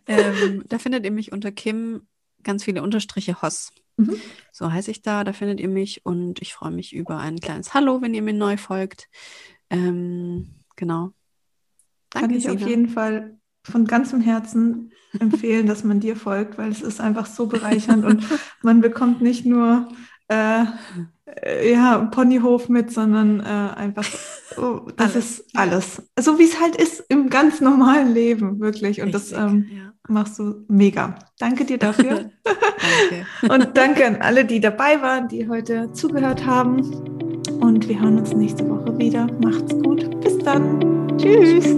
ähm, 0.07 0.63
da 0.67 0.79
findet 0.79 1.05
ihr 1.05 1.11
mich 1.11 1.31
unter 1.31 1.51
Kim 1.51 2.07
ganz 2.41 2.63
viele 2.63 2.81
Unterstriche 2.81 3.43
Hoss. 3.43 3.71
Mhm. 3.97 4.19
So 4.51 4.71
heiße 4.71 4.89
ich 4.89 5.03
da, 5.03 5.23
da 5.23 5.33
findet 5.33 5.59
ihr 5.59 5.69
mich 5.69 6.05
und 6.07 6.41
ich 6.41 6.55
freue 6.55 6.71
mich 6.71 6.93
über 6.93 7.19
ein 7.19 7.39
kleines 7.39 7.75
Hallo, 7.75 8.01
wenn 8.01 8.15
ihr 8.15 8.23
mir 8.23 8.33
neu 8.33 8.57
folgt. 8.57 9.09
Ähm, 9.69 10.63
genau. 10.75 11.11
Danke, 12.09 12.29
Kann 12.29 12.37
ich 12.37 12.43
Sina. 12.43 12.55
auf 12.55 12.67
jeden 12.67 12.89
Fall 12.89 13.36
von 13.71 13.85
ganzem 13.85 14.21
Herzen 14.21 14.91
empfehlen, 15.19 15.67
dass 15.67 15.83
man 15.83 15.99
dir 15.99 16.15
folgt, 16.15 16.57
weil 16.57 16.71
es 16.71 16.81
ist 16.81 17.01
einfach 17.01 17.25
so 17.25 17.47
bereichernd 17.47 18.05
und 18.05 18.23
man 18.61 18.81
bekommt 18.81 19.21
nicht 19.21 19.45
nur 19.45 19.87
äh, 20.27 20.65
äh, 21.41 21.71
ja, 21.71 21.97
Ponyhof 21.97 22.69
mit, 22.69 22.91
sondern 22.91 23.39
äh, 23.39 23.43
einfach, 23.43 24.07
oh, 24.57 24.81
das 24.95 25.13
alles. 25.13 25.39
ist 25.39 25.57
alles. 25.57 26.01
So 26.19 26.39
wie 26.39 26.43
es 26.43 26.59
halt 26.59 26.75
ist 26.75 27.03
im 27.09 27.29
ganz 27.29 27.61
normalen 27.61 28.13
Leben, 28.13 28.59
wirklich. 28.59 29.01
Und 29.01 29.15
Richtig, 29.15 29.31
das 29.31 29.51
ähm, 29.51 29.65
ja. 29.69 29.93
machst 30.07 30.39
du 30.39 30.65
mega. 30.67 31.15
Danke 31.39 31.65
dir 31.65 31.77
dafür. 31.77 32.29
danke. 32.43 33.25
Und 33.53 33.77
danke 33.77 34.05
an 34.05 34.17
alle, 34.17 34.45
die 34.45 34.59
dabei 34.59 35.01
waren, 35.01 35.27
die 35.27 35.47
heute 35.47 35.91
zugehört 35.93 36.45
haben. 36.45 36.81
Und 37.59 37.87
wir 37.87 37.99
hören 37.99 38.19
uns 38.19 38.33
nächste 38.33 38.67
Woche 38.69 38.97
wieder. 38.97 39.27
Macht's 39.41 39.73
gut. 39.83 40.19
Bis 40.21 40.37
dann. 40.39 41.17
Tschüss. 41.17 41.75